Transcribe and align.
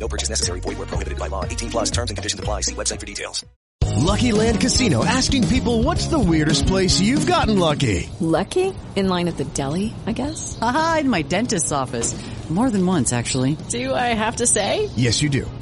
No 0.00 0.08
purchase 0.08 0.30
necessary. 0.30 0.60
Void 0.60 0.78
where 0.78 0.86
prohibited 0.86 1.18
by 1.18 1.28
law. 1.28 1.44
18 1.44 1.70
plus 1.70 1.90
terms 1.90 2.10
and 2.10 2.16
conditions 2.16 2.40
apply. 2.40 2.62
See 2.62 2.74
website 2.74 2.98
for 2.98 3.06
details. 3.06 3.44
Lucky 3.96 4.32
Land 4.32 4.60
Casino 4.60 5.04
asking 5.04 5.46
people 5.48 5.82
what's 5.82 6.06
the 6.06 6.18
weirdest 6.18 6.66
place 6.66 7.00
you've 7.00 7.26
gotten 7.26 7.58
lucky? 7.58 8.08
Lucky? 8.20 8.74
In 8.96 9.08
line 9.08 9.28
at 9.28 9.36
the 9.36 9.44
deli, 9.44 9.94
I 10.06 10.12
guess? 10.12 10.58
Aha, 10.60 10.98
in 11.00 11.10
my 11.10 11.22
dentist's 11.22 11.70
office. 11.70 12.14
More 12.48 12.70
than 12.70 12.84
once, 12.84 13.12
actually. 13.12 13.56
Do 13.68 13.94
I 13.94 14.08
have 14.14 14.36
to 14.36 14.46
say? 14.46 14.90
Yes, 14.96 15.22
you 15.22 15.28
do. 15.28 15.48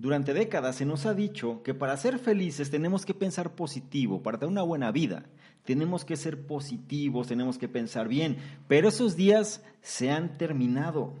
Durante 0.00 0.32
décadas 0.32 0.76
se 0.76 0.86
nos 0.86 1.04
ha 1.04 1.12
dicho 1.12 1.62
que 1.62 1.74
para 1.74 1.94
ser 1.98 2.18
felices 2.18 2.70
tenemos 2.70 3.04
que 3.04 3.12
pensar 3.12 3.54
positivo, 3.54 4.22
para 4.22 4.38
tener 4.38 4.50
una 4.50 4.62
buena 4.62 4.90
vida. 4.92 5.26
Tenemos 5.62 6.06
que 6.06 6.16
ser 6.16 6.46
positivos, 6.46 7.26
tenemos 7.26 7.58
que 7.58 7.68
pensar 7.68 8.08
bien, 8.08 8.38
pero 8.66 8.88
esos 8.88 9.14
días 9.14 9.62
se 9.82 10.10
han 10.10 10.38
terminado. 10.38 11.16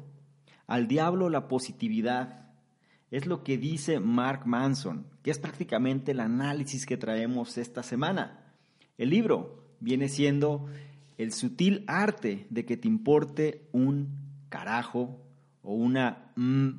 Al 0.66 0.88
diablo 0.88 1.28
la 1.28 1.46
positividad. 1.46 2.48
Es 3.10 3.26
lo 3.26 3.44
que 3.44 3.58
dice 3.58 4.00
Mark 4.00 4.46
Manson, 4.46 5.04
que 5.22 5.30
es 5.30 5.38
prácticamente 5.38 6.12
el 6.12 6.20
análisis 6.20 6.86
que 6.86 6.96
traemos 6.96 7.58
esta 7.58 7.82
semana. 7.82 8.54
El 8.96 9.10
libro 9.10 9.62
viene 9.80 10.08
siendo 10.08 10.68
el 11.18 11.34
sutil 11.34 11.84
arte 11.86 12.46
de 12.48 12.64
que 12.64 12.78
te 12.78 12.88
importe 12.88 13.68
un 13.72 14.08
carajo 14.48 15.20
o 15.62 15.74
una 15.74 16.32
mm, 16.36 16.70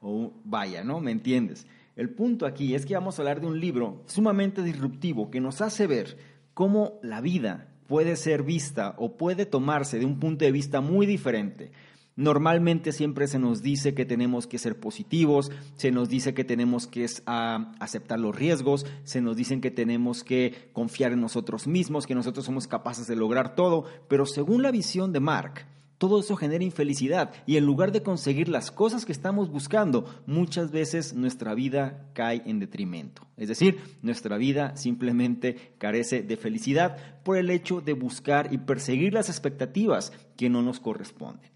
o 0.00 0.32
vaya, 0.44 0.84
¿no? 0.84 1.00
¿Me 1.00 1.10
entiendes? 1.10 1.66
El 1.96 2.10
punto 2.10 2.46
aquí 2.46 2.74
es 2.74 2.86
que 2.86 2.94
vamos 2.94 3.18
a 3.18 3.22
hablar 3.22 3.40
de 3.40 3.46
un 3.46 3.60
libro 3.60 4.02
sumamente 4.06 4.62
disruptivo 4.62 5.30
que 5.30 5.40
nos 5.40 5.60
hace 5.60 5.86
ver 5.86 6.16
cómo 6.54 6.98
la 7.02 7.20
vida 7.20 7.68
puede 7.86 8.16
ser 8.16 8.42
vista 8.42 8.94
o 8.98 9.16
puede 9.16 9.46
tomarse 9.46 9.98
de 9.98 10.06
un 10.06 10.20
punto 10.20 10.44
de 10.44 10.52
vista 10.52 10.80
muy 10.80 11.06
diferente. 11.06 11.72
Normalmente 12.16 12.92
siempre 12.92 13.26
se 13.26 13.38
nos 13.38 13.62
dice 13.62 13.94
que 13.94 14.04
tenemos 14.04 14.46
que 14.46 14.58
ser 14.58 14.78
positivos, 14.78 15.50
se 15.76 15.90
nos 15.90 16.08
dice 16.08 16.34
que 16.34 16.44
tenemos 16.44 16.86
que 16.86 17.06
aceptar 17.26 18.20
los 18.20 18.36
riesgos, 18.36 18.84
se 19.04 19.20
nos 19.20 19.36
dicen 19.36 19.60
que 19.60 19.70
tenemos 19.70 20.22
que 20.22 20.70
confiar 20.72 21.12
en 21.12 21.20
nosotros 21.20 21.66
mismos, 21.66 22.06
que 22.06 22.14
nosotros 22.14 22.44
somos 22.44 22.66
capaces 22.66 23.06
de 23.06 23.16
lograr 23.16 23.54
todo, 23.54 23.84
pero 24.08 24.26
según 24.26 24.62
la 24.62 24.70
visión 24.70 25.12
de 25.12 25.20
Mark, 25.20 25.66
todo 26.00 26.18
eso 26.18 26.34
genera 26.34 26.64
infelicidad 26.64 27.30
y 27.44 27.58
en 27.58 27.66
lugar 27.66 27.92
de 27.92 28.02
conseguir 28.02 28.48
las 28.48 28.70
cosas 28.70 29.04
que 29.04 29.12
estamos 29.12 29.50
buscando, 29.50 30.06
muchas 30.24 30.70
veces 30.70 31.12
nuestra 31.12 31.54
vida 31.54 32.08
cae 32.14 32.40
en 32.46 32.58
detrimento. 32.58 33.26
Es 33.36 33.48
decir, 33.48 33.78
nuestra 34.00 34.38
vida 34.38 34.74
simplemente 34.78 35.74
carece 35.76 36.22
de 36.22 36.38
felicidad 36.38 36.96
por 37.22 37.36
el 37.36 37.50
hecho 37.50 37.82
de 37.82 37.92
buscar 37.92 38.50
y 38.50 38.56
perseguir 38.56 39.12
las 39.12 39.28
expectativas 39.28 40.10
que 40.38 40.48
no 40.48 40.62
nos 40.62 40.80
corresponden. 40.80 41.50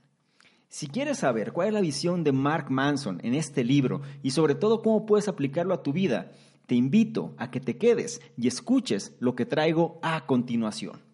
Si 0.69 0.89
quieres 0.89 1.21
saber 1.21 1.53
cuál 1.53 1.69
es 1.69 1.75
la 1.75 1.81
visión 1.81 2.23
de 2.23 2.33
Mark 2.33 2.71
Manson 2.71 3.21
en 3.23 3.33
este 3.33 3.65
libro 3.65 4.03
y 4.23 4.33
sobre 4.33 4.55
todo 4.55 4.83
cómo 4.83 5.07
puedes 5.07 5.27
aplicarlo 5.27 5.73
a 5.73 5.83
tu 5.83 5.95
vida, 5.95 6.33
te 6.67 6.75
invito 6.75 7.35
a 7.39 7.51
que 7.51 7.61
te 7.61 7.79
quedes 7.79 8.21
y 8.37 8.47
escuches 8.47 9.17
lo 9.21 9.35
que 9.37 9.47
traigo 9.47 9.99
a 10.03 10.27
continuación. 10.27 11.14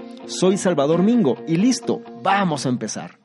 Soy 0.31 0.57
Salvador 0.57 1.03
Mingo 1.03 1.43
y 1.45 1.57
listo, 1.57 2.01
vamos 2.23 2.65
a 2.65 2.69
empezar. 2.69 3.19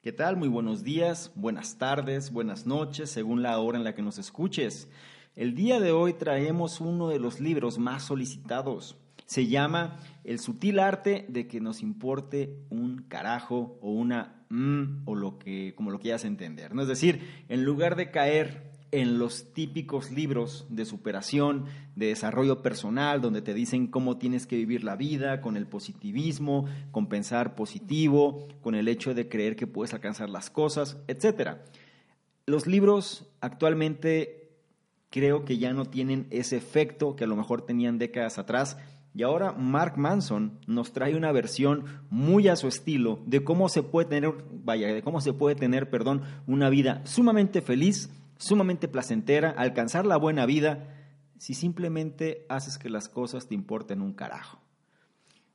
¿Qué 0.00 0.10
tal? 0.10 0.38
Muy 0.38 0.48
buenos 0.48 0.82
días, 0.82 1.30
buenas 1.34 1.76
tardes, 1.76 2.32
buenas 2.32 2.66
noches, 2.66 3.10
según 3.10 3.42
la 3.42 3.58
hora 3.58 3.76
en 3.76 3.84
la 3.84 3.94
que 3.94 4.00
nos 4.00 4.16
escuches. 4.16 4.88
El 5.36 5.54
día 5.54 5.80
de 5.80 5.92
hoy 5.92 6.14
traemos 6.14 6.80
uno 6.80 7.08
de 7.08 7.18
los 7.18 7.40
libros 7.40 7.78
más 7.78 8.04
solicitados. 8.04 8.96
Se 9.26 9.46
llama 9.46 9.98
El 10.24 10.38
sutil 10.38 10.78
arte 10.78 11.26
de 11.28 11.46
que 11.46 11.60
nos 11.60 11.82
importe 11.82 12.56
un 12.70 13.02
carajo 13.02 13.78
o 13.82 13.90
una 13.90 14.46
mm 14.48 15.02
o 15.04 15.14
lo 15.14 15.38
que 15.38 15.74
como 15.74 15.90
lo 15.90 16.00
quieras 16.00 16.24
entender. 16.24 16.74
¿no? 16.74 16.82
Es 16.82 16.88
decir, 16.88 17.44
en 17.50 17.64
lugar 17.64 17.96
de 17.96 18.10
caer 18.10 18.71
en 18.92 19.18
los 19.18 19.54
típicos 19.54 20.10
libros 20.10 20.66
de 20.68 20.84
superación, 20.84 21.64
de 21.96 22.08
desarrollo 22.08 22.60
personal, 22.60 23.22
donde 23.22 23.40
te 23.40 23.54
dicen 23.54 23.86
cómo 23.86 24.18
tienes 24.18 24.46
que 24.46 24.56
vivir 24.56 24.84
la 24.84 24.96
vida, 24.96 25.40
con 25.40 25.56
el 25.56 25.66
positivismo, 25.66 26.66
con 26.90 27.08
pensar 27.08 27.54
positivo, 27.54 28.46
con 28.60 28.74
el 28.74 28.88
hecho 28.88 29.14
de 29.14 29.30
creer 29.30 29.56
que 29.56 29.66
puedes 29.66 29.94
alcanzar 29.94 30.28
las 30.28 30.50
cosas, 30.50 30.98
etc. 31.08 31.56
Los 32.44 32.66
libros 32.66 33.26
actualmente 33.40 34.50
creo 35.08 35.46
que 35.46 35.56
ya 35.56 35.72
no 35.72 35.86
tienen 35.86 36.26
ese 36.30 36.56
efecto 36.56 37.16
que 37.16 37.24
a 37.24 37.28
lo 37.28 37.36
mejor 37.36 37.62
tenían 37.62 37.98
décadas 37.98 38.38
atrás. 38.38 38.76
Y 39.14 39.22
ahora 39.22 39.52
Mark 39.52 39.96
Manson 39.96 40.58
nos 40.66 40.92
trae 40.92 41.16
una 41.16 41.32
versión 41.32 41.84
muy 42.10 42.48
a 42.48 42.56
su 42.56 42.68
estilo 42.68 43.20
de 43.26 43.42
cómo 43.42 43.70
se 43.70 43.82
puede 43.82 44.08
tener, 44.08 44.34
vaya, 44.50 44.88
de 44.88 45.02
cómo 45.02 45.22
se 45.22 45.32
puede 45.32 45.54
tener, 45.54 45.88
perdón, 45.88 46.22
una 46.46 46.68
vida 46.68 47.02
sumamente 47.04 47.62
feliz 47.62 48.10
sumamente 48.42 48.88
placentera, 48.88 49.50
alcanzar 49.50 50.04
la 50.04 50.16
buena 50.16 50.46
vida, 50.46 50.88
si 51.38 51.54
simplemente 51.54 52.44
haces 52.48 52.76
que 52.76 52.90
las 52.90 53.08
cosas 53.08 53.46
te 53.46 53.54
importen 53.54 54.02
un 54.02 54.14
carajo. 54.14 54.58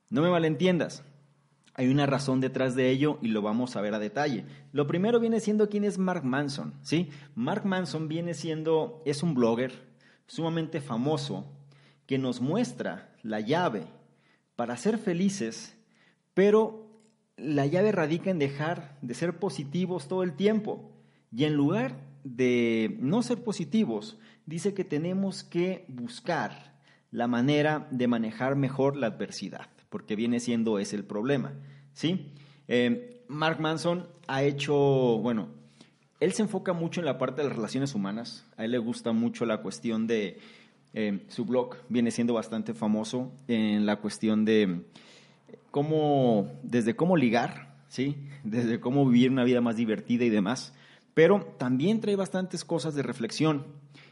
No 0.09 0.21
me 0.21 0.29
malentiendas, 0.29 1.03
hay 1.73 1.89
una 1.89 2.05
razón 2.05 2.39
detrás 2.39 2.75
de 2.75 2.89
ello 2.89 3.19
y 3.21 3.27
lo 3.27 3.41
vamos 3.41 3.75
a 3.75 3.81
ver 3.81 3.93
a 3.93 3.99
detalle. 3.99 4.45
Lo 4.71 4.87
primero 4.87 5.19
viene 5.19 5.41
siendo 5.41 5.67
quién 5.67 5.83
es 5.83 5.97
Mark 5.97 6.23
Manson, 6.23 6.75
¿sí? 6.81 7.09
Mark 7.35 7.65
Manson 7.65 8.07
viene 8.07 8.33
siendo, 8.33 9.03
es 9.05 9.21
un 9.21 9.33
blogger 9.33 9.73
sumamente 10.25 10.79
famoso 10.79 11.45
que 12.05 12.17
nos 12.17 12.39
muestra 12.39 13.13
la 13.21 13.41
llave 13.41 13.83
para 14.55 14.77
ser 14.77 14.97
felices, 14.97 15.75
pero 16.33 16.87
la 17.35 17.65
llave 17.65 17.91
radica 17.91 18.29
en 18.29 18.39
dejar 18.39 18.97
de 19.01 19.13
ser 19.13 19.39
positivos 19.39 20.07
todo 20.07 20.23
el 20.23 20.37
tiempo 20.37 20.89
y 21.33 21.43
en 21.43 21.53
lugar 21.53 22.06
de 22.35 22.97
no 22.99 23.21
ser 23.21 23.43
positivos, 23.43 24.17
dice 24.45 24.73
que 24.73 24.83
tenemos 24.83 25.43
que 25.43 25.85
buscar 25.87 26.73
la 27.11 27.27
manera 27.27 27.87
de 27.91 28.07
manejar 28.07 28.55
mejor 28.55 28.97
la 28.97 29.07
adversidad, 29.07 29.67
porque 29.89 30.15
viene 30.15 30.39
siendo 30.39 30.79
ese 30.79 30.97
el 30.97 31.05
problema. 31.05 31.53
¿sí? 31.93 32.33
Eh, 32.67 33.23
Mark 33.27 33.59
Manson 33.61 34.07
ha 34.27 34.43
hecho, 34.43 34.75
bueno, 34.75 35.47
él 36.19 36.33
se 36.33 36.41
enfoca 36.41 36.73
mucho 36.73 36.99
en 36.99 37.05
la 37.05 37.17
parte 37.17 37.41
de 37.41 37.47
las 37.47 37.55
relaciones 37.55 37.95
humanas, 37.95 38.45
a 38.57 38.65
él 38.65 38.71
le 38.71 38.77
gusta 38.77 39.13
mucho 39.13 39.45
la 39.45 39.61
cuestión 39.61 40.07
de, 40.07 40.39
eh, 40.93 41.23
su 41.29 41.45
blog 41.45 41.77
viene 41.87 42.11
siendo 42.11 42.33
bastante 42.33 42.73
famoso 42.73 43.31
en 43.47 43.85
la 43.85 43.97
cuestión 43.97 44.43
de 44.43 44.81
cómo, 45.71 46.51
desde 46.63 46.95
cómo 46.95 47.15
ligar, 47.15 47.75
¿sí? 47.87 48.17
desde 48.43 48.79
cómo 48.81 49.05
vivir 49.05 49.31
una 49.31 49.45
vida 49.45 49.61
más 49.61 49.77
divertida 49.77 50.25
y 50.25 50.29
demás 50.29 50.73
pero 51.17 51.55
también 51.57 51.99
trae 51.99 52.15
bastantes 52.15 52.63
cosas 52.63 52.93
de 52.93 53.01
reflexión. 53.01 53.65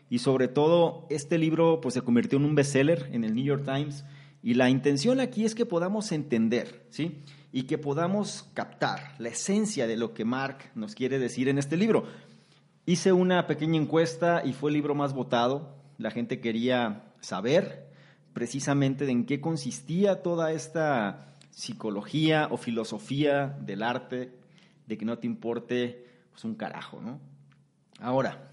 Y 0.10 0.18
sobre 0.18 0.48
todo, 0.48 1.06
este 1.12 1.38
libro 1.38 1.80
pues, 1.80 1.94
se 1.94 2.02
convirtió 2.02 2.40
en 2.40 2.46
un 2.46 2.56
bestseller 2.56 3.12
en 3.12 3.24
el 3.24 3.36
New 3.36 3.46
York 3.46 3.64
Times. 3.64 4.04
Y 4.42 4.56
la 4.56 4.72
intención 4.72 5.20
aquí 5.20 5.46
es 5.46 5.54
que 5.54 5.68
podamos 5.68 6.12
entender, 6.12 6.88
¿sí? 6.90 7.22
Y 7.52 7.68
que 7.68 7.78
podamos 7.78 8.50
captar 8.56 9.14
la 9.20 9.30
esencia 9.30 9.86
de 9.86 9.98
lo 9.98 10.16
que 10.16 10.26
Mark 10.26 10.72
nos 10.74 10.96
quiere 10.96 11.20
decir 11.20 11.48
en 11.48 11.60
este 11.60 11.78
libro. 11.78 12.06
Hice 12.88 13.14
una 13.14 13.46
pequeña 13.46 13.80
encuesta 13.80 14.42
y 14.44 14.54
fue 14.54 14.72
el 14.72 14.74
libro 14.74 14.96
más 14.96 15.14
votado. 15.14 15.76
La 16.00 16.10
gente 16.10 16.40
quería 16.42 17.14
saber 17.20 17.88
precisamente 18.34 19.06
de 19.06 19.12
en 19.12 19.28
qué 19.28 19.40
consistía 19.42 20.24
toda 20.24 20.52
esta 20.54 21.36
psicología 21.52 22.48
o 22.50 22.58
filosofía 22.58 23.56
del 23.62 23.84
arte, 23.84 24.32
de 24.88 24.98
que 24.98 25.06
no 25.06 25.20
te 25.20 25.28
importe 25.28 26.05
pues, 26.36 26.46
un 26.46 26.56
carajo, 26.56 27.02
¿no? 27.02 27.20
Ahora, 28.00 28.52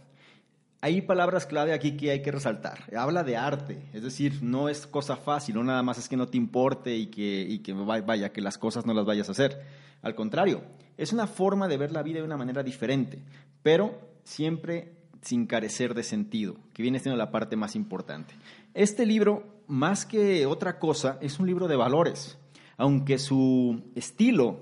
hay 0.81 1.03
palabras 1.03 1.47
clave 1.47 1.75
aquí 1.75 1.97
que 1.97 2.11
hay 2.11 2.23
que 2.23 2.33
resaltar. 2.33 2.85
Habla 2.97 3.25
de 3.25 3.37
arte, 3.37 3.83
es 3.93 4.03
decir, 4.03 4.43
no 4.43 4.69
es 4.69 4.87
cosa 4.87 5.17
fácil, 5.17 5.57
no 5.57 5.65
nada 5.65 5.83
más 5.83 5.99
es 5.99 6.09
que 6.09 6.17
no 6.17 6.29
te 6.29 6.37
importe 6.37 6.97
y 6.97 7.07
que, 7.07 7.43
y 7.43 7.59
que 7.59 7.73
vaya, 7.73 8.33
que 8.33 8.41
las 8.41 8.57
cosas 8.57 8.87
no 8.87 8.95
las 8.95 9.05
vayas 9.05 9.29
a 9.29 9.33
hacer. 9.33 9.61
Al 10.01 10.15
contrario, 10.15 10.63
es 10.97 11.13
una 11.13 11.27
forma 11.27 11.69
de 11.69 11.77
ver 11.77 11.93
la 11.93 12.03
vida 12.03 12.21
de 12.21 12.25
una 12.25 12.37
manera 12.37 12.63
diferente, 12.63 13.23
pero 13.63 13.99
siempre 14.25 14.95
sin 15.21 15.47
carecer 15.47 15.95
de 15.95 16.03
sentido, 16.03 16.57
que 16.73 16.83
viene 16.83 16.99
siendo 16.99 17.17
la 17.17 17.31
parte 17.31 17.57
más 17.57 17.77
importante. 17.77 18.35
Este 18.75 19.07
libro, 19.07 19.63
más 19.69 20.07
que 20.07 20.47
otra 20.47 20.79
cosa, 20.79 21.19
es 21.21 21.39
un 21.39 21.47
libro 21.47 21.69
de 21.69 21.77
valores 21.77 22.39
aunque 22.77 23.19
su 23.19 23.81
estilo 23.95 24.59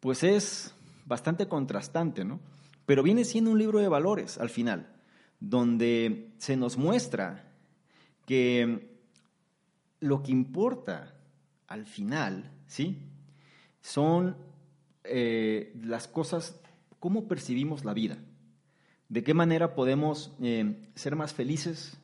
pues 0.00 0.22
es 0.22 0.73
bastante 1.04 1.48
contrastante, 1.48 2.24
¿no? 2.24 2.40
Pero 2.86 3.02
viene 3.02 3.24
siendo 3.24 3.50
un 3.50 3.58
libro 3.58 3.78
de 3.78 3.88
valores 3.88 4.38
al 4.38 4.50
final, 4.50 4.94
donde 5.40 6.32
se 6.38 6.56
nos 6.56 6.76
muestra 6.76 7.50
que 8.26 8.94
lo 10.00 10.22
que 10.22 10.32
importa 10.32 11.14
al 11.66 11.86
final, 11.86 12.50
¿sí? 12.66 12.98
Son 13.80 14.36
eh, 15.04 15.72
las 15.82 16.08
cosas, 16.08 16.60
cómo 17.00 17.26
percibimos 17.28 17.84
la 17.84 17.94
vida, 17.94 18.18
de 19.08 19.22
qué 19.22 19.34
manera 19.34 19.74
podemos 19.74 20.32
eh, 20.42 20.90
ser 20.94 21.16
más 21.16 21.34
felices, 21.34 21.98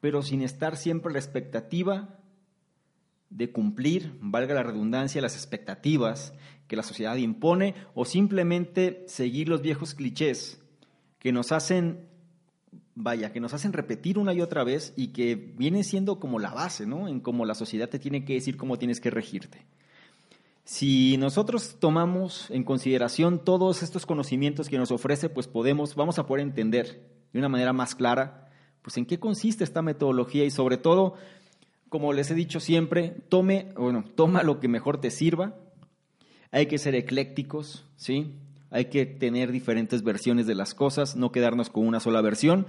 pero 0.00 0.22
sin 0.22 0.42
estar 0.42 0.76
siempre 0.76 1.10
a 1.10 1.14
la 1.14 1.18
expectativa 1.18 2.18
de 3.34 3.50
cumplir, 3.50 4.16
valga 4.20 4.54
la 4.54 4.62
redundancia, 4.62 5.20
las 5.20 5.34
expectativas 5.34 6.32
que 6.68 6.76
la 6.76 6.84
sociedad 6.84 7.16
impone 7.16 7.74
o 7.94 8.04
simplemente 8.04 9.04
seguir 9.08 9.48
los 9.48 9.60
viejos 9.60 9.94
clichés 9.94 10.62
que 11.18 11.32
nos 11.32 11.50
hacen, 11.50 12.06
vaya, 12.94 13.32
que 13.32 13.40
nos 13.40 13.52
hacen 13.52 13.72
repetir 13.72 14.18
una 14.18 14.32
y 14.32 14.40
otra 14.40 14.62
vez 14.62 14.92
y 14.96 15.08
que 15.08 15.34
viene 15.34 15.82
siendo 15.82 16.20
como 16.20 16.38
la 16.38 16.54
base, 16.54 16.86
¿no? 16.86 17.08
En 17.08 17.18
cómo 17.20 17.44
la 17.44 17.56
sociedad 17.56 17.88
te 17.88 17.98
tiene 17.98 18.24
que 18.24 18.34
decir 18.34 18.56
cómo 18.56 18.78
tienes 18.78 19.00
que 19.00 19.10
regirte. 19.10 19.66
Si 20.62 21.16
nosotros 21.16 21.76
tomamos 21.80 22.50
en 22.50 22.62
consideración 22.62 23.44
todos 23.44 23.82
estos 23.82 24.06
conocimientos 24.06 24.68
que 24.68 24.78
nos 24.78 24.92
ofrece, 24.92 25.28
pues 25.28 25.48
podemos, 25.48 25.96
vamos 25.96 26.20
a 26.20 26.26
poder 26.26 26.42
entender 26.42 27.04
de 27.32 27.38
una 27.40 27.48
manera 27.48 27.72
más 27.72 27.96
clara, 27.96 28.48
pues 28.80 28.96
en 28.96 29.06
qué 29.06 29.18
consiste 29.18 29.64
esta 29.64 29.82
metodología 29.82 30.44
y 30.44 30.50
sobre 30.50 30.76
todo 30.76 31.16
como 31.94 32.12
les 32.12 32.28
he 32.32 32.34
dicho 32.34 32.58
siempre, 32.58 33.14
tome, 33.28 33.68
bueno, 33.76 34.02
toma 34.16 34.42
lo 34.42 34.58
que 34.58 34.66
mejor 34.66 35.00
te 35.00 35.12
sirva. 35.12 35.54
Hay 36.50 36.66
que 36.66 36.76
ser 36.76 36.96
eclécticos, 36.96 37.86
¿sí? 37.94 38.34
Hay 38.72 38.86
que 38.86 39.06
tener 39.06 39.52
diferentes 39.52 40.02
versiones 40.02 40.48
de 40.48 40.56
las 40.56 40.74
cosas, 40.74 41.14
no 41.14 41.30
quedarnos 41.30 41.70
con 41.70 41.86
una 41.86 42.00
sola 42.00 42.20
versión 42.20 42.66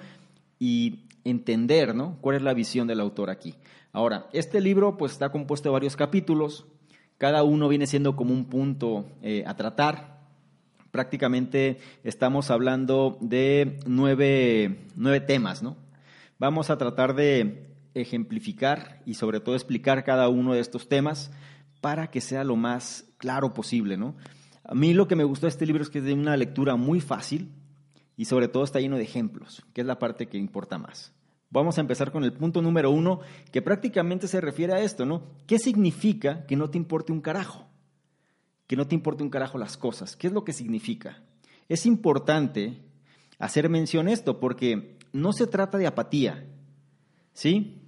y 0.59 1.05
entender, 1.23 1.95
¿no? 1.95 2.19
¿Cuál 2.21 2.35
es 2.35 2.43
la 2.43 2.53
visión 2.53 2.87
del 2.87 2.99
autor 2.99 3.31
aquí? 3.31 3.55
Ahora, 3.93 4.27
este 4.31 4.61
libro 4.61 4.95
pues 4.95 5.13
está 5.13 5.31
compuesto 5.31 5.69
de 5.69 5.73
varios 5.73 5.95
capítulos, 5.95 6.67
cada 7.17 7.41
uno 7.41 7.67
viene 7.67 7.87
siendo 7.87 8.15
como 8.15 8.31
un 8.31 8.45
punto 8.45 9.07
eh, 9.23 9.43
a 9.47 9.55
tratar. 9.55 10.19
Prácticamente 10.91 11.79
estamos 12.03 12.51
hablando 12.51 13.17
de 13.21 13.79
nueve, 13.87 14.81
nueve 14.95 15.19
temas, 15.19 15.63
¿no? 15.63 15.77
Vamos 16.37 16.69
a 16.69 16.77
tratar 16.77 17.15
de 17.15 17.74
ejemplificar 17.95 19.01
y 19.05 19.15
sobre 19.15 19.39
todo 19.39 19.55
explicar 19.55 20.03
cada 20.03 20.29
uno 20.29 20.53
de 20.53 20.59
estos 20.59 20.87
temas 20.87 21.31
para 21.81 22.11
que 22.11 22.21
sea 22.21 22.43
lo 22.43 22.55
más 22.55 23.05
claro 23.17 23.53
posible, 23.53 23.97
¿no? 23.97 24.15
A 24.63 24.75
mí 24.75 24.93
lo 24.93 25.07
que 25.07 25.15
me 25.15 25.23
gustó 25.23 25.45
de 25.45 25.51
este 25.51 25.65
libro 25.65 25.83
es 25.83 25.89
que 25.89 25.99
es 25.99 26.05
de 26.05 26.13
una 26.13 26.37
lectura 26.37 26.75
muy 26.75 26.99
fácil 26.99 27.51
y 28.17 28.25
sobre 28.25 28.47
todo 28.47 28.63
está 28.63 28.79
lleno 28.79 28.97
de 28.97 29.03
ejemplos, 29.03 29.63
que 29.73 29.81
es 29.81 29.87
la 29.87 29.99
parte 29.99 30.27
que 30.27 30.37
importa 30.37 30.77
más. 30.77 31.13
Vamos 31.49 31.77
a 31.77 31.81
empezar 31.81 32.11
con 32.11 32.23
el 32.23 32.33
punto 32.33 32.61
número 32.61 32.89
uno, 32.89 33.19
que 33.51 33.61
prácticamente 33.61 34.27
se 34.27 34.41
refiere 34.41 34.73
a 34.73 34.81
esto, 34.81 35.05
¿no? 35.05 35.23
¿Qué 35.47 35.59
significa 35.59 36.45
que 36.47 36.55
no 36.55 36.69
te 36.69 36.77
importe 36.77 37.13
un 37.13 37.21
carajo? 37.21 37.67
Que 38.67 38.75
no 38.75 38.87
te 38.87 38.95
importe 38.95 39.23
un 39.23 39.29
carajo 39.29 39.57
las 39.57 39.77
cosas. 39.77 40.15
¿Qué 40.15 40.27
es 40.27 40.33
lo 40.33 40.43
que 40.43 40.53
significa? 40.53 41.21
Es 41.69 41.85
importante 41.85 42.81
hacer 43.37 43.69
mención 43.69 44.09
esto 44.09 44.39
porque 44.39 44.97
no 45.13 45.31
se 45.31 45.47
trata 45.47 45.77
de 45.77 45.87
apatía, 45.87 46.45
¿sí? 47.33 47.84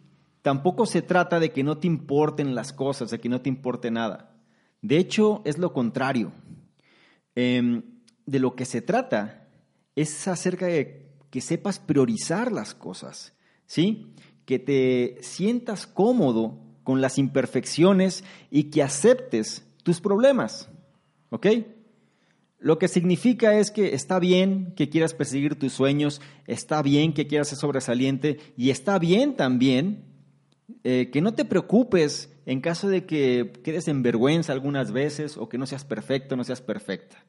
Tampoco 0.47 0.85
se 0.85 1.01
trata 1.01 1.41
de 1.41 1.51
que 1.51 1.61
no 1.61 1.77
te 1.77 1.87
importen 1.87 2.55
las 2.55 2.71
cosas, 2.71 3.11
de 3.11 3.19
que 3.19 3.27
no 3.27 3.41
te 3.41 3.49
importe 3.49 3.91
nada. 3.91 4.33
De 4.81 4.97
hecho, 4.97 5.41
es 5.43 5.57
lo 5.57 5.73
contrario. 5.73 6.31
Em, 7.35 7.83
de 8.25 8.39
lo 8.39 8.55
que 8.55 8.63
se 8.63 8.81
trata 8.81 9.45
es 9.93 10.25
acerca 10.25 10.67
de 10.67 11.11
que 11.31 11.41
sepas 11.41 11.79
priorizar 11.79 12.53
las 12.53 12.73
cosas, 12.73 13.33
¿sí? 13.65 14.13
Que 14.45 14.57
te 14.57 15.17
sientas 15.19 15.85
cómodo 15.85 16.57
con 16.85 17.01
las 17.01 17.17
imperfecciones 17.17 18.23
y 18.49 18.69
que 18.69 18.83
aceptes 18.83 19.67
tus 19.83 19.99
problemas, 19.99 20.69
¿ok? 21.29 21.47
Lo 22.57 22.79
que 22.79 22.87
significa 22.87 23.59
es 23.59 23.69
que 23.69 23.95
está 23.95 24.17
bien 24.17 24.73
que 24.77 24.87
quieras 24.87 25.13
perseguir 25.13 25.59
tus 25.59 25.73
sueños, 25.73 26.21
está 26.45 26.81
bien 26.81 27.11
que 27.11 27.27
quieras 27.27 27.49
ser 27.49 27.57
sobresaliente 27.57 28.39
y 28.55 28.69
está 28.69 28.97
bien 28.97 29.35
también 29.35 30.06
eh, 30.83 31.09
que 31.11 31.21
no 31.21 31.33
te 31.33 31.45
preocupes 31.45 32.33
en 32.45 32.61
caso 32.61 32.89
de 32.89 33.05
que 33.05 33.53
quedes 33.63 33.87
en 33.87 34.03
vergüenza 34.03 34.53
algunas 34.53 34.91
veces 34.91 35.37
o 35.37 35.49
que 35.49 35.57
no 35.57 35.65
seas 35.65 35.85
perfecto, 35.85 36.35
no 36.35 36.43
seas 36.43 36.61
perfecta. 36.61 37.23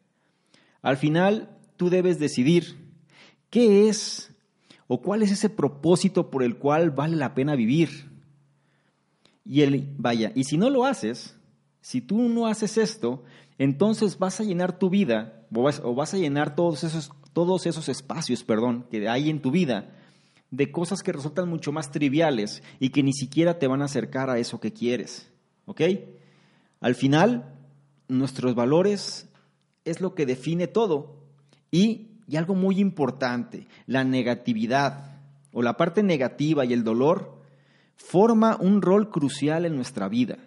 Al 0.82 0.96
final, 0.96 1.56
tú 1.76 1.90
debes 1.90 2.18
decidir 2.18 2.76
qué 3.50 3.88
es 3.88 4.32
o 4.86 5.02
cuál 5.02 5.22
es 5.22 5.30
ese 5.30 5.50
propósito 5.50 6.30
por 6.30 6.42
el 6.42 6.56
cual 6.56 6.90
vale 6.90 7.16
la 7.16 7.34
pena 7.34 7.56
vivir. 7.56 8.10
Y 9.44 9.62
el, 9.62 9.94
vaya, 9.96 10.32
y 10.34 10.44
si 10.44 10.56
no 10.56 10.70
lo 10.70 10.84
haces, 10.84 11.36
si 11.80 12.00
tú 12.00 12.28
no 12.28 12.46
haces 12.46 12.76
esto, 12.76 13.24
entonces 13.58 14.18
vas 14.18 14.40
a 14.40 14.44
llenar 14.44 14.78
tu 14.78 14.90
vida 14.90 15.46
o 15.54 15.62
vas, 15.62 15.80
o 15.84 15.94
vas 15.94 16.14
a 16.14 16.18
llenar 16.18 16.54
todos 16.54 16.84
esos, 16.84 17.10
todos 17.32 17.66
esos 17.66 17.88
espacios, 17.88 18.44
perdón, 18.44 18.86
que 18.90 19.08
hay 19.08 19.30
en 19.30 19.40
tu 19.40 19.50
vida 19.50 19.94
de 20.50 20.72
cosas 20.72 21.02
que 21.02 21.12
resultan 21.12 21.48
mucho 21.48 21.72
más 21.72 21.90
triviales 21.90 22.62
y 22.80 22.90
que 22.90 23.02
ni 23.02 23.12
siquiera 23.12 23.58
te 23.58 23.66
van 23.66 23.82
a 23.82 23.86
acercar 23.86 24.30
a 24.30 24.38
eso 24.38 24.60
que 24.60 24.72
quieres. 24.72 25.30
¿Ok? 25.66 25.82
Al 26.80 26.94
final, 26.94 27.54
nuestros 28.08 28.54
valores 28.54 29.28
es 29.84 30.00
lo 30.00 30.14
que 30.14 30.26
define 30.26 30.66
todo. 30.66 31.16
Y, 31.70 32.08
y 32.26 32.36
algo 32.36 32.54
muy 32.54 32.80
importante, 32.80 33.66
la 33.86 34.04
negatividad 34.04 35.18
o 35.52 35.62
la 35.62 35.76
parte 35.76 36.02
negativa 36.02 36.64
y 36.64 36.72
el 36.72 36.84
dolor 36.84 37.38
forma 37.96 38.56
un 38.60 38.80
rol 38.80 39.10
crucial 39.10 39.66
en 39.66 39.76
nuestra 39.76 40.08
vida. 40.08 40.38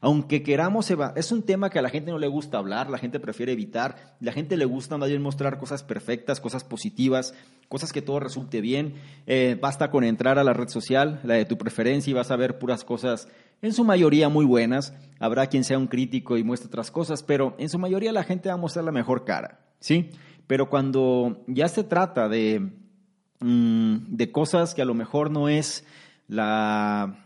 Aunque 0.00 0.42
queramos, 0.42 0.90
es 1.16 1.32
un 1.32 1.42
tema 1.42 1.70
que 1.70 1.78
a 1.78 1.82
la 1.82 1.90
gente 1.90 2.10
no 2.10 2.18
le 2.18 2.28
gusta 2.28 2.58
hablar, 2.58 2.90
la 2.90 2.98
gente 2.98 3.20
prefiere 3.20 3.52
evitar, 3.52 4.16
la 4.20 4.32
gente 4.32 4.56
le 4.56 4.64
gusta 4.64 4.96
más 4.98 5.08
bien 5.08 5.22
mostrar 5.22 5.58
cosas 5.58 5.82
perfectas, 5.82 6.40
cosas 6.40 6.64
positivas, 6.64 7.34
cosas 7.68 7.92
que 7.92 8.02
todo 8.02 8.20
resulte 8.20 8.60
bien. 8.60 8.94
Eh, 9.26 9.58
basta 9.60 9.90
con 9.90 10.04
entrar 10.04 10.38
a 10.38 10.44
la 10.44 10.52
red 10.52 10.68
social, 10.68 11.20
la 11.24 11.34
de 11.34 11.44
tu 11.44 11.56
preferencia, 11.58 12.10
y 12.10 12.14
vas 12.14 12.30
a 12.30 12.36
ver 12.36 12.58
puras 12.58 12.84
cosas, 12.84 13.28
en 13.62 13.72
su 13.72 13.84
mayoría 13.84 14.28
muy 14.28 14.44
buenas. 14.44 14.94
Habrá 15.18 15.46
quien 15.46 15.64
sea 15.64 15.78
un 15.78 15.86
crítico 15.86 16.36
y 16.36 16.44
muestre 16.44 16.68
otras 16.68 16.90
cosas, 16.90 17.22
pero 17.22 17.54
en 17.58 17.68
su 17.68 17.78
mayoría 17.78 18.12
la 18.12 18.24
gente 18.24 18.48
va 18.48 18.54
a 18.54 18.58
mostrar 18.58 18.84
la 18.84 18.92
mejor 18.92 19.24
cara, 19.24 19.60
¿sí? 19.80 20.10
Pero 20.46 20.68
cuando 20.68 21.44
ya 21.46 21.68
se 21.68 21.82
trata 21.82 22.28
de, 22.28 22.70
mm, 23.40 23.96
de 24.08 24.30
cosas 24.30 24.74
que 24.74 24.82
a 24.82 24.86
lo 24.86 24.94
mejor 24.94 25.30
no 25.30 25.48
es 25.48 25.84
la, 26.28 27.24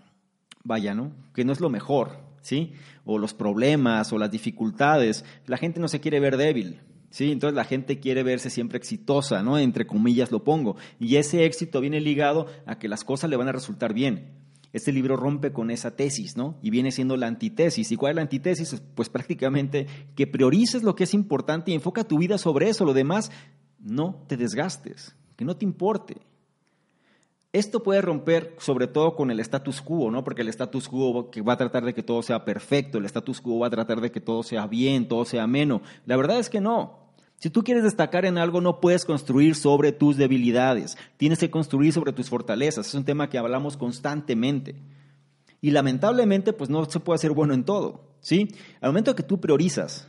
vaya, 0.65 0.95
¿no? 0.95 1.13
Que 1.35 1.45
no 1.45 1.53
es 1.53 1.61
lo 1.61 1.71
mejor, 1.71 2.30
¿sí? 2.41 2.73
O 3.05 3.19
los 3.19 3.35
problemas 3.35 4.13
o 4.13 4.19
las 4.19 4.31
dificultades. 4.31 5.25
La 5.47 5.57
gente 5.57 5.81
no 5.81 5.89
se 5.89 6.01
quiere 6.01 6.21
ver 6.21 6.37
débil, 6.37 6.81
¿sí? 7.11 7.33
Entonces 7.33 7.55
la 7.55 7.65
gente 7.65 8.01
quiere 8.01 8.23
verse 8.23 8.51
siempre 8.51 8.79
exitosa, 8.79 9.43
¿no? 9.43 9.59
Entre 9.59 9.87
comillas 9.87 10.31
lo 10.31 10.45
pongo. 10.45 10.77
Y 10.99 11.17
ese 11.17 11.45
éxito 11.45 11.81
viene 11.81 12.01
ligado 12.01 12.47
a 12.67 12.79
que 12.79 12.89
las 12.89 13.05
cosas 13.05 13.31
le 13.31 13.37
van 13.37 13.49
a 13.49 13.53
resultar 13.53 13.95
bien. 13.95 14.41
Este 14.73 14.93
libro 14.93 15.17
rompe 15.17 15.53
con 15.53 15.71
esa 15.71 15.97
tesis, 15.97 16.37
¿no? 16.37 16.57
Y 16.63 16.71
viene 16.71 16.93
siendo 16.93 17.17
la 17.17 17.27
antitesis. 17.27 17.91
¿Y 17.91 17.97
cuál 17.97 18.13
es 18.13 18.17
la 18.17 18.23
antitesis? 18.23 18.81
Pues 18.95 19.09
prácticamente 19.09 19.87
que 20.15 20.29
priorices 20.29 20.85
lo 20.85 20.95
que 20.95 21.05
es 21.05 21.15
importante 21.15 21.73
y 21.73 21.75
enfoca 21.75 22.05
tu 22.05 22.19
vida 22.19 22.39
sobre 22.39 22.69
eso. 22.69 22.85
Lo 22.85 22.95
demás 22.95 23.33
no 23.81 24.23
te 24.29 24.37
desgastes, 24.37 25.17
que 25.37 25.45
no 25.45 25.57
te 25.57 25.65
importe. 25.65 26.19
Esto 27.53 27.83
puede 27.83 28.01
romper 28.01 28.55
sobre 28.59 28.87
todo 28.87 29.17
con 29.17 29.31
el 29.31 29.41
status 29.41 29.83
quo, 29.83 30.11
¿no? 30.11 30.23
Porque 30.23 30.43
el 30.43 30.49
status 30.49 30.89
quo 30.89 31.31
va 31.47 31.53
a 31.55 31.57
tratar 31.57 31.85
de 31.85 31.95
que 31.95 32.05
todo 32.05 32.23
sea 32.23 32.45
perfecto, 32.45 32.99
el 32.99 33.07
status 33.07 33.41
quo 33.41 33.59
va 33.59 33.67
a 33.67 33.71
tratar 33.71 34.01
de 34.01 34.13
que 34.13 34.21
todo 34.21 34.45
sea 34.45 34.69
bien, 34.69 35.09
todo 35.09 35.25
sea 35.25 35.43
ameno. 35.43 35.83
La 36.07 36.17
verdad 36.17 36.39
es 36.39 36.49
que 36.49 36.61
no. 36.61 37.01
Si 37.41 37.51
tú 37.51 37.65
quieres 37.65 37.83
destacar 37.83 38.25
en 38.25 38.39
algo, 38.39 38.61
no 38.61 38.81
puedes 38.81 39.05
construir 39.05 39.57
sobre 39.57 39.93
tus 39.93 40.17
debilidades. 40.17 40.97
Tienes 41.17 41.39
que 41.39 41.51
construir 41.51 41.93
sobre 41.93 42.13
tus 42.13 42.29
fortalezas. 42.29 42.87
Es 42.87 42.95
un 42.95 43.05
tema 43.05 43.31
que 43.31 43.39
hablamos 43.39 43.77
constantemente. 43.77 44.77
Y 45.61 45.71
lamentablemente, 45.71 46.53
pues 46.53 46.71
no 46.71 46.85
se 46.85 47.01
puede 47.01 47.19
ser 47.19 47.33
bueno 47.33 47.55
en 47.55 47.65
todo, 47.65 48.15
¿sí? 48.21 48.49
Al 48.81 48.91
momento 48.91 49.17
que 49.17 49.23
tú 49.23 49.41
priorizas 49.41 50.09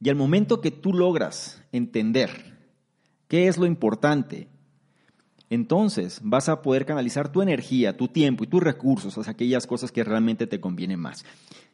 y 0.00 0.08
al 0.08 0.16
momento 0.16 0.60
que 0.60 0.70
tú 0.70 0.92
logras 0.92 1.62
entender 1.72 2.58
qué 3.28 3.48
es 3.48 3.56
lo 3.56 3.66
importante, 3.66 4.48
entonces 5.54 6.20
vas 6.22 6.48
a 6.48 6.62
poder 6.62 6.86
canalizar 6.86 7.30
tu 7.30 7.42
energía, 7.42 7.96
tu 7.96 8.08
tiempo 8.08 8.42
y 8.42 8.46
tus 8.46 8.62
recursos 8.62 9.18
hacia 9.18 9.32
aquellas 9.32 9.66
cosas 9.66 9.92
que 9.92 10.02
realmente 10.02 10.46
te 10.46 10.60
convienen 10.60 10.98
más. 10.98 11.26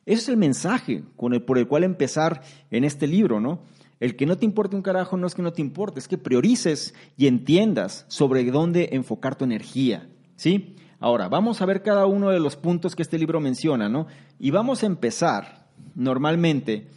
Ese 0.05 0.23
es 0.23 0.29
el 0.31 0.37
mensaje 0.37 1.05
con 1.15 1.33
el, 1.33 1.43
por 1.43 1.59
el 1.59 1.69
cual 1.69 1.85
empezar 1.85 2.43
en 2.73 2.83
este 2.83 3.07
libro, 3.07 3.39
¿no? 3.39 3.61
El 4.01 4.17
que 4.17 4.27
no 4.27 4.37
te 4.37 4.47
importe 4.47 4.75
un 4.75 4.83
carajo 4.83 5.17
no 5.17 5.29
es 5.29 5.35
que 5.37 5.43
no 5.43 5.53
te 5.53 5.61
importe, 5.61 6.01
es 6.01 6.09
que 6.09 6.19
priorices 6.19 6.93
y 7.17 7.29
entiendas 7.29 8.05
sobre 8.09 8.45
dónde 8.51 8.89
enfocar 8.93 9.37
tu 9.37 9.45
energía, 9.45 10.09
¿sí? 10.35 10.75
Ahora, 10.99 11.29
vamos 11.29 11.63
a 11.63 11.67
ver 11.67 11.85
cada 11.85 12.07
uno 12.07 12.31
de 12.31 12.41
los 12.41 12.57
puntos 12.57 12.97
que 12.97 13.03
este 13.03 13.17
libro 13.17 13.39
menciona, 13.39 13.89
¿no? 13.89 14.09
Y 14.41 14.51
vamos 14.51 14.83
a 14.83 14.87
empezar 14.87 15.69
normalmente 15.95 16.89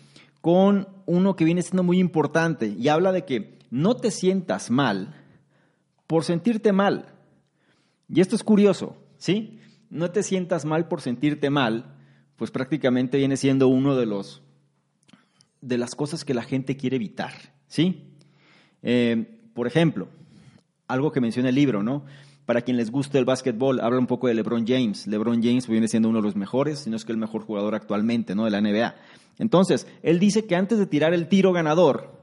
con 0.41 0.87
uno 1.05 1.35
que 1.35 1.45
viene 1.45 1.61
siendo 1.61 1.83
muy 1.83 1.99
importante 1.99 2.75
y 2.75 2.87
habla 2.87 3.11
de 3.11 3.25
que 3.25 3.59
no 3.69 3.95
te 3.97 4.09
sientas 4.09 4.71
mal 4.71 5.20
por 6.11 6.25
sentirte 6.25 6.73
mal. 6.73 7.05
Y 8.09 8.19
esto 8.19 8.35
es 8.35 8.43
curioso, 8.43 8.97
¿sí? 9.15 9.61
No 9.89 10.11
te 10.11 10.23
sientas 10.23 10.65
mal 10.65 10.89
por 10.89 10.99
sentirte 10.99 11.49
mal, 11.49 11.95
pues 12.35 12.51
prácticamente 12.51 13.17
viene 13.17 13.37
siendo 13.37 13.69
uno 13.69 13.95
de 13.95 14.05
los 14.05 14.41
de 15.61 15.77
las 15.77 15.95
cosas 15.95 16.25
que 16.25 16.33
la 16.33 16.43
gente 16.43 16.75
quiere 16.75 16.97
evitar, 16.97 17.31
¿sí? 17.65 18.11
Eh, 18.83 19.39
por 19.53 19.67
ejemplo, 19.67 20.09
algo 20.85 21.13
que 21.13 21.21
menciona 21.21 21.47
el 21.47 21.55
libro, 21.55 21.81
¿no? 21.81 22.03
Para 22.45 22.59
quien 22.59 22.75
les 22.75 22.91
guste 22.91 23.17
el 23.17 23.23
básquetbol, 23.23 23.79
habla 23.79 23.99
un 23.99 24.07
poco 24.07 24.27
de 24.27 24.33
LeBron 24.33 24.67
James. 24.67 25.07
LeBron 25.07 25.41
James 25.41 25.65
viene 25.69 25.87
siendo 25.87 26.09
uno 26.09 26.19
de 26.19 26.23
los 26.23 26.35
mejores, 26.35 26.79
si 26.79 26.89
no 26.89 26.97
es 26.97 27.05
que 27.05 27.13
el 27.13 27.19
mejor 27.19 27.43
jugador 27.43 27.73
actualmente, 27.73 28.35
¿no? 28.35 28.43
De 28.43 28.51
la 28.51 28.59
NBA. 28.59 28.95
Entonces, 29.39 29.87
él 30.03 30.19
dice 30.19 30.45
que 30.45 30.57
antes 30.57 30.77
de 30.77 30.87
tirar 30.87 31.13
el 31.13 31.29
tiro 31.29 31.53
ganador, 31.53 32.19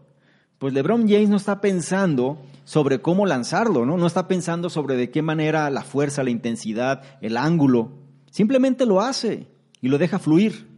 pues 0.59 0.75
LeBron 0.75 1.09
James 1.09 1.31
no 1.31 1.39
está 1.39 1.63
pensando 1.63 2.39
sobre 2.69 3.01
cómo 3.01 3.25
lanzarlo, 3.25 3.87
¿no? 3.87 3.97
No 3.97 4.07
está 4.07 4.29
pensando 4.29 4.69
sobre 4.69 4.95
de 4.95 5.11
qué 5.11 5.23
manera 5.23 5.71
la 5.71 5.81
fuerza, 5.81 6.23
la 6.23 6.29
intensidad, 6.29 7.03
el 7.23 7.39
ángulo. 7.39 7.93
Simplemente 8.31 8.85
lo 8.85 9.01
hace 9.01 9.47
y 9.81 9.89
lo 9.89 9.97
deja 9.97 10.19
fluir. 10.19 10.69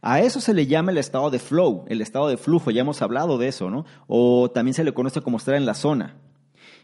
A 0.00 0.20
eso 0.20 0.40
se 0.40 0.54
le 0.54 0.66
llama 0.66 0.92
el 0.92 0.96
estado 0.96 1.28
de 1.28 1.38
flow, 1.38 1.84
el 1.88 2.00
estado 2.00 2.28
de 2.28 2.38
flujo, 2.38 2.70
ya 2.70 2.80
hemos 2.80 3.02
hablado 3.02 3.36
de 3.36 3.48
eso, 3.48 3.68
¿no? 3.68 3.84
O 4.06 4.50
también 4.50 4.72
se 4.72 4.82
le 4.82 4.94
conoce 4.94 5.20
como 5.20 5.36
estar 5.36 5.56
en 5.56 5.66
la 5.66 5.74
zona. 5.74 6.16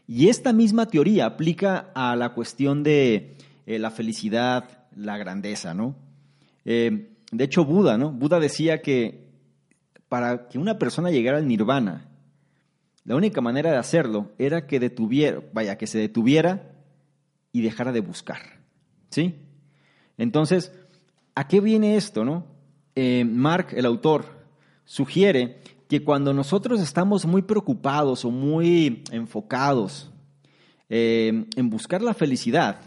Y 0.07 0.29
esta 0.29 0.53
misma 0.53 0.85
teoría 0.85 1.25
aplica 1.25 1.91
a 1.95 2.15
la 2.15 2.35
cuestión 2.35 2.83
de 2.83 3.39
eh, 3.65 3.79
la 3.79 3.91
felicidad, 3.91 4.87
la 4.95 5.17
grandeza, 5.17 5.73
¿no? 5.73 5.97
Eh, 6.67 7.15
de 7.33 7.45
hecho, 7.45 7.65
Buda, 7.65 7.97
¿no? 7.97 8.13
Buda 8.13 8.39
decía 8.39 8.83
que 8.83 9.31
para 10.11 10.47
que 10.49 10.59
una 10.59 10.79
persona 10.79 11.11
llegara 11.11 11.39
al 11.39 11.49
nirvana, 11.49 12.10
la 13.05 13.17
única 13.17 13.41
manera 13.41 13.71
de 13.71 13.79
hacerlo 13.79 14.31
era 14.39 14.67
que 14.67 14.81
detuviera, 14.81 15.41
vaya, 15.53 15.79
que 15.79 15.87
se 15.87 15.99
detuviera 15.99 16.73
y 17.53 17.63
dejara 17.63 17.93
de 17.93 18.01
buscar. 18.01 18.61
¿Sí? 19.11 19.35
Entonces, 20.19 20.73
¿a 21.35 21.49
qué 21.49 21.61
viene 21.61 21.97
esto, 21.97 22.25
no? 22.25 22.47
Eh, 22.95 23.25
Mark, 23.25 23.69
el 23.73 23.87
autor, 23.87 24.27
sugiere 24.85 25.61
que 25.89 26.05
cuando 26.05 26.33
nosotros 26.33 26.81
estamos 26.81 27.27
muy 27.27 27.43
preocupados 27.43 28.25
o 28.25 28.31
muy 28.31 29.03
enfocados 29.11 30.11
eh, 30.89 31.47
en 31.57 31.71
buscar 31.71 32.03
la 32.03 32.15
felicidad, 32.15 32.81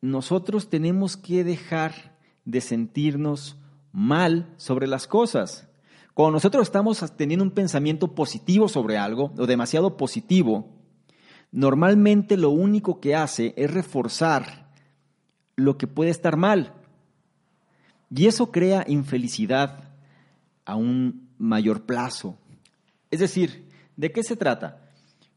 nosotros 0.00 0.68
tenemos 0.68 1.16
que 1.16 1.44
dejar 1.44 2.18
de 2.44 2.60
sentirnos 2.60 3.56
mal 3.92 4.52
sobre 4.56 4.86
las 4.86 5.06
cosas. 5.06 5.68
Cuando 6.14 6.32
nosotros 6.32 6.64
estamos 6.64 7.00
teniendo 7.16 7.44
un 7.44 7.52
pensamiento 7.52 8.14
positivo 8.14 8.68
sobre 8.68 8.98
algo 8.98 9.32
o 9.38 9.46
demasiado 9.46 9.96
positivo, 9.96 10.68
normalmente 11.50 12.36
lo 12.36 12.50
único 12.50 13.00
que 13.00 13.14
hace 13.14 13.54
es 13.56 13.70
reforzar 13.70 14.70
lo 15.56 15.78
que 15.78 15.86
puede 15.86 16.10
estar 16.10 16.36
mal. 16.36 16.74
Y 18.14 18.26
eso 18.26 18.50
crea 18.50 18.84
infelicidad 18.86 19.90
a 20.66 20.76
un 20.76 21.30
mayor 21.38 21.84
plazo. 21.86 22.36
Es 23.10 23.20
decir, 23.20 23.68
¿de 23.96 24.12
qué 24.12 24.22
se 24.22 24.36
trata? 24.36 24.90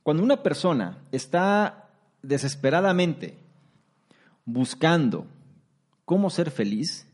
Cuando 0.03 0.23
una 0.23 0.43
persona 0.43 0.97
está 1.11 1.89
desesperadamente 2.21 3.37
buscando 4.43 5.25
cómo 6.03 6.29
ser 6.29 6.51
feliz, 6.51 7.07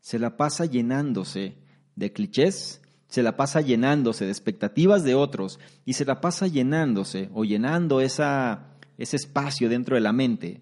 se 0.00 0.18
la 0.18 0.36
pasa 0.36 0.66
llenándose 0.66 1.54
de 1.96 2.12
clichés, 2.12 2.80
se 3.08 3.22
la 3.22 3.36
pasa 3.36 3.60
llenándose 3.60 4.24
de 4.24 4.30
expectativas 4.30 5.04
de 5.04 5.14
otros 5.14 5.58
y 5.84 5.94
se 5.94 6.04
la 6.04 6.20
pasa 6.20 6.46
llenándose 6.46 7.30
o 7.34 7.44
llenando 7.44 8.00
esa, 8.00 8.74
ese 8.98 9.16
espacio 9.16 9.68
dentro 9.68 9.96
de 9.96 10.02
la 10.02 10.12
mente 10.12 10.60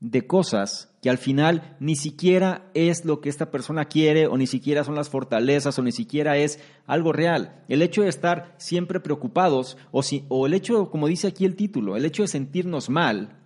de 0.00 0.26
cosas 0.26 0.94
que 1.02 1.10
al 1.10 1.18
final 1.18 1.76
ni 1.80 1.96
siquiera 1.96 2.70
es 2.74 3.04
lo 3.04 3.20
que 3.20 3.28
esta 3.28 3.50
persona 3.50 3.86
quiere 3.86 4.26
o 4.26 4.36
ni 4.36 4.46
siquiera 4.46 4.84
son 4.84 4.94
las 4.94 5.08
fortalezas 5.08 5.78
o 5.78 5.82
ni 5.82 5.92
siquiera 5.92 6.36
es 6.36 6.60
algo 6.86 7.12
real. 7.12 7.64
El 7.68 7.82
hecho 7.82 8.02
de 8.02 8.08
estar 8.08 8.54
siempre 8.58 9.00
preocupados 9.00 9.76
o, 9.90 10.02
si, 10.02 10.24
o 10.28 10.46
el 10.46 10.54
hecho, 10.54 10.90
como 10.90 11.08
dice 11.08 11.28
aquí 11.28 11.44
el 11.44 11.56
título, 11.56 11.96
el 11.96 12.04
hecho 12.04 12.22
de 12.22 12.28
sentirnos 12.28 12.90
mal 12.90 13.36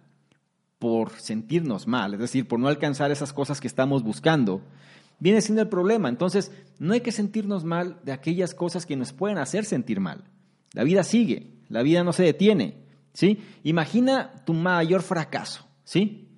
por 0.79 1.13
sentirnos 1.13 1.87
mal, 1.87 2.15
es 2.15 2.21
decir, 2.21 2.49
por 2.49 2.59
no 2.59 2.69
alcanzar 2.69 3.13
esas 3.13 3.33
cosas 3.33 3.61
que 3.61 3.69
estamos 3.69 4.03
buscando, 4.03 4.63
viene 5.23 5.41
siendo 5.41 5.63
el 5.63 5.69
problema. 5.69 6.09
Entonces, 6.09 6.51
no 6.81 6.95
hay 6.95 7.01
que 7.01 7.13
sentirnos 7.13 7.63
mal 7.63 8.01
de 8.03 8.11
aquellas 8.11 8.55
cosas 8.55 8.87
que 8.87 8.97
nos 8.97 9.13
pueden 9.13 9.39
hacer 9.39 9.65
sentir 9.65 10.01
mal. 10.01 10.25
La 10.73 10.83
vida 10.83 11.05
sigue, 11.05 11.61
la 11.69 11.85
vida 11.85 12.03
no 12.03 12.13
se 12.13 12.25
detiene, 12.25 12.83
¿sí? 13.13 13.39
Imagina 13.63 14.43
tu 14.45 14.53
mayor 14.53 15.03
fracaso, 15.03 15.65
¿sí? 15.85 16.29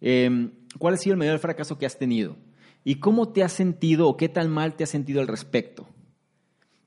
Em, 0.00 0.52
¿Cuál 0.78 0.94
ha 0.94 0.96
sido 0.96 1.12
el 1.12 1.18
mayor 1.18 1.38
fracaso 1.38 1.76
que 1.76 1.84
has 1.84 1.98
tenido? 1.98 2.36
¿Y 2.82 2.94
cómo 2.94 3.28
te 3.28 3.44
has 3.44 3.52
sentido 3.52 4.08
o 4.08 4.16
qué 4.16 4.30
tan 4.30 4.48
mal 4.48 4.74
te 4.74 4.84
has 4.84 4.90
sentido 4.90 5.20
al 5.20 5.28
respecto? 5.28 5.86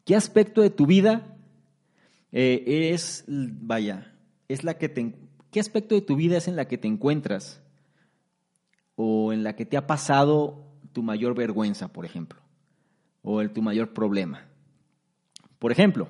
¿Qué 0.05 0.15
aspecto 0.15 0.61
de 0.61 0.71
tu 0.71 0.87
vida 0.87 1.37
eh, 2.31 2.89
es, 2.93 3.25
vaya, 3.27 4.11
es 4.47 4.63
la 4.63 4.79
que 4.79 4.89
te, 4.89 5.13
qué 5.51 5.59
aspecto 5.59 5.93
de 5.93 6.01
tu 6.01 6.15
vida 6.15 6.37
es 6.37 6.47
en 6.47 6.55
la 6.55 6.67
que 6.67 6.79
te 6.79 6.87
encuentras 6.87 7.61
o 8.95 9.31
en 9.33 9.43
la 9.43 9.55
que 9.55 9.67
te 9.67 9.77
ha 9.77 9.85
pasado 9.85 10.72
tu 10.93 11.03
mayor 11.03 11.35
vergüenza, 11.35 11.89
por 11.89 12.05
ejemplo, 12.05 12.39
o 13.21 13.41
el, 13.41 13.51
tu 13.51 13.61
mayor 13.61 13.93
problema. 13.93 14.45
Por 15.59 15.71
ejemplo, 15.71 16.07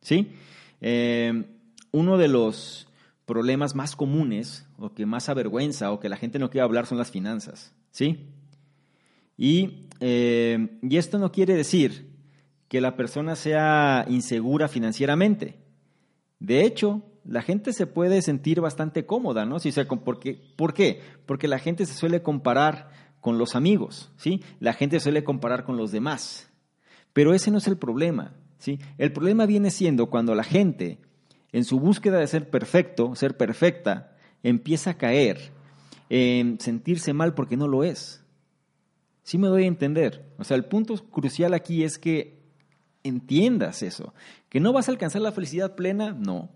¿sí? 0.00 0.32
Eh, 0.80 1.44
uno 1.90 2.18
de 2.18 2.28
los 2.28 2.88
problemas 3.24 3.74
más 3.74 3.96
comunes 3.96 4.66
o 4.78 4.94
que 4.94 5.06
más 5.06 5.28
avergüenza 5.28 5.90
o 5.90 5.98
que 5.98 6.08
la 6.08 6.16
gente 6.16 6.38
no 6.38 6.50
quiere 6.50 6.64
hablar 6.64 6.86
son 6.86 6.98
las 6.98 7.10
finanzas, 7.10 7.74
¿sí? 7.90 8.28
Y, 9.36 9.88
eh, 10.00 10.78
y 10.82 10.96
esto 10.96 11.18
no 11.18 11.32
quiere 11.32 11.54
decir 11.54 12.14
que 12.68 12.80
la 12.80 12.96
persona 12.96 13.36
sea 13.36 14.04
insegura 14.08 14.68
financieramente. 14.68 15.58
De 16.38 16.64
hecho, 16.64 17.02
la 17.24 17.42
gente 17.42 17.72
se 17.72 17.86
puede 17.86 18.22
sentir 18.22 18.60
bastante 18.60 19.06
cómoda, 19.06 19.44
¿no? 19.44 19.58
Si 19.58 19.72
se, 19.72 19.84
porque, 19.84 20.40
¿Por 20.56 20.74
qué? 20.74 21.00
Porque 21.26 21.48
la 21.48 21.58
gente 21.58 21.86
se 21.86 21.94
suele 21.94 22.22
comparar 22.22 22.90
con 23.26 23.38
los 23.38 23.56
amigos, 23.56 24.12
¿sí? 24.16 24.40
La 24.60 24.72
gente 24.72 25.00
suele 25.00 25.24
comparar 25.24 25.64
con 25.64 25.76
los 25.76 25.90
demás. 25.90 26.48
Pero 27.12 27.34
ese 27.34 27.50
no 27.50 27.58
es 27.58 27.66
el 27.66 27.76
problema, 27.76 28.34
¿sí? 28.58 28.78
El 28.98 29.12
problema 29.12 29.46
viene 29.46 29.72
siendo 29.72 30.10
cuando 30.10 30.36
la 30.36 30.44
gente, 30.44 31.00
en 31.50 31.64
su 31.64 31.80
búsqueda 31.80 32.20
de 32.20 32.28
ser 32.28 32.50
perfecto, 32.50 33.16
ser 33.16 33.36
perfecta, 33.36 34.16
empieza 34.44 34.90
a 34.90 34.96
caer 34.96 35.50
en 36.08 36.60
sentirse 36.60 37.14
mal 37.14 37.34
porque 37.34 37.56
no 37.56 37.66
lo 37.66 37.82
es. 37.82 38.24
Sí 39.24 39.38
me 39.38 39.48
doy 39.48 39.64
a 39.64 39.66
entender. 39.66 40.32
O 40.38 40.44
sea, 40.44 40.56
el 40.56 40.66
punto 40.66 40.94
crucial 41.10 41.52
aquí 41.52 41.82
es 41.82 41.98
que 41.98 42.44
entiendas 43.02 43.82
eso. 43.82 44.14
Que 44.48 44.60
no 44.60 44.72
vas 44.72 44.88
a 44.88 44.92
alcanzar 44.92 45.20
la 45.20 45.32
felicidad 45.32 45.74
plena, 45.74 46.12
no. 46.12 46.50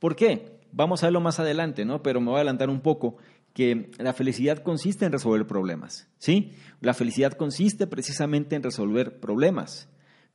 ¿Por 0.00 0.16
qué? 0.16 0.58
Vamos 0.72 1.04
a 1.04 1.06
verlo 1.06 1.20
más 1.20 1.38
adelante, 1.38 1.84
¿no? 1.84 2.02
Pero 2.02 2.20
me 2.20 2.26
voy 2.26 2.38
a 2.38 2.38
adelantar 2.38 2.70
un 2.70 2.80
poco 2.80 3.18
que 3.54 3.90
la 3.98 4.12
felicidad 4.12 4.62
consiste 4.62 5.04
en 5.04 5.12
resolver 5.12 5.46
problemas, 5.46 6.08
¿sí? 6.18 6.52
La 6.80 6.94
felicidad 6.94 7.32
consiste 7.32 7.86
precisamente 7.86 8.56
en 8.56 8.62
resolver 8.62 9.20
problemas, 9.20 9.88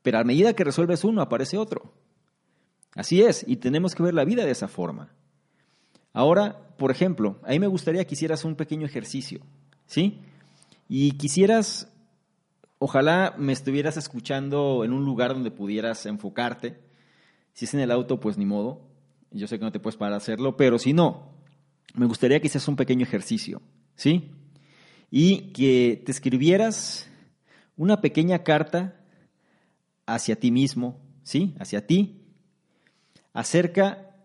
pero 0.04 0.20
a 0.20 0.24
medida 0.24 0.54
que 0.54 0.64
resuelves 0.64 1.04
uno 1.04 1.22
aparece 1.22 1.58
otro. 1.58 1.94
Así 2.96 3.22
es, 3.22 3.44
y 3.48 3.58
tenemos 3.58 3.96
que 3.96 4.04
ver 4.04 4.14
la 4.14 4.26
vida 4.26 4.46
de 4.46 4.52
esa 4.52 4.68
forma. 4.68 5.14
Ahora, 6.14 6.76
por 6.78 6.92
ejemplo, 6.92 7.40
a 7.44 7.50
mí 7.50 7.60
me 7.60 7.68
gustaría 7.68 8.06
que 8.06 8.16
hicieras 8.16 8.46
un 8.46 8.56
pequeño 8.56 8.86
ejercicio, 8.86 9.42
¿sí? 9.86 10.20
Y 10.88 11.12
quisieras, 11.12 11.92
ojalá 12.80 13.36
me 13.38 13.54
estuvieras 13.54 13.98
escuchando 13.98 14.84
en 14.84 14.94
un 14.94 15.06
lugar 15.06 15.34
donde 15.34 15.52
pudieras 15.52 16.06
enfocarte. 16.06 16.80
Si 17.54 17.66
es 17.66 17.74
en 17.74 17.82
el 17.82 17.92
auto, 17.92 18.20
pues 18.20 18.38
ni 18.38 18.46
modo. 18.46 18.82
Yo 19.32 19.48
sé 19.48 19.60
que 19.60 19.66
no 19.66 19.72
te 19.72 19.80
puedes 19.80 19.98
parar 19.98 20.14
a 20.14 20.18
hacerlo, 20.18 20.56
pero 20.56 20.80
si 20.80 20.94
no, 20.94 21.37
me 21.94 22.06
gustaría 22.06 22.40
que 22.40 22.48
hicieras 22.48 22.68
un 22.68 22.76
pequeño 22.76 23.04
ejercicio, 23.04 23.62
¿sí? 23.96 24.32
Y 25.10 25.54
que 25.54 26.02
te 26.06 26.12
escribieras 26.12 27.10
una 27.76 28.02
pequeña 28.02 28.44
carta 28.44 29.00
hacia 30.06 30.40
ti 30.40 30.52
mismo, 30.52 31.00
¿sí? 31.24 31.56
Hacia 31.60 31.86
ti, 31.86 32.22
acerca 33.34 34.16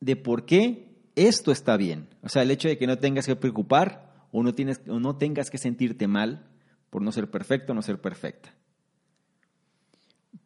de 0.00 0.16
por 0.16 0.46
qué 0.46 0.92
esto 1.14 1.52
está 1.52 1.76
bien. 1.76 2.08
O 2.22 2.28
sea, 2.28 2.42
el 2.42 2.50
hecho 2.50 2.68
de 2.68 2.78
que 2.78 2.86
no 2.86 2.98
tengas 2.98 3.26
que 3.26 3.36
preocupar 3.36 4.26
o 4.32 4.42
no, 4.42 4.54
tienes, 4.54 4.80
o 4.88 4.98
no 4.98 5.16
tengas 5.16 5.50
que 5.50 5.58
sentirte 5.58 6.06
mal 6.08 6.48
por 6.90 7.02
no 7.02 7.12
ser 7.12 7.30
perfecto 7.30 7.72
o 7.72 7.74
no 7.74 7.82
ser 7.82 8.00
perfecta. 8.00 8.54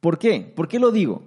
¿Por 0.01 0.19
qué? 0.19 0.41
¿Por 0.41 0.69
qué 0.69 0.79
lo 0.79 0.91
digo? 0.91 1.25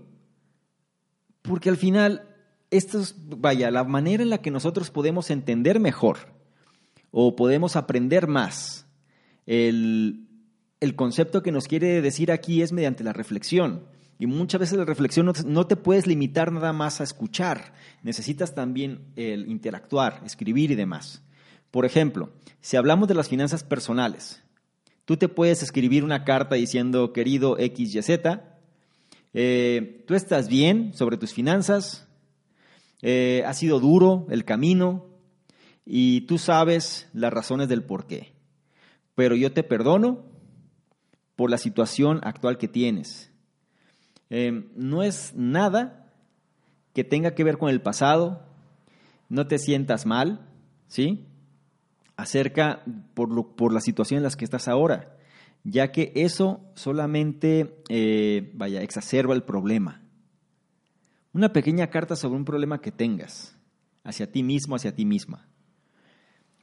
Porque 1.42 1.70
al 1.70 1.78
final, 1.78 2.29
esto 2.72 3.00
es, 3.00 3.16
vaya, 3.18 3.72
la 3.72 3.84
manera 3.84 4.24
en 4.24 4.30
la 4.30 4.42
que 4.42 4.52
nosotros 4.52 4.92
podemos 4.92 5.30
entender 5.30 5.80
mejor 5.80 6.34
o 7.12 7.36
podemos 7.36 7.76
aprender 7.76 8.28
más. 8.28 8.86
El, 9.46 10.28
el 10.80 10.96
concepto 10.96 11.42
que 11.42 11.52
nos 11.52 11.68
quiere 11.68 12.02
decir 12.02 12.32
aquí 12.32 12.62
es 12.62 12.72
mediante 12.72 13.04
la 13.04 13.14
reflexión. 13.14 13.86
Y 14.22 14.28
muchas 14.28 14.60
veces 14.60 14.78
la 14.78 14.84
reflexión 14.84 15.32
no 15.46 15.66
te, 15.66 15.76
puedes 15.78 16.06
limitar 16.06 16.52
nada 16.52 16.74
más 16.74 17.00
a 17.00 17.06
escuchar, 17.06 17.74
necesitas 18.04 18.54
también 18.54 19.14
el 19.16 19.48
interactuar, 19.48 20.22
escribir 20.26 20.72
y 20.72 20.76
demás. 20.76 21.24
Por 21.72 21.86
ejemplo, 21.86 22.30
si 22.60 22.76
hablamos 22.76 23.08
de 23.08 23.14
las 23.14 23.30
finanzas 23.30 23.64
personales, 23.64 24.44
tú 25.06 25.16
te 25.16 25.30
puedes 25.30 25.64
escribir 25.64 26.04
una 26.04 26.26
carta 26.26 26.56
diciendo, 26.56 27.14
querido 27.14 27.56
XYZ, 27.56 28.10
eh, 29.34 30.04
tú 30.06 30.16
estás 30.16 30.50
bien 30.50 30.94
sobre 30.94 31.16
tus 31.16 31.34
finanzas, 31.34 32.09
eh, 33.02 33.44
ha 33.46 33.54
sido 33.54 33.80
duro 33.80 34.28
el 34.30 34.46
camino 34.46 35.06
y 35.86 36.22
tú 36.22 36.38
sabes 36.38 37.10
las 37.14 37.34
razones 37.34 37.70
del 37.70 37.84
por 37.84 38.08
qué. 38.08 38.34
Pero 39.16 39.36
yo 39.36 39.52
te 39.52 39.64
perdono 39.64 40.26
por 41.36 41.50
la 41.50 41.58
situación 41.58 42.20
actual 42.24 42.58
que 42.58 42.68
tienes. 42.68 43.32
Eh, 44.30 44.70
no 44.76 45.04
es 45.04 45.34
nada 45.36 46.12
que 46.94 47.04
tenga 47.04 47.34
que 47.34 47.44
ver 47.44 47.58
con 47.58 47.70
el 47.70 47.82
pasado, 47.82 48.46
no 49.30 49.48
te 49.48 49.58
sientas 49.58 50.06
mal, 50.06 50.48
¿sí? 50.88 51.26
Acerca 52.18 52.84
por, 53.14 53.32
lo, 53.32 53.56
por 53.56 53.74
la 53.74 53.82
situación 53.82 54.18
en 54.18 54.24
la 54.24 54.32
que 54.32 54.44
estás 54.44 54.68
ahora, 54.68 55.16
ya 55.64 55.92
que 55.92 56.12
eso 56.16 56.62
solamente, 56.76 57.82
eh, 57.90 58.52
vaya, 58.54 58.82
exacerba 58.82 59.34
el 59.34 59.44
problema. 59.44 60.02
Una 61.34 61.54
pequeña 61.54 61.90
carta 61.90 62.16
sobre 62.16 62.38
un 62.38 62.46
problema 62.46 62.82
que 62.82 62.92
tengas, 62.92 63.56
hacia 64.04 64.32
ti 64.32 64.44
mismo, 64.44 64.76
hacia 64.76 64.96
ti 64.96 65.06
misma. 65.06 65.48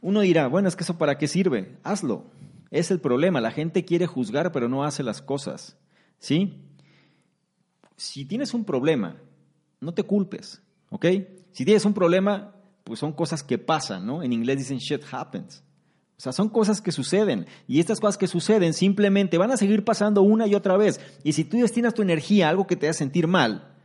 Uno 0.00 0.20
dirá, 0.20 0.46
bueno, 0.48 0.68
es 0.68 0.76
que 0.76 0.84
eso 0.84 0.98
para 0.98 1.18
qué 1.18 1.28
sirve, 1.28 1.78
hazlo. 1.82 2.30
Es 2.70 2.90
el 2.90 3.00
problema, 3.00 3.40
la 3.40 3.52
gente 3.52 3.84
quiere 3.84 4.06
juzgar 4.06 4.52
pero 4.52 4.68
no 4.68 4.84
hace 4.84 5.02
las 5.02 5.22
cosas, 5.22 5.78
¿sí? 6.18 6.66
si 7.96 8.24
tienes 8.24 8.54
un 8.54 8.64
problema, 8.64 9.16
no 9.80 9.94
te 9.94 10.02
culpes, 10.02 10.62
¿ok? 10.90 11.06
Si 11.52 11.64
tienes 11.64 11.84
un 11.84 11.94
problema, 11.94 12.54
pues 12.84 13.00
son 13.00 13.12
cosas 13.12 13.42
que 13.42 13.58
pasan, 13.58 14.06
¿no? 14.06 14.22
En 14.22 14.32
inglés 14.32 14.58
dicen 14.58 14.78
shit 14.78 15.02
happens. 15.10 15.62
O 16.18 16.20
sea, 16.20 16.32
son 16.32 16.48
cosas 16.48 16.80
que 16.80 16.92
suceden. 16.92 17.46
Y 17.66 17.78
estas 17.78 18.00
cosas 18.00 18.16
que 18.16 18.26
suceden 18.26 18.72
simplemente 18.72 19.36
van 19.36 19.50
a 19.50 19.56
seguir 19.56 19.84
pasando 19.84 20.22
una 20.22 20.46
y 20.46 20.54
otra 20.54 20.76
vez. 20.76 21.00
Y 21.24 21.32
si 21.32 21.44
tú 21.44 21.58
destinas 21.58 21.92
tu 21.92 22.02
energía 22.02 22.46
a 22.46 22.50
algo 22.50 22.66
que 22.66 22.76
te 22.76 22.86
haga 22.86 22.94
sentir 22.94 23.26
mal, 23.26 23.75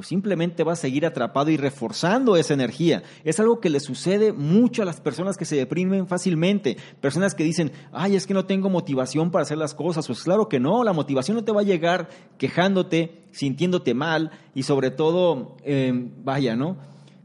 pues 0.00 0.08
simplemente 0.08 0.64
vas 0.64 0.78
a 0.78 0.80
seguir 0.80 1.04
atrapado 1.04 1.50
y 1.50 1.58
reforzando 1.58 2.34
esa 2.34 2.54
energía. 2.54 3.02
Es 3.22 3.38
algo 3.38 3.60
que 3.60 3.68
le 3.68 3.80
sucede 3.80 4.32
mucho 4.32 4.80
a 4.80 4.86
las 4.86 4.98
personas 4.98 5.36
que 5.36 5.44
se 5.44 5.56
deprimen 5.56 6.06
fácilmente, 6.06 6.78
personas 7.02 7.34
que 7.34 7.44
dicen, 7.44 7.70
ay, 7.92 8.16
es 8.16 8.26
que 8.26 8.32
no 8.32 8.46
tengo 8.46 8.70
motivación 8.70 9.30
para 9.30 9.42
hacer 9.42 9.58
las 9.58 9.74
cosas. 9.74 10.06
Pues 10.06 10.22
claro 10.22 10.48
que 10.48 10.58
no, 10.58 10.84
la 10.84 10.94
motivación 10.94 11.36
no 11.36 11.44
te 11.44 11.52
va 11.52 11.60
a 11.60 11.64
llegar 11.64 12.08
quejándote, 12.38 13.26
sintiéndote 13.30 13.92
mal 13.92 14.30
y 14.54 14.62
sobre 14.62 14.90
todo, 14.90 15.58
eh, 15.64 15.92
vaya, 16.24 16.56
¿no? 16.56 16.78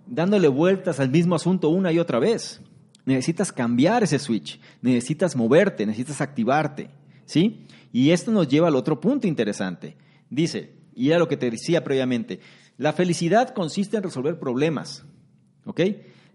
Dándole 0.05 0.49
vueltas 0.49 0.99
al 0.99 1.09
mismo 1.09 1.35
asunto 1.35 1.69
una 1.69 1.93
y 1.93 1.99
otra 1.99 2.19
vez. 2.19 2.59
Necesitas 3.05 3.53
cambiar 3.53 4.03
ese 4.03 4.19
switch, 4.19 4.59
necesitas 4.81 5.38
moverte, 5.38 5.85
necesitas 5.85 6.19
activarte, 6.19 6.89
¿sí? 7.23 7.67
Y 7.93 8.09
esto 8.09 8.31
nos 8.31 8.49
lleva 8.49 8.67
al 8.67 8.75
otro 8.75 8.99
punto 8.99 9.27
interesante. 9.27 9.95
Dice, 10.29 10.73
y 10.95 11.09
era 11.09 11.19
lo 11.19 11.27
que 11.27 11.38
te 11.38 11.51
decía 11.51 11.83
previamente, 11.83 12.39
la 12.77 12.93
felicidad 12.93 13.53
consiste 13.53 13.97
en 13.97 14.03
resolver 14.03 14.39
problemas. 14.39 15.05
¿Ok? 15.65 15.81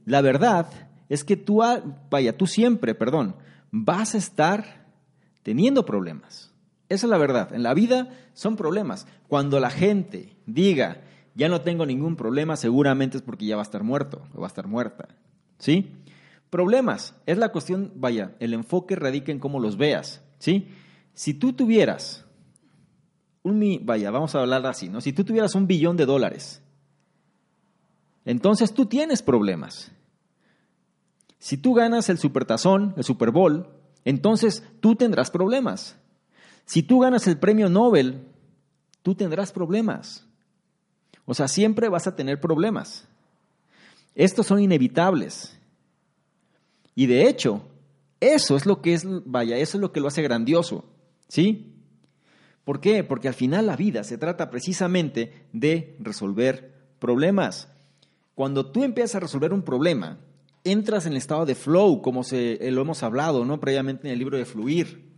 La 0.04 0.20
verdad 0.20 0.66
es 1.08 1.24
que 1.24 1.36
tú, 1.36 1.62
vaya, 2.10 2.36
tú 2.36 2.46
siempre, 2.46 2.94
perdón, 2.94 3.36
vas 3.70 4.14
a 4.14 4.18
estar 4.18 4.86
teniendo 5.42 5.84
problemas. 5.84 6.52
Esa 6.88 7.06
es 7.06 7.10
la 7.10 7.18
verdad. 7.18 7.52
En 7.54 7.62
la 7.62 7.74
vida 7.74 8.10
son 8.32 8.56
problemas. 8.56 9.06
Cuando 9.28 9.60
la 9.60 9.70
gente 9.70 10.36
diga, 10.46 11.02
ya 11.34 11.48
no 11.48 11.60
tengo 11.60 11.86
ningún 11.86 12.16
problema, 12.16 12.56
seguramente 12.56 13.16
es 13.16 13.22
porque 13.22 13.46
ya 13.46 13.56
va 13.56 13.62
a 13.62 13.64
estar 13.64 13.84
muerto 13.84 14.22
o 14.34 14.40
va 14.40 14.46
a 14.46 14.48
estar 14.48 14.66
muerta. 14.66 15.08
¿Sí? 15.58 15.92
Problemas. 16.48 17.14
Es 17.26 17.38
la 17.38 17.50
cuestión, 17.50 17.92
vaya, 17.94 18.34
el 18.40 18.54
enfoque 18.54 18.96
radica 18.96 19.30
en 19.30 19.38
cómo 19.38 19.60
los 19.60 19.76
veas. 19.76 20.22
¿Sí? 20.38 20.68
Si 21.14 21.34
tú 21.34 21.52
tuvieras 21.52 22.24
vaya, 23.42 24.10
vamos 24.10 24.34
a 24.34 24.40
hablar 24.40 24.66
así, 24.66 24.88
¿no? 24.88 25.00
Si 25.00 25.12
tú 25.12 25.24
tuvieras 25.24 25.54
un 25.54 25.66
billón 25.66 25.96
de 25.96 26.06
dólares, 26.06 26.62
entonces 28.24 28.72
tú 28.74 28.86
tienes 28.86 29.22
problemas. 29.22 29.90
Si 31.38 31.56
tú 31.56 31.72
ganas 31.74 32.08
el 32.10 32.18
supertazón, 32.18 32.94
el 32.96 33.04
Super 33.04 33.30
Bowl, 33.30 33.68
entonces 34.04 34.62
tú 34.80 34.94
tendrás 34.94 35.30
problemas. 35.30 35.96
Si 36.66 36.82
tú 36.82 37.00
ganas 37.00 37.26
el 37.26 37.38
premio 37.38 37.68
Nobel, 37.68 38.28
tú 39.02 39.14
tendrás 39.14 39.52
problemas. 39.52 40.26
O 41.24 41.34
sea, 41.34 41.48
siempre 41.48 41.88
vas 41.88 42.06
a 42.06 42.14
tener 42.14 42.40
problemas. 42.40 43.08
Estos 44.14 44.46
son 44.46 44.60
inevitables. 44.60 45.58
Y 46.94 47.06
de 47.06 47.28
hecho, 47.28 47.62
eso 48.20 48.56
es 48.56 48.66
lo 48.66 48.82
que 48.82 48.92
es, 48.92 49.06
vaya, 49.06 49.56
eso 49.56 49.78
es 49.78 49.80
lo 49.80 49.92
que 49.92 50.00
lo 50.00 50.08
hace 50.08 50.22
grandioso. 50.22 50.84
¿Sí? 51.28 51.69
¿Por 52.64 52.80
qué? 52.80 53.04
Porque 53.04 53.28
al 53.28 53.34
final 53.34 53.66
la 53.66 53.76
vida 53.76 54.04
se 54.04 54.18
trata 54.18 54.50
precisamente 54.50 55.46
de 55.52 55.96
resolver 55.98 56.74
problemas. 56.98 57.68
Cuando 58.34 58.66
tú 58.66 58.84
empiezas 58.84 59.16
a 59.16 59.20
resolver 59.20 59.52
un 59.52 59.62
problema, 59.62 60.18
entras 60.64 61.06
en 61.06 61.12
el 61.12 61.18
estado 61.18 61.46
de 61.46 61.54
flow, 61.54 62.02
como 62.02 62.24
se, 62.24 62.66
eh, 62.66 62.70
lo 62.70 62.82
hemos 62.82 63.02
hablado 63.02 63.44
¿no? 63.44 63.60
previamente 63.60 64.06
en 64.06 64.12
el 64.12 64.18
libro 64.18 64.36
de 64.36 64.44
Fluir. 64.44 65.10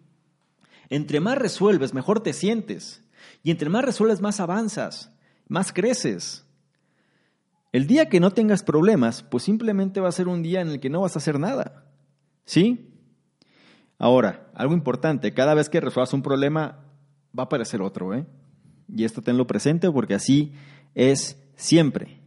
Entre 0.89 1.21
más 1.21 1.39
resuelves, 1.39 1.95
mejor 1.95 2.21
te 2.21 2.33
sientes. 2.33 3.03
Y 3.43 3.51
entre 3.51 3.69
más 3.69 3.85
resuelves, 3.85 4.21
más 4.21 4.41
avanzas, 4.41 5.13
más 5.49 5.73
creces. 5.73 6.45
El 7.73 7.87
día 7.87 8.09
que 8.09 8.21
no 8.21 8.31
tengas 8.33 8.63
problemas, 8.63 9.23
pues 9.23 9.45
simplemente 9.45 10.01
va 10.01 10.09
a 10.09 10.13
ser 10.13 10.29
un 10.29 10.43
día 10.43 10.61
en 10.61 10.69
el 10.69 10.81
que 10.81 10.91
no 10.91 11.01
vas 11.01 11.17
a 11.17 11.19
hacer 11.19 11.39
nada. 11.39 11.87
¿Sí? 12.45 12.91
Ahora, 13.99 14.51
algo 14.55 14.75
importante, 14.75 15.33
cada 15.33 15.55
vez 15.55 15.69
que 15.69 15.81
resuelvas 15.81 16.13
un 16.13 16.23
problema, 16.23 16.82
va 17.37 17.45
a 17.45 17.47
aparecer 17.47 17.83
otro, 17.83 18.15
¿eh? 18.15 18.27
Y 18.95 19.05
esto 19.05 19.23
tenlo 19.23 19.47
presente 19.47 19.91
porque 19.91 20.15
así 20.15 20.53
es 20.95 21.39
siempre. 21.57 22.21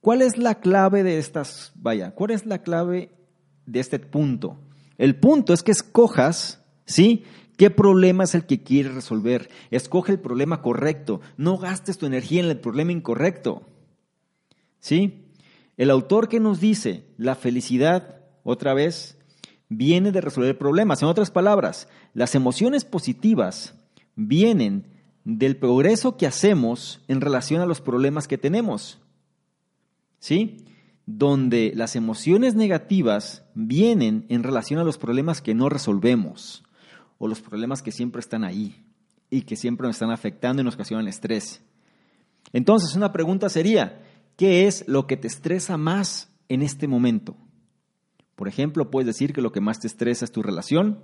¿Cuál 0.00 0.22
es 0.22 0.36
la 0.36 0.56
clave 0.56 1.02
de 1.02 1.18
estas, 1.18 1.72
vaya, 1.76 2.12
cuál 2.12 2.32
es 2.32 2.46
la 2.46 2.62
clave 2.62 3.12
de 3.66 3.80
este 3.80 3.98
punto? 3.98 4.58
El 4.98 5.16
punto 5.16 5.52
es 5.52 5.62
que 5.62 5.72
escojas, 5.72 6.64
¿sí? 6.86 7.24
¿Qué 7.56 7.70
problema 7.70 8.24
es 8.24 8.34
el 8.34 8.46
que 8.46 8.62
quieres 8.62 8.94
resolver? 8.94 9.48
Escoge 9.70 10.12
el 10.12 10.18
problema 10.18 10.62
correcto, 10.62 11.20
no 11.36 11.58
gastes 11.58 11.98
tu 11.98 12.06
energía 12.06 12.42
en 12.42 12.50
el 12.50 12.58
problema 12.58 12.92
incorrecto. 12.92 13.62
¿Sí? 14.80 15.28
El 15.76 15.90
autor 15.90 16.28
que 16.28 16.40
nos 16.40 16.58
dice 16.58 17.06
la 17.16 17.34
felicidad, 17.34 18.20
otra 18.42 18.74
vez, 18.74 19.16
viene 19.68 20.10
de 20.10 20.20
resolver 20.20 20.58
problemas. 20.58 21.02
En 21.02 21.08
otras 21.08 21.30
palabras, 21.30 21.88
las 22.14 22.34
emociones 22.34 22.84
positivas 22.84 23.74
vienen 24.16 24.86
del 25.24 25.56
progreso 25.56 26.16
que 26.16 26.26
hacemos 26.26 27.00
en 27.08 27.20
relación 27.20 27.60
a 27.60 27.66
los 27.66 27.80
problemas 27.80 28.28
que 28.28 28.38
tenemos. 28.38 29.00
¿Sí? 30.18 30.64
Donde 31.06 31.72
las 31.74 31.96
emociones 31.96 32.54
negativas 32.54 33.44
vienen 33.54 34.26
en 34.28 34.42
relación 34.42 34.78
a 34.80 34.84
los 34.84 34.98
problemas 34.98 35.40
que 35.40 35.54
no 35.54 35.68
resolvemos 35.68 36.64
o 37.18 37.28
los 37.28 37.40
problemas 37.40 37.82
que 37.82 37.92
siempre 37.92 38.20
están 38.20 38.44
ahí 38.44 38.84
y 39.30 39.42
que 39.42 39.56
siempre 39.56 39.86
nos 39.86 39.96
están 39.96 40.10
afectando 40.10 40.62
y 40.62 40.64
nos 40.64 40.74
ocasionan 40.74 41.08
estrés. 41.08 41.62
Entonces, 42.52 42.94
una 42.94 43.12
pregunta 43.12 43.48
sería, 43.48 44.02
¿qué 44.36 44.66
es 44.66 44.84
lo 44.86 45.06
que 45.06 45.16
te 45.16 45.28
estresa 45.28 45.76
más 45.76 46.30
en 46.48 46.62
este 46.62 46.86
momento? 46.86 47.36
Por 48.36 48.48
ejemplo, 48.48 48.90
puedes 48.90 49.06
decir 49.06 49.32
que 49.32 49.40
lo 49.40 49.52
que 49.52 49.60
más 49.60 49.80
te 49.80 49.86
estresa 49.86 50.24
es 50.24 50.32
tu 50.32 50.42
relación, 50.42 51.00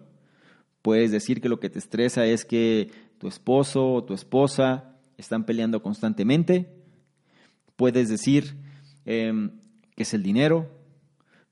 puedes 0.83 1.11
decir 1.11 1.41
que 1.41 1.49
lo 1.49 1.61
que 1.61 1.71
te 1.71 1.79
estresa 1.79 2.27
es 2.27 2.45
que 2.45 2.91
tu 3.19 3.29
esposo 3.29 3.93
o 3.93 4.05
tu 4.05 4.15
esposa 4.15 4.97
están 5.17 5.45
peleando 5.45 5.83
constantemente, 5.83 6.69
puedes 7.77 8.09
decir 8.09 8.57
em, 9.05 9.51
que 9.97 10.05
es 10.05 10.15
el 10.15 10.23
dinero. 10.23 10.71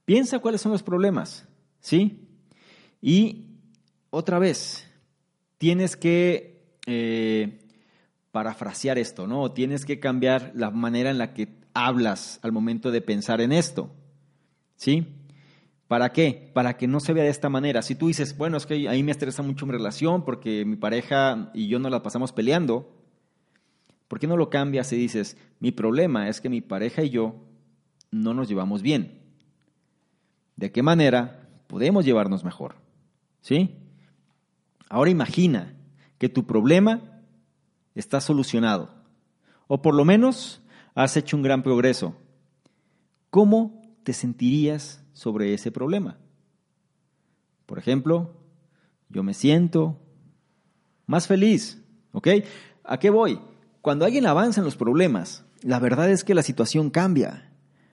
Piensa 0.04 0.38
cuáles 0.38 0.60
son 0.60 0.72
los 0.72 0.82
problemas, 0.82 1.48
¿sí? 1.80 2.28
Y 3.02 3.46
otra 4.10 4.38
vez, 4.38 4.88
tienes 5.58 5.96
que 5.96 6.62
eh, 6.86 7.58
parafrasear 8.30 8.98
esto, 8.98 9.26
¿no? 9.26 9.50
Tienes 9.52 9.84
que 9.84 9.98
cambiar 9.98 10.52
la 10.54 10.70
manera 10.70 11.10
en 11.10 11.18
la 11.18 11.34
que 11.34 11.48
hablas 11.74 12.38
al 12.42 12.52
momento 12.52 12.90
de 12.90 13.00
pensar 13.00 13.40
en 13.40 13.52
esto, 13.52 13.90
¿sí? 14.76 15.06
¿Para 15.88 16.12
qué? 16.12 16.50
Para 16.52 16.76
que 16.76 16.88
no 16.88 16.98
se 16.98 17.12
vea 17.12 17.24
de 17.24 17.30
esta 17.30 17.48
manera. 17.48 17.82
Si 17.82 17.94
tú 17.94 18.08
dices, 18.08 18.36
bueno, 18.36 18.56
es 18.56 18.66
que 18.66 18.88
a 18.88 18.92
mí 18.92 19.02
me 19.02 19.12
estresa 19.12 19.42
mucho 19.42 19.66
mi 19.66 19.72
relación 19.72 20.24
porque 20.24 20.64
mi 20.64 20.76
pareja 20.76 21.50
y 21.54 21.68
yo 21.68 21.78
no 21.78 21.90
la 21.90 22.02
pasamos 22.02 22.32
peleando, 22.32 22.92
¿por 24.08 24.18
qué 24.18 24.26
no 24.26 24.36
lo 24.36 24.50
cambias 24.50 24.92
y 24.92 24.96
dices, 24.96 25.36
mi 25.60 25.70
problema 25.70 26.28
es 26.28 26.40
que 26.40 26.48
mi 26.48 26.60
pareja 26.60 27.02
y 27.02 27.10
yo 27.10 27.36
no 28.10 28.34
nos 28.34 28.48
llevamos 28.48 28.82
bien? 28.82 29.20
¿De 30.56 30.72
qué 30.72 30.82
manera 30.82 31.48
podemos 31.68 32.04
llevarnos 32.04 32.42
mejor? 32.42 32.74
¿Sí? 33.40 33.76
Ahora 34.88 35.10
imagina 35.10 35.74
que 36.18 36.28
tu 36.28 36.46
problema 36.46 37.22
está 37.94 38.20
solucionado, 38.20 38.90
o 39.68 39.82
por 39.82 39.94
lo 39.94 40.04
menos 40.04 40.62
has 40.94 41.16
hecho 41.16 41.36
un 41.36 41.42
gran 41.42 41.62
progreso. 41.62 42.16
¿Cómo 43.30 43.82
te 44.06 44.12
sentirías 44.12 45.02
sobre 45.14 45.52
ese 45.52 45.72
problema? 45.72 46.16
Por 47.66 47.80
ejemplo, 47.80 48.36
yo 49.08 49.24
me 49.24 49.34
siento 49.34 50.00
más 51.06 51.26
feliz, 51.26 51.82
¿ok? 52.12 52.28
¿A 52.84 53.00
qué 53.00 53.10
voy? 53.10 53.40
Cuando 53.82 54.04
alguien 54.04 54.26
avanza 54.26 54.60
en 54.60 54.64
los 54.64 54.76
problemas, 54.76 55.44
la 55.60 55.80
verdad 55.80 56.08
es 56.08 56.22
que 56.22 56.36
la 56.36 56.44
situación 56.44 56.90
cambia, 56.90 57.52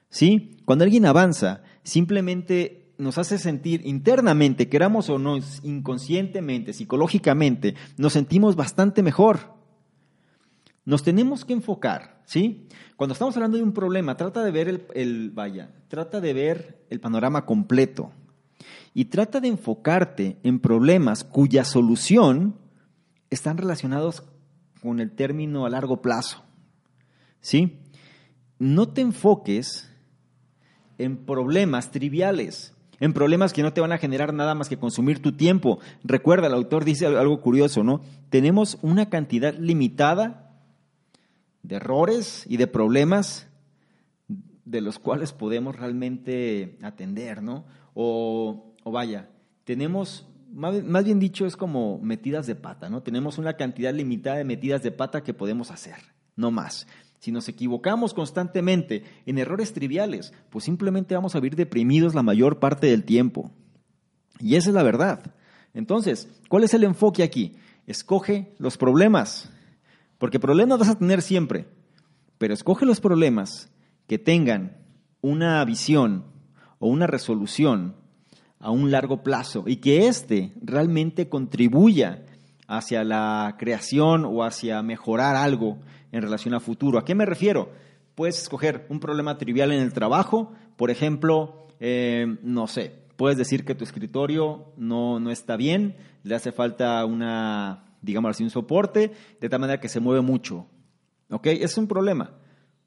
¿sí? 0.09 0.59
Cuando 0.65 0.83
alguien 0.83 1.07
avanza, 1.07 1.63
simplemente 1.81 2.93
nos 2.99 3.17
hace 3.17 3.39
sentir 3.39 3.81
internamente, 3.83 4.69
queramos 4.69 5.09
o 5.09 5.17
no, 5.17 5.39
inconscientemente, 5.63 6.73
psicológicamente, 6.73 7.73
nos 7.97 8.13
sentimos 8.13 8.55
bastante 8.55 9.01
mejor. 9.01 9.52
Nos 10.85 11.03
tenemos 11.03 11.45
que 11.45 11.53
enfocar, 11.53 12.21
¿sí? 12.25 12.67
Cuando 12.95 13.13
estamos 13.13 13.35
hablando 13.35 13.57
de 13.57 13.63
un 13.63 13.73
problema, 13.73 14.17
trata 14.17 14.43
de 14.43 14.51
ver 14.51 14.87
el, 14.93 15.31
vaya, 15.31 15.69
trata 15.87 16.19
de 16.19 16.33
ver 16.33 16.85
el 16.89 16.99
panorama 16.99 17.45
completo 17.45 18.11
y 18.93 19.05
trata 19.05 19.39
de 19.39 19.47
enfocarte 19.47 20.37
en 20.43 20.59
problemas 20.59 21.23
cuya 21.23 21.63
solución 21.63 22.55
están 23.29 23.57
relacionados 23.57 24.23
con 24.81 24.99
el 24.99 25.11
término 25.11 25.65
a 25.65 25.69
largo 25.69 26.01
plazo, 26.01 26.43
¿sí? 27.39 27.79
No 28.59 28.89
te 28.89 29.01
enfoques 29.01 29.89
en 30.97 31.17
problemas 31.25 31.91
triviales 31.91 32.73
en 32.99 33.11
problemas 33.11 33.51
que 33.51 33.63
no 33.63 33.73
te 33.73 33.81
van 33.81 33.91
a 33.91 33.97
generar 33.97 34.33
nada 34.33 34.55
más 34.55 34.69
que 34.69 34.77
consumir 34.77 35.21
tu 35.21 35.33
tiempo. 35.33 35.79
Recuerda, 36.05 36.47
el 36.47 36.53
autor 36.53 36.85
dice 36.85 37.05
algo 37.05 37.41
curioso, 37.41 37.83
¿no? 37.83 37.99
Tenemos 38.29 38.77
una 38.81 39.09
cantidad 39.09 39.53
limitada 39.55 40.42
de 41.63 41.77
errores 41.77 42.45
y 42.47 42.57
de 42.57 42.67
problemas 42.67 43.47
de 44.65 44.81
los 44.81 44.99
cuales 44.99 45.33
podemos 45.33 45.75
realmente 45.75 46.77
atender, 46.81 47.41
¿no? 47.41 47.65
O, 47.93 48.75
o 48.83 48.91
vaya, 48.91 49.29
tenemos, 49.63 50.27
más 50.53 51.03
bien 51.03 51.19
dicho, 51.19 51.45
es 51.45 51.57
como 51.57 51.99
metidas 51.99 52.47
de 52.47 52.55
pata, 52.55 52.89
¿no? 52.89 53.01
Tenemos 53.01 53.37
una 53.37 53.53
cantidad 53.53 53.93
limitada 53.93 54.37
de 54.37 54.45
metidas 54.45 54.83
de 54.83 54.91
pata 54.91 55.23
que 55.23 55.33
podemos 55.33 55.71
hacer, 55.71 55.95
no 56.35 56.51
más. 56.51 56.87
Si 57.19 57.31
nos 57.31 57.47
equivocamos 57.47 58.13
constantemente 58.13 59.03
en 59.25 59.37
errores 59.37 59.71
triviales, 59.71 60.33
pues 60.49 60.65
simplemente 60.65 61.15
vamos 61.15 61.35
a 61.35 61.39
vivir 61.39 61.55
deprimidos 61.55 62.15
la 62.15 62.23
mayor 62.23 62.59
parte 62.59 62.87
del 62.87 63.05
tiempo. 63.05 63.51
Y 64.39 64.55
esa 64.55 64.69
es 64.69 64.75
la 64.75 64.83
verdad. 64.83 65.33
Entonces, 65.73 66.27
¿cuál 66.49 66.65
es 66.65 66.73
el 66.73 66.83
enfoque 66.83 67.23
aquí? 67.23 67.55
Escoge 67.87 68.53
los 68.59 68.77
problemas, 68.77 69.49
porque 70.17 70.39
problemas 70.39 70.79
vas 70.79 70.89
a 70.89 70.97
tener 70.97 71.21
siempre, 71.21 71.67
pero 72.37 72.53
escoge 72.53 72.85
los 72.85 73.01
problemas 73.01 73.71
que 74.07 74.19
tengan 74.19 74.77
una 75.21 75.63
visión 75.65 76.25
o 76.79 76.87
una 76.87 77.07
resolución 77.07 77.95
a 78.59 78.71
un 78.71 78.91
largo 78.91 79.23
plazo 79.23 79.63
y 79.67 79.77
que 79.77 80.07
éste 80.07 80.53
realmente 80.61 81.29
contribuya 81.29 82.25
hacia 82.67 83.03
la 83.03 83.55
creación 83.57 84.25
o 84.25 84.43
hacia 84.43 84.81
mejorar 84.81 85.35
algo 85.35 85.79
en 86.11 86.21
relación 86.21 86.53
a 86.53 86.59
futuro. 86.59 86.97
¿A 86.97 87.05
qué 87.05 87.15
me 87.15 87.25
refiero? 87.25 87.71
Puedes 88.15 88.41
escoger 88.41 88.85
un 88.89 88.99
problema 88.99 89.37
trivial 89.37 89.71
en 89.71 89.81
el 89.81 89.93
trabajo, 89.93 90.53
por 90.77 90.91
ejemplo, 90.91 91.67
eh, 91.79 92.37
no 92.41 92.67
sé, 92.67 93.03
puedes 93.15 93.37
decir 93.37 93.65
que 93.65 93.75
tu 93.75 93.83
escritorio 93.83 94.73
no, 94.77 95.19
no 95.19 95.31
está 95.31 95.55
bien, 95.57 95.95
le 96.23 96.35
hace 96.35 96.51
falta 96.51 97.03
una, 97.05 97.92
digamos 98.03 98.29
así, 98.29 98.43
un 98.43 98.51
soporte, 98.51 99.11
de 99.39 99.49
tal 99.49 99.59
manera 99.59 99.79
que 99.79 99.89
se 99.89 99.99
mueve 99.99 100.21
mucho. 100.21 100.67
¿Ok? 101.29 101.47
Es 101.47 101.77
un 101.77 101.87
problema. 101.87 102.35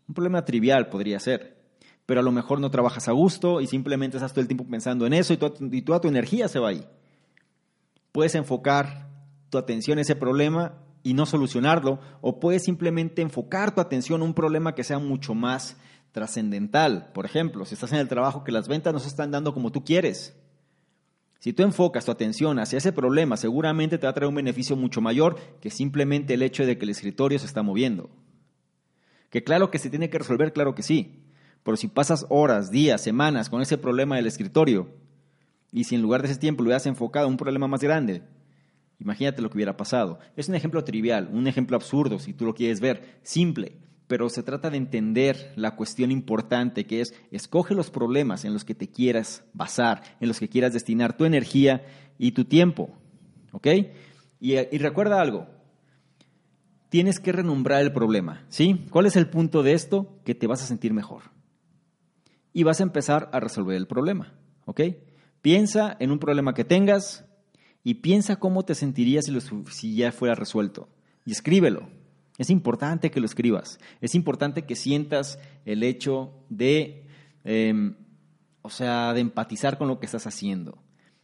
Un 0.07 0.15
problema 0.15 0.45
trivial 0.45 0.89
podría 0.89 1.19
ser. 1.19 1.57
Pero 2.05 2.21
a 2.21 2.23
lo 2.23 2.31
mejor 2.31 2.61
no 2.61 2.71
trabajas 2.71 3.09
a 3.09 3.13
gusto 3.13 3.61
y 3.61 3.67
simplemente 3.67 4.19
estás 4.19 4.33
todo 4.33 4.43
el 4.43 4.47
tiempo 4.47 4.65
pensando 4.69 5.07
en 5.07 5.13
eso 5.13 5.35
y, 5.35 5.39
y 5.77 5.83
toda 5.83 6.01
tu 6.01 6.07
energía 6.07 6.47
se 6.47 6.61
va 6.61 6.69
ahí. 6.69 6.87
Puedes 8.13 8.37
enfocar 8.37 9.09
tu 9.51 9.59
atención 9.59 9.99
a 9.99 10.03
ese 10.03 10.15
problema 10.15 10.75
y 11.03 11.15
no 11.15 11.25
solucionarlo, 11.25 12.01
o 12.21 12.41
puedes 12.41 12.65
simplemente 12.65 13.23
enfocar 13.23 13.73
tu 13.73 13.81
atención 13.81 14.23
a 14.23 14.25
un 14.25 14.35
problema 14.35 14.75
que 14.75 14.83
sea 14.83 14.99
mucho 14.99 15.35
más 15.35 15.77
trascendental. 16.11 17.13
Por 17.13 17.27
ejemplo, 17.27 17.65
si 17.65 17.75
estás 17.75 17.93
en 17.93 18.01
el 18.01 18.09
trabajo 18.09 18.43
que 18.43 18.51
las 18.51 18.67
ventas 18.67 18.93
no 18.93 18.99
se 18.99 19.07
están 19.07 19.31
dando 19.31 19.55
como 19.55 19.71
tú 19.71 19.85
quieres, 19.85 20.37
si 21.47 21.53
tú 21.53 21.63
enfocas 21.63 22.05
tu 22.05 22.11
atención 22.11 22.59
hacia 22.59 22.79
ese 22.79 22.91
problema, 22.93 23.37
seguramente 23.37 23.99
te 23.99 24.07
va 24.09 24.11
a 24.11 24.15
traer 24.15 24.29
un 24.29 24.35
beneficio 24.35 24.75
mucho 24.75 25.01
mayor 25.01 25.39
que 25.61 25.71
simplemente 25.71 26.35
el 26.35 26.43
hecho 26.43 26.67
de 26.67 26.77
que 26.77 26.85
el 26.85 26.91
escritorio 26.91 27.39
se 27.39 27.47
está 27.47 27.63
moviendo. 27.63 28.11
Que 29.31 29.45
claro 29.45 29.71
que 29.71 29.79
se 29.79 29.89
tiene 29.89 30.11
que 30.11 30.19
resolver, 30.19 30.53
claro 30.53 30.75
que 30.75 30.83
sí, 30.83 31.23
pero 31.63 31.77
si 31.77 31.87
pasas 31.87 32.27
horas, 32.31 32.73
días, 32.73 33.01
semanas 33.01 33.49
con 33.49 33.63
ese 33.63 33.79
problema 33.79 34.17
del 34.17 34.27
escritorio, 34.27 34.91
y 35.71 35.85
si 35.85 35.95
en 35.95 36.03
lugar 36.03 36.23
de 36.23 36.33
ese 36.33 36.41
tiempo 36.41 36.65
lo 36.65 36.67
hubieras 36.67 36.87
enfocado 36.87 37.27
a 37.27 37.31
un 37.31 37.37
problema 37.37 37.69
más 37.69 37.81
grande, 37.81 38.25
Imagínate 38.99 39.43
lo 39.43 39.51
que 39.51 39.59
hubiera 39.59 39.77
pasado. 39.77 40.19
Es 40.37 40.49
un 40.49 40.55
ejemplo 40.55 40.83
trivial, 40.83 41.29
un 41.31 41.47
ejemplo 41.47 41.77
absurdo, 41.77 42.19
si 42.19 42.33
tú 42.33 42.47
lo 42.47 42.55
quieres 42.55 42.81
ver, 42.81 43.21
simple, 43.23 43.77
pero 44.07 44.29
se 44.29 44.43
trata 44.43 44.71
de 44.71 44.77
entender 44.77 45.53
la 45.57 45.77
cuestión 45.77 46.11
importante 46.11 46.87
que 46.87 47.01
es, 47.01 47.15
escoge 47.31 47.75
los 47.75 47.91
problemas 47.91 48.45
en 48.45 48.53
los 48.53 48.65
que 48.65 48.75
te 48.75 48.89
quieras 48.89 49.45
basar, 49.53 50.03
en 50.21 50.29
los 50.29 50.39
que 50.39 50.49
quieras 50.49 50.73
destinar 50.73 51.17
tu 51.17 51.25
energía 51.25 51.85
y 52.19 52.33
tu 52.33 52.45
tiempo. 52.45 52.91
¿Ok? 53.53 53.67
Y, 54.41 54.57
recuerda 54.79 55.21
algo, 55.21 55.47
tienes 56.89 57.19
que 57.19 57.33
renombrar 57.33 57.83
el 57.83 57.93
problema, 57.93 58.45
¿sí? 58.49 58.87
¿Cuál 58.91 59.07
es 59.07 59.17
el 59.17 59.29
punto 59.29 59.63
de 59.63 59.73
esto? 59.73 60.21
Que 60.25 60.35
te 60.35 60.47
vas 60.47 60.63
a 60.63 60.67
sentir 60.67 60.93
mejor. 60.93 61.23
Y 62.53 62.63
vas 62.63 62.81
a 62.81 62.85
empezar 62.85 63.31
a 63.33 63.41
resolver 63.41 63.77
el 63.77 63.87
problema, 63.87 64.35
¿ok? 64.67 64.83
Piensa 65.43 65.97
en 66.01 66.11
un 66.11 66.19
problema 66.19 66.55
que 66.55 66.65
tengas, 66.65 67.27
y 67.87 67.95
piensa 67.95 68.41
cómo 68.41 68.65
te 68.65 68.75
sentirías 68.75 69.27
si, 69.71 69.95
ya 69.95 70.11
fuera 70.11 70.35
resuelto. 70.35 70.89
Y 71.25 71.31
escríbelo. 71.31 71.89
Es 72.39 72.51
importante 72.51 73.11
que 73.11 73.21
lo 73.21 73.27
escribas. 73.27 73.79
Es 74.01 74.15
importante 74.15 74.63
que 74.63 74.77
sientas 74.77 75.39
el 75.65 75.83
hecho 75.83 76.33
de, 76.49 77.05
em, 77.45 77.97
o 78.63 78.71
sea, 78.71 79.13
de 79.15 79.21
empatizar 79.21 79.79
con 79.79 79.89
lo 79.89 79.99
que 79.99 80.07
estás 80.07 80.27
haciendo. 80.27 80.79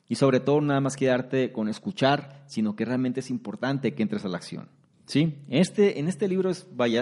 Y 0.09 0.17
sobre 0.17 0.41
todo, 0.41 0.61
nada 0.61 0.81
más 0.81 0.97
quedarte 0.97 1.53
con 1.53 1.69
escuchar, 1.69 2.45
sino 2.47 2.77
que 2.77 2.85
realmente 2.85 3.21
es 3.21 3.31
importante 3.31 3.95
que 3.95 4.03
entres 4.03 4.25
a 4.25 4.29
la 4.29 4.37
acción. 4.37 4.69
¿Sí? 5.07 5.39
Este, 5.49 5.99
en 5.99 6.09
este 6.09 6.29
libro 6.29 6.51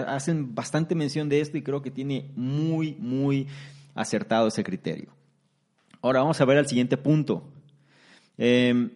hacen 0.07 0.55
bastante 0.55 0.95
mención 0.95 1.29
de 1.29 1.39
esto 1.39 1.57
y 1.57 1.61
creo 1.61 1.81
que 1.81 1.91
tiene 1.91 2.31
muy, 2.35 2.95
muy 2.95 3.47
acertado 3.95 4.47
ese 4.47 4.63
criterio. 4.63 5.13
Ahora 6.01 6.21
vamos 6.21 6.41
a 6.41 6.45
ver 6.45 6.57
el 6.57 6.67
siguiente 6.67 6.97
punto. 6.97 7.47
Eh, 8.37 8.89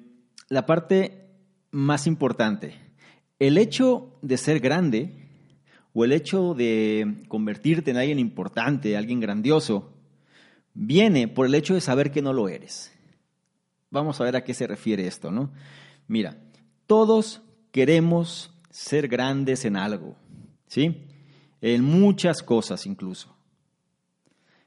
la 0.50 0.66
parte 0.66 1.28
más 1.72 2.08
importante. 2.08 2.85
El 3.40 3.58
hecho 3.58 4.18
de 4.22 4.38
ser 4.38 4.60
grande 4.60 5.28
o 5.94 6.06
el 6.06 6.12
hecho 6.12 6.54
de 6.54 7.24
convertirte 7.28 7.92
en 7.92 7.98
alguien 7.98 8.20
importante, 8.20 8.98
alguien 8.98 9.20
grandioso, 9.20 9.94
viene 10.74 11.28
por 11.28 11.46
el 11.46 11.56
hecho 11.56 11.74
de 11.74 11.82
saber 11.82 12.12
que 12.12 12.22
no 12.22 12.34
lo 12.34 12.50
eres. 12.50 12.92
Vamos 13.90 14.20
a 14.20 14.26
ver 14.26 14.36
a 14.36 14.44
qué 14.44 14.54
se 14.54 14.68
refiere 14.68 15.08
esto, 15.08 15.32
¿no? 15.32 15.52
Mira, 16.08 16.38
todos 16.86 17.42
queremos 17.72 18.54
ser 18.70 19.08
grandes 19.08 19.64
en 19.66 19.78
algo, 19.78 20.18
¿sí? 20.68 21.06
en 21.62 21.84
muchas 21.84 22.44
cosas 22.44 22.86
incluso. 22.86 23.36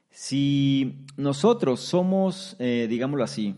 Si 0.09 1.05
nosotros 1.15 1.79
somos, 1.79 2.57
eh, 2.59 2.87
digámoslo 2.89 3.23
así, 3.23 3.55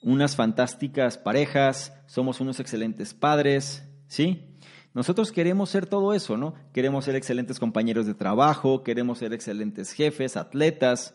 unas 0.00 0.36
fantásticas 0.36 1.18
parejas, 1.18 1.92
somos 2.06 2.40
unos 2.40 2.60
excelentes 2.60 3.12
padres, 3.12 3.84
¿sí? 4.12 4.44
Nosotros 4.92 5.32
queremos 5.32 5.70
ser 5.70 5.86
todo 5.86 6.12
eso, 6.12 6.36
¿no? 6.36 6.52
Queremos 6.74 7.06
ser 7.06 7.16
excelentes 7.16 7.58
compañeros 7.58 8.04
de 8.04 8.12
trabajo, 8.12 8.82
queremos 8.82 9.16
ser 9.16 9.32
excelentes 9.32 9.92
jefes, 9.92 10.36
atletas. 10.36 11.14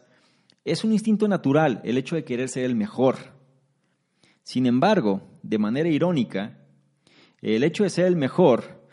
Es 0.65 0.83
un 0.83 0.91
instinto 0.91 1.27
natural 1.27 1.79
el 1.83 1.99
hecho 1.99 2.15
de 2.15 2.23
querer 2.23 2.49
ser 2.49 2.65
el 2.65 2.73
mejor. 2.73 3.17
Sin 4.41 4.65
embargo, 4.65 5.21
de 5.43 5.59
manera 5.59 5.89
irónica, 5.89 6.57
el 7.43 7.63
hecho 7.63 7.83
de 7.83 7.91
ser 7.91 8.07
el 8.07 8.15
mejor, 8.15 8.83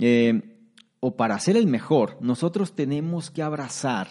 eh, 0.00 0.58
o 0.98 1.16
para 1.16 1.38
ser 1.38 1.56
el 1.56 1.68
mejor, 1.68 2.18
nosotros 2.20 2.74
tenemos 2.74 3.30
que 3.30 3.42
abrazar 3.42 4.08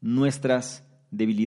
nuestras 0.00 0.82
debilidades. 1.12 1.49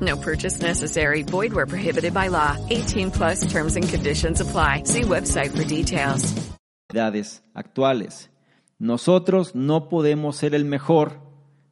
No 0.00 0.16
purchase 0.16 0.60
necessary. 0.60 1.22
Void 1.22 1.52
where 1.52 1.66
prohibited 1.66 2.12
by 2.12 2.28
law. 2.28 2.56
18 2.70 3.10
plus 3.10 3.50
terms 3.50 3.76
and 3.76 3.88
conditions 3.88 4.40
apply. 4.40 4.82
See 4.84 5.02
website 5.02 5.56
for 5.56 5.64
details. 5.64 6.34
actuales. 7.54 8.30
Nosotros 8.78 9.54
no 9.54 9.88
podemos 9.88 10.36
ser 10.36 10.54
el 10.54 10.64
mejor 10.64 11.20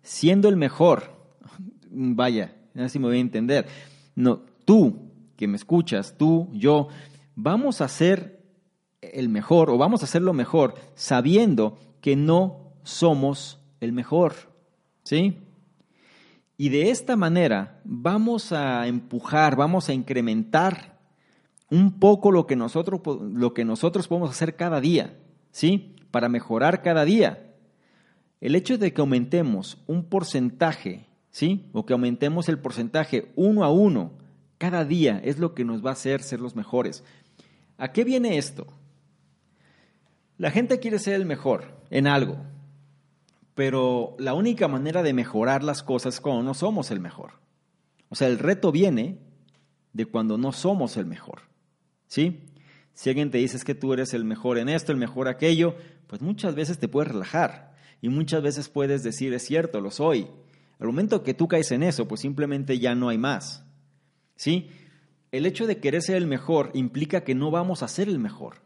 siendo 0.03 0.49
el 0.49 0.57
mejor. 0.57 1.13
Vaya, 1.91 2.55
así 2.75 2.99
me 2.99 3.07
voy 3.07 3.19
a 3.19 3.21
entender. 3.21 3.67
No, 4.15 4.43
tú 4.65 5.11
que 5.37 5.47
me 5.47 5.57
escuchas, 5.57 6.15
tú, 6.17 6.49
yo, 6.53 6.89
vamos 7.35 7.81
a 7.81 7.89
ser 7.89 8.43
el 9.01 9.29
mejor 9.29 9.71
o 9.71 9.79
vamos 9.79 10.03
a 10.03 10.07
hacer 10.07 10.23
lo 10.23 10.33
mejor 10.33 10.75
sabiendo 10.95 11.79
que 12.01 12.17
no 12.17 12.73
somos 12.83 13.59
el 13.81 13.93
mejor. 13.93 14.35
¿Sí? 15.05 15.39
Y 16.57 16.71
de 16.71 16.91
esta 16.91 17.17
manera 17.17 17.81
vamos 17.85 18.53
a 18.53 18.87
empujar, 18.87 19.57
vamos 19.57 19.89
a 19.89 19.95
incrementar 19.95 20.99
un 21.71 21.99
poco 21.99 22.31
lo 22.31 22.47
que 22.47 22.57
nosotros, 22.57 23.01
lo 23.21 23.53
que 23.53 23.65
nosotros 23.65 24.09
podemos 24.09 24.31
hacer 24.31 24.57
cada 24.57 24.81
día, 24.81 25.19
¿sí? 25.51 25.97
Para 26.11 26.29
mejorar 26.29 26.83
cada 26.83 27.05
día. 27.05 27.55
El 28.41 28.55
hecho 28.55 28.79
de 28.79 28.93
que 28.93 29.01
aumentemos 29.01 29.79
un 29.87 30.05
porcentaje, 30.05 31.07
¿sí? 31.31 31.69
O 31.73 31.85
que 31.85 31.93
aumentemos 31.93 32.49
el 32.49 32.59
porcentaje 32.59 33.33
uno 33.35 33.65
a 33.65 33.71
uno 33.71 34.13
cada 34.59 34.85
día 34.85 35.21
es 35.23 35.39
lo 35.39 35.55
que 35.55 35.65
nos 35.65 35.85
va 35.85 35.91
a 35.91 35.95
hacer 35.95 36.23
ser 36.23 36.41
los 36.41 36.57
mejores. 36.57 37.05
¿A 37.77 37.93
qué 37.93 38.05
viene 38.05 38.39
esto? 38.39 38.67
La 40.39 40.51
gente 40.51 40.79
quiere 40.79 40.99
ser 40.99 41.15
el 41.15 41.27
mejor 41.27 41.65
en 41.91 42.07
algo, 42.07 42.39
pero 43.57 44.15
la 44.19 44.35
única 44.35 44.69
manera 44.69 45.03
de 45.03 45.15
mejorar 45.15 45.65
las 45.65 45.83
cosas 45.83 46.15
es 46.15 46.21
cuando 46.21 46.43
no 46.43 46.53
somos 46.53 46.91
el 46.91 47.01
mejor. 47.01 47.33
O 48.11 48.15
sea, 48.15 48.29
el 48.29 48.39
reto 48.39 48.71
viene 48.71 49.19
de 49.95 50.05
cuando 50.05 50.37
no 50.37 50.53
somos 50.53 50.99
el 50.99 51.07
mejor. 51.07 51.41
¿Sí? 52.07 52.45
Si 52.93 53.09
alguien 53.09 53.31
te 53.31 53.39
dice 53.39 53.59
que 53.65 53.75
tú 53.75 53.95
eres 53.95 54.13
el 54.13 54.25
mejor 54.27 54.59
en 54.59 54.69
esto, 54.69 54.93
el 54.93 54.99
mejor 54.99 55.27
aquello, 55.27 55.75
pues 56.07 56.21
muchas 56.21 56.55
veces 56.55 56.79
te 56.79 56.87
puedes 56.87 57.11
relajar 57.11 57.75
y 58.03 58.11
muchas 58.11 58.43
veces 58.43 58.69
puedes 58.69 59.03
decir, 59.03 59.33
es 59.33 59.47
cierto, 59.47 59.81
lo 59.81 59.91
soy. 59.91 60.29
Al 60.79 60.89
momento 60.89 61.23
que 61.23 61.33
tú 61.33 61.49
caes 61.49 61.73
en 61.73 61.83
eso, 61.83 62.07
pues 62.07 62.21
simplemente 62.21 62.79
ya 62.79 62.95
no 62.95 63.09
hay 63.09 63.17
más. 63.17 63.65
¿Sí? 64.37 64.69
El 65.33 65.47
hecho 65.47 65.67
de 65.67 65.79
querer 65.79 66.03
ser 66.03 66.17
el 66.17 66.27
mejor 66.27 66.73
implica 66.75 67.25
que 67.25 67.35
no 67.35 67.51
vamos 67.51 67.83
a 67.83 67.89
ser 67.89 68.09
el 68.09 68.19
mejor. 68.19 68.57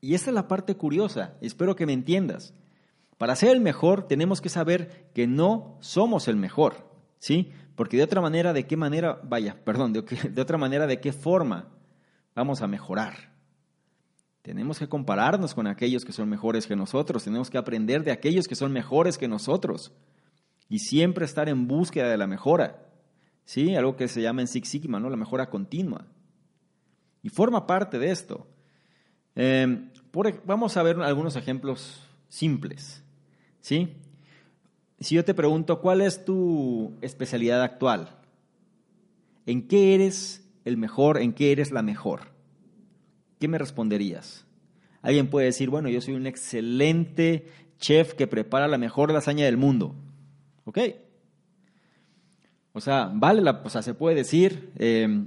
Y 0.00 0.14
esa 0.14 0.30
es 0.30 0.34
la 0.34 0.46
parte 0.46 0.76
curiosa, 0.76 1.34
espero 1.40 1.74
que 1.74 1.86
me 1.86 1.92
entiendas. 1.94 2.54
Para 3.18 3.36
ser 3.36 3.50
el 3.50 3.60
mejor 3.60 4.06
tenemos 4.06 4.40
que 4.40 4.48
saber 4.48 5.10
que 5.14 5.26
no 5.26 5.78
somos 5.80 6.28
el 6.28 6.36
mejor, 6.36 6.90
¿sí? 7.18 7.52
Porque 7.76 7.96
de 7.96 8.02
otra 8.02 8.20
manera, 8.20 8.52
¿de 8.52 8.66
qué 8.66 8.76
manera, 8.76 9.20
vaya, 9.22 9.56
perdón, 9.64 9.92
de, 9.92 10.40
otra 10.40 10.58
manera, 10.58 10.86
¿de 10.86 11.00
qué 11.00 11.12
forma 11.12 11.68
vamos 12.34 12.62
a 12.62 12.66
mejorar? 12.66 13.32
Tenemos 14.42 14.78
que 14.78 14.88
compararnos 14.88 15.54
con 15.54 15.66
aquellos 15.66 16.04
que 16.04 16.12
son 16.12 16.28
mejores 16.28 16.66
que 16.66 16.76
nosotros, 16.76 17.24
tenemos 17.24 17.50
que 17.50 17.58
aprender 17.58 18.04
de 18.04 18.12
aquellos 18.12 18.46
que 18.46 18.56
son 18.56 18.72
mejores 18.72 19.16
que 19.16 19.28
nosotros 19.28 19.92
y 20.68 20.80
siempre 20.80 21.24
estar 21.24 21.48
en 21.48 21.66
búsqueda 21.66 22.08
de 22.08 22.18
la 22.18 22.26
mejora, 22.26 22.90
¿sí? 23.44 23.74
Algo 23.76 23.96
que 23.96 24.08
se 24.08 24.22
llama 24.22 24.42
en 24.42 24.48
Six 24.48 24.68
Sigma, 24.68 24.98
¿no? 24.98 25.08
La 25.08 25.16
mejora 25.16 25.48
continua. 25.48 26.06
Y 27.22 27.30
forma 27.30 27.66
parte 27.66 27.98
de 27.98 28.10
esto. 28.10 28.46
Eh, 29.36 29.90
vamos 30.44 30.76
a 30.76 30.82
ver 30.82 31.00
algunos 31.00 31.36
ejemplos 31.36 32.02
simples. 32.28 33.03
¿Sí? 33.64 33.96
Si 35.00 35.14
yo 35.14 35.24
te 35.24 35.32
pregunto, 35.32 35.80
¿cuál 35.80 36.02
es 36.02 36.26
tu 36.26 36.98
especialidad 37.00 37.62
actual? 37.62 38.10
¿En 39.46 39.66
qué 39.68 39.94
eres 39.94 40.46
el 40.66 40.76
mejor? 40.76 41.16
¿En 41.16 41.32
qué 41.32 41.50
eres 41.50 41.72
la 41.72 41.80
mejor? 41.80 42.34
¿Qué 43.40 43.48
me 43.48 43.56
responderías? 43.56 44.44
Alguien 45.00 45.28
puede 45.28 45.46
decir, 45.46 45.70
bueno, 45.70 45.88
yo 45.88 46.02
soy 46.02 46.12
un 46.12 46.26
excelente 46.26 47.46
chef 47.78 48.12
que 48.12 48.26
prepara 48.26 48.68
la 48.68 48.76
mejor 48.76 49.10
lasaña 49.10 49.46
del 49.46 49.56
mundo. 49.56 49.94
¿Ok? 50.66 50.80
O 52.74 52.82
sea, 52.82 53.10
vale 53.14 53.40
la, 53.40 53.62
o 53.64 53.70
sea, 53.70 53.80
se 53.80 53.94
puede 53.94 54.14
decir, 54.14 54.72
eh, 54.76 55.24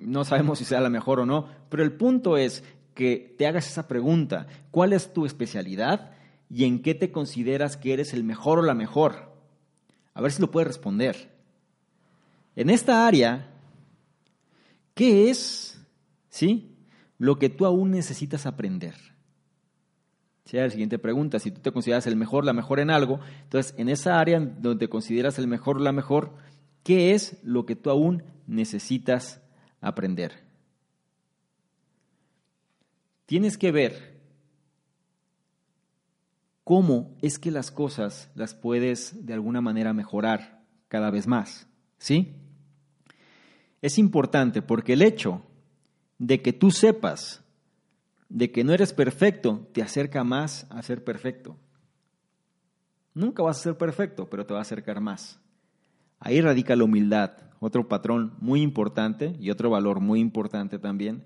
no 0.00 0.26
sabemos 0.26 0.58
si 0.58 0.66
sea 0.66 0.82
la 0.82 0.90
mejor 0.90 1.20
o 1.20 1.24
no, 1.24 1.48
pero 1.70 1.82
el 1.82 1.92
punto 1.92 2.36
es 2.36 2.62
que 2.92 3.34
te 3.38 3.46
hagas 3.46 3.66
esa 3.70 3.88
pregunta, 3.88 4.48
¿cuál 4.70 4.92
es 4.92 5.14
tu 5.14 5.24
especialidad? 5.24 6.10
Y 6.50 6.64
en 6.64 6.82
qué 6.82 6.94
te 6.94 7.12
consideras 7.12 7.76
que 7.76 7.92
eres 7.92 8.12
el 8.12 8.24
mejor 8.24 8.58
o 8.58 8.62
la 8.62 8.74
mejor. 8.74 9.32
A 10.12 10.20
ver 10.20 10.32
si 10.32 10.42
lo 10.42 10.50
puedes 10.50 10.66
responder. 10.66 11.30
En 12.56 12.68
esta 12.68 13.06
área, 13.06 13.54
¿qué 14.94 15.30
es, 15.30 15.80
sí, 16.28 16.76
lo 17.18 17.38
que 17.38 17.48
tú 17.48 17.64
aún 17.64 17.92
necesitas 17.92 18.46
aprender? 18.46 18.94
Sea 20.44 20.64
la 20.64 20.70
siguiente 20.70 20.98
pregunta, 20.98 21.38
si 21.38 21.52
tú 21.52 21.60
te 21.60 21.70
consideras 21.70 22.08
el 22.08 22.16
mejor, 22.16 22.44
la 22.44 22.52
mejor 22.52 22.80
en 22.80 22.90
algo, 22.90 23.20
entonces 23.44 23.72
en 23.78 23.88
esa 23.88 24.18
área 24.18 24.40
donde 24.40 24.86
te 24.86 24.90
consideras 24.90 25.38
el 25.38 25.46
mejor 25.46 25.76
o 25.76 25.80
la 25.80 25.92
mejor, 25.92 26.34
¿qué 26.82 27.14
es 27.14 27.36
lo 27.44 27.64
que 27.66 27.76
tú 27.76 27.90
aún 27.90 28.24
necesitas 28.48 29.40
aprender? 29.80 30.42
Tienes 33.26 33.56
que 33.56 33.70
ver 33.70 34.09
cómo 36.70 37.16
es 37.20 37.40
que 37.40 37.50
las 37.50 37.72
cosas 37.72 38.30
las 38.36 38.54
puedes 38.54 39.26
de 39.26 39.32
alguna 39.34 39.60
manera 39.60 39.92
mejorar 39.92 40.62
cada 40.86 41.10
vez 41.10 41.26
más. 41.26 41.66
¿Sí? 41.98 42.36
Es 43.82 43.98
importante 43.98 44.62
porque 44.62 44.92
el 44.92 45.02
hecho 45.02 45.42
de 46.18 46.40
que 46.42 46.52
tú 46.52 46.70
sepas 46.70 47.42
de 48.28 48.52
que 48.52 48.62
no 48.62 48.72
eres 48.72 48.92
perfecto 48.92 49.68
te 49.72 49.82
acerca 49.82 50.22
más 50.22 50.68
a 50.70 50.80
ser 50.82 51.02
perfecto. 51.02 51.56
Nunca 53.14 53.42
vas 53.42 53.58
a 53.58 53.62
ser 53.64 53.76
perfecto, 53.76 54.30
pero 54.30 54.46
te 54.46 54.54
va 54.54 54.60
a 54.60 54.62
acercar 54.62 55.00
más. 55.00 55.40
Ahí 56.20 56.40
radica 56.40 56.76
la 56.76 56.84
humildad, 56.84 57.32
otro 57.58 57.88
patrón 57.88 58.34
muy 58.38 58.62
importante 58.62 59.36
y 59.40 59.50
otro 59.50 59.70
valor 59.70 59.98
muy 59.98 60.20
importante 60.20 60.78
también, 60.78 61.24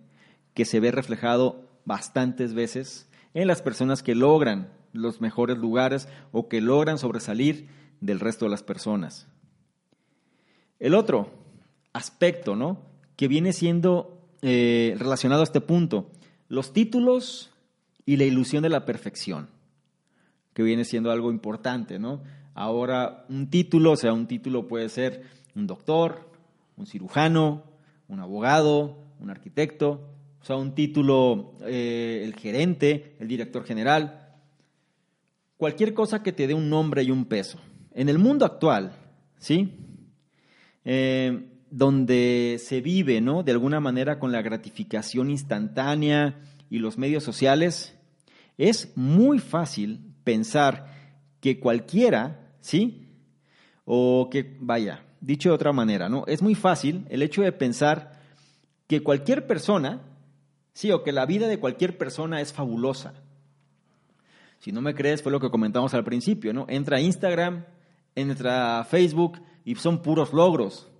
que 0.54 0.64
se 0.64 0.80
ve 0.80 0.90
reflejado 0.90 1.68
bastantes 1.84 2.54
veces 2.54 3.10
en 3.34 3.46
las 3.46 3.60
personas 3.60 4.02
que 4.02 4.14
logran 4.14 4.72
los 4.94 5.20
mejores 5.20 5.58
lugares 5.58 6.08
o 6.32 6.48
que 6.48 6.62
logran 6.62 6.98
sobresalir 6.98 7.68
del 8.00 8.20
resto 8.20 8.46
de 8.46 8.50
las 8.50 8.62
personas. 8.62 9.28
El 10.78 10.94
otro 10.94 11.30
aspecto, 11.92 12.56
¿no? 12.56 12.94
que 13.16 13.28
viene 13.28 13.52
siendo 13.52 14.28
eh, 14.42 14.94
relacionado 14.98 15.42
a 15.42 15.44
este 15.44 15.60
punto. 15.60 16.10
Los 16.48 16.72
títulos 16.72 17.50
y 18.06 18.16
la 18.16 18.24
ilusión 18.24 18.62
de 18.62 18.68
la 18.68 18.84
perfección, 18.84 19.48
que 20.52 20.62
viene 20.62 20.84
siendo 20.84 21.10
algo 21.10 21.30
importante, 21.30 21.98
¿no? 21.98 22.22
Ahora, 22.54 23.24
un 23.28 23.50
título, 23.50 23.92
o 23.92 23.96
sea, 23.96 24.12
un 24.12 24.26
título 24.26 24.68
puede 24.68 24.88
ser 24.88 25.22
un 25.54 25.66
doctor, 25.66 26.28
un 26.76 26.86
cirujano, 26.86 27.64
un 28.08 28.20
abogado, 28.20 28.98
un 29.20 29.30
arquitecto, 29.30 30.08
o 30.40 30.44
sea, 30.44 30.56
un 30.56 30.74
título, 30.74 31.54
eh, 31.62 32.22
el 32.24 32.34
gerente, 32.34 33.16
el 33.18 33.28
director 33.28 33.64
general, 33.64 34.23
cualquier 35.56 35.94
cosa 35.94 36.22
que 36.22 36.32
te 36.32 36.46
dé 36.46 36.54
un 36.54 36.68
nombre 36.68 37.02
y 37.02 37.10
un 37.10 37.24
peso. 37.24 37.58
En 37.92 38.08
el 38.08 38.18
mundo 38.18 38.44
actual, 38.44 38.96
¿sí? 39.38 39.72
Eh, 40.84 41.48
donde 41.70 42.60
se 42.62 42.80
vive, 42.80 43.20
¿no? 43.20 43.42
De 43.42 43.52
alguna 43.52 43.80
manera 43.80 44.18
con 44.18 44.32
la 44.32 44.42
gratificación 44.42 45.30
instantánea 45.30 46.40
y 46.70 46.78
los 46.78 46.98
medios 46.98 47.24
sociales, 47.24 47.96
es 48.58 48.92
muy 48.96 49.38
fácil 49.38 50.14
pensar 50.22 50.92
que 51.40 51.58
cualquiera, 51.58 52.54
¿sí? 52.60 53.08
O 53.84 54.28
que, 54.30 54.56
vaya, 54.60 55.04
dicho 55.20 55.50
de 55.50 55.54
otra 55.54 55.72
manera, 55.72 56.08
¿no? 56.08 56.24
Es 56.26 56.42
muy 56.42 56.54
fácil 56.54 57.06
el 57.10 57.22
hecho 57.22 57.42
de 57.42 57.52
pensar 57.52 58.20
que 58.86 59.02
cualquier 59.02 59.46
persona, 59.46 60.02
sí, 60.72 60.92
o 60.92 61.02
que 61.02 61.12
la 61.12 61.26
vida 61.26 61.48
de 61.48 61.58
cualquier 61.58 61.98
persona 61.98 62.40
es 62.40 62.52
fabulosa. 62.52 63.14
Si 64.64 64.72
no 64.72 64.80
me 64.80 64.94
crees, 64.94 65.22
fue 65.22 65.30
lo 65.30 65.40
que 65.40 65.50
comentamos 65.50 65.92
al 65.92 66.04
principio, 66.04 66.54
¿no? 66.54 66.64
Entra 66.70 66.96
a 66.96 67.00
Instagram, 67.02 67.66
entra 68.14 68.80
a 68.80 68.84
Facebook 68.84 69.38
y 69.62 69.74
son 69.74 70.00
puros 70.00 70.32
logros, 70.32 70.90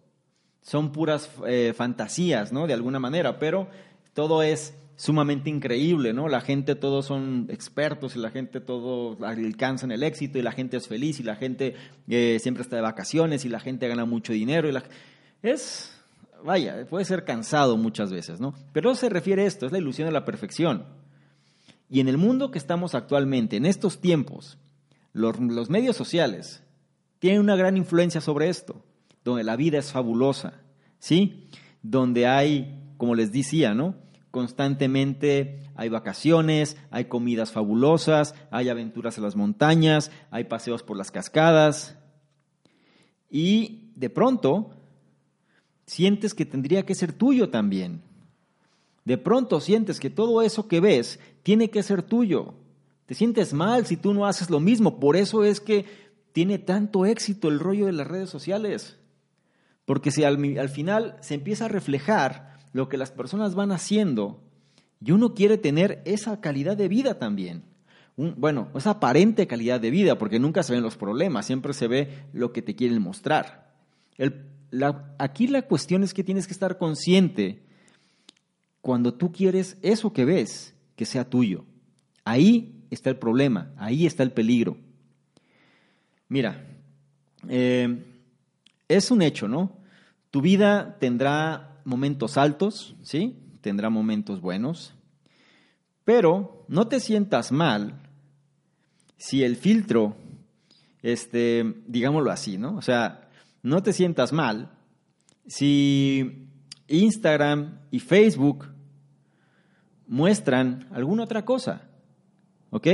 son 0.60 0.92
puras 0.92 1.30
eh, 1.46 1.72
fantasías, 1.74 2.52
¿no? 2.52 2.66
De 2.66 2.74
alguna 2.74 2.98
manera, 2.98 3.38
pero 3.38 3.68
todo 4.12 4.42
es 4.42 4.76
sumamente 4.96 5.48
increíble, 5.48 6.12
¿no? 6.12 6.28
La 6.28 6.42
gente, 6.42 6.74
todos 6.74 7.06
son 7.06 7.46
expertos 7.48 8.16
y 8.16 8.18
la 8.18 8.30
gente, 8.30 8.60
todos 8.60 9.22
alcanzan 9.22 9.92
el 9.92 10.02
éxito 10.02 10.38
y 10.38 10.42
la 10.42 10.52
gente 10.52 10.76
es 10.76 10.86
feliz 10.86 11.18
y 11.20 11.22
la 11.22 11.36
gente 11.36 11.74
eh, 12.06 12.36
siempre 12.42 12.60
está 12.60 12.76
de 12.76 12.82
vacaciones 12.82 13.46
y 13.46 13.48
la 13.48 13.60
gente 13.60 13.88
gana 13.88 14.04
mucho 14.04 14.34
dinero 14.34 14.68
y 14.68 14.72
la... 14.72 14.82
Es, 15.42 15.90
vaya, 16.44 16.86
puede 16.86 17.06
ser 17.06 17.24
cansado 17.24 17.78
muchas 17.78 18.12
veces, 18.12 18.42
¿no? 18.42 18.52
Pero 18.74 18.94
se 18.94 19.08
refiere 19.08 19.44
a 19.44 19.46
esto, 19.46 19.64
es 19.64 19.72
la 19.72 19.78
ilusión 19.78 20.06
de 20.06 20.12
la 20.12 20.26
perfección. 20.26 20.84
Y 21.88 22.00
en 22.00 22.08
el 22.08 22.18
mundo 22.18 22.50
que 22.50 22.58
estamos 22.58 22.94
actualmente, 22.94 23.56
en 23.56 23.66
estos 23.66 24.00
tiempos, 24.00 24.58
los, 25.12 25.70
medios 25.70 25.96
sociales 25.96 26.62
tienen 27.18 27.40
una 27.40 27.56
gran 27.56 27.76
influencia 27.76 28.20
sobre 28.20 28.48
esto, 28.48 28.84
donde 29.22 29.44
la 29.44 29.56
vida 29.56 29.78
es 29.78 29.92
fabulosa, 29.92 30.60
¿sí? 30.98 31.48
Donde 31.82 32.26
hay, 32.26 32.92
como 32.96 33.14
les 33.14 33.32
decía, 33.32 33.74
¿no? 33.74 33.94
Constantemente 34.30 35.60
hay 35.76 35.88
vacaciones, 35.88 36.76
hay 36.90 37.04
comidas 37.04 37.52
fabulosas, 37.52 38.34
hay 38.50 38.68
aventuras 38.68 39.16
en 39.16 39.24
las 39.24 39.36
montañas, 39.36 40.10
hay 40.30 40.44
paseos 40.44 40.82
por 40.82 40.96
las 40.96 41.12
cascadas. 41.12 41.96
Y 43.30 43.92
de 43.94 44.10
pronto 44.10 44.70
sientes 45.86 46.34
que 46.34 46.46
tendría 46.46 46.84
que 46.84 46.94
ser 46.94 47.12
tuyo 47.12 47.50
también. 47.50 48.02
De 49.04 49.18
pronto 49.18 49.60
sientes 49.60 50.00
que 50.00 50.10
todo 50.10 50.42
eso 50.42 50.66
que 50.66 50.80
ves 50.80 51.20
tiene 51.42 51.70
que 51.70 51.82
ser 51.82 52.02
tuyo. 52.02 52.54
Te 53.06 53.14
sientes 53.14 53.52
mal 53.52 53.86
si 53.86 53.96
tú 53.96 54.14
no 54.14 54.26
haces 54.26 54.48
lo 54.48 54.60
mismo. 54.60 54.98
Por 54.98 55.16
eso 55.16 55.44
es 55.44 55.60
que 55.60 55.84
tiene 56.32 56.58
tanto 56.58 57.04
éxito 57.04 57.48
el 57.48 57.60
rollo 57.60 57.86
de 57.86 57.92
las 57.92 58.06
redes 58.06 58.30
sociales. 58.30 58.98
Porque 59.84 60.10
si 60.10 60.24
al, 60.24 60.58
al 60.58 60.68
final 60.70 61.16
se 61.20 61.34
empieza 61.34 61.66
a 61.66 61.68
reflejar 61.68 62.54
lo 62.72 62.88
que 62.88 62.96
las 62.96 63.12
personas 63.12 63.54
van 63.54 63.72
haciendo 63.72 64.40
y 65.04 65.12
uno 65.12 65.34
quiere 65.34 65.58
tener 65.58 66.02
esa 66.06 66.40
calidad 66.40 66.76
de 66.76 66.88
vida 66.88 67.18
también. 67.18 67.64
bueno, 68.16 68.68
esa 68.74 68.90
aparente 68.90 69.46
calidad 69.46 69.80
de 69.80 69.90
vida, 69.90 70.16
porque 70.16 70.38
nunca 70.38 70.62
se 70.62 70.72
ven 70.72 70.82
los 70.82 70.96
problemas, 70.96 71.46
siempre 71.46 71.74
se 71.74 71.88
ve 71.88 72.24
lo 72.32 72.52
que 72.52 72.62
te 72.62 72.74
quieren 72.74 73.02
mostrar. 73.02 73.74
aquí 75.18 75.46
la 75.46 75.62
cuestión 75.62 76.04
es 76.04 76.14
que 76.14 76.24
tienes 76.24 76.46
que 76.46 76.54
estar 76.54 76.78
consciente 76.78 77.63
cuando 78.84 79.14
tú 79.14 79.32
quieres 79.32 79.78
eso 79.80 80.12
que 80.12 80.26
ves, 80.26 80.74
que 80.94 81.06
sea 81.06 81.24
tuyo. 81.24 81.64
Ahí 82.22 82.84
está 82.90 83.08
el 83.08 83.16
problema, 83.16 83.72
ahí 83.78 84.04
está 84.04 84.22
el 84.22 84.30
peligro. 84.30 84.76
Mira, 86.28 86.66
eh, 87.48 88.04
es 88.86 89.10
un 89.10 89.22
hecho, 89.22 89.48
¿no? 89.48 89.72
Tu 90.30 90.42
vida 90.42 90.98
tendrá 91.00 91.80
momentos 91.86 92.36
altos, 92.36 92.94
¿sí? 93.00 93.38
Tendrá 93.62 93.88
momentos 93.88 94.42
buenos. 94.42 94.92
Pero 96.04 96.66
no 96.68 96.86
te 96.86 97.00
sientas 97.00 97.52
mal 97.52 98.02
si 99.16 99.44
el 99.44 99.56
filtro, 99.56 100.14
este, 101.00 101.74
digámoslo 101.86 102.30
así, 102.30 102.58
¿no? 102.58 102.76
O 102.76 102.82
sea, 102.82 103.30
no 103.62 103.82
te 103.82 103.94
sientas 103.94 104.34
mal 104.34 104.72
si 105.46 106.50
Instagram 106.86 107.78
y 107.90 108.00
Facebook 108.00 108.73
muestran 110.06 110.88
alguna 110.92 111.24
otra 111.24 111.44
cosa, 111.44 111.88
¿ok? 112.70 112.88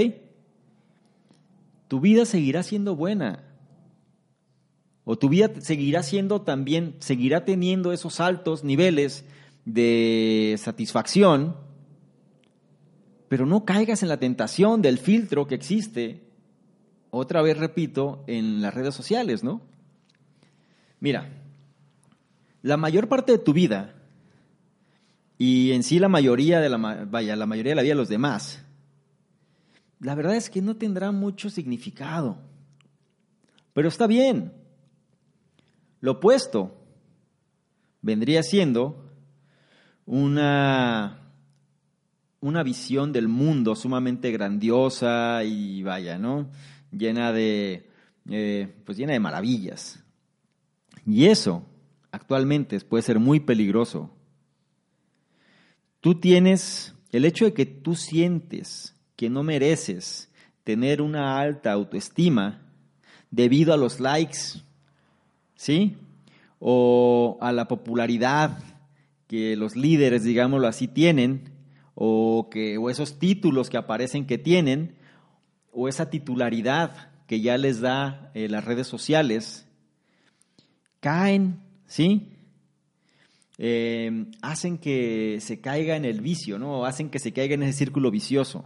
Tu 1.88 2.00
vida 2.00 2.24
seguirá 2.24 2.62
siendo 2.62 2.94
buena 2.94 3.44
o 5.04 5.18
tu 5.18 5.28
vida 5.28 5.50
seguirá 5.60 6.02
siendo 6.02 6.42
también, 6.42 6.94
seguirá 7.00 7.44
teniendo 7.44 7.92
esos 7.92 8.20
altos 8.20 8.62
niveles 8.62 9.24
de 9.64 10.54
satisfacción, 10.58 11.56
pero 13.28 13.46
no 13.46 13.64
caigas 13.64 14.02
en 14.02 14.08
la 14.08 14.18
tentación 14.18 14.82
del 14.82 14.98
filtro 14.98 15.46
que 15.46 15.54
existe, 15.54 16.22
otra 17.10 17.42
vez 17.42 17.58
repito, 17.58 18.22
en 18.26 18.62
las 18.62 18.74
redes 18.74 18.94
sociales, 18.94 19.42
¿no? 19.42 19.62
Mira, 21.00 21.28
la 22.62 22.76
mayor 22.76 23.08
parte 23.08 23.32
de 23.32 23.38
tu 23.38 23.52
vida 23.52 23.99
y 25.42 25.72
en 25.72 25.82
sí 25.84 25.98
la 25.98 26.10
mayoría 26.10 26.60
de 26.60 26.68
la 26.68 26.76
vaya, 26.76 27.34
la 27.34 27.46
mayoría 27.46 27.70
de 27.70 27.76
la 27.76 27.80
vida 27.80 27.92
de 27.92 27.98
los 27.98 28.10
demás, 28.10 28.62
la 29.98 30.14
verdad 30.14 30.36
es 30.36 30.50
que 30.50 30.60
no 30.60 30.76
tendrá 30.76 31.12
mucho 31.12 31.48
significado. 31.48 32.36
Pero 33.72 33.88
está 33.88 34.06
bien. 34.06 34.52
Lo 36.02 36.12
opuesto 36.12 36.76
vendría 38.02 38.42
siendo 38.42 39.10
una, 40.04 41.32
una 42.40 42.62
visión 42.62 43.10
del 43.10 43.28
mundo 43.28 43.74
sumamente 43.76 44.32
grandiosa 44.32 45.42
y 45.42 45.82
vaya, 45.82 46.18
¿no? 46.18 46.50
Llena 46.92 47.32
de, 47.32 47.88
eh, 48.28 48.74
pues 48.84 48.98
llena 48.98 49.14
de 49.14 49.20
maravillas. 49.20 50.04
Y 51.06 51.28
eso 51.28 51.64
actualmente 52.12 52.78
puede 52.80 53.02
ser 53.02 53.18
muy 53.18 53.40
peligroso. 53.40 54.19
Tú 56.00 56.14
tienes 56.16 56.94
el 57.12 57.24
hecho 57.24 57.44
de 57.44 57.52
que 57.52 57.66
tú 57.66 57.94
sientes 57.94 58.94
que 59.16 59.28
no 59.28 59.42
mereces 59.42 60.30
tener 60.64 61.02
una 61.02 61.38
alta 61.38 61.72
autoestima 61.72 62.62
debido 63.30 63.72
a 63.72 63.76
los 63.76 64.00
likes 64.00 64.62
¿sí? 65.60 65.94
O 66.58 67.36
a 67.42 67.52
la 67.52 67.68
popularidad 67.68 68.58
que 69.26 69.56
los 69.56 69.76
líderes, 69.76 70.24
digámoslo 70.24 70.66
así, 70.66 70.88
tienen, 70.88 71.50
o, 71.94 72.48
que, 72.50 72.78
o 72.78 72.88
esos 72.88 73.18
títulos 73.18 73.68
que 73.68 73.76
aparecen 73.76 74.26
que 74.26 74.38
tienen, 74.38 74.96
o 75.70 75.86
esa 75.86 76.08
titularidad 76.08 77.10
que 77.26 77.42
ya 77.42 77.58
les 77.58 77.82
da 77.82 78.30
eh, 78.32 78.48
las 78.48 78.64
redes 78.64 78.86
sociales, 78.86 79.66
caen, 81.00 81.60
¿sí? 81.86 82.29
Eh, 83.62 84.24
hacen 84.40 84.78
que 84.78 85.36
se 85.42 85.60
caiga 85.60 85.94
en 85.94 86.06
el 86.06 86.22
vicio, 86.22 86.58
¿no? 86.58 86.86
hacen 86.86 87.10
que 87.10 87.18
se 87.18 87.34
caiga 87.34 87.52
en 87.52 87.62
ese 87.62 87.74
círculo 87.74 88.10
vicioso. 88.10 88.64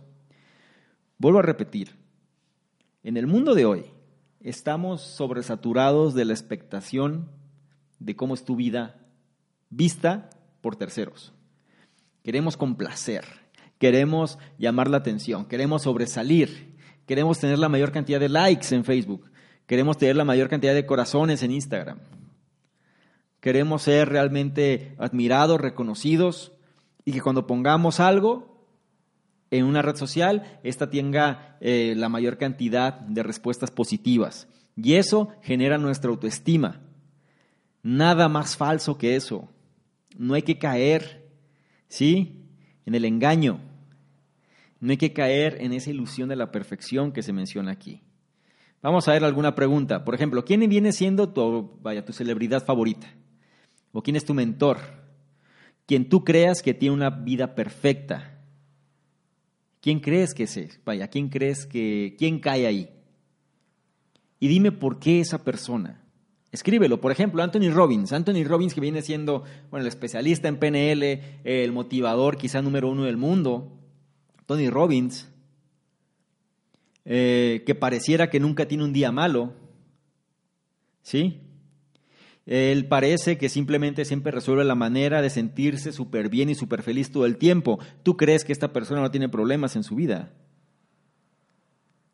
Vuelvo 1.18 1.40
a 1.40 1.42
repetir, 1.42 1.96
en 3.02 3.16
el 3.16 3.26
mundo 3.26 3.56
de 3.56 3.66
hoy, 3.66 3.86
estamos 4.40 5.00
sobresaturados 5.00 6.14
de 6.14 6.24
la 6.24 6.32
expectación 6.32 7.28
de 7.98 8.14
cómo 8.14 8.34
es 8.34 8.44
tu 8.44 8.54
vida 8.54 9.04
vista 9.68 10.30
por 10.60 10.76
terceros. 10.76 11.34
Queremos 12.22 12.56
complacer, 12.56 13.24
queremos 13.80 14.38
llamar 14.58 14.88
la 14.88 14.98
atención, 14.98 15.46
queremos 15.46 15.82
sobresalir, 15.82 16.76
queremos 17.04 17.40
tener 17.40 17.58
la 17.58 17.68
mayor 17.68 17.90
cantidad 17.90 18.20
de 18.20 18.28
likes 18.28 18.72
en 18.72 18.84
Facebook, 18.84 19.28
queremos 19.66 19.98
tener 19.98 20.14
la 20.14 20.24
mayor 20.24 20.48
cantidad 20.48 20.72
de 20.72 20.86
corazones 20.86 21.42
en 21.42 21.50
Instagram. 21.50 21.98
Queremos 23.44 23.82
ser 23.82 24.08
realmente 24.08 24.94
admirados, 24.96 25.60
reconocidos 25.60 26.52
y 27.04 27.12
que 27.12 27.20
cuando 27.20 27.46
pongamos 27.46 28.00
algo 28.00 28.66
en 29.50 29.66
una 29.66 29.82
red 29.82 29.96
social, 29.96 30.58
esta 30.62 30.88
tenga 30.88 31.58
eh, 31.60 31.92
la 31.94 32.08
mayor 32.08 32.38
cantidad 32.38 33.00
de 33.00 33.22
respuestas 33.22 33.70
positivas. 33.70 34.48
Y 34.76 34.94
eso 34.94 35.28
genera 35.42 35.76
nuestra 35.76 36.08
autoestima. 36.08 36.80
Nada 37.82 38.30
más 38.30 38.56
falso 38.56 38.96
que 38.96 39.14
eso. 39.14 39.50
No 40.16 40.32
hay 40.32 40.40
que 40.40 40.56
caer, 40.56 41.28
¿sí? 41.86 42.46
En 42.86 42.94
el 42.94 43.04
engaño. 43.04 43.60
No 44.80 44.90
hay 44.90 44.96
que 44.96 45.12
caer 45.12 45.58
en 45.60 45.74
esa 45.74 45.90
ilusión 45.90 46.30
de 46.30 46.36
la 46.36 46.50
perfección 46.50 47.12
que 47.12 47.22
se 47.22 47.34
menciona 47.34 47.72
aquí. 47.72 48.00
Vamos 48.80 49.06
a 49.06 49.12
ver 49.12 49.22
alguna 49.22 49.54
pregunta. 49.54 50.02
Por 50.02 50.14
ejemplo, 50.14 50.46
¿quién 50.46 50.66
viene 50.66 50.92
siendo 50.92 51.28
tu, 51.28 51.78
vaya, 51.82 52.06
tu 52.06 52.14
celebridad 52.14 52.64
favorita? 52.64 53.06
¿O 53.94 54.02
quién 54.02 54.16
es 54.16 54.26
tu 54.26 54.34
mentor? 54.34 54.78
Quien 55.86 56.08
tú 56.08 56.24
creas 56.24 56.62
que 56.62 56.74
tiene 56.74 56.94
una 56.94 57.10
vida 57.10 57.54
perfecta. 57.54 58.40
¿Quién 59.80 60.00
crees 60.00 60.34
que 60.34 60.42
es? 60.42 60.80
Vaya, 60.84 61.08
¿quién 61.08 61.28
crees 61.28 61.64
que 61.64 62.16
quién 62.18 62.40
cae 62.40 62.66
ahí? 62.66 62.90
Y 64.40 64.48
dime 64.48 64.72
por 64.72 64.98
qué 64.98 65.20
esa 65.20 65.44
persona. 65.44 66.02
Escríbelo, 66.50 67.00
por 67.00 67.12
ejemplo, 67.12 67.42
Anthony 67.42 67.70
Robbins. 67.72 68.12
Anthony 68.12 68.44
Robbins 68.44 68.74
que 68.74 68.80
viene 68.80 69.00
siendo, 69.00 69.44
bueno, 69.70 69.84
el 69.84 69.88
especialista 69.88 70.48
en 70.48 70.58
PNL, 70.58 71.20
el 71.44 71.72
motivador 71.72 72.36
quizá 72.36 72.62
número 72.62 72.90
uno 72.90 73.04
del 73.04 73.16
mundo. 73.16 73.78
Tony 74.46 74.70
Robbins 74.70 75.28
eh, 77.04 77.62
que 77.64 77.76
pareciera 77.76 78.28
que 78.28 78.40
nunca 78.40 78.66
tiene 78.66 78.82
un 78.82 78.92
día 78.92 79.12
malo, 79.12 79.52
¿sí? 81.02 81.43
Él 82.46 82.86
parece 82.88 83.38
que 83.38 83.48
simplemente 83.48 84.04
siempre 84.04 84.30
resuelve 84.30 84.64
la 84.64 84.74
manera 84.74 85.22
de 85.22 85.30
sentirse 85.30 85.92
súper 85.92 86.28
bien 86.28 86.50
y 86.50 86.54
súper 86.54 86.82
feliz 86.82 87.10
todo 87.10 87.24
el 87.24 87.38
tiempo. 87.38 87.78
¿Tú 88.02 88.16
crees 88.16 88.44
que 88.44 88.52
esta 88.52 88.72
persona 88.72 89.00
no 89.00 89.10
tiene 89.10 89.30
problemas 89.30 89.76
en 89.76 89.82
su 89.82 89.94
vida? 89.94 90.30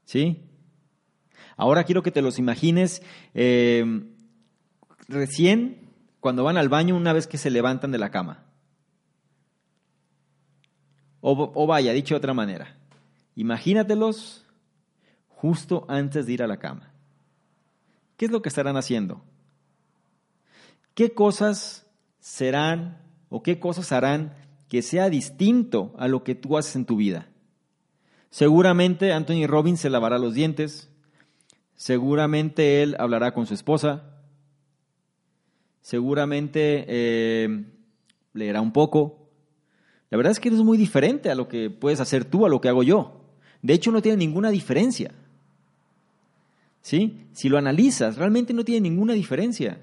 ¿Sí? 0.05 0.43
Ahora 1.57 1.85
quiero 1.85 2.03
que 2.03 2.13
te 2.13 2.23
los 2.23 2.39
imagines 2.39 3.03
eh, 3.35 4.05
recién 5.09 5.91
cuando 6.21 6.45
van 6.45 6.57
al 6.57 6.69
baño 6.69 6.97
una 6.97 7.13
vez 7.13 7.27
que 7.27 7.39
se 7.39 7.51
levantan 7.51 7.91
de 7.91 7.99
la 7.99 8.11
cama. 8.11 8.45
O, 11.21 11.53
o 11.55 11.67
vaya, 11.67 11.93
dicho 11.93 12.15
de 12.15 12.19
otra 12.19 12.35
manera, 12.35 12.79
imagínatelos 13.35 14.47
justo 15.29 15.85
antes 15.89 16.25
de 16.27 16.33
ir 16.33 16.43
a 16.43 16.47
la 16.47 16.59
cama. 16.59 16.93
¿Qué 18.17 18.27
es 18.27 18.31
lo 18.31 18.43
que 18.43 18.49
estarán 18.49 18.77
haciendo? 18.77 19.23
¿Qué 20.95 21.13
cosas 21.13 21.87
serán 22.19 22.99
o 23.29 23.43
qué 23.43 23.59
cosas 23.59 23.93
harán 23.93 24.35
que 24.69 24.83
sea 24.83 25.09
distinto 25.09 25.95
a 25.99 26.09
lo 26.09 26.25
que 26.25 26.35
tú 26.35 26.57
haces 26.57 26.77
en 26.77 26.85
tu 26.85 26.97
vida? 26.97 27.29
Seguramente 28.31 29.13
Anthony 29.13 29.47
Robbins 29.47 29.81
se 29.81 29.91
lavará 29.91 30.19
los 30.19 30.35
dientes, 30.35 30.89
seguramente 31.75 32.83
él 32.83 32.97
hablará 32.99 33.35
con 33.35 33.47
su 33.47 33.55
esposa, 33.55 34.05
seguramente 35.83 36.85
eh, 36.87 37.65
leerá 38.33 38.61
un 38.61 38.73
poco. 38.73 39.29
La 40.11 40.17
verdad 40.17 40.33
es 40.33 40.41
que 40.41 40.49
es 40.49 40.55
muy 40.55 40.79
diferente 40.79 41.31
a 41.31 41.35
lo 41.35 41.49
que 41.49 41.71
puedes 41.71 42.01
hacer 42.01 42.25
tú, 42.25 42.47
a 42.47 42.49
lo 42.49 42.61
que 42.61 42.69
hago 42.69 42.83
yo. 42.83 43.21
De 43.63 43.75
hecho, 43.75 43.91
no 43.91 44.03
tiene 44.03 44.19
ninguna 44.19 44.51
diferencia. 44.51 45.13
¿Sí? 46.83 47.27
Si 47.33 47.49
lo 47.49 47.59
analizas, 47.59 48.17
realmente 48.17 48.53
no 48.53 48.65
tiene 48.65 48.89
ninguna 48.89 49.13
diferencia. 49.13 49.81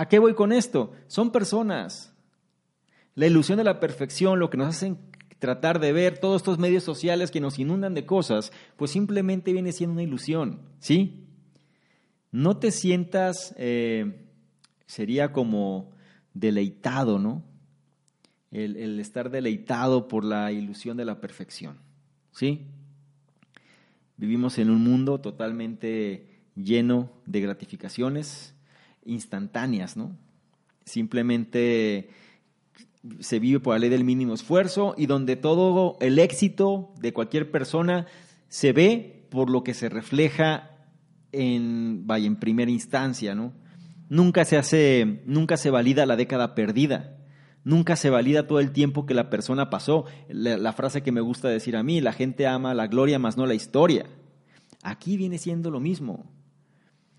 ¿A 0.00 0.08
qué 0.08 0.18
voy 0.18 0.32
con 0.32 0.50
esto? 0.50 0.94
Son 1.08 1.30
personas. 1.30 2.14
La 3.14 3.26
ilusión 3.26 3.58
de 3.58 3.64
la 3.64 3.80
perfección, 3.80 4.38
lo 4.38 4.48
que 4.48 4.56
nos 4.56 4.68
hacen 4.68 4.96
tratar 5.38 5.78
de 5.78 5.92
ver 5.92 6.16
todos 6.16 6.40
estos 6.40 6.58
medios 6.58 6.84
sociales 6.84 7.30
que 7.30 7.38
nos 7.38 7.58
inundan 7.58 7.92
de 7.92 8.06
cosas, 8.06 8.50
pues 8.78 8.92
simplemente 8.92 9.52
viene 9.52 9.72
siendo 9.72 9.92
una 9.92 10.02
ilusión, 10.02 10.62
¿sí? 10.78 11.26
No 12.32 12.56
te 12.56 12.70
sientas, 12.70 13.54
eh, 13.58 14.24
sería 14.86 15.32
como 15.32 15.90
deleitado, 16.32 17.18
¿no? 17.18 17.44
El, 18.50 18.78
el 18.78 19.00
estar 19.00 19.28
deleitado 19.28 20.08
por 20.08 20.24
la 20.24 20.50
ilusión 20.50 20.96
de 20.96 21.04
la 21.04 21.20
perfección, 21.20 21.76
¿sí? 22.32 22.68
Vivimos 24.16 24.56
en 24.56 24.70
un 24.70 24.82
mundo 24.82 25.20
totalmente 25.20 26.40
lleno 26.54 27.10
de 27.26 27.42
gratificaciones 27.42 28.54
instantáneas, 29.04 29.96
¿no? 29.96 30.16
Simplemente 30.84 32.10
se 33.20 33.38
vive 33.38 33.60
por 33.60 33.74
la 33.74 33.78
ley 33.78 33.88
del 33.88 34.04
mínimo 34.04 34.34
esfuerzo 34.34 34.94
y 34.96 35.06
donde 35.06 35.36
todo 35.36 35.96
el 36.00 36.18
éxito 36.18 36.92
de 37.00 37.12
cualquier 37.12 37.50
persona 37.50 38.06
se 38.48 38.72
ve 38.72 39.26
por 39.30 39.48
lo 39.48 39.64
que 39.64 39.74
se 39.74 39.88
refleja 39.88 40.70
en, 41.32 42.06
vaya, 42.06 42.26
en 42.26 42.36
primera 42.36 42.70
instancia, 42.70 43.34
¿no? 43.34 43.52
Nunca 44.08 44.44
se 44.44 44.56
hace, 44.56 45.22
nunca 45.24 45.56
se 45.56 45.70
valida 45.70 46.04
la 46.04 46.16
década 46.16 46.54
perdida. 46.54 47.16
Nunca 47.62 47.94
se 47.94 48.10
valida 48.10 48.46
todo 48.46 48.58
el 48.58 48.72
tiempo 48.72 49.06
que 49.06 49.14
la 49.14 49.30
persona 49.30 49.70
pasó. 49.70 50.06
La, 50.28 50.72
frase 50.72 51.02
que 51.02 51.12
me 51.12 51.20
gusta 51.20 51.48
decir 51.48 51.76
a 51.76 51.82
mí, 51.82 52.00
la 52.00 52.12
gente 52.12 52.46
ama 52.46 52.74
la 52.74 52.86
gloria 52.86 53.18
más 53.18 53.36
no 53.36 53.46
la 53.46 53.54
historia. 53.54 54.06
Aquí 54.82 55.16
viene 55.16 55.38
siendo 55.38 55.70
lo 55.70 55.78
mismo. 55.78 56.24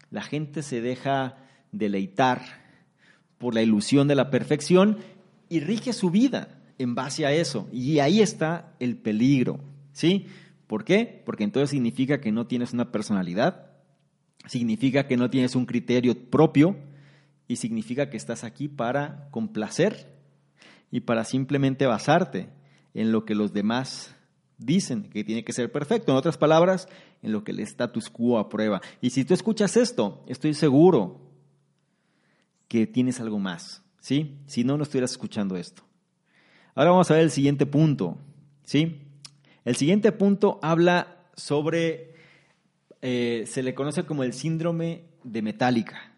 La 0.09 0.23
gente 0.23 0.63
se 0.63 0.81
deja 0.81 1.37
deleitar 1.71 2.41
por 3.37 3.53
la 3.53 3.61
ilusión 3.61 4.07
de 4.07 4.15
la 4.15 4.29
perfección 4.29 4.97
y 5.49 5.59
rige 5.59 5.93
su 5.93 6.11
vida 6.11 6.61
en 6.77 6.95
base 6.95 7.25
a 7.25 7.31
eso. 7.33 7.67
Y 7.71 7.99
ahí 7.99 8.21
está 8.21 8.75
el 8.79 8.97
peligro. 8.97 9.59
¿Sí? 9.91 10.27
¿Por 10.67 10.85
qué? 10.85 11.21
Porque 11.25 11.43
entonces 11.43 11.71
significa 11.71 12.21
que 12.21 12.31
no 12.31 12.47
tienes 12.47 12.71
una 12.71 12.91
personalidad, 12.91 13.71
significa 14.47 15.05
que 15.05 15.17
no 15.17 15.29
tienes 15.29 15.55
un 15.55 15.65
criterio 15.65 16.15
propio 16.29 16.77
y 17.47 17.57
significa 17.57 18.09
que 18.09 18.15
estás 18.15 18.45
aquí 18.45 18.69
para 18.69 19.27
complacer 19.31 20.07
y 20.89 21.01
para 21.01 21.25
simplemente 21.25 21.85
basarte 21.85 22.49
en 22.93 23.11
lo 23.11 23.25
que 23.25 23.35
los 23.35 23.51
demás 23.51 24.15
dicen 24.57 25.09
que 25.09 25.23
tiene 25.23 25.43
que 25.43 25.51
ser 25.51 25.71
perfecto. 25.71 26.11
En 26.11 26.17
otras 26.17 26.37
palabras, 26.37 26.87
en 27.21 27.33
lo 27.33 27.43
que 27.43 27.51
el 27.51 27.59
status 27.59 28.09
quo 28.09 28.39
aprueba. 28.39 28.81
Y 29.01 29.09
si 29.09 29.25
tú 29.25 29.33
escuchas 29.33 29.75
esto, 29.75 30.23
estoy 30.27 30.53
seguro 30.53 31.30
que 32.71 32.87
tienes 32.87 33.19
algo 33.19 33.37
más, 33.37 33.83
¿sí? 33.99 34.37
Si 34.47 34.63
no, 34.63 34.77
no 34.77 34.83
estuvieras 34.83 35.11
escuchando 35.11 35.57
esto. 35.57 35.83
Ahora 36.73 36.91
vamos 36.91 37.11
a 37.11 37.15
ver 37.15 37.23
el 37.23 37.31
siguiente 37.31 37.65
punto, 37.65 38.17
¿sí? 38.63 39.01
El 39.65 39.75
siguiente 39.75 40.13
punto 40.13 40.57
habla 40.61 41.17
sobre, 41.35 42.13
eh, 43.01 43.43
se 43.45 43.61
le 43.61 43.73
conoce 43.73 44.05
como 44.05 44.23
el 44.23 44.31
síndrome 44.31 45.03
de 45.25 45.41
Metallica. 45.41 46.13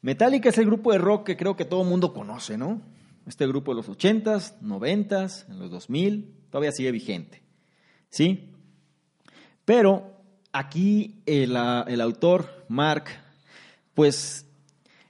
Metallica 0.00 0.48
es 0.48 0.56
el 0.56 0.64
grupo 0.64 0.90
de 0.92 0.98
rock 1.00 1.26
que 1.26 1.36
creo 1.36 1.54
que 1.54 1.66
todo 1.66 1.82
el 1.82 1.88
mundo 1.90 2.14
conoce, 2.14 2.56
¿no? 2.56 2.80
Este 3.26 3.46
grupo 3.46 3.72
de 3.72 3.82
los 3.82 3.90
80s, 3.90 4.58
90s, 4.62 5.50
en 5.50 5.58
los 5.58 5.70
2000, 5.70 6.34
todavía 6.48 6.72
sigue 6.72 6.92
vigente. 6.92 7.42
¿Sí? 8.08 8.54
Pero 9.66 10.18
aquí 10.50 11.20
el, 11.26 11.54
el 11.88 12.00
autor, 12.00 12.64
Mark, 12.70 13.04
pues 13.92 14.45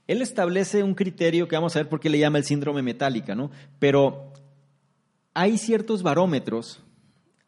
él 0.06 0.22
establece 0.22 0.82
un 0.82 0.94
criterio 0.94 1.48
que 1.48 1.56
vamos 1.56 1.76
a 1.76 1.80
ver 1.80 1.88
por 1.88 2.00
qué 2.00 2.10
le 2.10 2.18
llama 2.18 2.38
el 2.38 2.44
síndrome 2.44 2.82
metálica, 2.82 3.34
¿no? 3.34 3.50
Pero 3.78 4.32
hay 5.34 5.58
ciertos 5.58 6.02
barómetros 6.02 6.80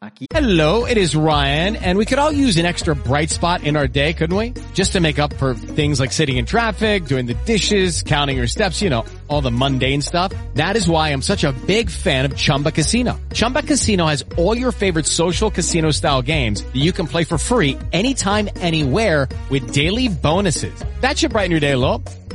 Aquí. 0.01 0.27
Hello, 0.33 0.85
it 0.85 0.97
is 0.97 1.13
Ryan, 1.13 1.75
and 1.75 1.97
we 1.97 2.05
could 2.05 2.19
all 2.19 2.31
use 2.31 2.55
an 2.55 2.65
extra 2.65 2.95
bright 2.95 3.29
spot 3.29 3.65
in 3.65 3.75
our 3.75 3.85
day, 3.85 4.13
couldn't 4.13 4.35
we? 4.35 4.53
Just 4.73 4.93
to 4.93 5.01
make 5.01 5.19
up 5.19 5.33
for 5.33 5.53
things 5.53 5.99
like 5.99 6.13
sitting 6.13 6.37
in 6.37 6.45
traffic, 6.45 7.03
doing 7.03 7.25
the 7.25 7.33
dishes, 7.45 8.01
counting 8.01 8.37
your 8.37 8.47
steps, 8.47 8.81
you 8.81 8.89
know, 8.89 9.03
all 9.27 9.41
the 9.41 9.51
mundane 9.51 10.01
stuff. 10.01 10.31
That 10.53 10.77
is 10.77 10.87
why 10.87 11.09
I'm 11.09 11.21
such 11.21 11.43
a 11.43 11.51
big 11.67 11.89
fan 11.89 12.23
of 12.23 12.37
Chumba 12.37 12.71
Casino. 12.71 13.19
Chumba 13.33 13.61
Casino 13.61 14.05
has 14.05 14.23
all 14.37 14.57
your 14.57 14.71
favorite 14.71 15.05
social 15.05 15.51
casino 15.51 15.91
style 15.91 16.21
games 16.21 16.63
that 16.63 16.79
you 16.79 16.93
can 16.93 17.05
play 17.05 17.25
for 17.25 17.37
free 17.37 17.77
anytime, 17.91 18.47
anywhere 18.61 19.27
with 19.49 19.73
daily 19.73 20.07
bonuses. 20.07 20.81
That 21.01 21.17
should 21.17 21.31
brighten 21.31 21.51
your 21.51 21.59
day 21.59 21.73
a 21.73 21.77
little. 21.77 22.01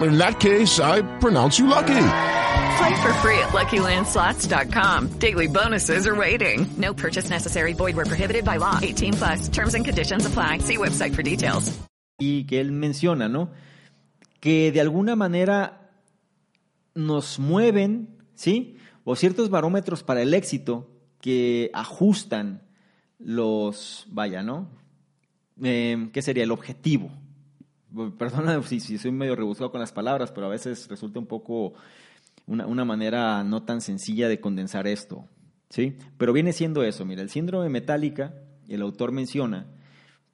In 0.00 0.18
that 0.18 0.40
case, 0.40 0.80
I 0.80 1.02
pronounce 1.18 1.58
you 1.58 1.66
lucky. 1.66 2.08
Play 2.78 3.02
for 3.02 3.12
free 3.22 3.38
at 3.38 3.52
LuckyLandSlots.com. 3.52 5.18
Daily 5.18 5.46
bonuses 5.46 6.06
are 6.06 6.14
waiting. 6.14 6.66
No 6.76 6.92
purchase 6.92 7.30
necessary. 7.30 7.72
Void 7.72 7.96
where 7.96 8.06
prohibited 8.06 8.44
by 8.44 8.58
law. 8.58 8.78
18 8.82 9.14
plus. 9.14 9.48
Terms 9.48 9.74
and 9.74 9.84
conditions 9.84 10.26
apply. 10.26 10.58
See 10.58 10.76
website 10.76 11.14
for 11.14 11.22
details. 11.22 11.72
Y 12.18 12.44
que 12.44 12.60
él 12.60 12.72
menciona, 12.72 13.28
¿no? 13.28 13.50
Que 14.40 14.72
de 14.72 14.80
alguna 14.80 15.16
manera 15.16 15.90
nos 16.94 17.38
mueven, 17.38 18.08
¿sí? 18.34 18.76
o 19.08 19.14
ciertos 19.14 19.50
barómetros 19.50 20.02
para 20.02 20.20
el 20.20 20.34
éxito 20.34 20.90
que 21.20 21.70
ajustan 21.72 22.62
los, 23.20 24.04
vaya, 24.10 24.42
¿no? 24.42 24.68
Eh, 25.62 26.10
¿Qué 26.12 26.22
sería? 26.22 26.42
El 26.42 26.50
objetivo. 26.50 27.12
Perdona 28.18 28.62
si, 28.62 28.80
soy 28.80 29.10
medio 29.12 29.36
rebuscado 29.36 29.70
con 29.70 29.80
las 29.80 29.92
palabras, 29.92 30.32
pero 30.32 30.46
a 30.46 30.50
veces 30.50 30.88
resulta 30.88 31.18
un 31.18 31.26
poco 31.26 31.74
una, 32.46 32.66
una 32.66 32.84
manera 32.84 33.42
no 33.44 33.62
tan 33.62 33.80
sencilla 33.80 34.28
de 34.28 34.40
condensar 34.40 34.86
esto. 34.86 35.28
¿sí? 35.70 35.96
Pero 36.16 36.32
viene 36.32 36.52
siendo 36.52 36.82
eso, 36.82 37.04
mira, 37.04 37.22
el 37.22 37.30
síndrome 37.30 37.68
metálica, 37.68 38.34
el 38.68 38.82
autor 38.82 39.12
menciona, 39.12 39.66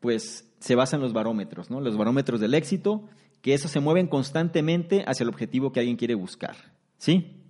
pues 0.01 0.49
se 0.59 0.75
basa 0.75 0.97
en 0.97 1.03
los 1.03 1.13
barómetros, 1.13 1.71
¿no? 1.71 1.81
Los 1.81 1.97
barómetros 1.97 2.41
del 2.41 2.55
éxito, 2.55 3.09
que 3.41 3.55
esos 3.55 3.71
se 3.71 3.81
mueven 3.81 4.07
constantemente 4.07 5.05
hacia 5.07 5.25
el 5.25 5.31
objetivo 5.31 5.73
que 5.73 5.81
alguien 5.81 5.97
quiere 5.97 6.15
buscar, 6.15 6.57
¿sí? 6.99 7.43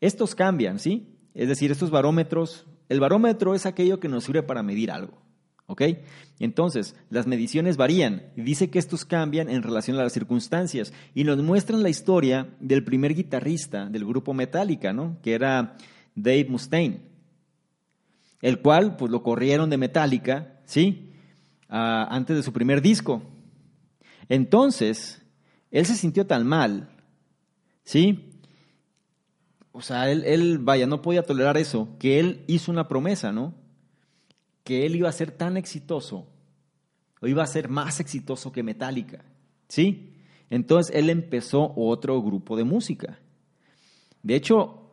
Estos 0.00 0.34
cambian, 0.34 0.78
¿sí? 0.78 1.16
Es 1.34 1.48
decir, 1.48 1.70
estos 1.70 1.90
barómetros, 1.90 2.66
el 2.88 3.00
barómetro 3.00 3.54
es 3.54 3.66
aquello 3.66 4.00
que 4.00 4.08
nos 4.08 4.24
sirve 4.24 4.42
para 4.42 4.62
medir 4.62 4.90
algo. 4.90 5.18
Entonces, 6.40 6.96
las 7.10 7.26
mediciones 7.26 7.76
varían 7.76 8.32
y 8.36 8.42
dice 8.42 8.70
que 8.70 8.78
estos 8.78 9.04
cambian 9.04 9.48
en 9.48 9.62
relación 9.62 9.96
a 9.98 10.02
las 10.02 10.12
circunstancias 10.12 10.92
y 11.14 11.24
nos 11.24 11.38
muestran 11.42 11.82
la 11.82 11.90
historia 11.90 12.48
del 12.60 12.84
primer 12.84 13.14
guitarrista 13.14 13.86
del 13.86 14.04
grupo 14.04 14.34
Metallica, 14.34 14.92
¿no? 14.92 15.18
Que 15.22 15.34
era 15.34 15.76
Dave 16.14 16.46
Mustaine 16.48 17.14
el 18.44 18.60
cual 18.60 18.96
pues 18.96 19.10
lo 19.10 19.22
corrieron 19.22 19.70
de 19.70 19.78
Metallica, 19.78 20.60
¿sí? 20.66 21.14
Ah, 21.70 22.06
antes 22.10 22.36
de 22.36 22.42
su 22.42 22.52
primer 22.52 22.82
disco. 22.82 23.22
Entonces, 24.28 25.22
él 25.70 25.86
se 25.86 25.94
sintió 25.94 26.26
tan 26.26 26.46
mal, 26.46 26.90
¿sí? 27.84 28.38
O 29.72 29.80
sea, 29.80 30.10
él, 30.10 30.24
él, 30.26 30.58
vaya, 30.58 30.86
no 30.86 31.00
podía 31.00 31.22
tolerar 31.22 31.56
eso, 31.56 31.96
que 31.98 32.20
él 32.20 32.44
hizo 32.46 32.70
una 32.70 32.86
promesa, 32.86 33.32
¿no? 33.32 33.54
Que 34.64 34.86
él 34.86 34.96
iba 34.96 35.08
a 35.08 35.12
ser 35.12 35.30
tan 35.30 35.56
exitoso, 35.56 36.26
o 37.20 37.26
iba 37.26 37.42
a 37.42 37.46
ser 37.46 37.68
más 37.68 38.00
exitoso 38.00 38.50
que 38.50 38.62
Metallica, 38.62 39.24
¿sí? 39.68 40.14
Entonces 40.50 40.94
él 40.94 41.10
empezó 41.10 41.72
otro 41.76 42.20
grupo 42.22 42.56
de 42.56 42.64
música. 42.64 43.18
De 44.22 44.34
hecho, 44.34 44.90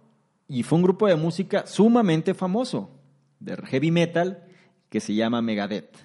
y 0.47 0.63
fue 0.63 0.77
un 0.77 0.83
grupo 0.83 1.07
de 1.07 1.15
música 1.15 1.65
sumamente 1.65 2.33
famoso 2.33 2.91
de 3.39 3.55
heavy 3.55 3.91
metal 3.91 4.43
que 4.89 4.99
se 4.99 5.15
llama 5.15 5.41
Megadeth, 5.41 5.97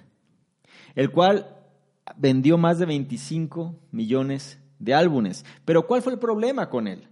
el 0.95 1.11
cual 1.11 1.57
vendió 2.15 2.57
más 2.57 2.79
de 2.79 2.85
25 2.85 3.75
millones 3.91 4.59
de 4.79 4.93
álbumes. 4.93 5.45
Pero 5.65 5.85
¿cuál 5.85 6.01
fue 6.01 6.13
el 6.13 6.19
problema 6.19 6.69
con 6.69 6.87
él? 6.87 7.07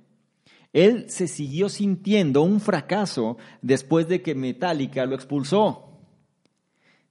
Él 0.74 1.10
se 1.10 1.28
siguió 1.28 1.70
sintiendo 1.70 2.41
un 2.41 2.60
fracaso 2.60 3.38
después 3.62 4.08
de 4.08 4.22
que 4.22 4.36
Metallica 4.36 5.06
lo 5.06 5.16
expulsó. 5.16 5.84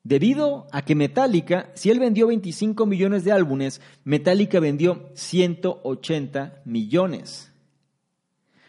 Debido 0.05 0.67
a 0.71 0.83
que 0.85 0.95
Metallica, 0.95 1.71
si 1.75 1.91
él 1.91 1.99
vendió 1.99 2.27
25 2.27 2.85
millones 2.85 3.25
de 3.25 3.33
álbumes, 3.33 3.81
Metallica 4.05 4.61
vendió 4.61 5.09
180 5.15 6.61
millones. 6.67 7.51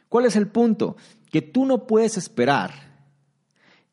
¿Cuál 0.07 0.25
es 0.25 0.37
el 0.37 0.47
punto? 0.47 0.95
Que 1.29 1.41
tú 1.41 1.65
no 1.65 1.87
puedes 1.87 2.15
esperar 2.15 2.71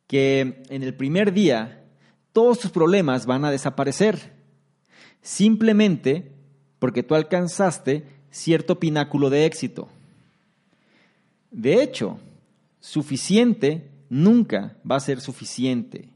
que 0.07 0.63
en 0.69 0.85
el 0.85 0.95
primer 0.95 1.33
día 1.33 1.85
todos 2.33 2.61
tus 2.61 2.71
problemas 2.71 3.27
van 3.27 3.45
a 3.45 3.51
desaparecer, 3.51 4.33
simplemente 5.21 6.33
porque 6.79 7.03
tú 7.03 7.17
alcanzaste 7.17 8.07
cierto 8.31 8.79
pináculo 8.79 9.31
de 9.31 9.47
éxito. 9.47 9.89
De 11.51 11.83
hecho, 11.83 12.19
suficiente 12.79 13.91
nunca 14.09 14.77
va 14.89 14.97
a 14.97 15.01
ser 15.01 15.21
suficiente. 15.21 16.09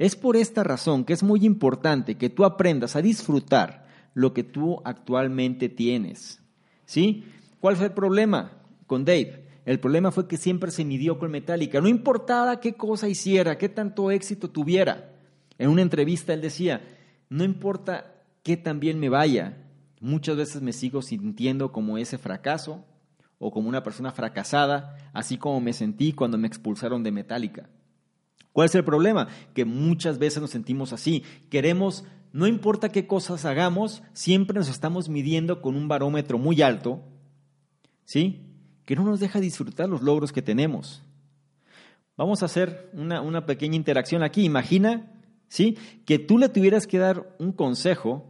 Es 0.00 0.16
por 0.16 0.38
esta 0.38 0.64
razón 0.64 1.04
que 1.04 1.12
es 1.12 1.22
muy 1.22 1.44
importante 1.44 2.14
que 2.14 2.30
tú 2.30 2.46
aprendas 2.46 2.96
a 2.96 3.02
disfrutar 3.02 3.86
lo 4.14 4.32
que 4.32 4.42
tú 4.42 4.80
actualmente 4.82 5.68
tienes. 5.68 6.40
¿Sí? 6.86 7.24
¿Cuál 7.60 7.76
fue 7.76 7.84
el 7.84 7.92
problema 7.92 8.50
con 8.86 9.04
Dave? 9.04 9.44
El 9.66 9.78
problema 9.78 10.10
fue 10.10 10.26
que 10.26 10.38
siempre 10.38 10.70
se 10.70 10.86
midió 10.86 11.18
con 11.18 11.30
Metallica. 11.30 11.82
No 11.82 11.88
importaba 11.88 12.60
qué 12.60 12.72
cosa 12.72 13.10
hiciera, 13.10 13.58
qué 13.58 13.68
tanto 13.68 14.10
éxito 14.10 14.48
tuviera. 14.48 15.10
En 15.58 15.68
una 15.68 15.82
entrevista 15.82 16.32
él 16.32 16.40
decía, 16.40 16.80
no 17.28 17.44
importa 17.44 18.14
qué 18.42 18.56
tan 18.56 18.80
bien 18.80 18.98
me 19.00 19.10
vaya, 19.10 19.58
muchas 20.00 20.38
veces 20.38 20.62
me 20.62 20.72
sigo 20.72 21.02
sintiendo 21.02 21.72
como 21.72 21.98
ese 21.98 22.16
fracaso 22.16 22.86
o 23.38 23.50
como 23.50 23.68
una 23.68 23.82
persona 23.82 24.12
fracasada, 24.12 24.96
así 25.12 25.36
como 25.36 25.60
me 25.60 25.74
sentí 25.74 26.14
cuando 26.14 26.38
me 26.38 26.48
expulsaron 26.48 27.02
de 27.02 27.12
Metallica. 27.12 27.68
¿Cuál 28.52 28.66
es 28.66 28.74
el 28.74 28.84
problema? 28.84 29.28
Que 29.54 29.64
muchas 29.64 30.18
veces 30.18 30.40
nos 30.40 30.50
sentimos 30.50 30.92
así. 30.92 31.24
Queremos, 31.50 32.04
no 32.32 32.46
importa 32.46 32.90
qué 32.90 33.06
cosas 33.06 33.44
hagamos, 33.44 34.02
siempre 34.12 34.58
nos 34.58 34.68
estamos 34.68 35.08
midiendo 35.08 35.62
con 35.62 35.76
un 35.76 35.88
barómetro 35.88 36.38
muy 36.38 36.62
alto, 36.62 37.02
¿sí? 38.04 38.40
que 38.84 38.96
no 38.96 39.04
nos 39.04 39.20
deja 39.20 39.40
disfrutar 39.40 39.88
los 39.88 40.02
logros 40.02 40.32
que 40.32 40.42
tenemos. 40.42 41.02
Vamos 42.16 42.42
a 42.42 42.46
hacer 42.46 42.90
una, 42.92 43.46
pequeña 43.46 43.76
interacción 43.76 44.22
aquí. 44.22 44.44
Imagina 44.44 45.12
¿sí? 45.48 45.78
que 46.04 46.18
tú 46.18 46.36
le 46.36 46.48
tuvieras 46.48 46.86
que 46.86 46.98
dar 46.98 47.34
un 47.38 47.52
consejo 47.52 48.26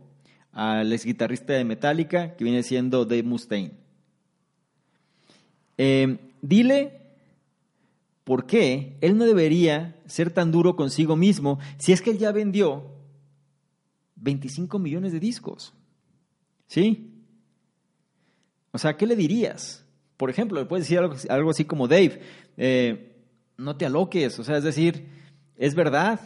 al 0.53 0.93
ex 0.93 1.05
guitarrista 1.05 1.55
de 1.55 1.65
Metallica, 1.65 2.37
que 2.37 2.45
viene 2.45 2.63
siendo 2.63 3.05
Dave 3.05 3.23
Mustaine. 3.23 3.73
Eh, 5.79 6.19
dile 6.43 7.00
por 8.31 8.47
qué 8.47 8.97
él 9.01 9.19
no 9.19 9.25
debería 9.25 10.01
ser 10.07 10.31
tan 10.31 10.53
duro 10.53 10.77
consigo 10.77 11.17
mismo 11.17 11.59
si 11.79 11.91
es 11.91 12.01
que 12.01 12.13
él 12.13 12.19
ya 12.19 12.31
vendió 12.31 12.85
25 14.15 14.79
millones 14.79 15.11
de 15.11 15.19
discos. 15.19 15.75
¿Sí? 16.69 17.11
O 18.71 18.79
sea, 18.79 18.97
¿qué 18.97 19.09
le 19.09 19.17
dirías? 19.17 19.85
Por 20.17 20.31
ejemplo, 20.31 20.61
le 20.61 20.67
puedes 20.67 20.85
decir 20.85 21.01
algo, 21.29 21.51
así 21.51 21.65
como, 21.65 21.89
Dave, 21.89 22.21
eh, 22.57 23.21
no 23.57 23.77
te 23.77 23.85
aloques, 23.85 24.39
o 24.39 24.45
sea, 24.45 24.59
es 24.59 24.63
decir, 24.63 25.09
es 25.57 25.75
verdad 25.75 26.21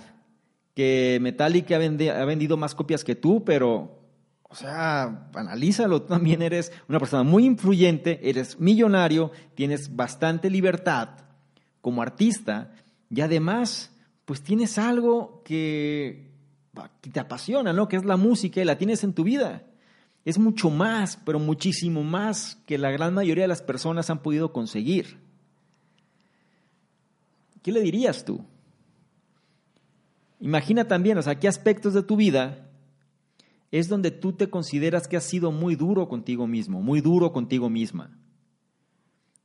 que 0.75 1.17
Metallica 1.23 1.77
ha, 1.77 2.25
vendido 2.27 2.59
más 2.59 2.75
copias 2.75 3.03
que 3.03 3.15
tú, 3.15 3.47
pero, 3.47 4.03
o 4.43 4.55
sea, 4.55 5.31
analízalo, 5.33 6.03
tú 6.03 6.09
también 6.09 6.43
eres 6.43 6.71
una 6.87 6.99
persona 6.99 7.23
muy 7.23 7.47
influyente, 7.47 8.29
eres 8.29 8.61
millonario, 8.61 9.31
tienes 9.55 9.97
bastante 9.97 10.51
libertad 10.51 11.25
como 11.85 12.01
artista 12.01 12.72
y 13.11 13.20
además, 13.20 13.93
pues 14.24 14.43
tienes 14.43 14.78
algo 14.78 15.43
que, 15.45 16.30
que 17.03 17.11
te 17.11 17.20
apasiona, 17.20 17.74
¿no? 17.74 17.87
Que 17.87 17.97
es 17.97 18.05
la 18.05 18.16
música 18.16 18.61
y 18.61 18.64
la 18.64 18.78
tienes 18.78 19.05
en 19.05 19.12
tu 19.12 19.22
vida 19.22 19.62
es 20.24 20.39
mucho 20.39 20.70
más, 20.70 21.18
pero 21.24 21.39
muchísimo 21.39 22.03
más 22.03 22.57
que 22.66 22.78
la 22.78 22.91
gran 22.91 23.12
mayoría 23.12 23.45
de 23.45 23.49
las 23.49 23.62
personas 23.62 24.09
han 24.09 24.22
podido 24.22 24.53
conseguir. 24.53 25.18
¿Qué 27.62 27.72
le 27.72 27.80
dirías 27.80 28.24
tú? 28.24 28.45
Imagina 30.41 30.89
también, 30.89 31.18
o 31.18 31.22
sea, 31.22 31.39
qué 31.39 31.49
aspectos 31.49 31.95
de 31.95 32.03
tu 32.03 32.16
vida 32.16 32.70
es 33.70 33.89
donde 33.89 34.11
tú 34.11 34.32
te 34.32 34.49
consideras 34.49 35.09
que 35.09 35.16
has 35.16 35.24
sido 35.24 35.51
muy 35.51 35.74
duro 35.74 36.09
contigo 36.09 36.47
mismo, 36.47 36.80
muy 36.80 37.01
duro 37.01 37.32
contigo 37.32 37.68
misma. 37.68 38.16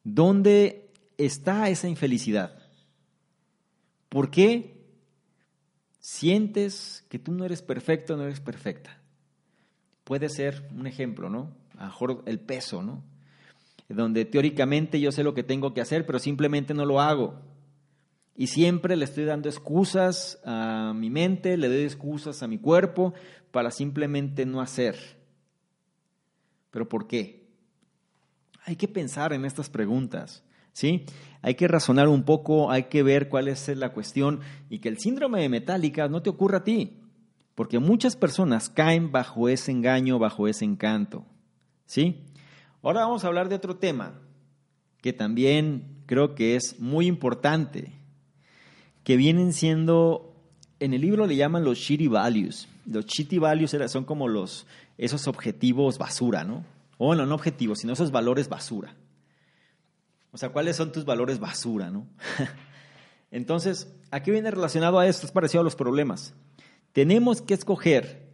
¿Dónde 0.04 0.89
está 1.26 1.70
esa 1.70 1.88
infelicidad? 1.88 2.58
¿Por 4.10 4.32
qué 4.32 4.86
sientes 6.00 7.06
que 7.10 7.20
tú 7.20 7.32
no 7.32 7.46
eres 7.46 7.62
perfecto, 7.62 8.18
no 8.18 8.24
eres 8.24 8.40
perfecta? 8.40 9.00
puede 10.10 10.28
ser 10.28 10.68
un 10.76 10.88
ejemplo, 10.88 11.30
¿no? 11.30 11.52
A 11.78 11.86
mejor 11.86 12.24
el 12.26 12.40
peso, 12.40 12.82
¿no? 12.82 13.04
Donde 13.90 14.26
teóricamente 14.26 15.00
yo 15.00 15.12
sé 15.12 15.24
lo 15.24 15.36
que 15.36 15.44
tengo 15.44 15.76
que 15.76 15.82
hacer, 15.82 16.08
pero 16.08 16.18
simplemente 16.18 16.74
no 16.74 16.84
lo 16.84 17.00
hago. 17.00 17.36
Y 18.36 18.48
siempre 18.48 18.96
le 18.96 19.06
estoy 19.06 19.26
dando 19.26 19.50
excusas 19.50 20.42
a 20.44 20.94
mi 20.96 21.12
mente, 21.12 21.58
le 21.58 21.68
doy 21.68 21.84
excusas 21.84 22.42
a 22.42 22.48
mi 22.48 22.58
cuerpo 22.58 23.14
para 23.52 23.70
simplemente 23.70 24.48
no 24.48 24.62
hacer. 24.62 24.98
¿Pero 26.72 26.90
por 26.90 27.06
qué? 27.06 27.48
Hay 28.66 28.78
que 28.78 28.88
pensar 28.88 29.32
en 29.32 29.46
estas 29.46 29.70
preguntas, 29.70 30.44
¿sí? 30.74 31.06
Hay 31.42 31.56
que 31.56 31.68
razonar 31.68 32.08
un 32.08 32.24
poco, 32.24 32.72
hay 32.72 32.84
que 32.84 33.04
ver 33.04 33.30
cuál 33.30 33.48
es 33.48 33.68
la 33.70 33.94
cuestión 33.94 34.42
y 34.70 34.80
que 34.80 34.90
el 34.90 35.00
síndrome 35.00 35.42
de 35.42 35.50
metálica 35.50 36.08
no 36.08 36.22
te 36.22 36.30
ocurra 36.30 36.60
a 36.60 36.64
ti 36.64 37.00
porque 37.60 37.78
muchas 37.80 38.16
personas 38.16 38.70
caen 38.70 39.12
bajo 39.12 39.50
ese 39.50 39.72
engaño, 39.74 40.18
bajo 40.18 40.48
ese 40.48 40.64
encanto. 40.64 41.26
¿Sí? 41.86 42.24
Ahora 42.82 43.02
vamos 43.02 43.26
a 43.26 43.28
hablar 43.28 43.50
de 43.50 43.56
otro 43.56 43.76
tema 43.76 44.14
que 45.02 45.12
también 45.12 46.04
creo 46.06 46.36
que 46.36 46.56
es 46.56 46.80
muy 46.80 47.06
importante, 47.06 47.92
que 49.04 49.18
vienen 49.18 49.52
siendo, 49.52 50.34
en 50.80 50.94
el 50.94 51.02
libro 51.02 51.28
le 51.28 51.36
llaman 51.36 51.66
los 51.66 51.80
shitty 51.80 52.08
values. 52.08 52.70
Los 52.86 53.06
shitty 53.06 53.40
values 53.40 53.76
son 53.88 54.06
como 54.06 54.30
los, 54.30 54.66
esos 54.98 55.28
objetivos 55.28 55.98
basura, 55.98 56.46
¿no? 56.46 56.64
O 56.98 57.14
no, 57.14 57.26
no 57.26 57.36
objetivos, 57.36 57.80
sino 57.80 57.92
esos 57.92 58.12
valores 58.12 58.48
basura. 58.48 58.96
O 60.32 60.38
sea, 60.38 60.50
¿cuáles 60.50 60.76
son 60.76 60.92
tus 60.92 61.06
valores 61.06 61.40
basura, 61.40 61.90
no? 61.90 62.08
Entonces, 63.32 63.94
aquí 64.12 64.32
viene 64.32 64.52
relacionado 64.52 65.00
a 65.00 65.08
esto, 65.08 65.26
es 65.26 65.32
parecido 65.32 65.62
a 65.62 65.64
los 65.64 65.76
problemas. 65.76 66.34
Tenemos 66.94 67.42
que 67.42 67.54
escoger, 67.54 68.30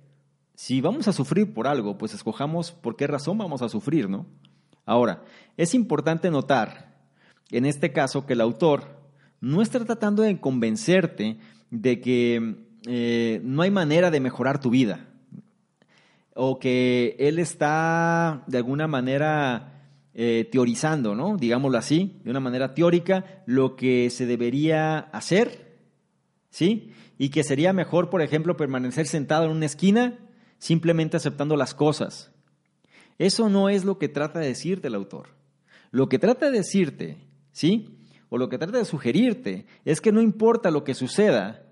si 0.56 0.82
vamos 0.82 1.08
a 1.08 1.14
sufrir 1.14 1.54
por 1.54 1.68
algo, 1.68 1.98
pues 1.98 2.14
escojamos 2.14 2.72
por 2.72 2.96
qué 2.96 3.08
razón 3.08 3.38
vamos 3.38 3.62
a 3.62 3.70
sufrir, 3.70 4.10
¿no? 4.10 4.26
Ahora, 4.86 5.24
es 5.58 5.74
importante 5.74 6.30
notar, 6.30 6.96
en 7.52 7.66
este 7.66 7.92
caso, 7.92 8.26
que 8.26 8.34
el 8.34 8.42
autor 8.42 8.84
no 9.42 9.62
está 9.62 9.84
tratando 9.84 10.24
de 10.24 10.40
convencerte 10.40 11.38
de 11.72 12.02
que 12.02 12.56
eh, 12.88 13.42
no 13.44 13.64
hay 13.64 13.72
manera 13.72 14.12
de 14.12 14.20
mejorar 14.20 14.60
tu 14.60 14.70
vida, 14.70 15.08
o 16.34 16.60
que 16.60 17.16
él 17.20 17.40
está 17.40 18.44
de 18.48 18.58
alguna 18.58 18.88
manera 18.88 19.75
eh, 20.18 20.48
teorizando, 20.50 21.14
¿no? 21.14 21.36
Digámoslo 21.36 21.78
así, 21.78 22.22
de 22.24 22.32
una 22.32 22.40
manera 22.40 22.74
teórica, 22.74 23.44
lo 23.46 23.76
que 23.76 24.10
se 24.10 24.26
debería 24.26 24.98
hacer, 24.98 25.78
¿sí? 26.50 26.94
Y 27.18 27.30
que 27.30 27.44
sería 27.44 27.74
mejor, 27.74 28.10
por 28.10 28.22
ejemplo, 28.22 28.56
permanecer 28.56 29.08
sentado 29.08 29.44
en 29.44 29.52
una 29.52 29.66
esquina 29.66 30.18
simplemente 30.58 31.18
aceptando 31.18 31.58
las 31.58 31.74
cosas. 31.74 32.32
Eso 33.18 33.50
no 33.50 33.68
es 33.68 33.84
lo 33.84 33.98
que 33.98 34.08
trata 34.08 34.40
de 34.40 34.48
decirte 34.48 34.88
el 34.88 34.96
autor. 34.96 35.36
Lo 35.92 36.08
que 36.08 36.18
trata 36.18 36.46
de 36.46 36.60
decirte, 36.60 37.18
¿sí? 37.52 37.98
O 38.30 38.38
lo 38.38 38.48
que 38.48 38.58
trata 38.58 38.78
de 38.78 38.86
sugerirte 38.86 39.66
es 39.84 40.00
que 40.00 40.14
no 40.14 40.22
importa 40.22 40.72
lo 40.72 40.86
que 40.86 40.94
suceda, 40.94 41.66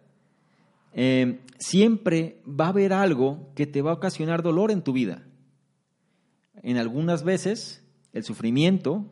eh, 0.93 1.39
siempre 1.59 2.41
va 2.45 2.65
a 2.65 2.69
haber 2.69 2.91
algo 2.91 3.53
que 3.55 3.67
te 3.67 3.81
va 3.81 3.91
a 3.91 3.95
ocasionar 3.95 4.43
dolor 4.43 4.69
en 4.69 4.81
tu 4.81 4.91
vida. 4.91 5.23
En 6.61 6.75
algunas 6.75 7.23
veces 7.23 7.82
el 8.13 8.23
sufrimiento, 8.23 9.05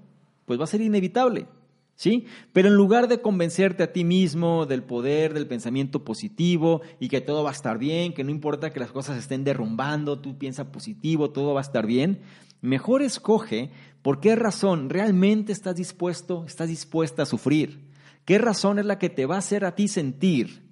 pues 0.46 0.60
va 0.60 0.64
a 0.64 0.68
ser 0.68 0.82
inevitable, 0.82 1.48
¿sí? 1.96 2.26
Pero 2.54 2.68
en 2.68 2.76
lugar 2.76 3.08
de 3.08 3.22
convencerte 3.22 3.84
a 3.84 3.92
ti 3.92 4.04
mismo 4.04 4.66
del 4.66 4.84
poder 4.84 5.34
del 5.34 5.48
pensamiento 5.48 6.04
positivo 6.06 6.82
y 7.00 7.10
que 7.10 7.22
todo 7.22 7.44
va 7.44 7.50
a 7.50 7.54
estar 7.54 7.78
bien, 7.78 8.14
que 8.14 8.24
no 8.24 8.32
importa 8.32 8.72
que 8.72 8.80
las 8.80 8.92
cosas 8.92 9.18
estén 9.18 9.44
derrumbando, 9.44 10.20
tú 10.20 10.38
piensas 10.38 10.68
positivo, 10.68 11.32
todo 11.32 11.54
va 11.54 11.62
a 11.62 11.64
estar 11.64 11.86
bien, 11.86 12.22
mejor 12.62 13.02
escoge 13.02 13.72
por 14.02 14.20
qué 14.20 14.36
razón 14.36 14.90
realmente 14.90 15.52
estás 15.52 15.76
dispuesto, 15.76 16.46
estás 16.48 16.70
dispuesta 16.70 17.24
a 17.24 17.28
sufrir. 17.28 17.90
¿Qué 18.26 18.38
razón 18.38 18.80
es 18.80 18.86
la 18.86 19.00
que 19.00 19.10
te 19.10 19.26
va 19.26 19.36
a 19.36 19.40
hacer 19.40 19.66
a 19.66 19.76
ti 19.76 19.88
sentir 19.88 20.64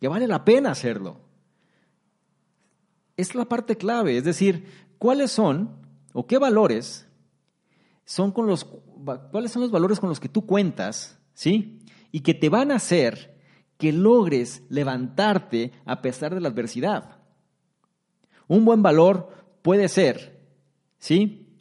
que 0.00 0.08
vale 0.08 0.26
la 0.26 0.44
pena 0.44 0.70
hacerlo? 0.70 1.20
Es 3.16 3.34
la 3.34 3.46
parte 3.46 3.76
clave, 3.76 4.16
es 4.16 4.24
decir, 4.24 4.66
¿cuáles 4.98 5.30
son 5.30 5.70
o 6.12 6.26
qué 6.26 6.38
valores 6.38 7.05
son 8.06 8.30
con 8.30 8.46
los, 8.46 8.64
cuáles 9.30 9.50
son 9.50 9.62
los 9.62 9.70
valores 9.70 10.00
con 10.00 10.08
los 10.08 10.20
que 10.20 10.28
tú 10.28 10.46
cuentas, 10.46 11.18
¿sí? 11.34 11.80
Y 12.12 12.20
que 12.20 12.32
te 12.32 12.48
van 12.48 12.70
a 12.70 12.76
hacer 12.76 13.36
que 13.76 13.92
logres 13.92 14.62
levantarte 14.70 15.72
a 15.84 16.00
pesar 16.00 16.34
de 16.34 16.40
la 16.40 16.48
adversidad. 16.48 17.18
Un 18.46 18.64
buen 18.64 18.82
valor 18.82 19.28
puede 19.60 19.88
ser, 19.88 20.40
¿sí? 20.98 21.58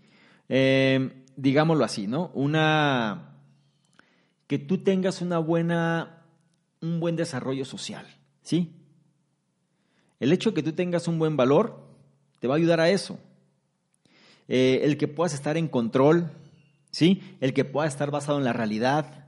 Eh, 0.48 1.26
digámoslo 1.36 1.84
así, 1.84 2.06
¿no? 2.06 2.32
Una 2.36 3.40
que 4.46 4.60
tú 4.60 4.78
tengas 4.78 5.22
una 5.22 5.40
buena, 5.40 6.28
un 6.80 7.00
buen 7.00 7.16
desarrollo 7.16 7.66
social, 7.66 8.06
¿sí? 8.44 8.72
El 10.20 10.32
hecho 10.32 10.52
de 10.52 10.56
que 10.56 10.64
tú 10.64 10.74
tengas 10.74 11.08
un 11.08 11.18
buen 11.18 11.36
valor 11.36 11.84
te 12.40 12.48
va 12.48 12.54
a 12.54 12.58
ayudar 12.58 12.80
a 12.80 12.90
eso. 12.90 13.20
Eh, 14.48 14.82
el 14.84 14.98
que 14.98 15.08
puedas 15.08 15.34
estar 15.34 15.58
en 15.58 15.68
control, 15.68 16.30
¿sí? 16.92 17.22
El 17.42 17.54
que 17.54 17.66
pueda 17.66 17.88
estar 17.88 18.12
basado 18.12 18.38
en 18.38 18.44
la 18.44 18.54
realidad. 18.54 19.28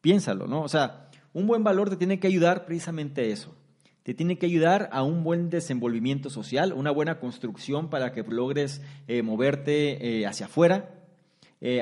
Piénsalo, 0.00 0.46
¿no? 0.46 0.62
O 0.62 0.68
sea, 0.68 1.08
un 1.32 1.46
buen 1.46 1.64
valor 1.64 1.88
te 1.88 1.96
tiene 1.96 2.20
que 2.20 2.26
ayudar 2.26 2.66
precisamente 2.66 3.22
a 3.22 3.24
eso. 3.24 3.54
Te 4.02 4.12
tiene 4.12 4.36
que 4.36 4.44
ayudar 4.44 4.90
a 4.92 5.02
un 5.02 5.24
buen 5.24 5.48
desenvolvimiento 5.48 6.28
social, 6.28 6.74
una 6.74 6.90
buena 6.90 7.18
construcción 7.18 7.88
para 7.88 8.12
que 8.12 8.22
logres 8.22 8.82
eh, 9.08 9.22
moverte 9.22 10.20
eh, 10.20 10.26
hacia 10.26 10.46
afuera, 10.46 10.90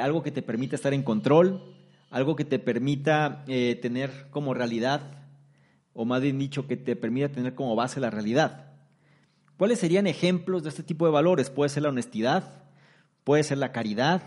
algo 0.00 0.22
que 0.22 0.30
te 0.30 0.42
permita 0.42 0.76
estar 0.76 0.94
en 0.94 1.02
control, 1.02 1.60
algo 2.08 2.36
que 2.36 2.44
te 2.44 2.60
permita 2.60 3.44
tener 3.46 4.28
como 4.30 4.54
realidad, 4.54 5.00
o 5.92 6.04
más 6.04 6.22
bien 6.22 6.38
dicho, 6.38 6.68
que 6.68 6.76
te 6.76 6.94
permita 6.94 7.30
tener 7.30 7.56
como 7.56 7.74
base 7.74 7.98
la 7.98 8.08
realidad. 8.08 8.71
¿Cuáles 9.62 9.78
serían 9.78 10.08
ejemplos 10.08 10.64
de 10.64 10.70
este 10.70 10.82
tipo 10.82 11.04
de 11.06 11.12
valores? 11.12 11.48
Puede 11.48 11.68
ser 11.68 11.84
la 11.84 11.90
honestidad, 11.90 12.64
puede 13.22 13.44
ser 13.44 13.58
la 13.58 13.70
caridad, 13.70 14.20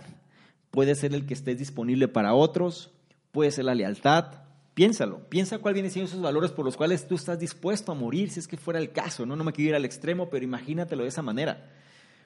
puede 0.72 0.96
ser 0.96 1.14
el 1.14 1.26
que 1.26 1.34
estés 1.34 1.60
disponible 1.60 2.08
para 2.08 2.34
otros, 2.34 2.94
puede 3.34 3.52
ser 3.52 3.66
la 3.66 3.76
lealtad. 3.76 4.46
Piénsalo, 4.76 5.28
piensa 5.28 5.60
cuál 5.60 5.74
vienen 5.74 5.92
siendo 5.92 6.08
esos 6.08 6.22
valores 6.22 6.52
por 6.52 6.64
los 6.64 6.78
cuales 6.78 7.06
tú 7.06 7.16
estás 7.16 7.38
dispuesto 7.38 7.92
a 7.92 7.96
morir, 7.96 8.30
si 8.30 8.40
es 8.40 8.48
que 8.48 8.56
fuera 8.56 8.80
el 8.80 8.94
caso, 8.94 9.26
¿no? 9.26 9.36
No 9.36 9.44
me 9.44 9.52
quiero 9.52 9.72
ir 9.72 9.76
al 9.76 9.84
extremo, 9.84 10.30
pero 10.30 10.46
imagínatelo 10.46 11.04
de 11.04 11.10
esa 11.10 11.22
manera. 11.22 11.70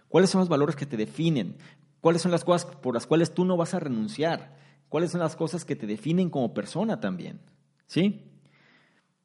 ¿Cuáles 0.08 0.30
son 0.30 0.42
los 0.42 0.50
valores 0.50 0.76
que 0.76 0.86
te 0.86 0.96
definen? 0.96 1.56
¿Cuáles 2.02 2.22
son 2.22 2.30
las 2.30 2.44
cosas 2.44 2.76
por 2.76 2.94
las 2.94 3.08
cuales 3.08 3.34
tú 3.34 3.44
no 3.44 3.58
vas 3.58 3.74
a 3.74 3.80
renunciar? 3.80 4.56
¿Cuáles 4.88 5.10
son 5.10 5.22
las 5.22 5.36
cosas 5.36 5.66
que 5.66 5.76
te 5.76 5.88
definen 5.88 6.30
como 6.30 6.54
persona 6.54 7.00
también? 7.00 7.40
¿Sí? 7.88 8.22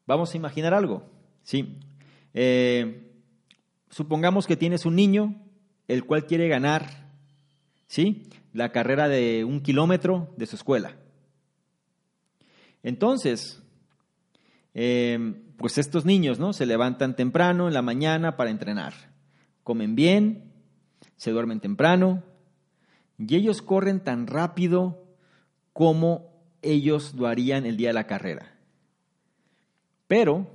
Vamos 0.07 0.33
a 0.33 0.39
imaginar 0.39 0.73
algo. 0.73 1.03
¿Sí? 1.43 1.81
Eh, 2.33 3.11
supongamos 3.95 4.49
que 4.49 4.57
tienes 4.57 4.87
un 4.87 4.97
niño 4.97 5.41
el 5.87 6.05
cual 6.05 6.27
quiere 6.27 6.49
ganar, 6.49 7.13
¿sí? 7.87 8.25
La 8.53 8.73
carrera 8.73 9.09
de 9.09 9.45
un 9.45 9.61
kilómetro 9.61 10.35
de 10.37 10.47
su 10.47 10.57
escuela. 10.57 10.97
Entonces, 12.83 13.63
em, 14.75 15.45
pues 15.57 15.79
estos 15.79 16.05
niños, 16.05 16.41
¿no? 16.41 16.53
Se 16.53 16.67
levantan 16.67 17.15
temprano 17.15 17.69
en 17.69 17.75
la 17.75 17.83
mañana 17.83 18.37
para 18.37 18.51
entrenar, 18.51 18.95
comen 19.63 19.95
bien, 19.95 20.53
se 21.15 21.31
duermen 21.31 21.61
temprano 21.61 22.25
y 23.17 23.37
ellos 23.37 23.63
corren 23.63 24.03
tan 24.03 24.27
rápido 24.27 25.07
como 25.73 26.33
ellos 26.63 27.15
lo 27.15 27.29
harían 27.29 27.65
el 27.65 27.77
día 27.77 27.91
de 27.91 27.95
la 27.95 28.09
carrera. 28.09 28.59
Pero 30.09 30.51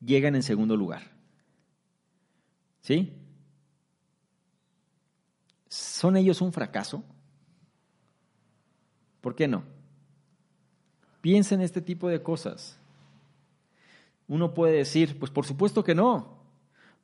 llegan 0.00 0.34
en 0.34 0.42
segundo 0.42 0.78
lugar. 0.78 1.13
¿Sí? 2.84 3.14
¿Son 5.68 6.18
ellos 6.18 6.42
un 6.42 6.52
fracaso? 6.52 7.02
¿Por 9.22 9.34
qué 9.34 9.48
no? 9.48 9.64
Piensa 11.22 11.54
en 11.54 11.62
este 11.62 11.80
tipo 11.80 12.10
de 12.10 12.22
cosas. 12.22 12.78
Uno 14.28 14.52
puede 14.52 14.76
decir, 14.76 15.18
pues 15.18 15.32
por 15.32 15.46
supuesto 15.46 15.82
que 15.82 15.94
no. 15.94 16.42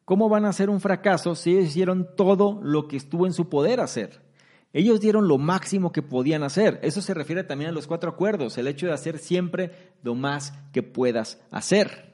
¿Cómo 0.05 0.29
van 0.29 0.45
a 0.45 0.53
ser 0.53 0.69
un 0.69 0.83
fracaso 0.83 1.35
si 1.35 1.53
ellos 1.53 1.71
hicieron 1.71 2.15
todo 2.15 2.61
lo 2.63 2.87
que 2.87 2.99
estuvo 2.99 3.27
en 3.27 3.33
su 3.33 3.49
poder 3.49 3.81
hacer? 3.81 4.21
Ellos 4.75 5.01
dieron 5.01 5.29
lo 5.29 5.39
máximo 5.39 5.93
que 5.93 6.03
podían 6.03 6.43
hacer. 6.43 6.79
Eso 6.83 7.01
se 7.01 7.15
refiere 7.15 7.43
también 7.43 7.71
a 7.71 7.73
los 7.73 7.87
cuatro 7.87 8.11
acuerdos, 8.11 8.59
el 8.59 8.69
hecho 8.69 8.87
de 8.87 8.93
hacer 8.93 9.19
siempre 9.19 9.95
lo 10.03 10.15
más 10.15 10.53
que 10.73 10.83
puedas 10.83 11.41
hacer. 11.51 12.10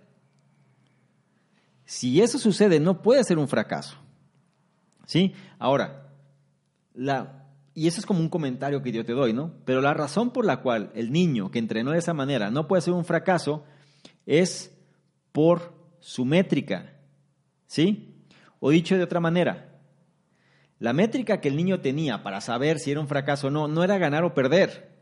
Si 1.87 2.20
eso 2.20 2.39
sucede, 2.39 2.80
no 2.80 3.01
puede 3.01 3.24
ser 3.24 3.39
un 3.39 3.49
fracaso. 3.49 3.97
¿Sí? 5.07 5.34
Ahora, 5.59 6.11
la, 6.93 7.47
y 7.74 7.87
eso 7.87 8.01
es 8.01 8.07
como 8.07 8.20
un 8.20 8.28
comentario 8.28 8.82
que 8.82 8.91
yo 8.91 9.05
te 9.05 9.12
doy, 9.12 9.32
¿no? 9.32 9.53
Pero 9.64 9.80
la 9.80 9.95
razón 9.95 10.32
por 10.32 10.45
la 10.45 10.62
cual 10.62 10.91
el 10.95 11.12
niño 11.12 11.51
que 11.51 11.61
entrenó 11.61 11.93
de 11.93 11.99
esa 11.99 12.12
manera 12.12 12.51
no 12.51 12.66
puede 12.66 12.82
ser 12.82 12.93
un 12.93 13.05
fracaso 13.05 13.64
es 14.24 14.74
por 15.30 15.74
su 16.01 16.24
métrica, 16.24 16.95
¿sí? 17.66 18.24
O 18.61 18.70
dicho 18.70 18.97
de 18.97 19.03
otra 19.03 19.20
manera, 19.20 19.78
la 20.78 20.93
métrica 20.93 21.41
que 21.41 21.49
el 21.49 21.57
niño 21.57 21.80
tenía 21.80 22.22
para 22.22 22.41
saber 22.41 22.78
si 22.80 22.91
era 22.91 23.01
un 23.01 23.09
fracaso 23.09 23.49
o 23.49 23.51
no, 23.51 23.68
no 23.68 23.84
era 23.84 23.99
ganar 23.99 24.24
o 24.24 24.34
perder. 24.34 24.97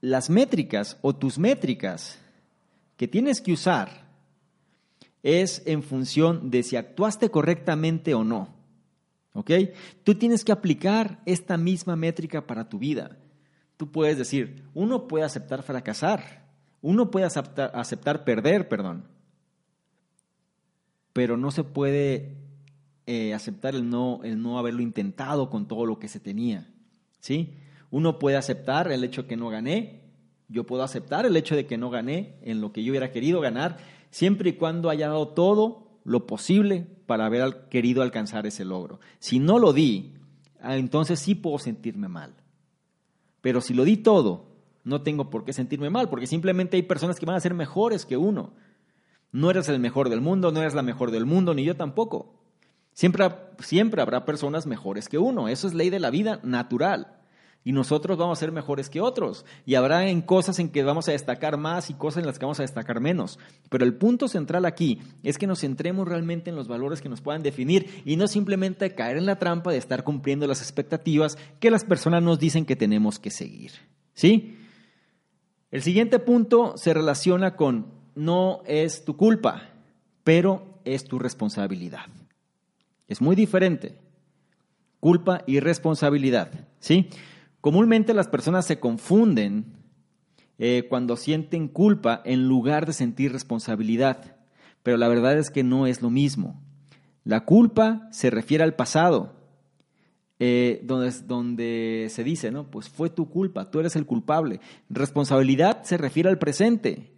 Las 0.00 0.28
métricas 0.28 0.98
o 1.02 1.14
tus 1.14 1.38
métricas 1.38 2.18
que 2.96 3.08
tienes 3.08 3.40
que 3.40 3.52
usar 3.52 4.07
es 5.22 5.62
en 5.66 5.82
función 5.82 6.50
de 6.50 6.62
si 6.62 6.76
actuaste 6.76 7.30
correctamente 7.30 8.14
o 8.14 8.24
no. 8.24 8.56
¿Ok? 9.32 9.50
Tú 10.04 10.14
tienes 10.16 10.44
que 10.44 10.52
aplicar 10.52 11.20
esta 11.26 11.56
misma 11.56 11.96
métrica 11.96 12.46
para 12.46 12.68
tu 12.68 12.78
vida. 12.78 13.18
Tú 13.76 13.92
puedes 13.92 14.18
decir, 14.18 14.64
uno 14.74 15.06
puede 15.06 15.24
aceptar 15.24 15.62
fracasar, 15.62 16.44
uno 16.82 17.10
puede 17.10 17.26
aceptar, 17.26 18.24
perder, 18.24 18.68
perdón, 18.68 19.04
pero 21.12 21.36
no 21.36 21.52
se 21.52 21.62
puede 21.62 22.36
eh, 23.06 23.34
aceptar 23.34 23.76
el 23.76 23.88
no, 23.88 24.20
el 24.24 24.42
no 24.42 24.58
haberlo 24.58 24.82
intentado 24.82 25.50
con 25.50 25.68
todo 25.68 25.86
lo 25.86 26.00
que 26.00 26.08
se 26.08 26.18
tenía. 26.18 26.68
¿Sí? 27.20 27.54
Uno 27.90 28.18
puede 28.18 28.36
aceptar 28.36 28.90
el 28.90 29.04
hecho 29.04 29.22
de 29.22 29.28
que 29.28 29.36
no 29.36 29.48
gané, 29.48 30.00
yo 30.48 30.64
puedo 30.64 30.82
aceptar 30.82 31.26
el 31.26 31.36
hecho 31.36 31.54
de 31.54 31.66
que 31.66 31.78
no 31.78 31.90
gané 31.90 32.38
en 32.42 32.60
lo 32.60 32.72
que 32.72 32.82
yo 32.82 32.90
hubiera 32.90 33.12
querido 33.12 33.40
ganar, 33.40 33.78
siempre 34.10 34.50
y 34.50 34.52
cuando 34.54 34.90
haya 34.90 35.08
dado 35.08 35.28
todo 35.28 35.88
lo 36.04 36.26
posible 36.26 36.86
para 37.06 37.26
haber 37.26 37.68
querido 37.68 38.02
alcanzar 38.02 38.46
ese 38.46 38.64
logro. 38.64 39.00
Si 39.18 39.38
no 39.38 39.58
lo 39.58 39.72
di, 39.72 40.14
ah, 40.60 40.76
entonces 40.76 41.18
sí 41.18 41.34
puedo 41.34 41.58
sentirme 41.58 42.08
mal. 42.08 42.34
Pero 43.40 43.60
si 43.60 43.74
lo 43.74 43.84
di 43.84 43.96
todo, 43.96 44.48
no 44.84 45.02
tengo 45.02 45.30
por 45.30 45.44
qué 45.44 45.52
sentirme 45.52 45.90
mal, 45.90 46.08
porque 46.08 46.26
simplemente 46.26 46.76
hay 46.76 46.82
personas 46.82 47.18
que 47.18 47.26
van 47.26 47.36
a 47.36 47.40
ser 47.40 47.54
mejores 47.54 48.06
que 48.06 48.16
uno. 48.16 48.54
No 49.30 49.50
eres 49.50 49.68
el 49.68 49.78
mejor 49.78 50.08
del 50.08 50.20
mundo, 50.20 50.50
no 50.50 50.60
eres 50.60 50.74
la 50.74 50.82
mejor 50.82 51.10
del 51.10 51.26
mundo, 51.26 51.54
ni 51.54 51.64
yo 51.64 51.76
tampoco. 51.76 52.34
Siempre, 52.92 53.28
siempre 53.58 54.02
habrá 54.02 54.24
personas 54.24 54.66
mejores 54.66 55.08
que 55.08 55.18
uno. 55.18 55.48
Eso 55.48 55.68
es 55.68 55.74
ley 55.74 55.90
de 55.90 56.00
la 56.00 56.10
vida 56.10 56.40
natural. 56.42 57.17
Y 57.64 57.72
nosotros 57.72 58.16
vamos 58.16 58.38
a 58.38 58.40
ser 58.40 58.52
mejores 58.52 58.88
que 58.88 59.00
otros. 59.00 59.44
Y 59.66 59.74
habrá 59.74 60.08
en 60.08 60.22
cosas 60.22 60.58
en 60.58 60.70
que 60.70 60.82
vamos 60.82 61.08
a 61.08 61.12
destacar 61.12 61.58
más 61.58 61.90
y 61.90 61.94
cosas 61.94 62.20
en 62.22 62.26
las 62.26 62.38
que 62.38 62.44
vamos 62.44 62.60
a 62.60 62.62
destacar 62.62 63.00
menos. 63.00 63.38
Pero 63.68 63.84
el 63.84 63.94
punto 63.94 64.28
central 64.28 64.64
aquí 64.64 65.00
es 65.22 65.36
que 65.36 65.46
nos 65.46 65.60
centremos 65.60 66.08
realmente 66.08 66.50
en 66.50 66.56
los 66.56 66.68
valores 66.68 67.02
que 67.02 67.08
nos 67.08 67.20
puedan 67.20 67.42
definir 67.42 68.02
y 68.04 68.16
no 68.16 68.26
simplemente 68.26 68.94
caer 68.94 69.18
en 69.18 69.26
la 69.26 69.38
trampa 69.38 69.70
de 69.70 69.78
estar 69.78 70.04
cumpliendo 70.04 70.46
las 70.46 70.62
expectativas 70.62 71.36
que 71.60 71.70
las 71.70 71.84
personas 71.84 72.22
nos 72.22 72.38
dicen 72.38 72.64
que 72.64 72.76
tenemos 72.76 73.18
que 73.18 73.30
seguir. 73.30 73.72
¿Sí? 74.14 74.56
El 75.70 75.82
siguiente 75.82 76.18
punto 76.18 76.74
se 76.76 76.94
relaciona 76.94 77.54
con 77.56 77.98
no 78.14 78.62
es 78.66 79.04
tu 79.04 79.16
culpa, 79.16 79.70
pero 80.24 80.80
es 80.84 81.04
tu 81.04 81.18
responsabilidad. 81.18 82.06
Es 83.06 83.20
muy 83.20 83.36
diferente. 83.36 83.98
Culpa 85.00 85.42
y 85.46 85.60
responsabilidad, 85.60 86.68
¿sí? 86.80 87.08
Comúnmente 87.60 88.14
las 88.14 88.28
personas 88.28 88.66
se 88.66 88.78
confunden 88.78 89.78
eh, 90.58 90.86
cuando 90.88 91.16
sienten 91.16 91.68
culpa 91.68 92.20
en 92.24 92.46
lugar 92.48 92.86
de 92.86 92.92
sentir 92.92 93.32
responsabilidad, 93.32 94.36
pero 94.82 94.96
la 94.96 95.08
verdad 95.08 95.38
es 95.38 95.50
que 95.50 95.62
no 95.62 95.86
es 95.86 96.02
lo 96.02 96.10
mismo. 96.10 96.60
La 97.24 97.44
culpa 97.44 98.08
se 98.10 98.30
refiere 98.30 98.64
al 98.64 98.74
pasado, 98.74 99.34
eh, 100.38 100.80
donde, 100.84 101.12
donde 101.26 102.08
se 102.10 102.24
dice, 102.24 102.50
¿no? 102.50 102.70
Pues 102.70 102.88
fue 102.88 103.10
tu 103.10 103.28
culpa, 103.28 103.70
tú 103.70 103.80
eres 103.80 103.96
el 103.96 104.06
culpable. 104.06 104.60
Responsabilidad 104.88 105.82
se 105.82 105.96
refiere 105.96 106.28
al 106.28 106.38
presente, 106.38 107.12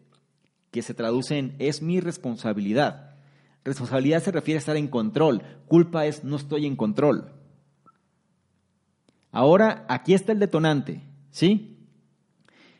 que 0.71 0.83
se 0.83 0.95
traduce 0.95 1.39
en 1.39 1.55
es 1.59 1.83
mi 1.83 2.01
responsabilidad. 2.01 3.15
Responsabilidad 3.63 4.23
se 4.23 4.33
refiere 4.33 4.57
a 4.57 4.61
estar 4.61 4.77
en 4.77 4.89
control, 4.89 5.43
culpa 5.67 6.07
es 6.07 6.25
no 6.25 6.37
estoy 6.37 6.67
en 6.67 6.77
control. 6.77 7.40
Ahora, 9.33 9.85
aquí 9.89 10.15
está 10.15 10.33
el 10.33 10.39
detonante, 10.39 11.03
¿sí? 11.31 11.79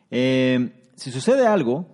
Eh, 0.09 0.83
si 0.95 1.11
sucede 1.11 1.47
algo, 1.47 1.87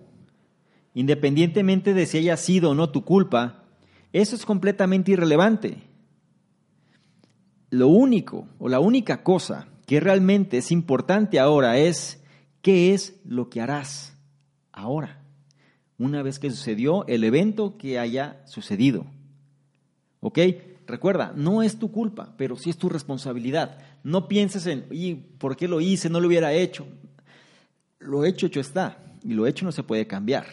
independientemente 0.94 1.94
de 1.94 2.06
si 2.06 2.18
haya 2.18 2.36
sido 2.36 2.70
o 2.70 2.74
no 2.74 2.90
tu 2.90 3.04
culpa, 3.04 3.64
eso 4.12 4.34
es 4.34 4.44
completamente 4.44 5.12
irrelevante. 5.12 5.82
Lo 7.70 7.88
único 7.88 8.48
o 8.58 8.68
la 8.68 8.80
única 8.80 9.22
cosa 9.22 9.68
que 9.86 10.00
realmente 10.00 10.58
es 10.58 10.72
importante 10.72 11.38
ahora 11.38 11.78
es 11.78 12.22
qué 12.62 12.94
es 12.94 13.20
lo 13.24 13.48
que 13.48 13.60
harás 13.60 14.16
ahora, 14.72 15.22
una 15.98 16.22
vez 16.22 16.38
que 16.38 16.50
sucedió 16.50 17.06
el 17.06 17.24
evento 17.24 17.78
que 17.78 17.98
haya 17.98 18.42
sucedido. 18.46 19.06
¿Ok? 20.20 20.38
Recuerda, 20.86 21.32
no 21.36 21.62
es 21.62 21.78
tu 21.78 21.92
culpa, 21.92 22.34
pero 22.36 22.56
sí 22.56 22.70
es 22.70 22.78
tu 22.78 22.88
responsabilidad. 22.88 23.78
No 24.08 24.26
pienses 24.26 24.66
en, 24.66 24.86
¿y 24.90 25.16
por 25.16 25.54
qué 25.54 25.68
lo 25.68 25.82
hice? 25.82 26.08
No 26.08 26.18
lo 26.18 26.28
hubiera 26.28 26.54
hecho. 26.54 26.86
Lo 27.98 28.24
hecho, 28.24 28.46
hecho 28.46 28.58
está. 28.58 28.96
Y 29.22 29.34
lo 29.34 29.46
hecho 29.46 29.66
no 29.66 29.72
se 29.72 29.82
puede 29.82 30.06
cambiar. 30.06 30.46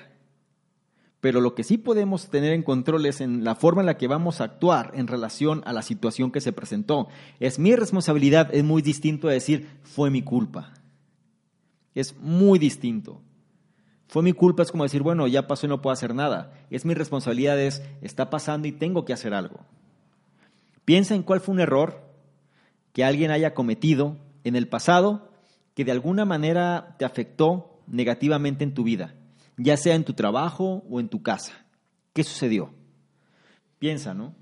Pero 1.22 1.40
lo 1.40 1.56
que 1.56 1.64
sí 1.64 1.78
podemos 1.78 2.30
tener 2.30 2.52
en 2.52 2.64
control 2.64 3.06
es 3.06 3.22
en 3.22 3.46
la 3.46 3.56
forma 3.56 3.82
en 3.82 3.86
la 3.86 3.98
que 3.98 4.10
vamos 4.10 4.42
a 4.42 4.44
actuar 4.44 4.92
en 4.96 5.08
relación 5.08 5.62
a 5.66 5.72
la 5.72 5.84
situación 5.84 6.34
que 6.34 6.42
se 6.42 6.52
presentó. 6.52 7.08
Es 7.40 7.58
mi 7.58 7.74
responsabilidad, 7.78 8.54
es 8.54 8.66
muy 8.66 8.82
distinto 8.82 9.30
a 9.30 9.32
decir, 9.32 9.70
fue 9.84 10.10
mi 10.10 10.22
culpa. 10.22 10.74
Es 11.94 12.14
muy 12.20 12.60
distinto. 12.60 13.22
Fue 14.10 14.22
mi 14.22 14.34
culpa, 14.34 14.64
es 14.64 14.72
como 14.72 14.84
decir, 14.84 15.02
bueno, 15.02 15.28
ya 15.28 15.48
pasó 15.48 15.66
y 15.66 15.70
no 15.70 15.82
puedo 15.82 15.94
hacer 15.94 16.14
nada. 16.14 16.52
Es 16.70 16.84
mi 16.84 16.94
responsabilidad, 16.94 17.58
es, 17.58 17.82
está 18.02 18.30
pasando 18.30 18.68
y 18.68 18.74
tengo 18.74 19.06
que 19.06 19.14
hacer 19.14 19.34
algo. 19.34 19.62
Piensa 20.84 21.16
en 21.16 21.24
cuál 21.24 21.40
fue 21.40 21.54
un 21.54 21.62
error 21.62 22.05
que 22.96 23.04
alguien 23.04 23.30
haya 23.30 23.54
cometido 23.54 24.16
en 24.46 24.56
el 24.56 24.70
pasado 24.70 25.30
que 25.74 25.84
de 25.84 25.92
alguna 25.92 26.24
manera 26.24 26.96
te 26.98 27.04
afectó 27.04 27.82
negativamente 27.88 28.64
en 28.64 28.74
tu 28.74 28.86
vida, 28.86 29.16
ya 29.58 29.76
sea 29.76 29.96
en 29.96 30.06
tu 30.06 30.14
trabajo 30.14 30.86
o 30.90 31.02
en 31.02 31.10
tu 31.10 31.22
casa. 31.22 31.52
¿Qué 32.14 32.24
sucedió? 32.24 32.74
Piensa, 33.80 34.14
¿no? 34.14 34.34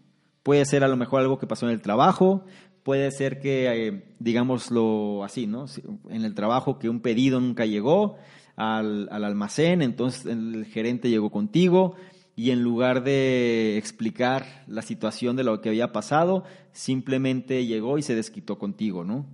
Puede 0.43 0.65
ser 0.65 0.83
a 0.83 0.87
lo 0.87 0.97
mejor 0.97 1.21
algo 1.21 1.39
que 1.39 1.47
pasó 1.47 1.65
en 1.65 1.71
el 1.71 1.81
trabajo, 1.81 2.45
puede 2.83 3.09
ser 3.09 3.39
que, 3.39 3.87
eh, 3.87 4.03
digámoslo 4.19 5.23
así, 5.23 5.47
¿no? 5.47 5.65
En 6.09 6.23
el 6.23 6.35
trabajo 6.35 6.77
que 6.77 6.89
un 6.89 6.99
pedido 6.99 7.39
nunca 7.39 7.65
llegó 7.65 8.17
al, 8.55 9.09
al 9.11 9.23
almacén, 9.23 9.81
entonces 9.81 10.27
el 10.27 10.67
gerente 10.67 11.09
llegó 11.09 11.31
contigo, 11.31 11.95
y 12.35 12.51
en 12.51 12.63
lugar 12.63 13.03
de 13.03 13.77
explicar 13.77 14.63
la 14.67 14.81
situación 14.81 15.35
de 15.35 15.43
lo 15.43 15.61
que 15.61 15.69
había 15.69 15.91
pasado, 15.91 16.43
simplemente 16.71 17.65
llegó 17.65 17.97
y 17.97 18.01
se 18.01 18.15
desquitó 18.15 18.57
contigo, 18.57 19.03
¿no? 19.03 19.25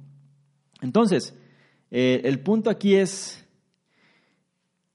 Entonces, 0.81 1.33
eh, 1.91 2.21
el 2.25 2.39
punto 2.41 2.69
aquí 2.69 2.95
es 2.95 3.45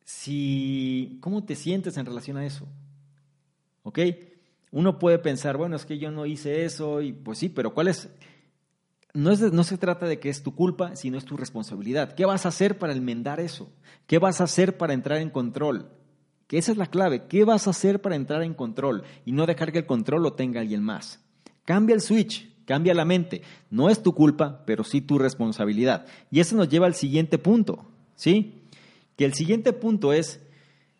si 0.04 1.18
cómo 1.20 1.44
te 1.44 1.54
sientes 1.54 1.96
en 1.96 2.06
relación 2.06 2.36
a 2.36 2.46
eso. 2.46 2.66
¿Ok? 3.82 3.98
Uno 4.70 4.98
puede 4.98 5.18
pensar, 5.18 5.56
bueno, 5.56 5.76
es 5.76 5.84
que 5.86 5.98
yo 5.98 6.10
no 6.10 6.26
hice 6.26 6.64
eso 6.64 7.00
y 7.00 7.12
pues 7.12 7.38
sí, 7.38 7.48
pero 7.48 7.74
¿cuál 7.74 7.88
es? 7.88 8.08
No, 9.12 9.30
es 9.30 9.40
no 9.40 9.62
se 9.62 9.78
trata 9.78 10.06
de 10.06 10.18
que 10.18 10.28
es 10.28 10.42
tu 10.42 10.54
culpa, 10.54 10.96
sino 10.96 11.16
es 11.16 11.24
tu 11.24 11.36
responsabilidad. 11.36 12.14
¿Qué 12.14 12.24
vas 12.24 12.44
a 12.44 12.48
hacer 12.48 12.78
para 12.78 12.92
enmendar 12.92 13.40
eso? 13.40 13.70
¿Qué 14.06 14.18
vas 14.18 14.40
a 14.40 14.44
hacer 14.44 14.76
para 14.76 14.92
entrar 14.92 15.20
en 15.20 15.30
control? 15.30 15.90
Esa 16.58 16.70
es 16.70 16.78
la 16.78 16.86
clave. 16.86 17.24
¿Qué 17.26 17.44
vas 17.44 17.66
a 17.66 17.70
hacer 17.70 18.00
para 18.00 18.14
entrar 18.14 18.42
en 18.44 18.54
control 18.54 19.02
y 19.24 19.32
no 19.32 19.44
dejar 19.44 19.72
que 19.72 19.78
el 19.78 19.86
control 19.86 20.22
lo 20.22 20.34
tenga 20.34 20.60
alguien 20.60 20.84
más? 20.84 21.20
Cambia 21.64 21.94
el 21.94 22.00
switch, 22.00 22.48
cambia 22.64 22.94
la 22.94 23.04
mente. 23.04 23.42
No 23.70 23.90
es 23.90 24.04
tu 24.04 24.14
culpa, 24.14 24.62
pero 24.64 24.84
sí 24.84 25.00
tu 25.00 25.18
responsabilidad. 25.18 26.06
Y 26.30 26.38
eso 26.38 26.54
nos 26.54 26.68
lleva 26.68 26.86
al 26.86 26.94
siguiente 26.94 27.38
punto, 27.38 27.84
¿sí? 28.14 28.62
Que 29.16 29.24
el 29.24 29.34
siguiente 29.34 29.72
punto 29.72 30.12
es 30.12 30.40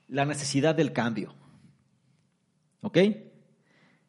la 0.09 0.25
necesidad 0.25 0.75
del 0.75 0.93
cambio. 0.93 1.35
¿Ok? 2.81 2.99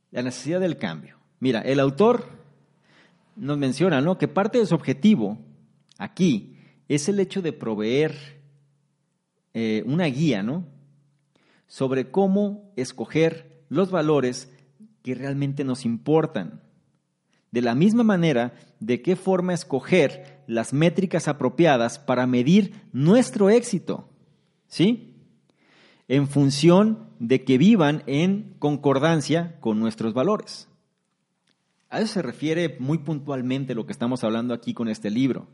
La 0.10 0.24
necesidad 0.24 0.60
del 0.60 0.78
cambio. 0.78 1.20
Mira, 1.40 1.62
el 1.62 1.80
autor 1.80 2.26
nos 3.36 3.58
menciona, 3.60 4.02
¿no? 4.02 4.18
Que 4.18 4.28
parte 4.28 4.58
de 4.58 4.66
su 4.66 4.74
objetivo 4.74 5.38
aquí 6.00 6.58
es 6.88 7.08
el 7.08 7.20
hecho 7.20 7.44
de 7.44 7.54
proveer 7.54 8.42
eh, 9.54 9.84
una 9.86 10.06
guía, 10.06 10.42
¿no? 10.42 10.75
Sobre 11.68 12.12
cómo 12.12 12.72
escoger 12.76 13.64
los 13.70 13.92
valores 13.92 14.52
que 15.04 15.16
realmente 15.16 15.64
nos 15.64 15.86
importan. 15.86 16.62
De 17.52 17.62
la 17.62 17.76
misma 17.76 18.04
manera, 18.04 18.54
de 18.80 19.02
qué 19.02 19.16
forma 19.16 19.54
escoger 19.54 20.44
las 20.48 20.74
métricas 20.74 21.28
apropiadas 21.28 22.00
para 22.00 22.28
medir 22.28 22.74
nuestro 22.92 23.50
éxito. 23.50 24.10
¿Sí? 24.68 25.16
En 26.08 26.28
función 26.28 27.10
de 27.20 27.44
que 27.44 27.58
vivan 27.58 28.04
en 28.08 28.56
concordancia 28.60 29.60
con 29.60 29.80
nuestros 29.80 30.14
valores. 30.14 30.68
A 31.90 32.00
eso 32.00 32.14
se 32.14 32.22
refiere 32.22 32.78
muy 32.80 32.98
puntualmente 32.98 33.76
lo 33.76 33.86
que 33.86 33.92
estamos 33.92 34.24
hablando 34.24 34.54
aquí 34.54 34.74
con 34.74 34.90
este 34.90 35.10
libro. 35.10 35.48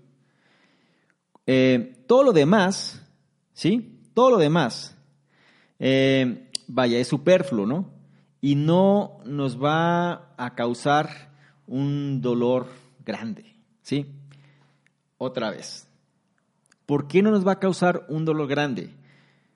Eh, 1.46 2.04
todo 2.08 2.24
lo 2.24 2.32
demás, 2.32 3.06
¿sí? 3.54 4.00
Todo 4.14 4.32
lo 4.32 4.38
demás 4.38 4.98
eh, 5.84 6.48
vaya, 6.68 7.00
es 7.00 7.08
superfluo, 7.08 7.66
¿no? 7.66 7.90
Y 8.40 8.54
no 8.54 9.18
nos 9.26 9.62
va 9.62 10.34
a 10.38 10.54
causar 10.56 11.32
un 11.66 12.22
dolor 12.22 12.68
grande, 13.04 13.56
¿sí? 13.82 14.06
Otra 15.18 15.50
vez. 15.50 15.88
¿Por 16.86 17.08
qué 17.08 17.24
no 17.24 17.32
nos 17.32 17.48
va 17.48 17.54
a 17.54 17.60
causar 17.60 18.06
un 18.10 18.26
dolor 18.26 18.48
grande? 18.48 18.94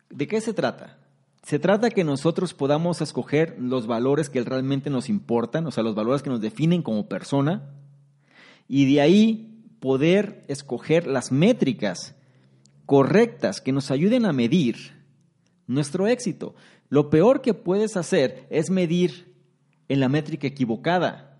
¿De 0.10 0.28
qué 0.28 0.42
se 0.42 0.54
trata? 0.54 0.98
Se 1.44 1.60
trata 1.60 1.92
que 1.92 2.04
nosotros 2.04 2.56
podamos 2.56 3.02
escoger 3.02 3.56
los 3.60 3.86
valores 3.86 4.32
que 4.32 4.42
realmente 4.42 4.90
nos 4.90 5.10
importan, 5.10 5.68
o 5.68 5.72
sea, 5.72 5.84
los 5.84 5.94
valores 5.94 6.24
que 6.24 6.32
nos 6.32 6.42
definen 6.42 6.82
como 6.82 7.08
persona, 7.08 7.70
y 8.68 8.92
de 8.92 9.02
ahí 9.02 9.62
poder 9.80 10.44
escoger 10.48 11.06
las 11.06 11.32
métricas 11.32 12.16
correctas 12.88 13.62
que 13.62 13.72
nos 13.72 13.92
ayuden 13.92 14.26
a 14.26 14.34
medir 14.34 14.95
nuestro 15.68 16.08
éxito. 16.08 16.56
Lo 16.90 17.10
peor 17.10 17.42
que 17.42 17.54
puedes 17.54 17.98
hacer 17.98 18.46
es 18.50 18.70
medir 18.70 19.34
en 19.88 20.00
la 20.00 20.10
métrica 20.10 20.48
equivocada. 20.48 21.40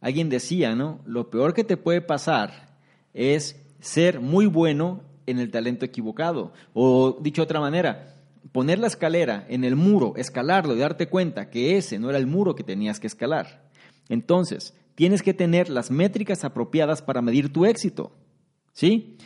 Alguien 0.00 0.28
decía, 0.28 0.74
¿no? 0.74 1.00
Lo 1.06 1.30
peor 1.30 1.54
que 1.54 1.64
te 1.64 1.76
puede 1.76 2.00
pasar 2.00 2.76
es 3.14 3.60
ser 3.80 4.20
muy 4.20 4.46
bueno 4.46 5.02
en 5.26 5.38
el 5.38 5.50
talento 5.50 5.84
equivocado. 5.84 6.52
O 6.72 7.18
dicho 7.20 7.42
de 7.42 7.44
otra 7.44 7.60
manera, 7.60 8.16
poner 8.52 8.78
la 8.78 8.86
escalera 8.86 9.46
en 9.48 9.64
el 9.64 9.76
muro, 9.76 10.14
escalarlo 10.16 10.74
y 10.74 10.78
darte 10.78 11.08
cuenta 11.08 11.50
que 11.50 11.76
ese 11.76 11.98
no 11.98 12.08
era 12.08 12.18
el 12.18 12.26
muro 12.26 12.54
que 12.54 12.64
tenías 12.64 12.98
que 12.98 13.06
escalar. 13.06 13.70
Entonces, 14.08 14.74
tienes 14.94 15.22
que 15.22 15.34
tener 15.34 15.68
las 15.68 15.90
métricas 15.90 16.44
apropiadas 16.44 17.02
para 17.02 17.22
medir 17.22 17.52
tu 17.52 17.64
éxito. 17.64 18.12
¿Sí? 18.72 19.16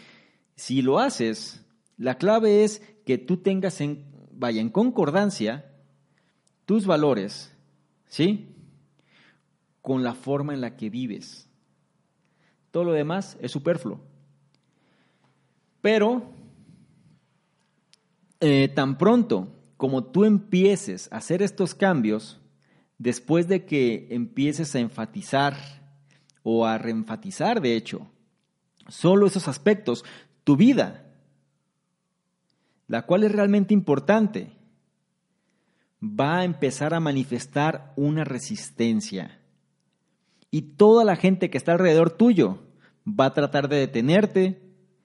Si 0.56 0.82
lo 0.82 0.98
haces, 0.98 1.64
la 1.96 2.18
clave 2.18 2.64
es 2.64 2.82
que 3.04 3.18
tú 3.18 3.38
tengas 3.38 3.80
en, 3.80 4.04
vaya, 4.36 4.60
en 4.60 4.70
concordancia 4.70 5.72
tus 6.64 6.86
valores, 6.86 7.52
¿sí? 8.08 8.54
Con 9.82 10.02
la 10.02 10.14
forma 10.14 10.54
en 10.54 10.60
la 10.60 10.76
que 10.76 10.90
vives. 10.90 11.48
Todo 12.70 12.84
lo 12.84 12.92
demás 12.92 13.36
es 13.40 13.52
superfluo. 13.52 14.00
Pero, 15.80 16.30
eh, 18.40 18.68
tan 18.74 18.98
pronto 18.98 19.52
como 19.76 20.04
tú 20.04 20.24
empieces 20.24 21.08
a 21.12 21.18
hacer 21.18 21.42
estos 21.42 21.74
cambios, 21.74 22.40
después 22.98 23.46
de 23.46 23.64
que 23.64 24.08
empieces 24.10 24.74
a 24.74 24.80
enfatizar 24.80 25.56
o 26.42 26.66
a 26.66 26.78
reenfatizar, 26.78 27.60
de 27.60 27.76
hecho, 27.76 28.10
solo 28.88 29.26
esos 29.26 29.48
aspectos, 29.48 30.04
tu 30.44 30.56
vida, 30.56 31.05
la 32.88 33.02
cual 33.02 33.24
es 33.24 33.32
realmente 33.32 33.74
importante, 33.74 34.52
va 36.02 36.38
a 36.38 36.44
empezar 36.44 36.94
a 36.94 37.00
manifestar 37.00 37.92
una 37.96 38.24
resistencia. 38.24 39.40
Y 40.50 40.62
toda 40.62 41.04
la 41.04 41.16
gente 41.16 41.50
que 41.50 41.58
está 41.58 41.72
alrededor 41.72 42.10
tuyo 42.10 42.62
va 43.06 43.26
a 43.26 43.34
tratar 43.34 43.68
de 43.68 43.76
detenerte, 43.76 44.62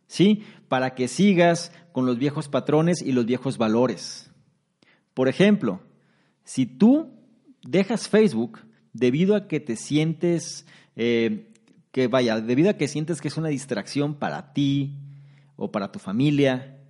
¿sí? 0.07 0.43
Para 0.67 0.95
que 0.95 1.07
sigas 1.07 1.71
con 1.91 2.05
los 2.05 2.17
viejos 2.17 2.47
patrones 2.47 3.01
y 3.01 3.11
los 3.11 3.25
viejos 3.25 3.57
valores. 3.57 4.31
Por 5.13 5.27
ejemplo, 5.27 5.81
si 6.43 6.65
tú 6.65 7.09
dejas 7.63 8.07
Facebook 8.07 8.59
debido 8.93 9.35
a 9.35 9.47
que 9.47 9.59
te 9.59 9.75
sientes, 9.75 10.65
eh, 10.95 11.51
que 11.91 12.07
vaya, 12.07 12.39
debido 12.39 12.69
a 12.69 12.75
que 12.75 12.87
sientes 12.87 13.21
que 13.21 13.27
es 13.27 13.37
una 13.37 13.49
distracción 13.49 14.15
para 14.15 14.53
ti 14.53 14.97
o 15.55 15.71
para 15.71 15.91
tu 15.91 15.99
familia, 15.99 16.80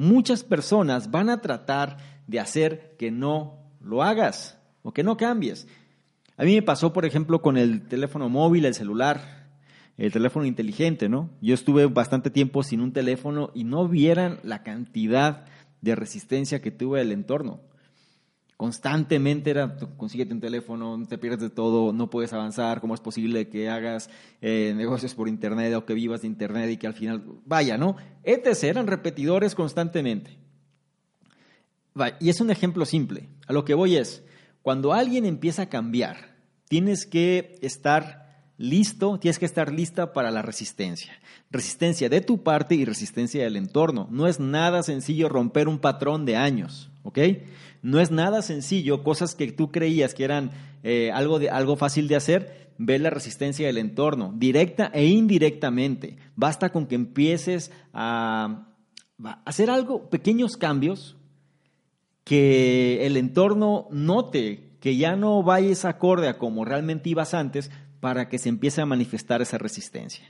muchas 0.00 0.44
personas 0.44 1.10
van 1.10 1.28
a 1.28 1.42
tratar 1.42 1.98
de 2.26 2.40
hacer 2.40 2.96
que 2.98 3.10
no 3.10 3.58
lo 3.82 4.02
hagas 4.02 4.58
o 4.82 4.92
que 4.92 5.04
no 5.04 5.18
cambies. 5.18 5.68
A 6.38 6.44
mí 6.44 6.54
me 6.54 6.62
pasó, 6.62 6.94
por 6.94 7.04
ejemplo, 7.04 7.42
con 7.42 7.58
el 7.58 7.86
teléfono 7.86 8.30
móvil, 8.30 8.64
el 8.64 8.74
celular, 8.74 9.50
el 9.98 10.10
teléfono 10.10 10.46
inteligente, 10.46 11.10
¿no? 11.10 11.28
Yo 11.42 11.52
estuve 11.52 11.84
bastante 11.84 12.30
tiempo 12.30 12.62
sin 12.62 12.80
un 12.80 12.94
teléfono 12.94 13.50
y 13.54 13.64
no 13.64 13.88
vieran 13.88 14.40
la 14.42 14.62
cantidad 14.62 15.44
de 15.82 15.94
resistencia 15.94 16.62
que 16.62 16.70
tuve 16.70 17.02
el 17.02 17.12
entorno 17.12 17.60
constantemente 18.60 19.48
era, 19.48 19.74
consíguete 19.96 20.34
un 20.34 20.40
teléfono, 20.40 20.98
no 20.98 21.06
te 21.06 21.16
pierdes 21.16 21.40
de 21.40 21.48
todo, 21.48 21.94
no 21.94 22.10
puedes 22.10 22.34
avanzar, 22.34 22.82
¿cómo 22.82 22.92
es 22.92 23.00
posible 23.00 23.48
que 23.48 23.70
hagas 23.70 24.10
eh, 24.42 24.74
negocios 24.76 25.14
por 25.14 25.28
internet 25.28 25.72
o 25.72 25.86
que 25.86 25.94
vivas 25.94 26.20
de 26.20 26.26
internet 26.26 26.68
y 26.70 26.76
que 26.76 26.86
al 26.86 26.92
final, 26.92 27.24
vaya, 27.46 27.78
¿no? 27.78 27.96
ETC 28.22 28.64
eran 28.64 28.86
repetidores 28.86 29.54
constantemente. 29.54 30.36
Y 32.20 32.28
es 32.28 32.42
un 32.42 32.50
ejemplo 32.50 32.84
simple. 32.84 33.30
A 33.46 33.54
lo 33.54 33.64
que 33.64 33.72
voy 33.72 33.96
es, 33.96 34.24
cuando 34.60 34.92
alguien 34.92 35.24
empieza 35.24 35.62
a 35.62 35.68
cambiar, 35.70 36.36
tienes 36.68 37.06
que 37.06 37.58
estar 37.62 38.44
listo, 38.58 39.18
tienes 39.18 39.38
que 39.38 39.46
estar 39.46 39.72
lista 39.72 40.12
para 40.12 40.30
la 40.30 40.42
resistencia. 40.42 41.14
Resistencia 41.50 42.10
de 42.10 42.20
tu 42.20 42.42
parte 42.42 42.74
y 42.74 42.84
resistencia 42.84 43.42
del 43.42 43.56
entorno. 43.56 44.06
No 44.10 44.26
es 44.26 44.38
nada 44.38 44.82
sencillo 44.82 45.30
romper 45.30 45.66
un 45.66 45.78
patrón 45.78 46.26
de 46.26 46.36
años, 46.36 46.89
¿ok? 47.02 47.18
No 47.82 48.00
es 48.00 48.10
nada 48.10 48.42
sencillo, 48.42 49.02
cosas 49.02 49.34
que 49.34 49.50
tú 49.52 49.70
creías 49.70 50.14
que 50.14 50.24
eran 50.24 50.50
eh, 50.82 51.10
algo, 51.12 51.38
de, 51.38 51.50
algo 51.50 51.76
fácil 51.76 52.08
de 52.08 52.16
hacer, 52.16 52.72
ver 52.78 53.00
la 53.00 53.10
resistencia 53.10 53.66
del 53.66 53.78
entorno, 53.78 54.34
directa 54.36 54.90
e 54.92 55.06
indirectamente. 55.06 56.16
Basta 56.36 56.70
con 56.70 56.86
que 56.86 56.94
empieces 56.94 57.70
a, 57.92 58.68
a 59.22 59.42
hacer 59.44 59.70
algo, 59.70 60.08
pequeños 60.10 60.56
cambios, 60.56 61.16
que 62.24 63.06
el 63.06 63.16
entorno 63.16 63.88
note 63.90 64.70
que 64.80 64.96
ya 64.96 65.16
no 65.16 65.42
vayas 65.42 65.84
acorde 65.84 66.28
a 66.28 66.38
como 66.38 66.64
realmente 66.64 67.10
ibas 67.10 67.34
antes 67.34 67.70
para 68.00 68.28
que 68.28 68.38
se 68.38 68.48
empiece 68.48 68.80
a 68.80 68.86
manifestar 68.86 69.42
esa 69.42 69.58
resistencia. 69.58 70.24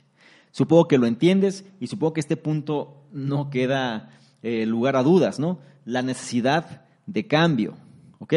Supongo 0.51 0.89
que 0.89 0.99
lo 0.99 1.07
entiendes 1.07 1.65
y 1.79 1.87
supongo 1.87 2.15
que 2.15 2.21
este 2.21 2.37
punto 2.37 3.05
no 3.13 3.51
queda 3.51 4.11
eh, 4.43 4.67
lugar 4.67 4.97
a 4.97 5.03
dudas, 5.03 5.39
¿no? 5.39 5.61
La 5.91 6.03
necesidad 6.03 6.87
de 7.07 7.27
cambio. 7.27 7.77
¿Ok? 8.21 8.35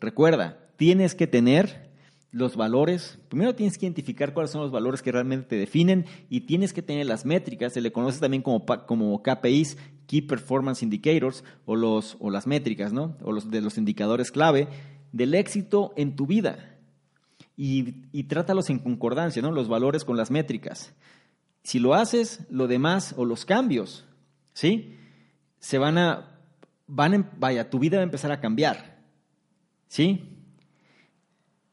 Recuerda, 0.00 0.58
tienes 0.76 1.14
que 1.14 1.26
tener 1.26 1.90
los 2.32 2.56
valores, 2.56 3.18
primero 3.28 3.54
tienes 3.54 3.76
que 3.76 3.84
identificar 3.84 4.32
cuáles 4.32 4.50
son 4.50 4.62
los 4.62 4.70
valores 4.70 5.02
que 5.02 5.12
realmente 5.12 5.48
te 5.48 5.56
definen 5.56 6.06
y 6.30 6.42
tienes 6.42 6.72
que 6.72 6.80
tener 6.80 7.06
las 7.06 7.26
métricas, 7.26 7.74
se 7.74 7.82
le 7.82 7.92
conoce 7.92 8.20
también 8.20 8.42
como, 8.42 8.64
como 8.64 9.22
KPIs, 9.22 9.76
Key 10.06 10.22
Performance 10.22 10.82
Indicators, 10.82 11.44
o, 11.66 11.76
los, 11.76 12.16
o 12.20 12.30
las 12.30 12.46
métricas, 12.46 12.92
¿no? 12.92 13.16
O 13.22 13.32
los 13.32 13.50
de 13.50 13.60
los 13.60 13.76
indicadores 13.76 14.32
clave 14.32 14.68
del 15.12 15.34
éxito 15.34 15.92
en 15.96 16.16
tu 16.16 16.26
vida. 16.26 16.78
Y, 17.56 18.06
y 18.12 18.24
trátalos 18.24 18.70
en 18.70 18.78
concordancia, 18.78 19.42
¿no? 19.42 19.50
Los 19.52 19.68
valores 19.68 20.04
con 20.04 20.16
las 20.16 20.30
métricas. 20.30 20.94
Si 21.62 21.78
lo 21.78 21.94
haces, 21.94 22.46
lo 22.48 22.66
demás 22.66 23.14
o 23.18 23.26
los 23.26 23.44
cambios, 23.44 24.06
¿sí? 24.54 24.96
Se 25.58 25.78
van 25.78 25.98
a 25.98 26.31
van 26.86 27.30
vaya, 27.38 27.70
tu 27.70 27.78
vida 27.78 27.96
va 27.96 28.02
a 28.02 28.04
empezar 28.04 28.32
a 28.32 28.40
cambiar. 28.40 29.00
¿Sí? 29.88 30.24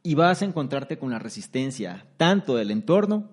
Y 0.03 0.16
vas 0.16 0.41
a 0.41 0.45
encontrarte 0.45 0.97
con 0.97 1.12
la 1.12 1.20
resistencia 1.20 2.05
tanto 2.18 2.55
del 2.55 2.72
entorno 2.72 3.30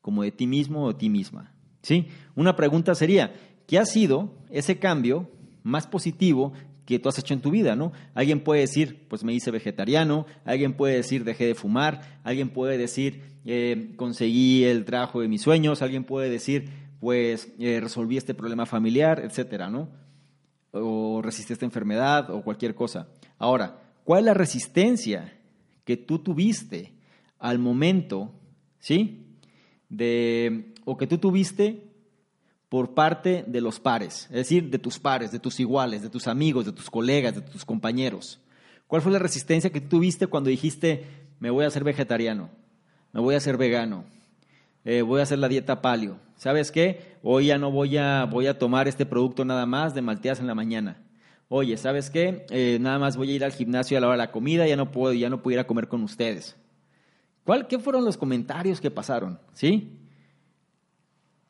como 0.00 0.22
de 0.22 0.32
ti 0.32 0.46
mismo 0.46 0.84
o 0.84 0.96
ti 0.96 1.08
misma. 1.08 1.52
¿Sí? 1.82 2.08
Una 2.34 2.56
pregunta 2.56 2.94
sería, 2.94 3.34
¿qué 3.66 3.78
ha 3.78 3.84
sido 3.84 4.34
ese 4.50 4.78
cambio 4.78 5.30
más 5.62 5.86
positivo 5.86 6.52
que 6.88 6.98
tú 6.98 7.10
has 7.10 7.18
hecho 7.18 7.34
en 7.34 7.42
tu 7.42 7.50
vida, 7.50 7.76
¿no? 7.76 7.92
Alguien 8.14 8.40
puede 8.40 8.62
decir, 8.62 9.06
pues 9.08 9.22
me 9.22 9.34
hice 9.34 9.50
vegetariano, 9.50 10.24
alguien 10.46 10.72
puede 10.72 10.96
decir, 10.96 11.22
dejé 11.22 11.44
de 11.44 11.54
fumar, 11.54 12.18
alguien 12.24 12.48
puede 12.48 12.78
decir, 12.78 13.24
eh, 13.44 13.92
conseguí 13.96 14.64
el 14.64 14.86
trabajo 14.86 15.20
de 15.20 15.28
mis 15.28 15.42
sueños, 15.42 15.82
alguien 15.82 16.04
puede 16.04 16.30
decir, 16.30 16.70
pues 16.98 17.52
eh, 17.58 17.80
resolví 17.82 18.16
este 18.16 18.32
problema 18.32 18.64
familiar, 18.64 19.20
etcétera, 19.22 19.68
¿no? 19.68 19.90
O 20.72 21.20
resiste 21.22 21.52
esta 21.52 21.64
enfermedad 21.64 22.30
o 22.30 22.42
cualquier 22.42 22.74
cosa. 22.74 23.08
Ahora, 23.38 23.80
¿cuál 24.04 24.20
es 24.20 24.26
la 24.26 24.34
resistencia 24.34 25.38
que 25.84 25.96
tú 25.96 26.18
tuviste 26.18 26.92
al 27.38 27.58
momento, 27.58 28.32
¿sí? 28.78 29.38
De, 29.88 30.74
o 30.84 30.96
que 30.96 31.06
tú 31.06 31.18
tuviste 31.18 31.88
por 32.68 32.92
parte 32.92 33.44
de 33.46 33.60
los 33.60 33.80
pares, 33.80 34.24
es 34.24 34.36
decir, 34.36 34.68
de 34.68 34.78
tus 34.78 34.98
pares, 34.98 35.32
de 35.32 35.38
tus 35.38 35.58
iguales, 35.58 36.02
de 36.02 36.10
tus 36.10 36.26
amigos, 36.26 36.66
de 36.66 36.72
tus 36.72 36.90
colegas, 36.90 37.34
de 37.34 37.40
tus 37.40 37.64
compañeros. 37.64 38.40
¿Cuál 38.86 39.00
fue 39.00 39.12
la 39.12 39.18
resistencia 39.18 39.70
que 39.70 39.80
tuviste 39.80 40.26
cuando 40.26 40.50
dijiste, 40.50 41.06
me 41.40 41.50
voy 41.50 41.64
a 41.64 41.68
hacer 41.68 41.84
vegetariano, 41.84 42.50
me 43.12 43.20
voy 43.20 43.34
a 43.34 43.38
hacer 43.38 43.56
vegano, 43.56 44.04
eh, 44.84 45.00
voy 45.02 45.20
a 45.20 45.22
hacer 45.22 45.38
la 45.38 45.48
dieta 45.48 45.80
palio? 45.80 46.18
¿Sabes 46.38 46.70
qué? 46.70 47.18
Hoy 47.24 47.46
ya 47.46 47.58
no 47.58 47.72
voy 47.72 47.96
a, 47.96 48.24
voy 48.24 48.46
a 48.46 48.58
tomar 48.58 48.86
este 48.86 49.04
producto 49.04 49.44
nada 49.44 49.66
más 49.66 49.92
de 49.92 50.02
malteas 50.02 50.38
en 50.38 50.46
la 50.46 50.54
mañana. 50.54 51.02
Oye, 51.48 51.76
¿sabes 51.76 52.10
qué? 52.10 52.46
Eh, 52.50 52.78
nada 52.80 53.00
más 53.00 53.16
voy 53.16 53.32
a 53.32 53.34
ir 53.34 53.44
al 53.44 53.52
gimnasio 53.52 53.98
a 53.98 54.00
la 54.00 54.06
hora 54.06 54.14
de 54.16 54.24
la 54.26 54.30
comida, 54.30 54.64
ya 54.64 54.76
no 54.76 54.92
puedo, 54.92 55.12
ya 55.12 55.30
no 55.30 55.42
puedo 55.42 55.54
ir 55.54 55.58
a 55.58 55.66
comer 55.66 55.88
con 55.88 56.04
ustedes. 56.04 56.56
¿Cuál, 57.42 57.66
¿Qué 57.66 57.80
fueron 57.80 58.04
los 58.04 58.16
comentarios 58.16 58.80
que 58.80 58.92
pasaron? 58.92 59.40
¿Sí? 59.52 59.98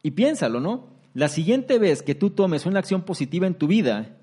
Y 0.03 0.13
piénsalo, 0.13 0.59
¿no? 0.59 0.89
La 1.13 1.29
siguiente 1.29 1.79
vez 1.79 2.03
que 2.03 2.15
tú 2.15 2.31
tomes 2.31 2.65
una 2.65 2.79
acción 2.79 3.03
positiva 3.03 3.47
en 3.47 3.55
tu 3.55 3.67
vida, 3.67 4.17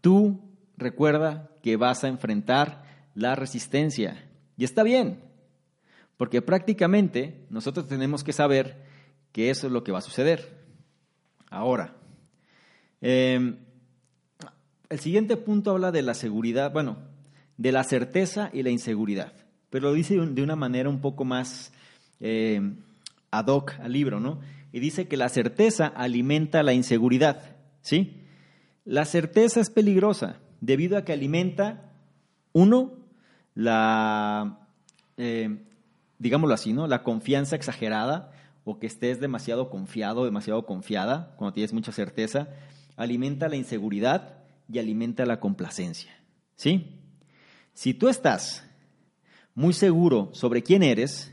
tú 0.00 0.40
recuerda 0.78 1.50
que 1.62 1.76
vas 1.76 2.02
a 2.02 2.08
enfrentar 2.08 2.84
la 3.14 3.34
resistencia. 3.34 4.26
Y 4.56 4.64
está 4.64 4.84
bien, 4.84 5.20
porque 6.16 6.40
prácticamente 6.40 7.44
nosotros 7.50 7.88
tenemos 7.88 8.24
que 8.24 8.32
saber 8.32 8.88
que 9.32 9.50
eso 9.50 9.66
es 9.66 9.72
lo 9.72 9.84
que 9.84 9.92
va 9.92 9.98
a 9.98 10.02
suceder. 10.02 10.60
Ahora, 11.50 11.94
em, 13.00 13.56
el 14.88 14.98
siguiente 14.98 15.36
punto 15.36 15.70
habla 15.70 15.92
de 15.92 16.02
la 16.02 16.14
seguridad, 16.14 16.72
bueno, 16.72 16.96
de 17.56 17.72
la 17.72 17.84
certeza 17.84 18.50
y 18.52 18.62
la 18.62 18.70
inseguridad, 18.70 19.32
pero 19.68 19.88
lo 19.88 19.94
dice 19.94 20.16
de 20.16 20.42
una 20.42 20.56
manera 20.56 20.88
un 20.88 21.00
poco 21.00 21.24
más 21.24 21.72
em, 22.20 22.76
ad 23.30 23.46
hoc 23.46 23.72
al 23.80 23.92
libro, 23.92 24.20
¿no? 24.20 24.40
Y 24.72 24.80
dice 24.80 25.08
que 25.08 25.16
la 25.16 25.28
certeza 25.28 25.86
alimenta 25.86 26.62
la 26.62 26.72
inseguridad, 26.72 27.56
¿sí? 27.82 28.20
La 28.84 29.04
certeza 29.04 29.60
es 29.60 29.70
peligrosa 29.70 30.36
debido 30.60 30.96
a 30.96 31.04
que 31.04 31.12
alimenta, 31.12 31.92
uno, 32.52 32.92
la, 33.54 34.66
em, 35.16 35.60
digámoslo 36.18 36.54
así, 36.54 36.72
¿no? 36.72 36.86
La 36.86 37.02
confianza 37.02 37.56
exagerada, 37.56 38.32
o 38.64 38.78
que 38.78 38.86
estés 38.86 39.20
demasiado 39.20 39.70
confiado, 39.70 40.24
demasiado 40.24 40.66
confiada, 40.66 41.34
cuando 41.36 41.54
tienes 41.54 41.72
mucha 41.72 41.92
certeza, 41.92 42.48
alimenta 42.96 43.48
la 43.48 43.56
inseguridad 43.56 44.38
y 44.68 44.78
alimenta 44.78 45.26
la 45.26 45.40
complacencia. 45.40 46.12
¿Sí? 46.56 47.00
Si 47.72 47.94
tú 47.94 48.08
estás 48.08 48.64
muy 49.54 49.72
seguro 49.72 50.30
sobre 50.32 50.62
quién 50.62 50.82
eres, 50.82 51.32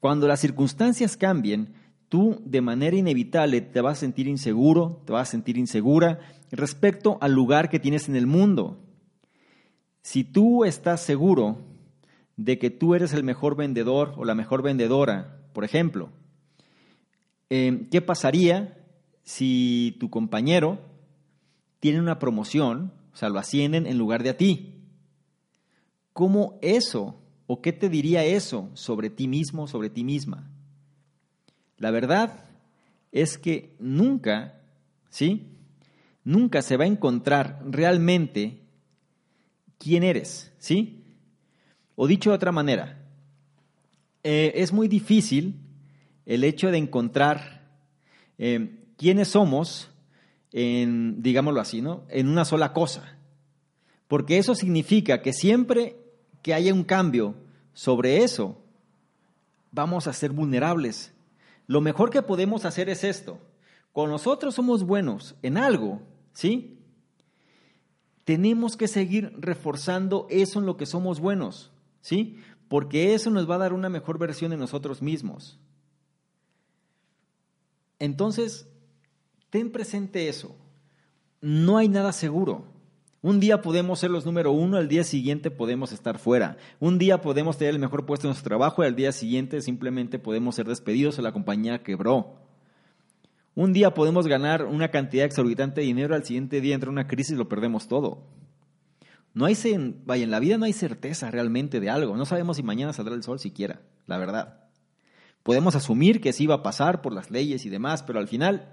Cuando 0.00 0.28
las 0.28 0.40
circunstancias 0.40 1.16
cambien, 1.16 1.74
tú 2.08 2.40
de 2.44 2.60
manera 2.60 2.96
inevitable 2.96 3.60
te 3.60 3.80
vas 3.80 3.98
a 3.98 4.00
sentir 4.00 4.28
inseguro, 4.28 5.02
te 5.04 5.12
vas 5.12 5.28
a 5.28 5.30
sentir 5.32 5.56
insegura 5.56 6.20
respecto 6.52 7.18
al 7.20 7.32
lugar 7.32 7.70
que 7.70 7.80
tienes 7.80 8.08
en 8.08 8.16
el 8.16 8.26
mundo. 8.26 8.78
Si 10.02 10.22
tú 10.22 10.64
estás 10.64 11.00
seguro 11.00 11.58
de 12.36 12.58
que 12.58 12.70
tú 12.70 12.94
eres 12.94 13.14
el 13.14 13.24
mejor 13.24 13.56
vendedor 13.56 14.14
o 14.16 14.24
la 14.24 14.34
mejor 14.34 14.62
vendedora, 14.62 15.48
por 15.52 15.64
ejemplo, 15.64 16.10
eh, 17.50 17.86
¿qué 17.90 18.00
pasaría 18.00 18.76
si 19.22 19.96
tu 20.00 20.10
compañero 20.10 20.80
tiene 21.80 22.00
una 22.00 22.18
promoción, 22.18 22.92
o 23.12 23.16
sea, 23.16 23.28
lo 23.28 23.38
ascienden 23.38 23.86
en 23.86 23.98
lugar 23.98 24.22
de 24.22 24.30
a 24.30 24.36
ti? 24.36 24.74
¿Cómo 26.12 26.58
eso 26.62 27.20
o 27.46 27.60
qué 27.60 27.72
te 27.72 27.88
diría 27.88 28.24
eso 28.24 28.70
sobre 28.74 29.10
ti 29.10 29.28
mismo, 29.28 29.66
sobre 29.66 29.90
ti 29.90 30.02
misma? 30.02 30.50
La 31.78 31.90
verdad 31.90 32.44
es 33.12 33.38
que 33.38 33.76
nunca, 33.78 34.60
¿sí? 35.10 35.46
Nunca 36.24 36.62
se 36.62 36.76
va 36.76 36.84
a 36.84 36.88
encontrar 36.88 37.62
realmente 37.66 38.62
quién 39.78 40.02
eres, 40.02 40.52
¿sí? 40.58 41.04
O 41.94 42.06
dicho 42.06 42.30
de 42.30 42.36
otra 42.36 42.52
manera, 42.52 43.06
eh, 44.22 44.52
es 44.56 44.72
muy 44.72 44.88
difícil 44.88 45.65
el 46.26 46.44
hecho 46.44 46.70
de 46.70 46.78
encontrar 46.78 47.62
eh, 48.38 48.84
quiénes 48.96 49.28
somos 49.28 49.90
en, 50.52 51.22
digámoslo 51.22 51.60
así, 51.60 51.80
¿no? 51.80 52.04
En 52.08 52.28
una 52.28 52.44
sola 52.44 52.72
cosa. 52.72 53.16
Porque 54.08 54.38
eso 54.38 54.54
significa 54.54 55.22
que 55.22 55.32
siempre 55.32 55.96
que 56.42 56.54
haya 56.54 56.74
un 56.74 56.84
cambio 56.84 57.34
sobre 57.72 58.22
eso, 58.22 58.58
vamos 59.72 60.06
a 60.06 60.12
ser 60.12 60.30
vulnerables. 60.30 61.12
Lo 61.66 61.80
mejor 61.80 62.10
que 62.10 62.22
podemos 62.22 62.64
hacer 62.64 62.88
es 62.88 63.04
esto. 63.04 63.38
Cuando 63.92 64.12
nosotros 64.12 64.54
somos 64.54 64.84
buenos 64.84 65.36
en 65.42 65.56
algo, 65.56 66.02
¿sí? 66.32 66.78
Tenemos 68.24 68.76
que 68.76 68.88
seguir 68.88 69.32
reforzando 69.38 70.26
eso 70.30 70.58
en 70.58 70.66
lo 70.66 70.76
que 70.76 70.86
somos 70.86 71.20
buenos, 71.20 71.72
¿sí? 72.00 72.38
Porque 72.68 73.14
eso 73.14 73.30
nos 73.30 73.48
va 73.48 73.56
a 73.56 73.58
dar 73.58 73.72
una 73.72 73.88
mejor 73.88 74.18
versión 74.18 74.50
de 74.50 74.56
nosotros 74.56 75.02
mismos. 75.02 75.58
Entonces, 77.98 78.68
ten 79.50 79.70
presente 79.70 80.28
eso. 80.28 80.56
No 81.40 81.78
hay 81.78 81.88
nada 81.88 82.12
seguro. 82.12 82.64
Un 83.22 83.40
día 83.40 83.60
podemos 83.60 83.98
ser 83.98 84.10
los 84.10 84.24
número 84.24 84.52
uno, 84.52 84.76
al 84.76 84.88
día 84.88 85.02
siguiente 85.02 85.50
podemos 85.50 85.90
estar 85.90 86.18
fuera. 86.18 86.58
Un 86.78 86.98
día 86.98 87.20
podemos 87.20 87.58
tener 87.58 87.74
el 87.74 87.80
mejor 87.80 88.06
puesto 88.06 88.26
en 88.26 88.30
nuestro 88.30 88.48
trabajo 88.48 88.82
y 88.82 88.86
al 88.86 88.94
día 88.94 89.10
siguiente 89.10 89.60
simplemente 89.62 90.18
podemos 90.18 90.54
ser 90.54 90.68
despedidos 90.68 91.18
o 91.18 91.22
la 91.22 91.32
compañía 91.32 91.82
quebró. 91.82 92.36
Un 93.56 93.72
día 93.72 93.94
podemos 93.94 94.28
ganar 94.28 94.64
una 94.64 94.90
cantidad 94.90 95.24
exorbitante 95.24 95.80
de 95.80 95.86
dinero, 95.86 96.14
al 96.14 96.24
siguiente 96.24 96.60
día 96.60 96.74
entra 96.74 96.90
una 96.90 97.08
crisis 97.08 97.32
y 97.32 97.38
lo 97.38 97.48
perdemos 97.48 97.88
todo. 97.88 98.22
No 99.34 99.44
hay, 99.44 99.56
vaya, 100.04 100.24
en 100.24 100.30
la 100.30 100.40
vida 100.40 100.56
no 100.56 100.64
hay 100.64 100.72
certeza 100.72 101.30
realmente 101.30 101.80
de 101.80 101.90
algo. 101.90 102.16
No 102.16 102.26
sabemos 102.26 102.58
si 102.58 102.62
mañana 102.62 102.92
saldrá 102.92 103.14
el 103.14 103.22
sol 103.22 103.38
siquiera, 103.38 103.80
la 104.06 104.18
verdad. 104.18 104.65
Podemos 105.46 105.76
asumir 105.76 106.20
que 106.20 106.32
sí 106.32 106.48
va 106.48 106.56
a 106.56 106.62
pasar 106.64 107.02
por 107.02 107.12
las 107.12 107.30
leyes 107.30 107.64
y 107.66 107.68
demás, 107.68 108.02
pero 108.02 108.18
al 108.18 108.26
final 108.26 108.68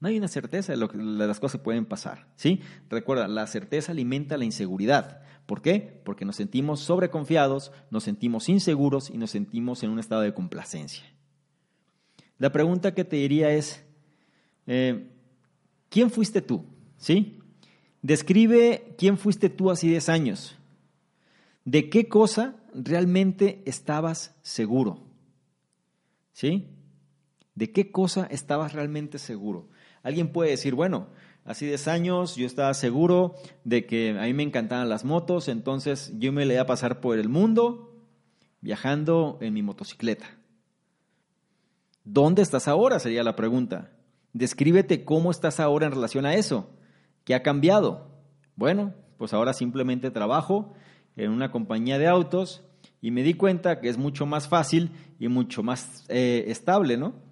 no 0.00 0.08
hay 0.08 0.16
una 0.16 0.26
certeza 0.26 0.72
de, 0.72 0.78
lo 0.78 0.88
que, 0.88 0.96
las 0.96 1.38
cosas 1.38 1.60
pueden 1.60 1.84
pasar. 1.84 2.28
¿sí? 2.36 2.62
Recuerda, 2.88 3.28
la 3.28 3.46
certeza 3.46 3.92
alimenta 3.92 4.38
la 4.38 4.46
inseguridad. 4.46 5.20
¿Por 5.44 5.60
qué? 5.60 6.00
Porque 6.02 6.24
nos 6.24 6.36
sentimos 6.36 6.80
sobreconfiados, 6.80 7.72
nos 7.90 8.04
sentimos 8.04 8.48
inseguros 8.48 9.10
y 9.10 9.18
nos 9.18 9.32
sentimos 9.32 9.82
en 9.82 9.90
un 9.90 9.98
estado 9.98 10.22
de 10.22 10.32
complacencia. 10.32 11.04
La 12.38 12.52
pregunta 12.52 12.94
que 12.94 13.04
te 13.04 13.16
diría 13.16 13.50
es, 13.50 13.84
eh, 14.66 15.10
¿quién 15.90 16.10
fuiste 16.10 16.40
tú? 16.40 16.64
¿Sí? 16.96 17.38
Describe 18.00 18.94
quién 18.96 19.18
fuiste 19.18 19.50
tú 19.50 19.70
hace 19.70 19.88
10 19.88 20.08
años. 20.08 20.56
¿De 21.66 21.90
qué 21.90 22.08
cosa 22.08 22.56
realmente 22.72 23.62
estabas 23.66 24.34
seguro? 24.40 25.05
¿Sí? 26.36 26.68
¿De 27.54 27.72
qué 27.72 27.90
cosa 27.90 28.26
estabas 28.30 28.74
realmente 28.74 29.18
seguro? 29.18 29.70
Alguien 30.02 30.32
puede 30.32 30.50
decir, 30.50 30.74
bueno, 30.74 31.06
hace 31.46 31.64
10 31.64 31.88
años 31.88 32.36
yo 32.36 32.44
estaba 32.44 32.74
seguro 32.74 33.36
de 33.64 33.86
que 33.86 34.10
a 34.10 34.24
mí 34.24 34.34
me 34.34 34.42
encantaban 34.42 34.90
las 34.90 35.06
motos, 35.06 35.48
entonces 35.48 36.12
yo 36.18 36.34
me 36.34 36.44
le 36.44 36.52
iba 36.52 36.62
a 36.64 36.66
pasar 36.66 37.00
por 37.00 37.18
el 37.18 37.30
mundo 37.30 37.96
viajando 38.60 39.38
en 39.40 39.54
mi 39.54 39.62
motocicleta. 39.62 40.26
¿Dónde 42.04 42.42
estás 42.42 42.68
ahora? 42.68 42.98
Sería 42.98 43.24
la 43.24 43.34
pregunta. 43.34 43.92
Descríbete 44.34 45.06
cómo 45.06 45.30
estás 45.30 45.58
ahora 45.58 45.86
en 45.86 45.92
relación 45.92 46.26
a 46.26 46.34
eso. 46.34 46.68
¿Qué 47.24 47.34
ha 47.34 47.42
cambiado? 47.42 48.10
Bueno, 48.56 48.92
pues 49.16 49.32
ahora 49.32 49.54
simplemente 49.54 50.10
trabajo 50.10 50.74
en 51.16 51.30
una 51.30 51.50
compañía 51.50 51.98
de 51.98 52.08
autos 52.08 52.65
y 53.00 53.10
me 53.10 53.22
di 53.22 53.34
cuenta 53.34 53.80
que 53.80 53.88
es 53.88 53.98
mucho 53.98 54.26
más 54.26 54.48
fácil 54.48 54.90
y 55.18 55.28
mucho 55.28 55.62
más 55.62 56.04
eh, 56.08 56.44
estable, 56.48 56.96
¿no? 56.96 57.26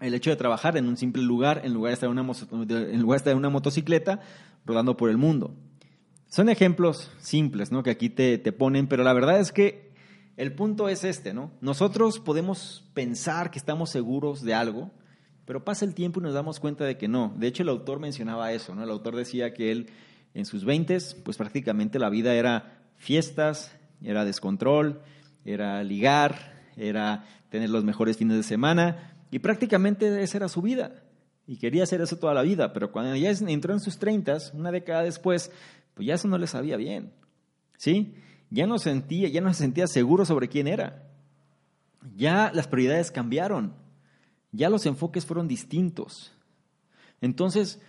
el 0.00 0.14
hecho 0.14 0.30
de 0.30 0.36
trabajar 0.36 0.76
en 0.76 0.86
un 0.86 0.96
simple 0.96 1.22
lugar 1.22 1.60
en 1.64 1.74
lugar 1.74 1.90
de 1.90 1.94
estar 1.94 2.10
en 2.10 2.18
una, 2.18 3.16
estar 3.16 3.32
en 3.32 3.38
una 3.38 3.50
motocicleta 3.50 4.20
rodando 4.64 4.96
por 4.96 5.10
el 5.10 5.18
mundo. 5.18 5.54
Son 6.26 6.48
ejemplos 6.48 7.10
simples 7.18 7.72
¿no? 7.72 7.82
que 7.82 7.90
aquí 7.90 8.08
te, 8.08 8.38
te, 8.38 8.52
ponen, 8.52 8.86
pero 8.86 9.02
la 9.04 9.12
verdad 9.12 9.40
es 9.40 9.52
que 9.52 9.90
el 10.36 10.54
punto 10.54 10.88
es 10.88 11.04
este, 11.04 11.34
¿no? 11.34 11.50
Nosotros 11.60 12.18
podemos 12.18 12.88
pensar 12.94 13.50
que 13.50 13.58
estamos 13.58 13.90
seguros 13.90 14.42
de 14.42 14.54
algo, 14.54 14.90
pero 15.44 15.64
pasa 15.64 15.84
el 15.84 15.94
tiempo 15.94 16.20
y 16.20 16.22
nos 16.22 16.32
damos 16.32 16.60
cuenta 16.60 16.84
de 16.84 16.96
que 16.96 17.08
no. 17.08 17.34
De 17.36 17.48
hecho, 17.48 17.62
el 17.62 17.68
autor 17.68 17.98
mencionaba 17.98 18.52
eso, 18.52 18.74
¿no? 18.74 18.84
El 18.84 18.90
autor 18.90 19.16
decía 19.16 19.52
que 19.52 19.70
él 19.70 19.90
en 20.32 20.46
sus 20.46 20.64
20 20.64 20.96
pues 21.24 21.36
prácticamente 21.36 21.98
la 21.98 22.08
vida 22.08 22.32
era 22.34 22.80
fiestas, 22.96 23.76
era 24.02 24.24
descontrol, 24.24 25.02
era 25.44 25.82
ligar, 25.82 26.60
era 26.76 27.24
tener 27.50 27.70
los 27.70 27.84
mejores 27.84 28.16
fines 28.16 28.36
de 28.36 28.42
semana, 28.42 29.14
y 29.30 29.38
prácticamente 29.38 30.22
esa 30.22 30.38
era 30.38 30.48
su 30.48 30.62
vida. 30.62 31.02
Y 31.46 31.56
quería 31.56 31.82
hacer 31.82 32.00
eso 32.00 32.16
toda 32.16 32.34
la 32.34 32.42
vida, 32.42 32.72
pero 32.72 32.92
cuando 32.92 33.16
ya 33.16 33.30
entró 33.30 33.72
en 33.72 33.80
sus 33.80 33.98
treintas, 33.98 34.52
una 34.54 34.70
década 34.70 35.02
después, 35.02 35.50
pues 35.94 36.06
ya 36.06 36.14
eso 36.14 36.28
no 36.28 36.38
le 36.38 36.46
sabía 36.46 36.76
bien. 36.76 37.12
¿Sí? 37.76 38.14
Ya 38.50 38.66
no 38.66 38.78
sentía, 38.78 39.28
ya 39.28 39.40
no 39.40 39.52
se 39.52 39.62
sentía 39.62 39.86
seguro 39.86 40.24
sobre 40.24 40.48
quién 40.48 40.68
era. 40.68 41.08
Ya 42.16 42.50
las 42.54 42.68
prioridades 42.68 43.10
cambiaron. 43.10 43.74
Ya 44.52 44.68
los 44.68 44.86
enfoques 44.86 45.26
fueron 45.26 45.48
distintos. 45.48 46.32
Entonces, 47.20 47.80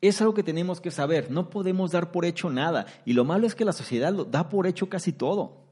es 0.00 0.20
algo 0.20 0.34
que 0.34 0.42
tenemos 0.42 0.80
que 0.80 0.90
saber. 0.90 1.30
No 1.30 1.50
podemos 1.50 1.92
dar 1.92 2.12
por 2.12 2.24
hecho 2.24 2.50
nada. 2.50 2.86
Y 3.04 3.12
lo 3.12 3.24
malo 3.24 3.46
es 3.46 3.54
que 3.54 3.64
la 3.64 3.72
sociedad 3.72 4.12
lo 4.12 4.24
da 4.24 4.48
por 4.48 4.66
hecho 4.66 4.88
casi 4.88 5.12
todo. 5.12 5.64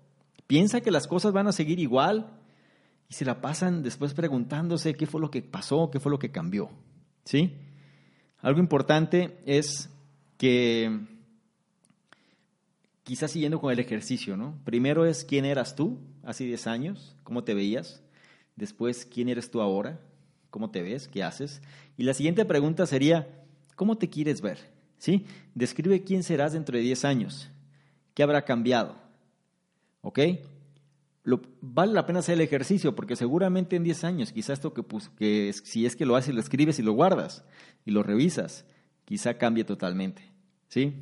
Piensa 0.47 0.81
que 0.81 0.91
las 0.91 1.07
cosas 1.07 1.33
van 1.33 1.47
a 1.47 1.53
seguir 1.53 1.79
igual 1.79 2.31
y 3.09 3.15
se 3.15 3.25
la 3.25 3.41
pasan 3.41 3.83
después 3.83 4.15
preguntándose 4.15 4.95
qué 4.95 5.07
fue 5.07 5.21
lo 5.21 5.31
que 5.31 5.43
pasó, 5.43 5.91
qué 5.91 6.01
fue 6.01 6.11
lo 6.11 6.19
que 6.19 6.31
cambió. 6.31 6.71
¿Sí? 7.25 7.55
Algo 8.41 8.61
importante 8.61 9.39
es 9.47 9.89
que 10.37 11.01
quizás 13.03 13.31
siguiendo 13.31 13.61
con 13.61 13.73
el 13.73 13.79
ejercicio, 13.79 14.37
¿no? 14.37 14.59
Primero 14.65 15.07
es 15.07 15.25
quién 15.25 15.45
eras 15.45 15.77
tú 15.77 15.99
hace 16.23 16.45
10 16.45 16.67
años, 16.67 17.17
cómo 17.23 17.45
te 17.45 17.55
veías. 17.55 18.03
Después, 18.57 19.05
quién 19.05 19.29
eres 19.29 19.51
tú 19.51 19.61
ahora, 19.61 20.01
cómo 20.51 20.71
te 20.71 20.83
ves, 20.83 21.09
qué 21.09 21.23
haces. 21.23 21.61
Y 21.97 22.05
la 22.05 22.15
siguiente 22.15 22.45
pregunta 22.45 22.87
sería, 22.87 23.44
¿cómo 23.75 23.97
te 23.97 24.09
quieres 24.09 24.41
ver? 24.41 24.59
¿Sí? 24.99 25.27
Describe 25.55 26.03
quién 26.03 26.23
serás 26.23 26.53
dentro 26.53 26.77
de 26.77 26.83
10 26.83 27.05
años. 27.05 27.51
¿Qué 28.15 28.23
habrá 28.23 28.45
cambiado? 28.45 28.97
¿Ok? 30.01 30.21
vale 31.63 31.95
la 31.95 32.05
pena 32.05 32.19
hacer 32.19 32.35
el 32.35 32.43
ejercicio, 32.43 32.95
porque 32.95 33.17
seguramente 33.17 33.77
en 33.77 33.85
10 33.85 34.05
años, 34.05 34.33
quizás 34.33 34.59
esto 34.59 34.75
que, 34.75 34.83
pues, 34.83 35.11
si 35.65 35.87
es 35.87 35.97
que 35.97 36.05
lo 36.05 36.17
haces, 36.17 36.35
lo 36.35 36.41
escribes 36.41 36.79
y 36.79 36.83
lo 36.83 36.93
guardas 36.93 37.45
y 37.87 37.93
lo 37.93 38.03
revisas, 38.03 38.67
quizá 39.07 39.39
cambie 39.39 39.65
totalmente. 39.65 40.23
¿Sí? 40.69 40.93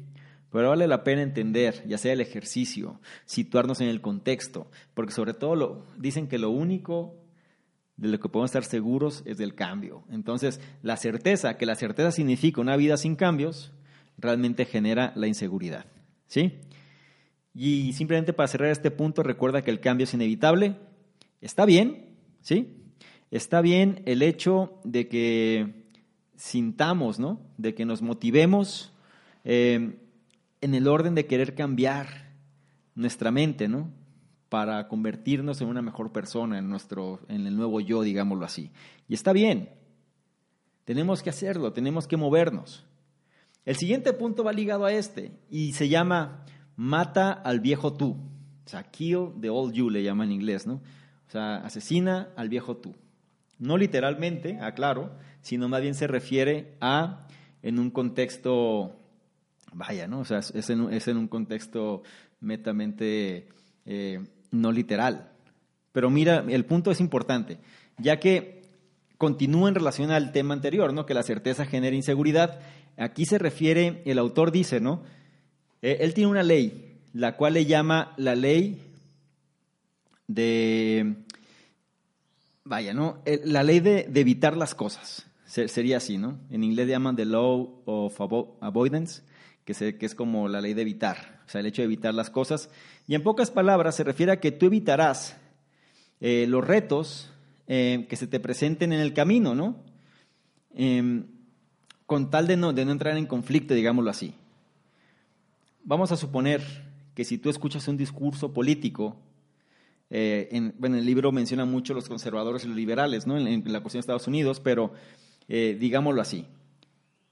Pero 0.53 0.68
vale 0.68 0.87
la 0.87 1.03
pena 1.03 1.23
entender, 1.23 1.83
ya 1.89 1.99
sea 1.99 2.12
el 2.12 2.20
ejercicio, 2.20 3.01
situarnos 3.25 3.81
en 3.81 3.89
el 3.89 4.01
contexto, 4.01 4.70
porque 4.95 5.12
sobre 5.12 5.35
todo 5.35 5.87
dicen 5.97 6.29
que 6.29 6.39
lo 6.39 6.51
único 6.51 7.16
de 7.97 8.09
lo 8.09 8.18
que 8.18 8.28
podemos 8.28 8.51
estar 8.51 8.64
seguros 8.64 9.22
es 9.26 9.38
del 9.38 9.55
cambio. 9.55 10.05
Entonces, 10.11 10.61
la 10.82 10.97
certeza, 10.97 11.57
que 11.57 11.66
la 11.66 11.74
certeza 11.74 12.11
significa 12.11 12.61
una 12.61 12.76
vida 12.76 12.97
sin 12.97 13.16
cambios, 13.16 13.72
realmente 14.18 14.64
genera 14.64 15.12
la 15.16 15.26
inseguridad. 15.26 15.86
¿Sí? 16.26 16.61
Y 17.55 17.93
simplemente 17.93 18.32
para 18.32 18.49
cerrar 18.49 18.70
este 18.70 18.90
punto, 18.90 19.22
recuerda 19.22 19.62
que 19.62 19.70
el 19.70 19.80
cambio 19.80 20.05
es 20.05 20.14
inevitable. 20.14 20.76
Está 21.40 21.66
bien, 21.66 22.07
¿sí? 22.40 22.76
Está 23.30 23.61
bien 23.61 24.03
el 24.07 24.22
hecho 24.22 24.80
de 24.84 25.09
que 25.09 25.86
sintamos, 26.36 27.18
¿no? 27.18 27.40
De 27.59 27.74
que 27.74 27.84
nos 27.84 28.03
motivemos 28.03 28.93
eh, 29.45 29.99
en 30.61 30.74
el 30.74 30.88
orden 30.88 31.14
de 31.14 31.26
querer 31.26 31.55
cambiar 31.55 32.30
nuestra 32.95 33.30
mente, 33.30 33.68
¿no? 33.68 33.90
Para 34.53 34.86
convertirnos 34.86 35.62
en 35.62 35.68
una 35.68 35.80
mejor 35.80 36.12
persona, 36.12 36.59
en, 36.59 36.68
nuestro, 36.68 37.20
en 37.28 37.46
el 37.46 37.57
nuevo 37.57 37.80
yo, 37.80 38.03
digámoslo 38.03 38.44
así. 38.44 38.70
Y 39.09 39.14
está 39.14 39.32
bien, 39.32 39.70
tenemos 40.84 41.22
que 41.22 41.30
hacerlo, 41.30 41.72
tenemos 41.72 42.07
que 42.07 42.18
movernos. 42.18 42.84
El 43.64 43.76
siguiente 43.76 44.12
punto 44.12 44.44
va 44.44 44.53
ligado 44.53 44.84
a 44.84 44.92
este 44.92 45.32
y 45.48 45.72
se 45.72 45.88
llama 45.88 46.44
mata 46.76 47.32
al 47.32 47.61
viejo 47.61 47.94
tú. 47.94 48.11
O 48.66 48.68
sea, 48.68 48.82
kill 48.82 49.30
the 49.40 49.48
old 49.48 49.72
you 49.72 49.88
le 49.88 50.03
llama 50.03 50.24
en 50.24 50.32
inglés, 50.32 50.66
¿no? 50.66 50.74
O 50.74 51.30
sea, 51.30 51.57
asesina 51.64 52.28
al 52.36 52.50
viejo 52.50 52.76
tú. 52.76 52.94
No 53.59 53.78
literalmente, 53.78 54.59
aclaro, 54.61 55.16
sino 55.40 55.66
más 55.70 55.80
bien 55.80 55.94
se 55.94 56.09
refiere 56.09 56.76
a 56.82 57.26
en 57.62 57.78
un 57.78 57.90
contexto, 57.90 59.00
vaya, 59.72 60.07
¿no? 60.07 60.20
O 60.20 60.24
sea, 60.26 60.40
es 60.40 60.68
en, 60.68 61.16
un 61.16 61.28
contexto 61.28 62.03
metamente 62.40 63.48
eh, 63.86 64.20
no 64.53 64.70
literal. 64.70 65.32
Pero 65.90 66.09
mira, 66.09 66.44
el 66.48 66.64
punto 66.64 66.92
es 66.92 67.00
importante, 67.00 67.59
ya 67.98 68.20
que 68.20 68.62
continúa 69.18 69.68
en 69.68 69.74
relación 69.74 70.11
al 70.11 70.32
tema 70.32 70.55
anterior, 70.55 70.92
¿no? 70.92 71.07
Que 71.07 71.14
la 71.14 71.22
certeza 71.22 71.66
genera 71.66 71.96
inseguridad. 71.96 72.61
Aquí 72.96 73.24
se 73.24 73.38
refiere, 73.38 74.03
el 74.05 74.18
autor 74.18 74.53
dice, 74.53 74.80
¿no? 74.80 75.03
Eh, 75.80 75.98
él 76.00 76.14
tiene 76.14 76.30
una 76.30 76.42
ley, 76.42 76.98
la 77.12 77.36
cual 77.36 77.55
le 77.55 77.66
llama 77.66 78.14
la 78.16 78.34
ley 78.34 78.80
de, 80.26 81.14
vaya, 82.64 82.94
¿no? 82.94 83.22
La 83.44 83.62
ley 83.62 83.80
de, 83.80 84.11
evitar 84.14 84.57
las 84.57 84.74
cosas. 84.74 85.26
Sería 85.44 85.98
así, 85.98 86.16
¿no? 86.16 86.38
En 86.50 86.64
inglés 86.64 86.88
llaman 86.88 87.14
the 87.14 87.26
law 87.26 87.82
of 87.84 88.18
avoidance, 88.61 89.22
que, 89.64 89.98
que 89.98 90.07
es 90.07 90.14
como 90.14 90.48
la 90.48 90.62
ley 90.62 90.72
de 90.72 90.82
evitar, 90.82 91.42
o 91.46 91.50
sea, 91.50 91.61
el 91.61 91.66
hecho 91.66 91.82
de 91.82 91.86
evitar 91.86 92.14
las 92.14 92.30
cosas. 92.30 92.70
Y 93.07 93.14
en 93.14 93.22
pocas 93.22 93.50
palabras 93.50 93.96
se 93.96 94.05
refiere 94.05 94.32
a 94.32 94.40
que 94.40 94.53
tú 94.53 94.66
evitarás 94.66 95.36
eh, 96.20 96.46
los 96.48 96.66
retos 96.66 97.30
eh, 97.66 98.07
que 98.09 98.16
se 98.16 98.26
te 98.26 98.40
presenten 98.40 98.92
en 98.92 99.00
el 99.00 99.12
camino, 99.12 99.55
¿no? 99.55 99.76
Em, 100.74 101.26
con 102.07 102.30
tal 102.30 102.46
de 102.46 102.57
no, 102.57 102.72
de 102.72 102.84
no 102.84 102.92
entrar 102.92 103.16
en 103.16 103.26
conflicto, 103.26 103.74
digámoslo 103.74 104.11
así. 104.11 104.34
Vamos 105.82 106.12
a 106.12 106.16
suponer 106.16 106.62
que 107.14 107.24
si 107.24 107.38
tú 107.38 107.50
escuchas 107.50 107.88
un 107.88 107.96
discurso 107.96 108.53
político, 108.53 109.16
eh, 110.11 110.48
en, 110.53 110.74
bueno, 110.78 110.96
el 110.96 111.05
libro 111.05 111.32
menciona 111.32 111.64
mucho 111.64 111.94
los 111.94 112.09
conservadores 112.09 112.64
y 112.64 112.68
los 112.68 112.76
liberales, 112.76 113.26
¿no? 113.26 113.36
En, 113.36 113.64
la 113.72 113.80
cuestión 113.80 113.98
de 113.98 114.03
Estados 114.03 114.28
Unidos, 114.28 114.61
pero 114.61 114.92
digámoslo 115.48 116.22
así. 116.22 116.46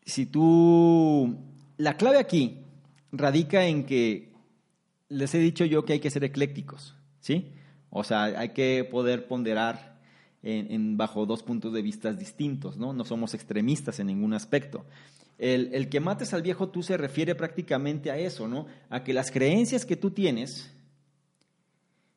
Si 0.04 0.26
tú. 0.26 1.38
La 1.76 1.96
clave 1.96 2.18
aquí 2.18 2.58
radica 3.12 3.64
en 3.64 3.86
que 3.86 4.29
les 5.10 5.34
he 5.34 5.38
dicho 5.38 5.64
yo 5.66 5.84
que 5.84 5.94
hay 5.94 6.00
que 6.00 6.10
ser 6.10 6.24
eclécticos, 6.24 6.96
¿sí? 7.20 7.52
O 7.90 8.04
sea, 8.04 8.24
hay 8.24 8.50
que 8.50 8.88
poder 8.90 9.26
ponderar 9.26 10.00
en, 10.42 10.96
bajo 10.96 11.26
dos 11.26 11.42
puntos 11.42 11.72
de 11.74 11.82
vista 11.82 12.12
distintos, 12.12 12.78
¿no? 12.78 12.92
No 12.94 13.04
somos 13.04 13.34
extremistas 13.34 13.98
en 13.98 14.06
ningún 14.06 14.32
aspecto. 14.32 14.86
El, 15.36 15.88
que 15.88 16.00
mates 16.00 16.32
al 16.32 16.42
viejo 16.42 16.68
tú 16.68 16.82
se 16.82 16.96
refiere 16.96 17.34
prácticamente 17.34 18.10
a 18.10 18.18
eso, 18.18 18.46
¿no? 18.46 18.66
A 18.88 19.02
que 19.02 19.12
las 19.12 19.30
creencias 19.30 19.84
que 19.84 19.96
tú 19.96 20.12
tienes, 20.12 20.72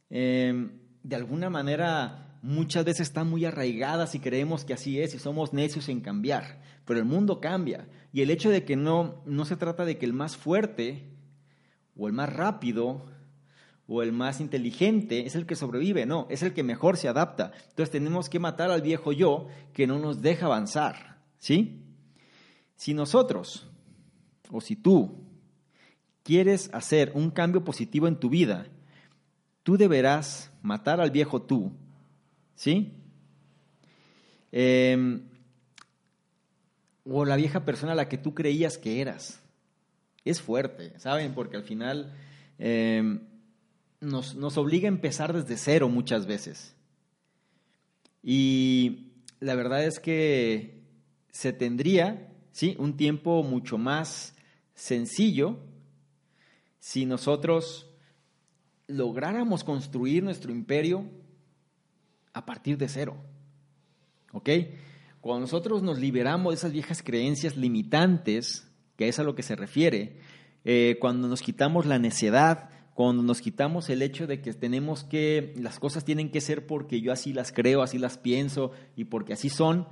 em, 0.10 0.72
de 1.02 1.16
alguna 1.16 1.50
manera, 1.50 2.38
muchas 2.44 2.86
veces 2.86 3.08
están 3.08 3.30
muy 3.30 3.46
arraigadas 3.46 4.14
y 4.14 4.20
creemos 4.20 4.66
que 4.66 4.74
así 4.74 5.00
es 5.00 5.16
y 5.16 5.20
somos 5.20 5.52
necios 5.54 5.90
en 5.90 6.02
cambiar. 6.02 6.62
Pero 6.86 7.00
el 7.00 7.06
mundo 7.06 7.40
cambia. 7.40 7.88
Y 8.12 8.22
el 8.22 8.30
hecho 8.30 8.52
de 8.52 8.66
que 8.66 8.76
no, 8.76 9.24
no 9.26 9.46
se 9.46 9.56
trata 9.56 9.86
de 9.86 9.98
que 9.98 10.06
el 10.06 10.14
más 10.14 10.38
fuerte 10.38 11.13
o 11.98 12.08
el 12.08 12.14
más 12.14 12.32
rápido 12.32 13.06
o 13.88 14.02
el 14.02 14.12
más 14.12 14.40
inteligente 14.40 15.26
es 15.26 15.36
el 15.36 15.46
que 15.46 15.56
sobrevive, 15.56 16.06
no, 16.06 16.26
es 16.30 16.42
el 16.42 16.54
que 16.54 16.64
mejor 16.64 16.98
se 16.98 17.08
adapta. 17.08 17.52
Entonces 17.70 17.92
tenemos 17.92 18.30
que 18.30 18.40
matar 18.40 18.72
al 18.72 18.82
viejo 18.82 19.12
yo 19.12 19.48
que 19.74 19.88
no 19.88 20.00
nos 20.00 20.22
deja 20.22 20.46
avanzar, 20.46 21.18
¿sí? 21.38 21.82
Si 22.76 22.94
nosotros, 22.94 23.68
o 24.52 24.62
si 24.62 24.76
tú, 24.76 25.24
quieres 26.24 26.70
hacer 26.74 27.12
un 27.14 27.30
cambio 27.30 27.64
positivo 27.64 28.08
en 28.08 28.16
tu 28.16 28.30
vida, 28.30 28.68
tú 29.64 29.78
deberás 29.78 30.52
matar 30.62 31.02
al 31.02 31.12
viejo 31.12 31.42
tú, 31.42 31.74
¿sí? 32.56 32.94
Em, 34.52 35.24
o 37.06 37.26
la 37.26 37.36
vieja 37.36 37.66
persona 37.66 37.92
a 37.92 37.96
la 37.96 38.08
que 38.08 38.18
tú 38.18 38.34
creías 38.34 38.78
que 38.78 39.02
eras. 39.02 39.43
Es 40.26 40.42
fuerte, 40.42 40.98
¿saben? 41.00 41.34
Porque 41.34 41.58
al 41.58 41.64
final... 41.64 42.14
Em, 42.58 43.34
nos, 44.04 44.58
obliga 44.58 44.88
a 44.88 44.90
empezar 44.90 45.34
desde 45.34 45.58
cero 45.58 45.90
muchas 45.90 46.26
veces. 46.26 46.76
Y 48.22 49.12
la 49.40 49.56
verdad 49.56 49.84
es 49.84 50.00
que 50.00 50.84
se 51.32 51.54
tendría 51.54 52.32
¿sí? 52.52 52.76
un 52.78 52.96
tiempo 52.96 53.44
mucho 53.44 53.78
más 53.78 54.36
sencillo 54.76 55.60
si 56.80 57.06
nosotros 57.06 57.90
lográramos 58.88 59.64
construir 59.64 60.24
nuestro 60.24 60.52
imperio 60.52 61.06
a 62.34 62.46
partir 62.46 62.78
de 62.78 62.90
cero. 62.90 63.18
¿Ok? 64.32 64.50
Cuando 65.22 65.42
nosotros 65.42 65.82
nos 65.82 66.00
liberamos 66.00 66.52
de 66.54 66.58
esas 66.58 66.74
viejas 66.74 67.02
creencias 67.02 67.56
limitantes, 67.56 68.68
es 69.08 69.20
a 69.20 69.24
lo 69.24 69.36
que 69.36 69.44
se 69.44 69.56
refiere, 69.56 70.18
eh, 70.66 70.98
cuando 71.00 71.28
nos 71.28 71.42
quitamos 71.42 71.86
la 71.86 72.00
necedad, 72.00 72.70
cuando 72.94 73.24
nos 73.24 73.42
quitamos 73.42 73.90
el 73.90 74.02
hecho 74.02 74.28
de 74.28 74.42
que 74.42 74.54
tenemos 74.54 75.04
que, 75.04 75.54
las 75.58 75.80
cosas 75.80 76.06
tienen 76.06 76.30
que 76.30 76.42
ser 76.42 76.66
porque 76.68 77.02
yo 77.02 77.12
así 77.12 77.34
las 77.34 77.52
creo, 77.52 77.82
así 77.82 77.98
las 77.98 78.18
pienso 78.18 78.72
y 78.96 79.06
porque 79.06 79.34
así 79.34 79.50
son, 79.50 79.88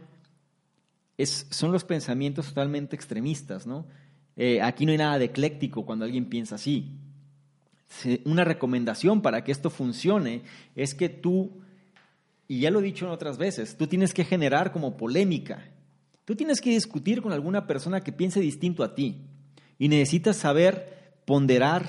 son 1.17 1.71
los 1.71 1.83
pensamientos 1.83 2.47
totalmente 2.47 2.95
extremistas, 2.95 3.65
¿no? 3.65 3.87
Eh, 4.37 4.61
aquí 4.61 4.85
no 4.85 4.91
hay 4.91 4.97
nada 4.97 5.19
de 5.19 5.25
ecléctico 5.25 5.85
cuando 5.85 6.05
alguien 6.05 6.25
piensa 6.25 6.55
así. 6.55 6.97
Una 8.23 8.45
recomendación 8.45 9.21
para 9.21 9.43
que 9.43 9.51
esto 9.51 9.69
funcione 9.69 10.43
es 10.75 10.95
que 10.95 11.09
tú, 11.09 11.61
y 12.47 12.61
ya 12.61 12.71
lo 12.71 12.79
he 12.79 12.83
dicho 12.83 13.05
en 13.05 13.11
otras 13.11 13.37
veces, 13.37 13.77
tú 13.77 13.87
tienes 13.87 14.13
que 14.13 14.23
generar 14.23 14.71
como 14.71 14.95
polémica. 14.95 15.69
Tú 16.25 16.35
tienes 16.35 16.61
que 16.61 16.69
discutir 16.69 17.21
con 17.21 17.31
alguna 17.31 17.67
persona 17.67 18.01
que 18.01 18.11
piense 18.11 18.39
distinto 18.39 18.83
a 18.83 18.95
ti 18.95 19.25
y 19.77 19.87
necesitas 19.87 20.37
saber 20.37 21.13
ponderar 21.25 21.87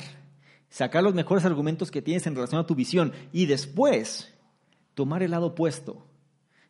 sacar 0.72 1.04
los 1.04 1.14
mejores 1.14 1.44
argumentos 1.44 1.90
que 1.90 2.00
tienes 2.00 2.26
en 2.26 2.34
relación 2.34 2.60
a 2.60 2.66
tu 2.66 2.74
visión 2.74 3.12
y 3.30 3.44
después 3.44 4.32
tomar 4.94 5.22
el 5.22 5.32
lado 5.32 5.48
opuesto. 5.48 6.06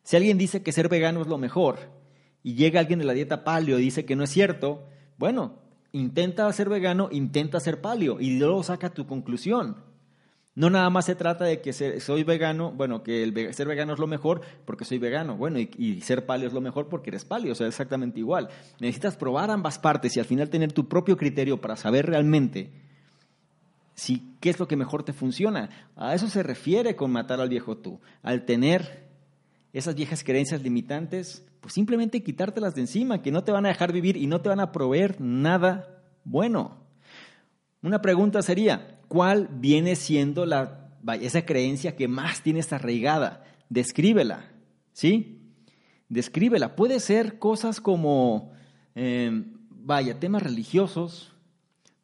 Si 0.03 0.17
alguien 0.17 0.37
dice 0.37 0.61
que 0.61 0.73
ser 0.73 0.89
vegano 0.89 1.21
es 1.21 1.27
lo 1.27 1.37
mejor 1.37 1.79
y 2.43 2.55
llega 2.55 2.81
alguien 2.81 2.99
de 2.99 3.05
la 3.05 3.13
dieta 3.13 3.45
paleo 3.45 3.79
y 3.79 3.83
dice 3.83 4.03
que 4.03 4.17
no 4.17 4.25
es 4.25 4.29
cierto, 4.29 4.85
bueno, 5.17 5.59
intenta 5.93 6.51
ser 6.51 6.67
vegano, 6.67 7.07
intenta 7.13 7.61
ser 7.61 7.79
paleo 7.79 8.19
y 8.19 8.37
luego 8.37 8.61
saca 8.63 8.93
tu 8.93 9.07
conclusión. 9.07 9.77
No 10.55 10.69
nada 10.69 10.89
más 10.91 11.05
se 11.05 11.15
trata 11.15 11.45
de 11.45 11.61
que 11.61 11.73
soy 11.73 12.23
vegano, 12.23 12.71
bueno, 12.71 13.01
que 13.01 13.23
el 13.23 13.53
ser 13.55 13.67
vegano 13.67 13.93
es 13.93 13.99
lo 13.99 14.05
mejor 14.05 14.41
porque 14.65 14.85
soy 14.85 14.99
vegano, 14.99 15.35
bueno, 15.35 15.57
y, 15.59 16.01
ser 16.01 16.27
paleo 16.27 16.47
es 16.47 16.53
lo 16.53 16.61
mejor 16.61 16.89
porque 16.89 17.09
eres 17.09 17.25
paleo, 17.25 17.53
o 17.53 17.55
sea, 17.55 17.67
exactamente 17.67 18.19
igual. 18.19 18.49
Necesitas 18.79 19.17
probar 19.17 19.49
ambas 19.49 19.79
partes 19.79 20.15
y 20.15 20.19
al 20.19 20.27
final 20.27 20.49
tener 20.49 20.71
tu 20.71 20.87
propio 20.87 21.17
criterio 21.17 21.59
para 21.59 21.75
saber 21.75 22.05
realmente 22.05 22.71
si 23.95 24.35
qué 24.39 24.51
es 24.51 24.59
lo 24.59 24.67
que 24.67 24.75
mejor 24.75 25.03
te 25.03 25.13
funciona. 25.13 25.69
A 25.95 26.13
eso 26.13 26.27
se 26.27 26.43
refiere 26.43 26.95
con 26.95 27.11
matar 27.11 27.41
al 27.41 27.49
viejo 27.49 27.77
tú, 27.77 27.99
al 28.21 28.45
tener 28.45 29.07
esas 29.73 29.95
viejas 29.95 30.23
creencias 30.23 30.61
limitantes, 30.61 31.43
pues 31.61 31.73
simplemente 31.73 32.21
quitártelas 32.21 32.75
de 32.75 32.81
encima, 32.81 33.23
que 33.23 33.31
no 33.31 33.43
te 33.43 33.51
van 33.51 33.65
a 33.65 33.69
dejar 33.69 33.91
vivir 33.91 34.17
y 34.17 34.27
no 34.27 34.41
te 34.41 34.49
van 34.49 34.59
a 34.59 34.71
proveer 34.71 35.19
nada 35.19 36.03
bueno. 36.23 36.77
Una 37.81 38.01
pregunta 38.01 38.41
sería, 38.43 38.99
¿cuál 39.13 39.47
viene 39.47 39.95
siendo 39.95 40.47
la, 40.47 40.89
esa 41.21 41.45
creencia 41.45 41.95
que 41.95 42.07
más 42.07 42.41
tienes 42.41 42.73
arraigada? 42.73 43.43
Descríbela, 43.69 44.51
¿sí? 44.91 45.39
Descríbela. 46.09 46.75
Puede 46.75 46.99
ser 46.99 47.37
cosas 47.37 47.79
como, 47.79 48.53
eh, 48.95 49.43
vaya, 49.69 50.19
temas 50.19 50.41
religiosos, 50.41 51.31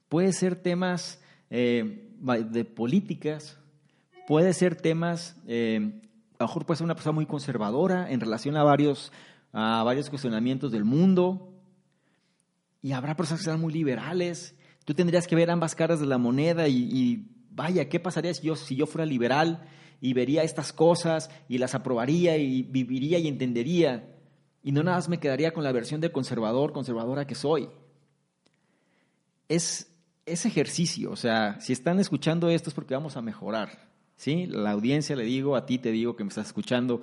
puede 0.08 0.34
ser 0.34 0.56
temas 0.56 1.20
eh, 1.50 2.12
de 2.52 2.64
políticas, 2.64 3.58
puede 4.28 4.54
ser 4.54 4.76
temas, 4.76 5.36
eh, 5.48 5.80
a 6.38 6.44
lo 6.44 6.48
mejor 6.48 6.68
puede 6.68 6.78
ser 6.78 6.86
una 6.86 6.94
persona 6.94 7.14
muy 7.14 7.26
conservadora 7.26 8.12
en 8.12 8.20
relación 8.20 8.56
a 8.56 8.64
varios, 8.64 9.12
a 9.52 9.82
varios 9.82 10.12
cuestionamientos 10.12 10.72
del 10.72 10.86
mundo, 10.86 11.56
y 12.84 12.92
habrá 12.92 13.16
personas 13.16 13.42
que 13.42 13.46
sean 13.46 13.60
muy 13.60 13.74
liberales. 13.74 14.56
Tú 14.86 14.94
tendrías 14.94 15.28
que 15.28 15.36
ver 15.36 15.52
ambas 15.52 15.76
caras 15.76 16.00
de 16.00 16.08
la 16.08 16.18
moneda 16.18 16.68
y, 16.68 17.28
vaya, 17.52 17.90
¿qué 17.90 18.00
pasaría 18.00 18.34
si 18.34 18.48
yo, 18.48 18.56
si 18.56 18.76
yo 18.76 18.86
fuera 18.86 19.06
liberal 19.06 19.68
y 20.02 20.14
vería 20.14 20.44
estas 20.44 20.74
cosas 20.74 21.30
y 21.48 21.58
las 21.58 21.76
aprobaría 21.76 22.38
y 22.38 22.64
viviría 22.64 23.20
y 23.20 23.28
entendería? 23.28 24.16
Y 24.64 24.72
no 24.72 24.84
nada 24.84 24.98
más 24.98 25.10
me 25.10 25.20
quedaría 25.20 25.54
con 25.54 25.64
la 25.64 25.72
versión 25.72 26.02
de 26.02 26.12
conservador, 26.12 26.74
conservadora 26.74 27.28
que 27.28 27.36
soy. 27.36 27.70
Es 29.48 29.90
ese 30.26 30.48
ejercicio, 30.48 31.12
o 31.12 31.16
sea, 31.16 31.60
si 31.60 31.74
están 31.74 32.00
escuchando 32.00 32.50
esto 32.50 32.70
es 32.70 32.74
porque 32.76 32.94
vamos 32.94 33.18
a 33.18 33.22
mejorar, 33.22 33.90
¿sí? 34.16 34.46
La 34.46 34.72
audiencia 34.72 35.16
le 35.16 35.24
digo, 35.24 35.56
a 35.56 35.66
ti 35.66 35.80
te 35.80 35.92
digo 35.92 36.16
que 36.16 36.24
me 36.24 36.30
estás 36.30 36.48
escuchando, 36.48 37.02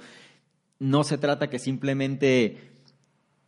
no 0.79 1.03
se 1.03 1.19
trata 1.19 1.51
que 1.51 1.59
simplemente 1.59 2.76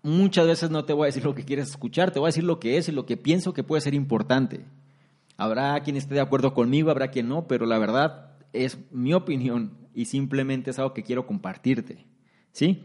muchas 0.03 0.47
veces 0.47 0.71
no 0.71 0.85
te 0.85 0.93
voy 0.93 1.05
a 1.05 1.07
decir 1.07 1.25
lo 1.25 1.35
que 1.35 1.45
quieres 1.45 1.71
escuchar, 1.71 2.11
te 2.11 2.19
voy 2.19 2.27
a 2.27 2.31
decir 2.31 2.45
lo 2.45 2.61
que 2.61 2.77
es 2.77 2.89
y 2.89 2.93
lo 2.93 3.07
que 3.07 3.17
pienso 3.17 3.53
que 3.53 3.65
puede 3.65 3.81
ser 3.81 3.95
importante. 3.95 4.61
Habrá 5.37 5.81
quien 5.83 5.97
esté 5.97 6.15
de 6.15 6.21
acuerdo 6.21 6.55
conmigo, 6.55 6.91
habrá 6.91 7.11
quien 7.11 7.29
no, 7.29 7.47
pero 7.47 7.67
la 7.67 7.79
verdad 7.79 8.33
es 8.53 8.79
mi 8.91 9.15
opinión 9.15 9.73
y 9.95 10.07
simplemente 10.07 10.71
es 10.71 10.79
algo 10.79 10.95
que 10.95 11.03
quiero 11.03 11.27
compartirte. 11.27 12.05
¿Sí? 12.53 12.85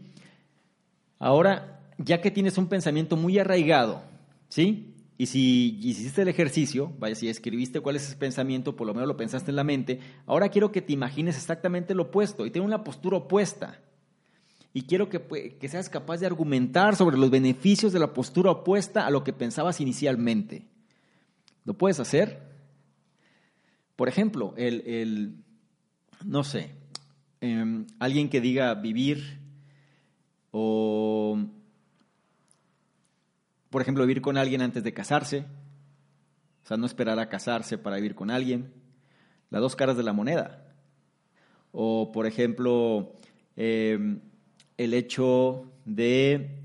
Ahora, 1.18 1.80
ya 1.98 2.20
que 2.20 2.30
tienes 2.30 2.58
un 2.58 2.68
pensamiento 2.68 3.16
muy 3.16 3.38
arraigado, 3.38 4.02
¿sí? 4.48 4.94
Y 5.16 5.26
si 5.26 5.78
hiciste 5.80 6.22
el 6.22 6.28
ejercicio, 6.28 6.92
vaya, 6.98 7.14
si 7.14 7.28
escribiste 7.28 7.80
cuál 7.80 7.96
es 7.96 8.06
ese 8.06 8.16
pensamiento, 8.16 8.74
por 8.74 8.86
lo 8.86 8.94
menos 8.94 9.08
lo 9.08 9.16
pensaste 9.16 9.50
en 9.50 9.56
la 9.56 9.64
mente, 9.64 10.00
ahora 10.26 10.48
quiero 10.48 10.72
que 10.72 10.82
te 10.82 10.92
imagines 10.92 11.36
exactamente 11.36 11.94
lo 11.94 12.04
opuesto 12.04 12.46
y 12.46 12.50
tenga 12.50 12.66
una 12.66 12.82
postura 12.82 13.18
opuesta. 13.18 13.80
Y 14.74 14.82
quiero 14.82 15.08
que, 15.08 15.56
que 15.58 15.68
seas 15.68 15.88
capaz 15.88 16.18
de 16.18 16.26
argumentar 16.26 16.96
sobre 16.96 17.16
los 17.16 17.30
beneficios 17.30 17.92
de 17.92 18.00
la 18.00 18.12
postura 18.12 18.50
opuesta 18.50 19.06
a 19.06 19.10
lo 19.10 19.24
que 19.24 19.32
pensabas 19.32 19.80
inicialmente. 19.80 20.66
¿Lo 21.64 21.74
puedes 21.74 22.00
hacer? 22.00 22.42
Por 23.96 24.08
ejemplo, 24.08 24.52
el, 24.58 24.82
el 24.86 25.36
no 26.24 26.44
sé, 26.44 26.74
em, 27.40 27.86
alguien 27.98 28.28
que 28.28 28.40
diga 28.40 28.74
vivir 28.74 29.40
o 30.50 31.38
por 33.74 33.82
ejemplo, 33.82 34.04
vivir 34.04 34.22
con 34.22 34.38
alguien 34.38 34.62
antes 34.62 34.84
de 34.84 34.94
casarse, 34.94 35.46
o 36.62 36.66
sea, 36.68 36.76
no 36.76 36.86
esperar 36.86 37.18
a 37.18 37.28
casarse 37.28 37.76
para 37.76 37.96
vivir 37.96 38.14
con 38.14 38.30
alguien, 38.30 38.72
las 39.50 39.60
dos 39.60 39.74
caras 39.74 39.96
de 39.96 40.04
la 40.04 40.12
moneda. 40.12 40.64
O, 41.72 42.12
por 42.12 42.28
ejemplo, 42.28 43.16
em, 43.56 44.20
el 44.76 44.94
hecho 44.94 45.70
de 45.84 46.58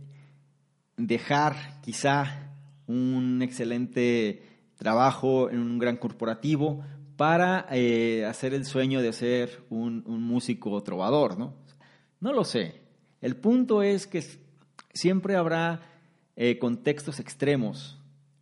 dejar 0.98 1.80
quizá 1.82 2.52
un 2.88 3.42
excelente 3.42 4.44
trabajo 4.76 5.50
en 5.50 5.60
un 5.60 5.78
gran 5.80 5.98
corporativo 5.98 6.84
para 7.16 7.68
eh, 7.72 8.26
hacer 8.26 8.54
el 8.54 8.66
sueño 8.66 9.02
de 9.02 9.12
ser 9.14 9.64
un, 9.70 10.04
músico 10.06 10.82
trovador, 10.84 11.38
¿no? 11.38 11.54
No 12.20 12.34
lo 12.34 12.46
sé. 12.46 12.82
El 13.22 13.36
punto 13.36 13.84
es 13.84 14.08
que 14.08 14.24
siempre 14.94 15.36
habrá 15.36 15.82
eh, 16.36 16.58
contextos 16.58 17.20
extremos, 17.20 18.00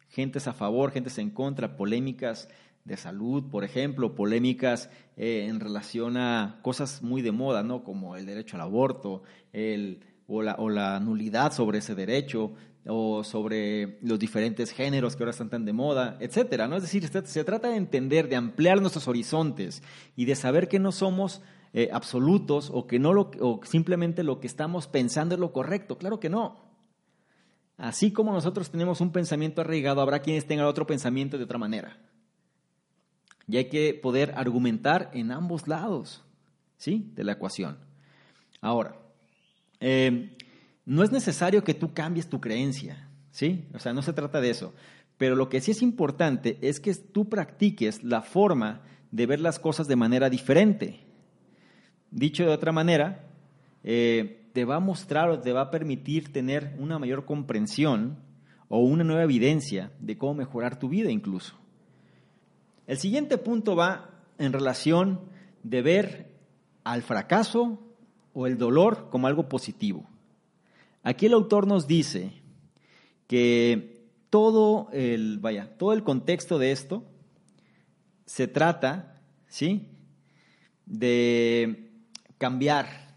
gentes 0.10 0.48
a 0.48 0.54
favor, 0.54 0.92
gentes 0.92 1.18
en 1.18 1.32
contra, 1.32 1.76
polémicas 1.76 2.50
de 2.88 2.98
salud, 2.98 3.44
por 3.52 3.64
ejemplo, 3.64 4.16
polémicas 4.16 4.90
eh, 5.18 5.46
en 5.48 5.60
relación 5.60 6.18
a 6.18 6.60
cosas 6.62 7.04
muy 7.04 7.22
de 7.22 7.32
moda, 7.32 7.62
¿no? 7.62 7.84
Como 7.84 8.16
el 8.16 8.26
derecho 8.26 8.56
al 8.56 8.62
aborto, 8.62 9.24
el, 9.54 10.00
o, 10.28 10.42
la, 10.42 10.56
o 10.56 10.70
la 10.70 11.00
nulidad 11.00 11.52
sobre 11.52 11.80
ese 11.80 11.96
derecho, 11.96 12.54
o 12.90 13.24
sobre 13.24 14.00
los 14.02 14.18
diferentes 14.18 14.72
géneros 14.72 15.16
que 15.16 15.24
ahora 15.24 15.32
están 15.32 15.50
tan 15.50 15.66
de 15.66 15.74
moda, 15.74 16.18
etcétera, 16.22 16.68
¿no? 16.68 16.78
Es 16.78 16.84
decir, 16.84 17.06
se 17.08 17.44
trata 17.44 17.68
de 17.70 17.76
entender, 17.76 18.30
de 18.30 18.38
ampliar 18.38 18.80
nuestros 18.80 19.08
horizontes 19.10 19.84
y 20.16 20.26
de 20.26 20.36
saber 20.36 20.70
que 20.70 20.80
no 20.80 20.94
somos 20.94 21.42
eh, 21.74 21.90
absolutos 21.92 22.72
o 22.74 22.88
que 22.88 23.00
no 23.00 23.14
lo, 23.14 23.32
o 23.42 23.60
simplemente 23.66 24.24
lo 24.24 24.40
que 24.40 24.48
estamos 24.48 24.88
pensando 24.88 25.36
es 25.36 25.42
lo 25.42 25.52
correcto. 25.52 25.98
Claro 25.98 26.20
que 26.20 26.30
no. 26.30 26.66
Así 27.78 28.12
como 28.12 28.32
nosotros 28.32 28.72
tenemos 28.72 29.02
un 29.02 29.12
pensamiento 29.12 29.62
arraigado, 29.62 30.02
habrá 30.02 30.22
quienes 30.22 30.48
tengan 30.48 30.66
otro 30.66 30.88
pensamiento 30.88 31.38
de 31.38 31.44
otra 31.44 31.60
manera. 31.60 31.98
Y 33.48 33.58
hay 33.58 33.66
que 33.66 33.94
poder 33.94 34.34
argumentar 34.36 35.10
en 35.14 35.32
ambos 35.32 35.68
lados 35.68 36.24
¿sí? 36.78 37.12
de 37.16 37.24
la 37.24 37.34
ecuación. 37.34 37.78
Ahora, 38.62 38.96
eh, 39.80 40.36
no 40.86 41.04
es 41.04 41.12
necesario 41.12 41.64
que 41.64 41.74
tú 41.74 41.94
cambies 41.94 42.28
tu 42.30 42.42
creencia, 42.42 43.08
¿sí? 43.32 43.66
O 43.74 43.80
sea, 43.80 43.94
no 43.94 44.02
se 44.02 44.14
trata 44.14 44.42
de 44.42 44.50
eso. 44.50 44.74
Pero 45.18 45.36
lo 45.36 45.50
que 45.50 45.62
sí 45.62 45.72
es 45.72 45.82
importante 45.82 46.58
es 46.62 46.80
que 46.80 46.94
tú 46.94 47.28
practiques 47.30 48.04
la 48.04 48.22
forma 48.22 48.82
de 49.12 49.26
ver 49.26 49.40
las 49.40 49.60
cosas 49.60 49.88
de 49.88 49.96
manera 49.96 50.30
diferente. 50.30 51.00
Dicho 52.12 52.44
de 52.44 52.52
otra 52.52 52.72
manera, 52.72 53.28
eh, 53.84 54.50
te 54.54 54.66
va 54.66 54.76
a 54.76 54.80
mostrar 54.80 55.30
o 55.30 55.40
te 55.40 55.54
va 55.54 55.62
a 55.62 55.72
permitir 55.72 56.32
tener 56.32 56.76
una 56.80 57.00
mayor 57.00 57.26
comprensión 57.26 58.18
o 58.70 58.80
una 58.80 59.04
nueva 59.04 59.24
evidencia 59.24 59.92
de 60.00 60.18
cómo 60.18 60.36
mejorar 60.36 60.80
tu 60.80 60.90
vida 60.90 61.12
incluso. 61.12 61.56
El 62.88 62.98
siguiente 62.98 63.38
punto 63.38 63.76
va 63.76 64.10
en 64.38 64.54
relación 64.54 65.20
de 65.64 65.82
ver 65.82 66.32
al 66.86 67.02
fracaso 67.02 67.80
o 68.34 68.48
el 68.48 68.58
dolor 68.58 69.10
como 69.12 69.28
algo 69.28 69.50
positivo. 69.50 70.08
Aquí 71.04 71.26
el 71.26 71.34
autor 71.34 71.68
nos 71.68 71.86
dice 71.86 72.32
que 73.28 74.08
todo 74.30 74.90
el, 74.94 75.40
vaya, 75.40 75.78
todo 75.78 75.92
el 75.92 76.04
contexto 76.04 76.60
de 76.60 76.72
esto 76.72 77.04
se 78.26 78.48
trata, 78.48 79.22
¿sí? 79.48 79.90
de 80.86 81.92
cambiar 82.38 83.16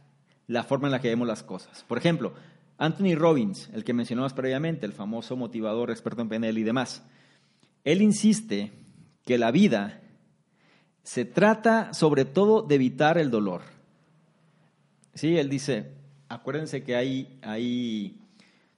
la 0.48 0.64
forma 0.64 0.88
en 0.88 0.92
la 0.92 1.00
que 1.00 1.08
vemos 1.08 1.28
las 1.28 1.44
cosas. 1.44 1.84
Por 1.84 1.98
ejemplo, 1.98 2.34
Anthony 2.76 3.14
Robbins, 3.14 3.70
el 3.72 3.84
que 3.84 3.92
mencionamos 3.92 4.32
previamente, 4.32 4.86
el 4.86 4.92
famoso 4.92 5.36
motivador, 5.36 5.90
experto 5.90 6.22
en 6.22 6.28
PNL 6.28 6.58
y 6.58 6.64
demás, 6.64 7.04
él 7.84 8.02
insiste 8.02 8.72
que 9.24 9.38
la 9.38 9.50
vida 9.50 10.00
se 11.02 11.24
trata 11.24 11.92
sobre 11.94 12.24
todo 12.24 12.62
de 12.62 12.74
evitar 12.74 13.18
el 13.18 13.30
dolor. 13.30 13.62
Sí, 15.14 15.36
él 15.36 15.48
dice, 15.48 15.92
acuérdense 16.28 16.82
que 16.82 16.96
hay, 16.96 17.38
hay 17.42 18.16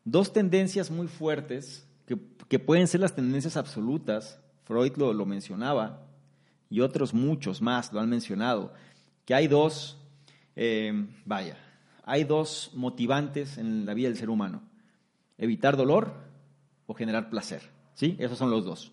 dos 0.05 0.33
tendencias 0.33 0.91
muy 0.91 1.09
fuertes 1.09 1.87
que, 2.07 2.19
que, 2.49 2.59
pueden 2.59 2.87
ser 2.87 3.01
las 3.01 3.15
tendencias 3.15 3.57
absolutas, 3.57 4.41
Freud 4.65 4.97
lo, 4.97 5.13
lo 5.13 5.27
mencionaba, 5.27 6.07
y 6.71 6.81
otros 6.81 7.13
muchos 7.13 7.61
más 7.61 7.93
lo 7.93 8.01
han 8.01 8.09
mencionado, 8.09 8.73
que 9.25 9.35
hay 9.35 9.47
dos 9.47 9.99
eh, 10.55 11.07
vaya, 11.25 11.57
hay 12.05 12.25
dos 12.25 12.71
motivantes 12.75 13.57
en 13.59 13.87
la 13.87 13.95
vida 13.95 14.09
del 14.09 14.19
ser 14.19 14.31
humano, 14.31 14.63
evitar 15.39 15.77
dolor 15.77 16.13
o 16.87 16.95
generar 16.95 17.31
placer. 17.31 17.63
¿Sí? 17.95 18.17
Esos 18.19 18.39
son 18.39 18.51
los 18.51 18.65
dos. 18.65 18.93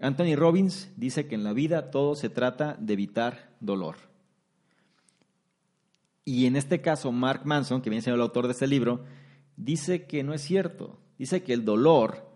Anthony 0.00 0.36
Robbins 0.36 0.90
dice 0.96 1.26
que 1.26 1.34
en 1.34 1.44
la 1.44 1.52
vida 1.52 1.90
todo 1.90 2.14
se 2.14 2.28
trata 2.28 2.76
de 2.78 2.92
evitar 2.92 3.50
dolor. 3.60 3.96
Y 6.24 6.46
en 6.46 6.56
este 6.56 6.80
caso, 6.80 7.10
Mark 7.10 7.42
Manson, 7.44 7.80
que 7.80 7.90
viene 7.90 8.02
siendo 8.02 8.16
el 8.16 8.22
autor 8.22 8.46
de 8.46 8.52
este 8.52 8.66
libro, 8.66 9.04
dice 9.56 10.06
que 10.06 10.22
no 10.22 10.34
es 10.34 10.42
cierto. 10.42 11.00
Dice 11.18 11.42
que 11.42 11.52
el 11.52 11.64
dolor 11.64 12.28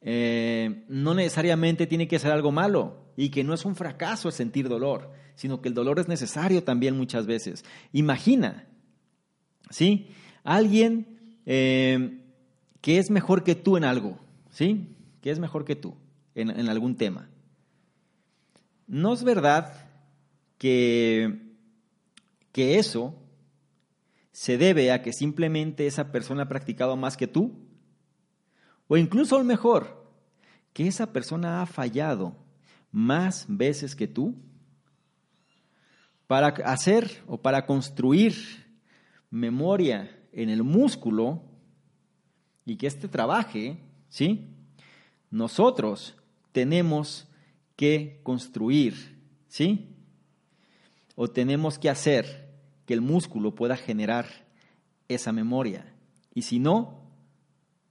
eh, 0.00 0.84
no 0.88 1.14
necesariamente 1.14 1.86
tiene 1.86 2.06
que 2.06 2.18
ser 2.18 2.30
algo 2.30 2.52
malo 2.52 3.12
y 3.16 3.30
que 3.30 3.42
no 3.42 3.52
es 3.52 3.64
un 3.64 3.74
fracaso 3.74 4.28
el 4.28 4.34
sentir 4.34 4.68
dolor, 4.68 5.10
sino 5.34 5.60
que 5.60 5.68
el 5.68 5.74
dolor 5.74 5.98
es 5.98 6.08
necesario 6.08 6.62
también 6.62 6.96
muchas 6.96 7.26
veces. 7.26 7.64
Imagina, 7.92 8.68
¿sí? 9.70 10.10
Alguien 10.44 11.40
eh, 11.46 12.20
que 12.80 12.98
es 12.98 13.10
mejor 13.10 13.42
que 13.42 13.56
tú 13.56 13.76
en 13.76 13.84
algo, 13.84 14.18
¿sí? 14.50 14.94
Que 15.20 15.30
es 15.30 15.40
mejor 15.40 15.64
que 15.64 15.74
tú 15.74 15.96
en, 16.34 16.68
algún 16.68 16.96
tema. 16.96 17.28
¿No 18.86 19.12
es 19.12 19.24
verdad 19.24 19.88
que, 20.58 21.54
que 22.52 22.78
eso 22.78 23.14
se 24.32 24.58
debe 24.58 24.92
a 24.92 25.02
que 25.02 25.12
simplemente 25.12 25.86
esa 25.86 26.12
persona 26.12 26.42
ha 26.42 26.48
practicado 26.48 26.96
más 26.96 27.16
que 27.16 27.26
tú? 27.26 27.52
O 28.88 28.96
incluso 28.96 29.38
lo 29.38 29.44
mejor, 29.44 30.10
que 30.72 30.86
esa 30.86 31.12
persona 31.12 31.62
ha 31.62 31.66
fallado 31.66 32.36
más 32.92 33.46
veces 33.48 33.94
que 33.94 34.08
tú 34.08 34.34
para 36.26 36.48
hacer 36.48 37.22
o 37.26 37.38
para 37.38 37.66
construir 37.66 38.34
memoria 39.30 40.16
en 40.32 40.48
el 40.48 40.62
músculo 40.62 41.42
y 42.64 42.76
que 42.76 42.86
éste 42.86 43.08
trabaje, 43.08 43.78
¿sí? 44.08 44.48
Nosotros 45.30 46.16
tenemos 46.52 47.28
que 47.76 48.20
construir, 48.22 49.18
¿sí? 49.48 49.96
O 51.14 51.28
tenemos 51.28 51.78
que 51.78 51.90
hacer 51.90 52.50
que 52.86 52.94
el 52.94 53.00
músculo 53.00 53.54
pueda 53.54 53.76
generar 53.76 54.26
esa 55.08 55.32
memoria. 55.32 55.92
Y 56.34 56.42
si 56.42 56.58
no, 56.58 57.02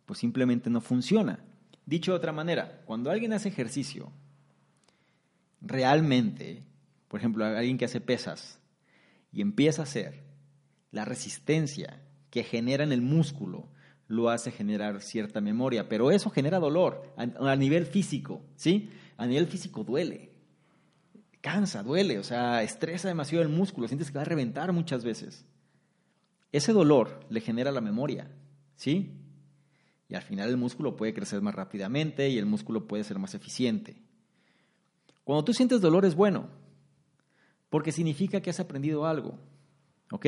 pues 0.06 0.20
simplemente 0.20 0.70
no 0.70 0.82
funciona. 0.82 1.40
Dicho 1.86 2.12
de 2.12 2.18
otra 2.18 2.32
manera, 2.32 2.82
cuando 2.86 3.12
alguien 3.12 3.34
hace 3.34 3.50
ejercicio, 3.50 4.12
realmente, 5.62 6.64
por 7.08 7.20
ejemplo, 7.20 7.46
alguien 7.46 7.78
que 7.78 7.86
hace 7.86 8.02
pesas 8.02 8.60
y 9.32 9.42
empieza 9.42 9.82
a 9.82 9.86
hacer, 9.86 10.24
la 10.92 11.06
resistencia 11.06 12.02
que 12.30 12.44
genera 12.44 12.84
en 12.84 12.92
el 12.92 13.02
músculo 13.02 13.70
lo 14.10 14.30
hace 14.30 14.52
generar 14.52 15.02
cierta 15.02 15.40
memoria, 15.40 15.88
pero 15.88 16.10
eso 16.10 16.32
genera 16.32 16.60
dolor 16.60 17.14
a, 17.16 17.56
nivel 17.56 17.86
físico, 17.86 18.42
¿sí? 18.56 18.90
A 19.18 19.28
nivel 19.28 19.46
físico 19.46 19.84
duele. 19.84 20.32
cansa, 21.42 21.84
duele, 21.84 22.18
o 22.18 22.24
sea, 22.24 22.64
estresa 22.64 23.08
demasiado 23.08 23.44
el 23.44 23.50
músculo, 23.50 23.88
sientes 23.88 24.10
que 24.10 24.18
va 24.18 24.24
a 24.24 24.26
reventar 24.26 24.74
muchas 24.74 25.06
veces. 25.06 25.46
Ese 26.52 26.74
dolor 26.74 27.20
le 27.30 27.40
genera 27.40 27.72
la 27.72 27.82
memoria, 27.82 28.28
¿sí? 28.76 29.12
Y 30.10 30.16
al 30.16 30.24
final 30.24 30.50
el 30.50 30.58
músculo 30.58 30.96
puede 30.96 31.14
crecer 31.14 31.42
más 31.42 31.54
rápidamente 31.54 32.30
y 32.30 32.40
el 32.40 32.48
músculo 32.48 32.88
puede 32.88 33.04
ser 33.04 33.20
más 33.20 33.36
eficiente. 33.36 34.02
Cuando 35.24 35.46
tú 35.46 35.54
sientes 35.54 35.82
dolor 35.82 36.04
es 36.04 36.16
bueno, 36.16 36.50
porque 37.70 37.92
significa 37.92 38.42
que 38.42 38.50
has 38.50 38.60
aprendido 38.60 39.06
algo, 39.06 39.38
¿ok? 40.12 40.26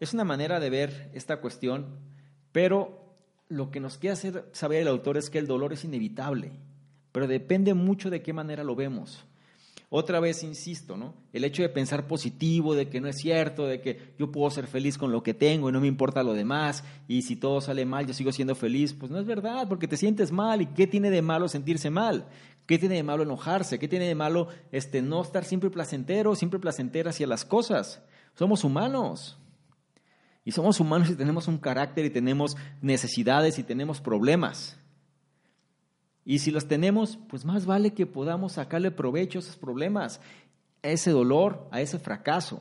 Es 0.00 0.12
una 0.12 0.24
manera 0.24 0.58
de 0.58 0.70
ver 0.70 1.10
esta 1.14 1.40
cuestión, 1.40 2.15
pero 2.56 3.12
lo 3.50 3.70
que 3.70 3.80
nos 3.80 3.98
quiere 3.98 4.14
hacer 4.14 4.48
saber 4.52 4.80
el 4.80 4.88
autor 4.88 5.18
es 5.18 5.28
que 5.28 5.36
el 5.36 5.46
dolor 5.46 5.74
es 5.74 5.84
inevitable, 5.84 6.52
pero 7.12 7.26
depende 7.26 7.74
mucho 7.74 8.08
de 8.08 8.22
qué 8.22 8.32
manera 8.32 8.64
lo 8.64 8.74
vemos. 8.74 9.26
Otra 9.90 10.20
vez 10.20 10.42
insisto, 10.42 10.96
¿no? 10.96 11.12
El 11.34 11.44
hecho 11.44 11.60
de 11.60 11.68
pensar 11.68 12.06
positivo, 12.06 12.74
de 12.74 12.88
que 12.88 12.98
no 13.02 13.08
es 13.08 13.18
cierto, 13.18 13.66
de 13.66 13.82
que 13.82 14.14
yo 14.18 14.32
puedo 14.32 14.50
ser 14.50 14.68
feliz 14.68 14.96
con 14.96 15.12
lo 15.12 15.22
que 15.22 15.34
tengo 15.34 15.68
y 15.68 15.72
no 15.72 15.82
me 15.82 15.86
importa 15.86 16.22
lo 16.22 16.32
demás, 16.32 16.82
y 17.06 17.20
si 17.20 17.36
todo 17.36 17.60
sale 17.60 17.84
mal 17.84 18.06
yo 18.06 18.14
sigo 18.14 18.32
siendo 18.32 18.54
feliz, 18.54 18.94
pues 18.94 19.12
no 19.12 19.18
es 19.20 19.26
verdad, 19.26 19.68
porque 19.68 19.86
te 19.86 19.98
sientes 19.98 20.32
mal, 20.32 20.62
¿y 20.62 20.66
qué 20.68 20.86
tiene 20.86 21.10
de 21.10 21.20
malo 21.20 21.48
sentirse 21.48 21.90
mal? 21.90 22.26
¿Qué 22.64 22.78
tiene 22.78 22.94
de 22.94 23.02
malo 23.02 23.24
enojarse? 23.24 23.78
¿Qué 23.78 23.86
tiene 23.86 24.06
de 24.06 24.14
malo 24.14 24.48
este, 24.72 25.02
no 25.02 25.20
estar 25.20 25.44
siempre 25.44 25.68
placentero, 25.68 26.34
siempre 26.34 26.58
placentera 26.58 27.10
hacia 27.10 27.26
las 27.26 27.44
cosas? 27.44 28.02
Somos 28.34 28.64
humanos. 28.64 29.36
Y 30.46 30.52
somos 30.52 30.78
humanos 30.78 31.10
y 31.10 31.16
tenemos 31.16 31.48
un 31.48 31.58
carácter 31.58 32.04
y 32.04 32.10
tenemos 32.10 32.56
necesidades 32.80 33.58
y 33.58 33.64
tenemos 33.64 34.00
problemas. 34.00 34.78
Y 36.24 36.38
si 36.38 36.52
los 36.52 36.68
tenemos, 36.68 37.18
pues 37.28 37.44
más 37.44 37.66
vale 37.66 37.94
que 37.94 38.06
podamos 38.06 38.52
sacarle 38.52 38.92
provecho 38.92 39.40
a 39.40 39.42
esos 39.42 39.56
problemas, 39.56 40.20
a 40.84 40.88
ese 40.90 41.10
dolor, 41.10 41.66
a 41.72 41.80
ese 41.80 41.98
fracaso. 41.98 42.60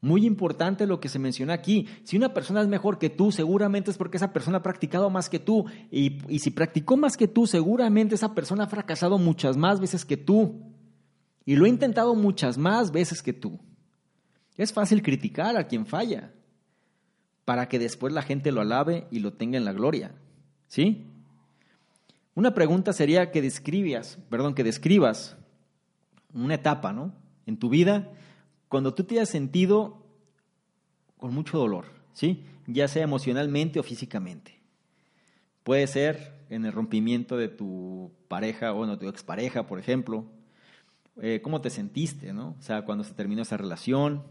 Muy 0.00 0.24
importante 0.24 0.86
lo 0.86 1.00
que 1.00 1.08
se 1.08 1.18
menciona 1.18 1.52
aquí. 1.52 1.88
Si 2.04 2.16
una 2.16 2.32
persona 2.32 2.60
es 2.60 2.68
mejor 2.68 3.00
que 3.00 3.10
tú, 3.10 3.32
seguramente 3.32 3.90
es 3.90 3.98
porque 3.98 4.16
esa 4.16 4.32
persona 4.32 4.58
ha 4.58 4.62
practicado 4.62 5.10
más 5.10 5.28
que 5.28 5.40
tú. 5.40 5.64
Y, 5.90 6.18
y, 6.32 6.38
si 6.38 6.52
practicó 6.52 6.96
más 6.96 7.16
que 7.16 7.26
tú, 7.26 7.48
seguramente 7.48 8.14
esa 8.14 8.36
persona 8.36 8.64
ha 8.64 8.68
fracasado 8.68 9.18
muchas 9.18 9.56
más 9.56 9.80
veces 9.80 10.04
que 10.04 10.16
tú. 10.16 10.62
Y 11.44 11.56
lo 11.56 11.64
ha 11.64 11.68
intentado 11.68 12.14
muchas 12.14 12.56
más 12.56 12.92
veces 12.92 13.20
que 13.20 13.32
tú. 13.32 13.58
Es 14.56 14.72
fácil 14.72 15.02
criticar 15.02 15.56
a 15.56 15.66
quien 15.66 15.86
falla 15.86 16.34
para 17.50 17.68
que 17.68 17.80
después 17.80 18.12
la 18.12 18.22
gente 18.22 18.52
lo 18.52 18.60
alabe 18.60 19.08
y 19.10 19.18
lo 19.18 19.32
tenga 19.32 19.58
en 19.58 19.64
la 19.64 19.72
gloria. 19.72 20.14
¿Sí? 20.68 21.04
Una 22.36 22.54
pregunta 22.54 22.92
sería 22.92 23.32
que 23.32 23.42
describas, 23.42 24.20
perdón, 24.30 24.54
que 24.54 24.62
describas 24.62 25.36
una 26.32 26.54
etapa, 26.54 26.92
¿no? 26.92 27.12
En 27.46 27.56
tu 27.56 27.68
vida 27.68 28.08
cuando 28.68 28.94
tú 28.94 29.02
te 29.02 29.18
has 29.18 29.28
sentido 29.28 30.06
con 31.16 31.34
mucho 31.34 31.58
dolor, 31.58 31.86
¿sí? 32.12 32.44
Ya 32.68 32.86
sea 32.86 33.02
emocionalmente 33.02 33.80
o 33.80 33.82
físicamente. 33.82 34.60
Puede 35.64 35.88
ser 35.88 36.44
en 36.50 36.64
el 36.64 36.70
rompimiento 36.70 37.36
de 37.36 37.48
tu 37.48 38.12
pareja 38.28 38.74
o 38.74 38.86
de 38.86 38.96
tu 38.96 39.08
expareja, 39.08 39.66
por 39.66 39.80
ejemplo. 39.80 40.24
Eh, 41.20 41.40
¿Cómo 41.42 41.60
te 41.60 41.70
sentiste, 41.70 42.32
no? 42.32 42.54
O 42.60 42.62
sea, 42.62 42.82
cuando 42.82 43.02
se 43.02 43.14
terminó 43.14 43.42
esa 43.42 43.56
relación, 43.56 44.22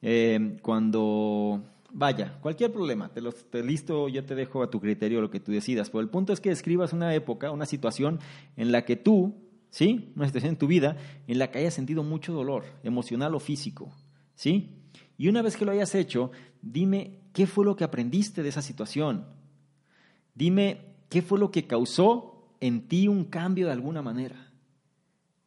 eh, 0.00 0.58
cuando 0.62 1.64
Vaya, 1.92 2.38
cualquier 2.40 2.72
problema, 2.72 3.08
te, 3.08 3.20
lo, 3.20 3.32
te 3.32 3.62
listo, 3.62 4.08
yo 4.08 4.24
te 4.24 4.34
dejo 4.34 4.62
a 4.62 4.70
tu 4.70 4.80
criterio 4.80 5.20
lo 5.20 5.30
que 5.30 5.40
tú 5.40 5.52
decidas. 5.52 5.90
Pero 5.90 6.00
el 6.00 6.08
punto 6.08 6.32
es 6.32 6.40
que 6.40 6.50
describas 6.50 6.92
una 6.92 7.14
época, 7.14 7.50
una 7.50 7.66
situación 7.66 8.18
en 8.56 8.72
la 8.72 8.84
que 8.84 8.96
tú, 8.96 9.34
¿sí? 9.70 10.12
Una 10.16 10.26
situación 10.26 10.54
en 10.54 10.58
tu 10.58 10.66
vida 10.66 10.96
en 11.26 11.38
la 11.38 11.50
que 11.50 11.60
hayas 11.60 11.74
sentido 11.74 12.02
mucho 12.02 12.32
dolor, 12.32 12.64
emocional 12.82 13.34
o 13.34 13.40
físico, 13.40 13.92
¿sí? 14.34 14.70
Y 15.18 15.28
una 15.28 15.42
vez 15.42 15.56
que 15.56 15.64
lo 15.64 15.72
hayas 15.72 15.94
hecho, 15.94 16.30
dime 16.60 17.20
qué 17.32 17.46
fue 17.46 17.64
lo 17.64 17.76
que 17.76 17.84
aprendiste 17.84 18.42
de 18.42 18.48
esa 18.48 18.62
situación. 18.62 19.26
Dime 20.34 20.96
qué 21.08 21.22
fue 21.22 21.38
lo 21.38 21.50
que 21.50 21.66
causó 21.66 22.50
en 22.60 22.88
ti 22.88 23.08
un 23.08 23.24
cambio 23.24 23.66
de 23.66 23.72
alguna 23.72 24.02
manera. 24.02 24.52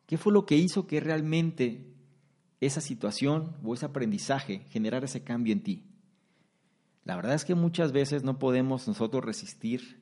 ¿Qué 0.05 0.17
fue 0.17 0.33
lo 0.33 0.45
que 0.45 0.57
hizo 0.57 0.87
que 0.87 0.99
realmente 0.99 1.93
esa 2.61 2.81
situación 2.81 3.55
o 3.63 3.73
ese 3.73 3.85
aprendizaje 3.85 4.61
generara 4.69 5.05
ese 5.05 5.23
cambio 5.23 5.53
en 5.53 5.61
ti? 5.61 5.88
La 7.09 7.15
verdad 7.15 7.33
es 7.33 7.43
que 7.43 7.55
muchas 7.55 7.91
veces 7.91 8.23
no 8.23 8.37
podemos 8.37 8.87
nosotros 8.87 9.25
resistir 9.25 9.99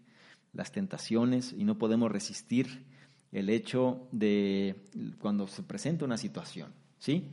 las 0.52 0.74
tentaciones 0.74 1.56
y 1.58 1.64
no 1.64 1.78
podemos 1.78 2.12
resistir 2.12 2.84
el 3.32 3.50
hecho 3.50 4.10
de 4.12 4.76
cuando 5.18 5.48
se 5.48 5.64
presenta 5.64 6.04
una 6.04 6.18
situación, 6.18 6.74
¿sí? 7.00 7.30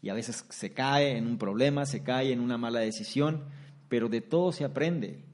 Y 0.00 0.10
a 0.10 0.14
veces 0.14 0.44
se 0.48 0.72
cae 0.72 1.16
en 1.16 1.26
un 1.26 1.38
problema, 1.38 1.86
se 1.86 2.04
cae 2.04 2.32
en 2.32 2.38
una 2.38 2.56
mala 2.56 2.78
decisión, 2.78 3.46
pero 3.88 4.08
de 4.08 4.20
todo 4.20 4.52
se 4.52 4.64
aprende. 4.64 5.24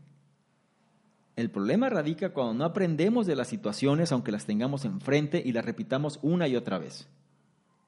El 1.37 1.51
problema 1.51 1.91
radica 1.91 2.33
cuando 2.33 2.55
no 2.55 2.65
aprendemos 2.65 3.27
de 3.27 3.37
las 3.37 3.49
situaciones 3.49 4.11
aunque 4.11 4.33
las 4.33 4.47
tengamos 4.47 4.87
enfrente 4.87 5.43
y 5.45 5.53
las 5.53 5.67
repitamos 5.67 6.19
una 6.23 6.49
y 6.49 6.57
otra 6.57 6.79
vez. 6.79 7.09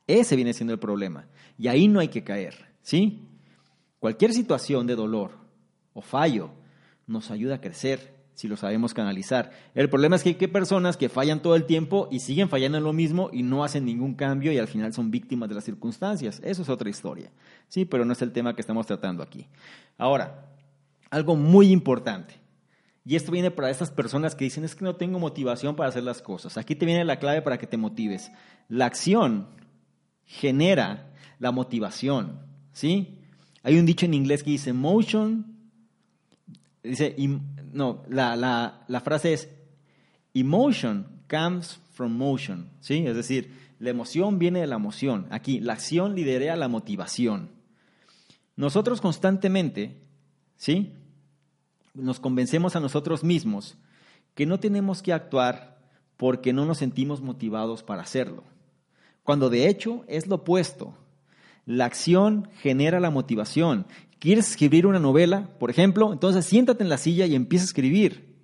Ese 0.07 0.37
viene 0.37 0.53
siendo 0.53 0.75
el 0.75 0.81
problema. 0.81 1.29
Y 1.59 1.69
ahí 1.69 1.89
no 1.89 1.99
hay 1.99 2.09
que 2.09 2.25
caer, 2.25 2.75
¿sí? 2.83 3.23
Cualquier 4.01 4.35
situación 4.35 4.87
de 4.87 4.95
dolor, 4.95 5.48
o 5.99 6.01
fallo 6.01 6.51
nos 7.09 7.33
ayuda 7.33 7.57
a 7.57 7.61
crecer 7.61 8.17
si 8.35 8.47
lo 8.47 8.57
sabemos 8.57 8.95
canalizar. 8.95 9.51
El 9.75 9.91
problema 9.91 10.15
es 10.15 10.23
que 10.23 10.29
hay 10.29 10.47
personas 10.47 10.97
que 10.97 11.09
fallan 11.09 11.43
todo 11.43 11.57
el 11.57 11.65
tiempo 11.65 12.07
y 12.13 12.21
siguen 12.21 12.49
fallando 12.49 12.79
en 12.79 12.85
lo 12.85 12.93
mismo 12.93 13.31
y 13.33 13.43
no 13.43 13.65
hacen 13.65 13.85
ningún 13.85 14.15
cambio 14.15 14.53
y 14.53 14.59
al 14.59 14.69
final 14.69 14.93
son 14.93 15.11
víctimas 15.11 15.49
de 15.49 15.57
las 15.57 15.65
circunstancias. 15.65 16.41
Eso 16.45 16.63
es 16.63 16.69
otra 16.69 16.89
historia. 16.89 17.33
Sí, 17.67 17.85
pero 17.85 18.05
no 18.05 18.13
es 18.13 18.23
el 18.23 18.31
tema 18.31 18.55
que 18.55 18.61
estamos 18.61 18.87
tratando 18.87 19.25
aquí. 19.25 19.49
Ahora, 19.97 20.47
algo 21.11 21.35
muy 21.35 21.73
importante. 21.73 22.35
Y 23.05 23.17
esto 23.17 23.33
viene 23.33 23.51
para 23.51 23.71
esas 23.71 23.91
personas 23.91 24.37
que 24.37 24.45
dicen, 24.45 24.63
es 24.63 24.77
que 24.77 24.85
no 24.85 24.95
tengo 24.95 25.19
motivación 25.19 25.75
para 25.75 25.89
hacer 25.89 26.05
las 26.05 26.23
cosas. 26.23 26.59
Aquí 26.59 26.77
te 26.77 26.87
viene 26.87 27.05
la 27.05 27.19
clave 27.19 27.43
para 27.43 27.59
que 27.59 27.67
te 27.67 27.77
motives. 27.77 28.31
La 28.69 28.87
acción 28.87 29.49
genera 30.25 31.11
la 31.41 31.51
motivación, 31.51 32.39
¿sí? 32.71 33.19
Hay 33.65 33.81
un 33.81 33.87
dicho 33.87 34.07
en 34.07 34.15
inglés 34.15 34.45
que 34.45 34.51
dice, 34.51 34.73
motion 34.73 35.58
Dice, 36.83 37.15
no, 37.73 38.05
la, 38.09 38.37
la, 38.37 38.85
la, 38.87 39.01
frase 39.01 39.33
es, 39.33 39.49
emotion 40.33 41.07
comes 41.29 41.81
from 41.93 42.17
motion, 42.17 42.71
¿sí? 42.81 43.07
Es 43.07 43.17
decir, 43.17 43.53
la 43.79 43.91
emoción 43.91 44.39
viene 44.39 44.61
de 44.61 44.67
la 44.67 44.77
emoción. 44.77 45.27
Aquí, 45.31 45.61
la 45.61 45.75
acción 45.75 46.15
lidera 46.15 46.57
la 46.57 46.69
motivación. 46.69 47.51
Nosotros 48.57 49.01
constantemente, 49.01 49.97
¿sí? 50.57 50.93
Nos 51.95 52.21
convencemos 52.21 52.77
a 52.77 52.81
nosotros 52.81 53.25
mismos 53.25 53.77
que 54.35 54.47
no 54.47 54.61
tenemos 54.61 55.03
que 55.03 55.13
actuar 55.13 55.79
porque 56.17 56.53
no 56.53 56.65
nos 56.65 56.79
sentimos 56.79 57.21
motivados 57.21 57.83
para 57.83 58.03
hacerlo. 58.03 58.45
Cuando 59.23 59.51
de 59.51 59.69
hecho 59.69 60.05
es 60.09 60.27
lo 60.27 60.37
opuesto. 60.37 60.95
La 61.67 61.85
acción 61.85 62.49
genera 62.61 62.99
la 62.99 63.11
motivación 63.11 63.87
¿Quieres 64.19 64.51
escribir 64.51 64.87
una 64.87 64.99
novela, 64.99 65.49
por 65.59 65.71
ejemplo? 65.71 66.13
Entonces 66.13 66.45
siéntate 66.45 66.83
en 66.83 66.89
la 66.89 66.99
silla 66.99 67.27
y 67.27 67.35
empieza 67.35 67.65
a 67.65 67.67
escribir. 67.67 68.37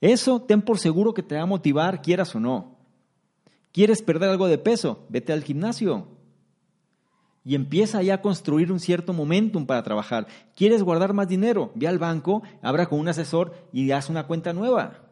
Eso 0.00 0.42
ten 0.42 0.62
por 0.62 0.78
seguro 0.78 1.14
que 1.14 1.22
te 1.22 1.36
va 1.36 1.42
a 1.42 1.46
motivar, 1.46 2.02
quieras 2.02 2.34
o 2.34 2.40
no. 2.40 2.76
¿Quieres 3.72 4.02
perder 4.02 4.30
algo 4.30 4.48
de 4.48 4.58
peso? 4.58 5.06
Vete 5.08 5.32
al 5.32 5.42
gimnasio. 5.42 6.08
Y 7.44 7.54
empieza 7.56 8.02
ya 8.02 8.14
a 8.14 8.22
construir 8.22 8.70
un 8.70 8.78
cierto 8.78 9.12
momentum 9.12 9.66
para 9.66 9.82
trabajar. 9.82 10.28
¿Quieres 10.54 10.82
guardar 10.82 11.12
más 11.12 11.26
dinero? 11.26 11.72
Ve 11.74 11.88
al 11.88 11.98
banco, 11.98 12.42
abra 12.62 12.86
con 12.86 13.00
un 13.00 13.08
asesor 13.08 13.54
y 13.72 13.90
haz 13.90 14.08
una 14.08 14.26
cuenta 14.26 14.52
nueva. 14.52 15.08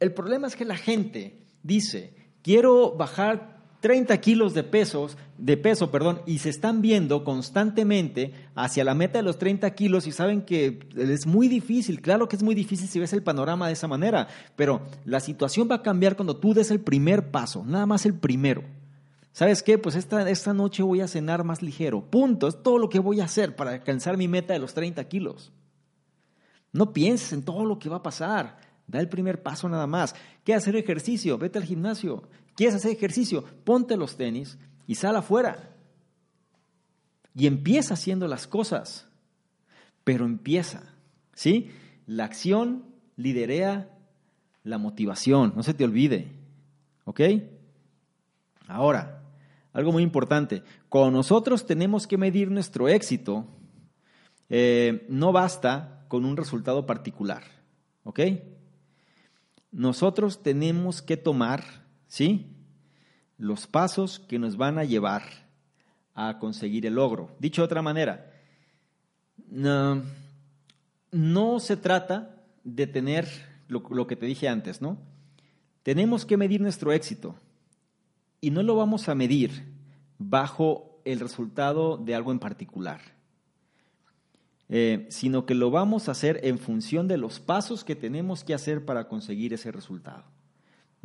El 0.00 0.12
problema 0.12 0.46
es 0.46 0.56
que 0.56 0.66
la 0.66 0.76
gente 0.76 1.46
dice, 1.62 2.14
quiero 2.42 2.94
bajar 2.96 3.53
30 3.84 4.18
kilos 4.22 4.54
de 4.54 4.62
pesos, 4.62 5.18
de 5.36 5.58
peso, 5.58 5.90
perdón, 5.90 6.22
y 6.24 6.38
se 6.38 6.48
están 6.48 6.80
viendo 6.80 7.22
constantemente 7.22 8.32
hacia 8.54 8.82
la 8.82 8.94
meta 8.94 9.18
de 9.18 9.24
los 9.24 9.36
30 9.36 9.74
kilos 9.74 10.06
y 10.06 10.12
saben 10.12 10.40
que 10.40 10.88
es 10.96 11.26
muy 11.26 11.48
difícil, 11.48 12.00
claro 12.00 12.26
que 12.26 12.36
es 12.36 12.42
muy 12.42 12.54
difícil 12.54 12.88
si 12.88 12.98
ves 12.98 13.12
el 13.12 13.22
panorama 13.22 13.66
de 13.66 13.74
esa 13.74 13.86
manera, 13.86 14.26
pero 14.56 14.80
la 15.04 15.20
situación 15.20 15.68
va 15.70 15.74
a 15.74 15.82
cambiar 15.82 16.16
cuando 16.16 16.38
tú 16.38 16.54
des 16.54 16.70
el 16.70 16.80
primer 16.80 17.30
paso, 17.30 17.62
nada 17.62 17.84
más 17.84 18.06
el 18.06 18.14
primero. 18.14 18.64
¿Sabes 19.32 19.62
qué? 19.62 19.76
Pues 19.76 19.96
esta, 19.96 20.30
esta 20.30 20.54
noche 20.54 20.82
voy 20.82 21.02
a 21.02 21.06
cenar 21.06 21.44
más 21.44 21.60
ligero. 21.60 22.06
Punto. 22.06 22.48
Es 22.48 22.62
todo 22.62 22.78
lo 22.78 22.88
que 22.88 23.00
voy 23.00 23.20
a 23.20 23.24
hacer 23.24 23.54
para 23.54 23.72
alcanzar 23.72 24.16
mi 24.16 24.28
meta 24.28 24.54
de 24.54 24.60
los 24.60 24.72
30 24.72 25.04
kilos. 25.08 25.52
No 26.72 26.94
pienses 26.94 27.34
en 27.34 27.42
todo 27.42 27.66
lo 27.66 27.78
que 27.78 27.90
va 27.90 27.96
a 27.96 28.02
pasar. 28.02 28.56
Da 28.86 29.00
el 29.00 29.08
primer 29.10 29.42
paso 29.42 29.68
nada 29.68 29.86
más. 29.86 30.14
¿Qué 30.44 30.54
hacer 30.54 30.76
ejercicio? 30.76 31.36
Vete 31.36 31.58
al 31.58 31.64
gimnasio. 31.64 32.22
¿Quieres 32.54 32.74
hacer 32.74 32.92
ejercicio? 32.92 33.44
Ponte 33.64 33.96
los 33.96 34.16
tenis 34.16 34.58
y 34.86 34.94
sal 34.94 35.16
afuera. 35.16 35.70
Y 37.34 37.46
empieza 37.46 37.94
haciendo 37.94 38.28
las 38.28 38.46
cosas. 38.46 39.08
Pero 40.04 40.24
empieza. 40.24 40.94
¿Sí? 41.34 41.70
La 42.06 42.24
acción 42.24 42.84
liderea 43.16 43.90
la 44.62 44.78
motivación. 44.78 45.52
No 45.56 45.62
se 45.62 45.74
te 45.74 45.84
olvide. 45.84 46.28
¿Ok? 47.04 47.20
Ahora, 48.66 49.22
algo 49.72 49.92
muy 49.92 50.02
importante. 50.02 50.62
Cuando 50.88 51.10
nosotros 51.10 51.66
tenemos 51.66 52.06
que 52.06 52.16
medir 52.16 52.50
nuestro 52.50 52.88
éxito, 52.88 53.46
eh, 54.48 55.04
no 55.08 55.32
basta 55.32 56.04
con 56.08 56.24
un 56.24 56.36
resultado 56.36 56.86
particular, 56.86 57.42
¿ok? 58.04 58.20
Nosotros 59.72 60.42
tenemos 60.42 61.02
que 61.02 61.16
tomar, 61.16 61.83
¿sí? 62.14 62.46
Los 63.38 63.66
pasos 63.66 64.20
que 64.20 64.38
nos 64.38 64.56
van 64.56 64.78
a 64.78 64.84
llevar 64.84 65.24
a 66.14 66.38
conseguir 66.38 66.86
el 66.86 66.94
logro. 66.94 67.34
Dicho 67.40 67.62
de 67.62 67.66
otra 67.66 67.82
manera, 67.82 68.30
no, 69.50 70.00
no 71.10 71.58
se 71.58 71.76
trata 71.76 72.36
de 72.62 72.86
tener 72.86 73.26
lo, 73.66 74.06
que 74.06 74.14
te 74.14 74.26
dije 74.26 74.46
antes, 74.46 74.80
¿no? 74.80 74.96
Tenemos 75.82 76.24
que 76.24 76.36
medir 76.36 76.60
nuestro 76.60 76.92
éxito 76.92 77.34
y 78.40 78.52
no 78.52 78.62
lo 78.62 78.76
vamos 78.76 79.08
a 79.08 79.16
medir 79.16 79.64
bajo 80.16 81.00
el 81.04 81.18
resultado 81.18 81.96
de 81.96 82.14
algo 82.14 82.30
en 82.30 82.38
particular, 82.38 83.00
eh, 84.68 85.08
sino 85.10 85.46
que 85.46 85.56
lo 85.56 85.72
vamos 85.72 86.08
a 86.08 86.12
hacer 86.12 86.38
en 86.44 86.58
función 86.60 87.08
de 87.08 87.18
los 87.18 87.40
pasos 87.40 87.82
que 87.82 87.96
tenemos 87.96 88.44
que 88.44 88.54
hacer 88.54 88.84
para 88.84 89.08
conseguir 89.08 89.52
ese 89.52 89.72
resultado. 89.72 90.33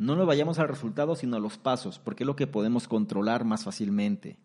No 0.00 0.16
nos 0.16 0.26
vayamos 0.26 0.58
al 0.58 0.68
resultado, 0.68 1.14
sino 1.14 1.36
a 1.36 1.40
los 1.40 1.58
pasos, 1.58 1.98
porque 1.98 2.22
es 2.22 2.26
lo 2.26 2.34
que 2.34 2.46
podemos 2.46 2.88
controlar 2.88 3.44
más 3.44 3.64
fácilmente. 3.64 4.38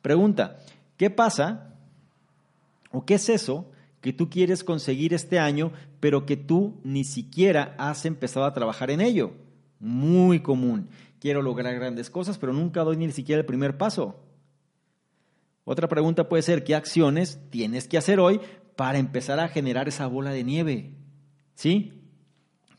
Pregunta, 0.00 0.60
¿qué 0.96 1.10
pasa 1.10 1.74
o 2.90 3.04
qué 3.04 3.16
es 3.16 3.28
eso 3.28 3.70
que 4.00 4.14
tú 4.14 4.30
quieres 4.30 4.64
conseguir 4.64 5.12
este 5.12 5.38
año, 5.38 5.72
pero 6.00 6.24
que 6.24 6.38
tú 6.38 6.80
ni 6.84 7.04
siquiera 7.04 7.74
has 7.76 8.06
empezado 8.06 8.46
a 8.46 8.54
trabajar 8.54 8.90
en 8.90 9.02
ello? 9.02 9.32
Muy 9.78 10.40
común. 10.40 10.88
Quiero 11.20 11.42
lograr 11.42 11.74
grandes 11.74 12.08
cosas, 12.08 12.38
pero 12.38 12.54
nunca 12.54 12.82
doy 12.82 12.96
ni 12.96 13.12
siquiera 13.12 13.40
el 13.40 13.46
primer 13.46 13.76
paso. 13.76 14.18
Otra 15.64 15.86
pregunta 15.88 16.30
puede 16.30 16.42
ser, 16.42 16.64
¿qué 16.64 16.74
acciones 16.74 17.38
tienes 17.50 17.88
que 17.88 17.98
hacer 17.98 18.20
hoy 18.20 18.40
para 18.74 18.96
empezar 18.96 19.38
a 19.38 19.48
generar 19.48 19.86
esa 19.86 20.06
bola 20.06 20.30
de 20.30 20.44
nieve? 20.44 20.94
¿Sí? 21.54 21.97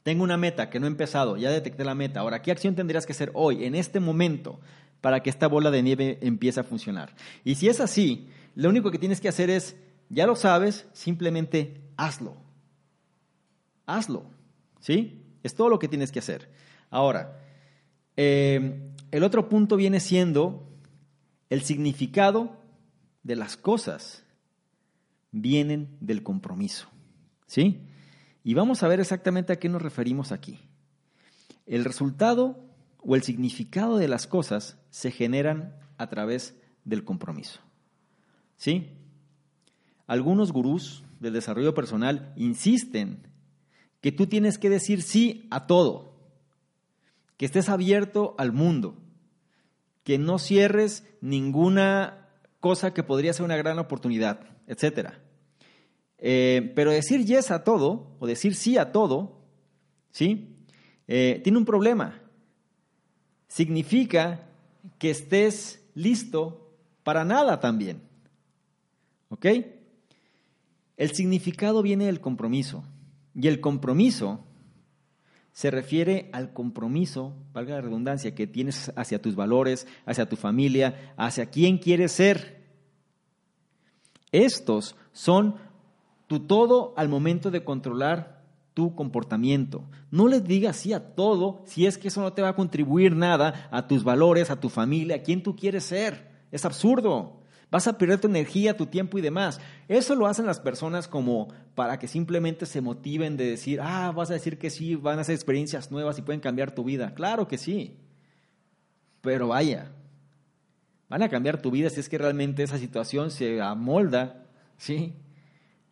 Tengo 0.10 0.24
una 0.24 0.38
meta 0.38 0.72
que 0.72 0.80
no 0.80 0.88
he 0.88 0.90
empezado, 0.90 1.38
ya 1.38 1.52
detecté 1.52 1.86
la 1.86 1.94
meta. 1.94 2.22
Ahora, 2.22 2.42
¿qué 2.42 2.50
acción 2.50 2.74
tendrías 2.74 3.06
que 3.06 3.12
hacer 3.12 3.30
hoy, 3.36 3.66
en 3.66 3.76
este 3.76 4.00
momento, 4.00 4.60
para 5.02 5.22
que 5.22 5.30
esta 5.30 5.46
bola 5.46 5.70
de 5.70 5.84
nieve 5.84 6.18
empiece 6.24 6.60
a 6.60 6.64
funcionar? 6.64 7.14
Y 7.44 7.54
si 7.54 7.68
es 7.70 7.80
así, 7.80 8.28
lo 8.56 8.70
único 8.70 8.90
que 8.90 8.98
tienes 8.98 9.22
que 9.22 9.30
hacer 9.30 9.52
es, 9.52 9.76
ya 10.10 10.26
lo 10.26 10.36
sabes, 10.36 10.88
simplemente 10.94 11.80
hazlo. 11.96 12.38
Hazlo. 13.86 14.26
¿Sí? 14.80 15.22
Es 15.44 15.54
todo 15.54 15.70
lo 15.70 15.78
que 15.78 15.88
tienes 15.88 16.12
que 16.12 16.18
hacer. 16.18 16.50
Ahora, 16.90 17.44
eh, 18.18 18.82
el 19.12 19.24
otro 19.24 19.48
punto 19.48 19.76
viene 19.76 20.00
siendo 20.00 20.68
el 21.52 21.62
significado 21.62 22.58
de 23.22 23.36
las 23.36 23.58
cosas 23.58 24.24
vienen 25.32 25.96
del 26.00 26.24
compromiso. 26.24 26.88
¿Sí? 27.46 27.86
Y 28.44 28.54
vamos 28.54 28.84
a 28.84 28.88
ver 28.88 29.00
exactamente 29.00 29.54
a 29.54 29.60
qué 29.60 29.70
nos 29.70 29.82
referimos 29.82 30.32
aquí. 30.32 30.60
El 31.66 31.86
resultado 31.86 32.64
o 33.02 33.16
el 33.16 33.24
significado 33.24 33.98
de 33.98 34.08
las 34.08 34.28
cosas 34.28 34.78
se 34.90 35.12
generan 35.12 35.76
a 35.98 36.08
través 36.08 36.56
del 36.86 37.04
compromiso. 37.04 37.60
¿Sí? 38.58 38.90
Algunos 40.08 40.52
gurús 40.52 41.04
del 41.20 41.34
desarrollo 41.34 41.74
personal 41.74 42.34
insisten 42.36 43.28
que 44.02 44.12
tú 44.12 44.28
tienes 44.28 44.58
que 44.58 44.70
decir 44.70 45.02
sí 45.02 45.48
a 45.52 45.68
todo, 45.68 46.18
que 47.38 47.46
estés 47.46 47.70
abierto 47.70 48.36
al 48.38 48.52
mundo, 48.52 48.98
que 50.04 50.18
no 50.18 50.40
cierres 50.40 51.06
ninguna 51.22 52.30
cosa 52.60 52.94
que 52.94 53.04
podría 53.04 53.34
ser 53.34 53.46
una 53.46 53.58
gran 53.58 53.80
oportunidad, 53.80 54.42
etc. 54.68 55.12
Eh, 56.22 56.72
pero 56.76 56.92
decir 56.92 57.26
yes 57.26 57.52
a 57.52 57.64
todo 57.64 58.16
o 58.20 58.28
decir 58.28 58.56
sí 58.56 58.78
a 58.78 58.92
todo, 58.92 59.40
¿sí? 60.12 60.56
Eh, 61.08 61.42
tiene 61.44 61.58
un 61.58 61.66
problema. 61.66 62.22
Significa 63.48 64.48
que 64.98 65.10
estés 65.10 65.84
listo 65.96 66.76
para 67.04 67.26
nada 67.26 67.60
también. 67.60 68.02
¿Ok? 69.30 69.46
El 70.98 71.12
significado 71.12 71.82
viene 71.82 72.06
del 72.06 72.20
compromiso. 72.20 72.84
Y 73.34 73.48
el 73.48 73.62
compromiso 73.62 74.44
se 75.54 75.72
refiere 75.72 76.30
al 76.32 76.54
compromiso, 76.54 77.34
valga 77.54 77.76
la 77.76 77.82
redundancia, 77.82 78.36
que 78.36 78.48
tienes 78.48 78.92
hacia 78.96 79.22
tus 79.22 79.36
valores, 79.36 79.88
hacia 80.06 80.28
tu 80.28 80.36
familia, 80.36 81.14
hacia 81.18 81.48
quién 81.48 81.78
quieres 81.78 82.12
ser. 82.12 82.64
Estos 84.32 84.96
son 85.12 85.56
tu 86.30 86.42
todo 86.42 86.94
al 86.96 87.10
momento 87.10 87.50
de 87.50 87.64
controlar 87.64 88.44
tu 88.76 88.94
comportamiento. 88.94 89.90
No 90.12 90.28
les 90.28 90.44
digas 90.44 90.78
sí 90.78 90.94
a 90.94 91.16
todo 91.16 91.64
si 91.66 91.88
es 91.88 91.98
que 91.98 92.10
eso 92.10 92.22
no 92.22 92.34
te 92.34 92.44
va 92.44 92.50
a 92.50 92.56
contribuir 92.56 93.16
nada 93.16 93.68
a 93.72 93.88
tus 93.88 94.04
valores, 94.04 94.52
a 94.52 94.60
tu 94.60 94.70
familia, 94.70 95.16
a 95.16 95.22
quién 95.24 95.42
tú 95.42 95.56
quieres 95.56 95.86
ser. 95.86 96.30
Es 96.52 96.66
absurdo. 96.66 97.42
Vas 97.72 97.88
a 97.88 97.98
perder 97.98 98.22
tu 98.22 98.28
energía, 98.28 98.78
tu 98.78 98.86
tiempo 98.86 99.18
y 99.18 99.22
demás. 99.22 99.60
Eso 99.88 100.14
lo 100.14 100.28
hacen 100.28 100.46
las 100.46 100.60
personas 100.60 101.08
como 101.08 101.48
para 101.74 101.98
que 101.98 102.08
simplemente 102.08 102.68
se 102.68 102.80
motiven 102.80 103.36
de 103.36 103.50
decir, 103.50 103.80
ah, 103.82 104.12
vas 104.16 104.30
a 104.30 104.34
decir 104.34 104.60
que 104.60 104.70
sí, 104.70 104.94
van 104.94 105.18
a 105.18 105.22
hacer 105.22 105.34
experiencias 105.34 105.90
nuevas 105.90 106.20
y 106.20 106.22
pueden 106.22 106.42
cambiar 106.42 106.76
tu 106.76 106.84
vida. 106.84 107.16
Claro 107.16 107.48
que 107.48 107.58
sí. 107.58 107.98
Pero 109.22 109.48
vaya, 109.48 109.94
van 111.10 111.24
a 111.24 111.30
cambiar 111.30 111.60
tu 111.60 111.72
vida 111.72 111.90
si 111.90 112.00
es 112.00 112.08
que 112.08 112.20
realmente 112.20 112.62
esa 112.62 112.78
situación 112.78 113.32
se 113.32 113.62
amolda, 113.62 114.46
¿sí? 114.78 115.16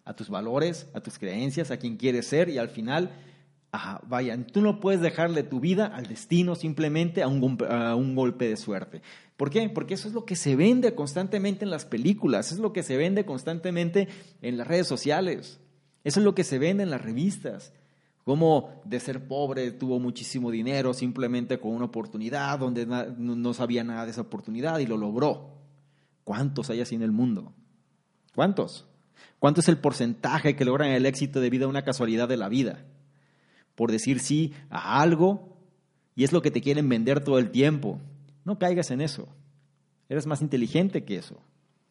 A 0.07 0.15
tus 0.15 0.29
valores, 0.29 0.87
a 0.93 1.01
tus 1.01 1.19
creencias, 1.19 1.69
a 1.69 1.77
quien 1.77 1.97
quieres 1.97 2.27
ser 2.27 2.49
y 2.49 2.57
al 2.57 2.69
final 2.69 3.11
Ajá, 3.69 3.99
vaya, 4.07 4.37
tú 4.47 4.61
no 4.61 4.79
puedes 4.79 5.01
dejarle 5.01 5.43
tu 5.43 5.59
vida 5.59 5.87
al 5.87 6.07
destino 6.07 6.55
simplemente 6.55 7.21
a 7.21 7.27
un, 7.27 7.57
a 7.69 7.95
un, 7.95 8.15
golpe 8.15 8.47
de 8.47 8.55
suerte. 8.55 9.01
¿Por 9.35 9.49
qué? 9.49 9.67
Porque 9.69 9.93
eso 9.93 10.07
es 10.07 10.13
lo 10.13 10.25
que 10.25 10.37
se 10.37 10.55
vende 10.55 10.95
constantemente 10.95 11.65
en 11.65 11.71
las 11.71 11.85
películas, 11.85 12.51
es 12.51 12.59
lo 12.59 12.71
que 12.71 12.81
se 12.81 12.95
vende 12.95 13.25
constantemente 13.25 14.07
en 14.41 14.57
las 14.57 14.67
redes 14.67 14.87
sociales, 14.87 15.59
eso 16.05 16.19
es 16.21 16.23
lo 16.23 16.33
que 16.33 16.45
se 16.45 16.59
vende 16.59 16.83
en 16.83 16.89
las 16.89 17.01
revistas. 17.01 17.73
Como 18.23 18.81
de 18.83 18.99
ser 18.99 19.27
pobre 19.27 19.71
tuvo 19.71 19.99
muchísimo 19.99 20.49
dinero 20.51 20.93
simplemente 20.93 21.59
con 21.59 21.71
una 21.71 21.85
oportunidad 21.85 22.59
donde 22.59 22.85
no 22.85 23.53
sabía 23.53 23.83
nada 23.83 24.05
de 24.05 24.11
esa 24.11 24.21
oportunidad 24.21 24.79
y 24.79 24.85
lo 24.85 24.97
logró. 24.97 25.51
¿Cuántos 26.23 26.69
hay 26.69 26.81
así 26.81 26.95
en 26.95 27.03
el 27.03 27.11
mundo? 27.11 27.53
¿Cuántos? 28.35 28.85
¿Cuánto 29.39 29.61
es 29.61 29.69
el 29.69 29.77
porcentaje 29.77 30.55
que 30.55 30.65
logran 30.65 30.89
el 30.89 31.05
éxito 31.05 31.39
debido 31.39 31.67
a 31.67 31.69
una 31.69 31.83
casualidad 31.83 32.27
de 32.27 32.37
la 32.37 32.49
vida? 32.49 32.83
por 33.77 33.91
decir 33.91 34.19
sí 34.19 34.53
a 34.71 34.99
algo 35.01 35.55
y 36.15 36.23
es 36.23 36.33
lo 36.33 36.41
que 36.41 36.49
te 36.49 36.61
quieren 36.61 36.89
vender 36.89 37.23
todo 37.23 37.37
el 37.37 37.51
tiempo. 37.51 38.01
No 38.43 38.57
caigas 38.57 38.89
en 38.89 39.01
eso. 39.01 39.27
Eres 40.09 40.25
más 40.25 40.41
inteligente 40.41 41.05
que 41.05 41.17
eso. 41.17 41.39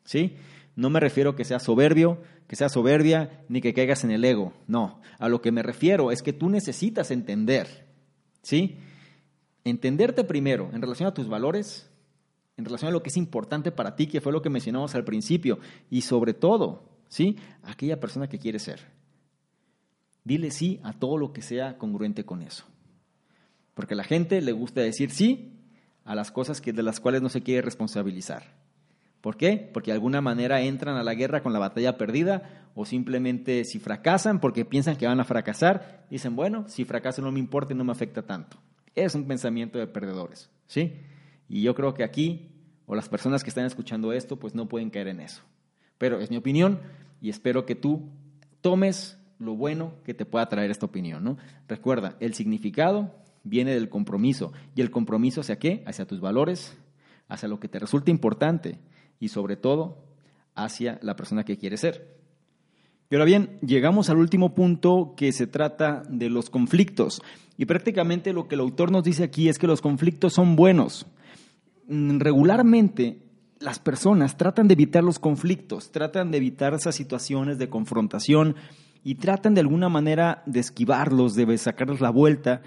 ¿Sí? 0.03 0.35
No 0.75 0.91
me 0.91 0.99
refiero 0.99 1.31
a 1.31 1.37
que 1.37 1.45
seas 1.45 1.63
soberbio, 1.63 2.21
que 2.49 2.57
seas 2.57 2.73
soberbia, 2.73 3.45
ni 3.49 3.61
que 3.61 3.73
caigas 3.73 4.03
en 4.03 4.11
el 4.11 4.25
ego. 4.25 4.53
No. 4.67 5.01
A 5.21 5.29
lo 5.29 5.41
que 5.41 5.53
me 5.53 5.63
refiero 5.63 6.11
es 6.11 6.25
que 6.25 6.33
tú 6.33 6.51
necesitas 6.51 7.13
entender. 7.13 7.87
¿Sí? 8.43 8.79
Entenderte 9.63 10.25
primero 10.25 10.71
en 10.73 10.83
relación 10.83 11.09
a 11.09 11.15
tus 11.15 11.29
valores, 11.29 11.89
en 12.57 12.65
relación 12.65 12.89
a 12.89 12.93
lo 12.93 13.03
que 13.05 13.11
es 13.11 13.17
importante 13.17 13.71
para 13.71 13.95
ti, 13.95 14.09
que 14.09 14.21
fue 14.21 14.33
lo 14.33 14.43
que 14.43 14.51
mencionamos 14.51 14.97
al 14.97 15.05
principio, 15.05 15.61
y 15.89 16.01
sobre 16.01 16.35
todo, 16.35 16.96
¿sí? 17.09 17.37
Aquella 17.63 18.01
persona 18.01 18.29
que 18.29 18.39
quieres 18.39 18.63
ser. 18.63 18.81
Dile 20.25 20.51
sí 20.51 20.81
a 20.83 20.93
todo 20.93 21.19
lo 21.19 21.33
que 21.33 21.43
sea 21.43 21.79
congruente 21.79 22.25
con 22.25 22.43
eso. 22.43 22.65
Porque 23.75 23.95
a 23.95 23.97
la 23.97 24.05
gente 24.05 24.41
le 24.41 24.53
gusta 24.53 24.81
decir 24.81 25.11
sí 25.11 25.53
a 26.05 26.15
las 26.15 26.31
cosas 26.31 26.61
que, 26.61 26.73
de 26.73 26.83
las 26.83 27.01
cuales 27.01 27.23
no 27.23 27.29
se 27.29 27.43
quiere 27.43 27.63
responsabilizar. 27.63 28.45
¿Por 29.21 29.37
qué? 29.37 29.71
Porque 29.73 29.91
de 29.91 29.97
alguna 29.97 30.21
manera 30.21 30.63
entran 30.63 30.97
a 30.97 31.03
la 31.03 31.15
guerra 31.15 31.43
con 31.43 31.53
la 31.53 31.59
batalla 31.59 31.99
perdida 31.99 32.69
o 32.75 32.87
simplemente 32.87 33.65
si 33.65 33.79
fracasan 33.79 34.41
porque 34.41 34.65
piensan 34.65 34.97
que 34.97 35.07
van 35.07 35.19
a 35.19 35.25
fracasar, 35.25 36.07
dicen, 36.11 36.37
bueno, 36.37 36.65
si 36.69 36.85
fracaso 36.85 37.23
no 37.23 37.33
me 37.33 37.41
importa 37.41 37.73
y 37.73 37.77
no 37.77 37.85
me 37.85 37.93
afecta 37.93 38.23
tanto. 38.23 38.57
Es 38.95 39.15
un 39.15 39.27
pensamiento 39.27 39.79
de 39.79 39.89
perdedores, 39.89 40.49
¿sí? 40.67 41.01
Y 41.49 41.63
yo 41.63 41.75
creo 41.75 41.93
que 41.93 42.05
aquí, 42.05 42.53
o 42.87 42.95
las 42.95 43.09
personas 43.09 43.43
que 43.43 43.51
están 43.51 43.67
escuchando 43.67 44.13
esto, 44.13 44.39
pues 44.39 44.55
no 44.55 44.69
pueden 44.69 44.91
caer 44.91 45.09
en 45.09 45.21
eso. 45.21 45.43
Pero 45.99 46.21
es 46.21 46.31
mi 46.31 46.37
opinión 46.37 46.81
y 47.21 47.31
espero 47.31 47.67
que 47.67 47.75
tú 47.75 48.11
tomes 48.61 49.19
lo 49.39 49.55
bueno 49.55 49.95
que 50.05 50.15
te 50.15 50.25
pueda 50.25 50.49
traer 50.49 50.71
esta 50.71 50.87
opinión, 50.87 51.23
¿no? 51.25 51.37
Recuerda, 51.69 52.17
el 52.21 52.35
significado 52.35 53.15
viene 53.45 53.73
del 53.73 53.89
compromiso. 53.89 54.53
¿Y 54.75 54.81
el 54.81 54.91
compromiso 54.91 55.41
hacia 55.41 55.59
qué? 55.59 55.83
Hacia 55.87 56.07
tus 56.07 56.21
valores, 56.21 56.77
hacia 57.29 57.49
lo 57.49 57.61
que 57.61 57.69
te 57.69 57.79
resulta 57.79 58.11
importante 58.11 58.79
y 59.21 59.29
sobre 59.29 59.57
todo 59.57 60.05
hacia 60.55 60.99
la 61.03 61.17
persona 61.17 61.45
que 61.45 61.57
quieres 61.57 61.81
ser. 61.81 62.17
Y 63.09 63.15
ahora 63.15 63.25
bien, 63.25 63.59
llegamos 63.61 64.11
al 64.11 64.17
último 64.17 64.55
punto 64.55 65.15
que 65.17 65.31
se 65.31 65.47
trata 65.47 66.03
de 66.09 66.29
los 66.29 66.51
conflictos. 66.51 67.23
Y 67.57 67.67
prácticamente 67.67 68.33
lo 68.33 68.49
que 68.49 68.57
el 68.57 68.61
autor 68.61 68.91
nos 68.91 69.05
dice 69.05 69.23
aquí 69.23 69.49
es 69.49 69.59
que 69.59 69.69
los 69.69 69.81
conflictos 69.81 70.35
son 70.35 70.57
buenos. 70.57 71.07
mm, 71.89 72.19
regularmente 72.19 73.26
las 73.59 73.79
personas 73.79 74.37
tratan 74.37 74.69
de 74.69 74.75
evitar 74.75 75.03
los 75.03 75.19
conflictos, 75.19 75.91
tratan 75.91 76.31
de 76.31 76.39
evitar 76.39 76.75
esas 76.75 76.95
situaciones 76.95 77.59
de 77.59 77.69
confrontación 77.69 78.57
y 79.03 79.17
tratan 79.17 79.55
de 79.55 79.61
alguna 79.61 79.89
manera 79.89 80.43
de 80.47 80.61
esquivarlos, 80.61 81.35
de 81.35 81.57
sacarles 81.59 82.01
la 82.01 82.11
vuelta. 82.11 82.63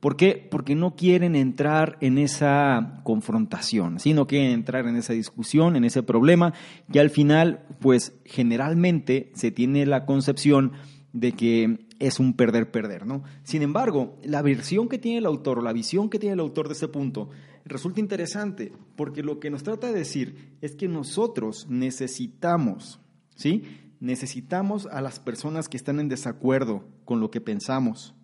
¿Por 0.00 0.16
qué? 0.16 0.48
Porque 0.50 0.74
no 0.74 0.96
quieren 0.96 1.36
entrar 1.36 1.96
en 2.00 2.18
esa 2.18 3.00
confrontación, 3.04 4.00
¿sí? 4.00 4.14
no 4.14 4.26
quieren 4.26 4.50
entrar 4.50 4.86
en 4.88 4.96
esa 4.96 5.12
discusión, 5.12 5.76
en 5.76 5.84
ese 5.84 6.02
problema, 6.02 6.54
y 6.92 6.98
al 6.98 7.10
final, 7.10 7.60
pues 7.80 8.14
generalmente 8.24 9.30
se 9.34 9.52
tiene 9.52 9.86
la 9.86 10.04
concepción 10.04 10.72
de 11.12 11.32
que 11.32 11.86
es 12.00 12.18
un 12.18 12.34
perder-perder, 12.34 13.06
¿no? 13.06 13.22
Sin 13.44 13.62
embargo, 13.62 14.16
la 14.24 14.42
versión 14.42 14.88
que 14.88 14.98
tiene 14.98 15.18
el 15.18 15.26
autor 15.26 15.62
la 15.62 15.72
visión 15.72 16.10
que 16.10 16.18
tiene 16.18 16.32
el 16.34 16.40
autor 16.40 16.66
de 16.66 16.74
ese 16.74 16.88
punto 16.88 17.30
resulta 17.64 18.00
interesante, 18.00 18.72
porque 18.96 19.22
lo 19.22 19.40
que 19.40 19.50
nos 19.50 19.62
trata 19.62 19.88
de 19.88 19.98
decir 19.98 20.56
es 20.60 20.74
que 20.74 20.88
nosotros 20.88 21.66
necesitamos, 21.68 23.00
¿sí? 23.34 23.64
Necesitamos 24.00 24.86
a 24.86 25.00
las 25.00 25.20
personas 25.20 25.68
que 25.68 25.76
están 25.76 26.00
en 26.00 26.08
desacuerdo 26.08 26.84
con 27.04 27.20
lo 27.20 27.30
que 27.30 27.40
pensamos. 27.40 28.14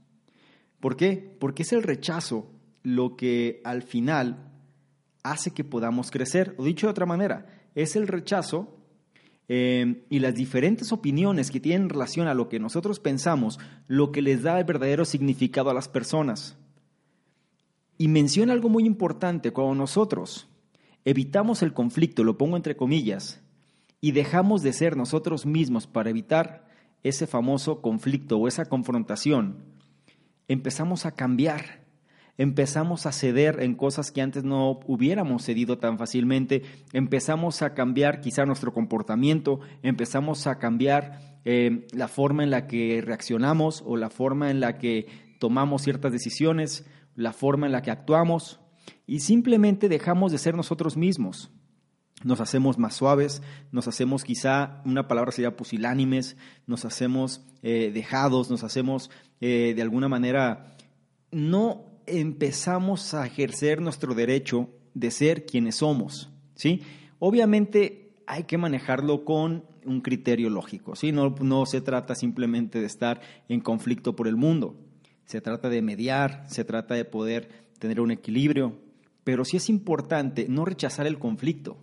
¿Por 0.80 0.96
qué? 0.96 1.36
Porque 1.38 1.62
es 1.62 1.72
el 1.72 1.82
rechazo 1.82 2.50
lo 2.82 3.16
que 3.16 3.60
al 3.64 3.82
final 3.82 4.50
hace 5.22 5.52
que 5.52 5.64
podamos 5.64 6.10
crecer. 6.10 6.54
O 6.58 6.64
dicho 6.64 6.86
de 6.86 6.92
otra 6.92 7.06
manera, 7.06 7.46
es 7.74 7.96
el 7.96 8.08
rechazo 8.08 8.76
eh, 9.48 10.04
y 10.08 10.18
las 10.18 10.34
diferentes 10.34 10.92
opiniones 10.92 11.50
que 11.50 11.60
tienen 11.60 11.88
relación 11.88 12.28
a 12.28 12.34
lo 12.34 12.48
que 12.48 12.58
nosotros 12.58 13.00
pensamos, 13.00 13.58
lo 13.86 14.12
que 14.12 14.22
les 14.22 14.42
da 14.42 14.58
el 14.58 14.64
verdadero 14.64 15.04
significado 15.04 15.70
a 15.70 15.74
las 15.74 15.88
personas. 15.88 16.56
Y 17.98 18.08
menciona 18.08 18.52
algo 18.52 18.68
muy 18.68 18.86
importante, 18.86 19.52
cuando 19.52 19.74
nosotros 19.74 20.48
evitamos 21.04 21.62
el 21.62 21.72
conflicto, 21.74 22.24
lo 22.24 22.38
pongo 22.38 22.56
entre 22.56 22.76
comillas, 22.76 23.42
y 24.00 24.12
dejamos 24.12 24.62
de 24.62 24.72
ser 24.72 24.96
nosotros 24.96 25.44
mismos 25.44 25.86
para 25.86 26.10
evitar 26.10 26.68
ese 27.02 27.26
famoso 27.26 27.82
conflicto 27.82 28.38
o 28.38 28.48
esa 28.48 28.66
confrontación, 28.66 29.64
empezamos 30.46 31.04
a 31.04 31.12
cambiar 31.12 31.88
empezamos 32.38 33.04
a 33.04 33.12
ceder 33.12 33.60
en 33.60 33.74
cosas 33.74 34.12
que 34.12 34.22
antes 34.22 34.44
no 34.44 34.78
hubiéramos 34.86 35.44
cedido 35.44 35.78
tan 35.78 35.98
fácilmente, 35.98 36.62
empezamos 36.92 37.62
a 37.62 37.74
cambiar 37.74 38.20
quizá 38.20 38.46
nuestro 38.46 38.72
comportamiento, 38.72 39.60
empezamos 39.82 40.46
a 40.46 40.58
cambiar 40.58 41.40
eh, 41.44 41.86
la 41.92 42.06
forma 42.06 42.44
en 42.44 42.50
la 42.50 42.68
que 42.68 43.02
reaccionamos 43.04 43.82
o 43.84 43.96
la 43.96 44.08
forma 44.08 44.50
en 44.50 44.60
la 44.60 44.78
que 44.78 45.06
tomamos 45.40 45.82
ciertas 45.82 46.12
decisiones, 46.12 46.86
la 47.18 47.32
forma 47.32 47.66
en 47.66 47.72
la 47.72 47.82
que 47.82 47.90
actuamos 47.90 48.60
y 49.06 49.20
simplemente 49.20 49.88
dejamos 49.88 50.30
de 50.30 50.38
ser 50.38 50.54
nosotros 50.54 50.96
mismos. 50.96 51.50
Nos 52.22 52.40
hacemos 52.40 52.78
más 52.78 52.94
suaves, 52.94 53.42
nos 53.72 53.88
hacemos 53.88 54.22
quizá, 54.22 54.82
una 54.84 55.08
palabra 55.08 55.32
sería 55.32 55.56
pusilánimes, 55.56 56.36
nos 56.66 56.84
hacemos 56.84 57.44
eh, 57.62 57.90
dejados, 57.92 58.50
nos 58.50 58.62
hacemos 58.62 59.10
eh, 59.40 59.72
de 59.74 59.82
alguna 59.82 60.08
manera 60.08 60.76
no 61.32 61.86
empezamos 62.06 63.14
a 63.14 63.26
ejercer 63.26 63.80
nuestro 63.80 64.14
derecho 64.14 64.70
de 64.94 65.10
ser 65.10 65.44
quienes 65.44 65.76
somos, 65.76 66.30
¿sí? 66.54 66.82
Obviamente 67.18 68.14
hay 68.26 68.44
que 68.44 68.58
manejarlo 68.58 69.24
con 69.24 69.64
un 69.84 70.00
criterio 70.02 70.50
lógico, 70.50 70.94
¿sí? 70.94 71.10
No, 71.10 71.34
no 71.40 71.66
se 71.66 71.80
trata 71.80 72.14
simplemente 72.14 72.80
de 72.80 72.86
estar 72.86 73.20
en 73.48 73.60
conflicto 73.60 74.14
por 74.14 74.28
el 74.28 74.36
mundo, 74.36 74.76
se 75.28 75.42
trata 75.42 75.68
de 75.68 75.82
mediar, 75.82 76.42
se 76.48 76.64
trata 76.64 76.94
de 76.94 77.04
poder 77.04 77.50
tener 77.78 78.00
un 78.00 78.10
equilibrio, 78.10 78.78
pero 79.24 79.44
sí 79.44 79.58
es 79.58 79.68
importante 79.68 80.46
no 80.48 80.64
rechazar 80.64 81.06
el 81.06 81.18
conflicto. 81.18 81.76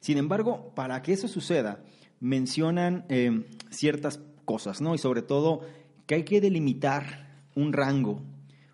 Sin 0.00 0.16
embargo, 0.16 0.72
para 0.74 1.02
que 1.02 1.12
eso 1.12 1.28
suceda, 1.28 1.84
mencionan 2.20 3.04
eh, 3.10 3.44
ciertas 3.68 4.20
cosas, 4.46 4.80
¿no? 4.80 4.94
Y 4.94 4.98
sobre 4.98 5.20
todo 5.20 5.60
que 6.06 6.14
hay 6.14 6.24
que 6.24 6.40
delimitar 6.40 7.44
un 7.54 7.74
rango 7.74 8.22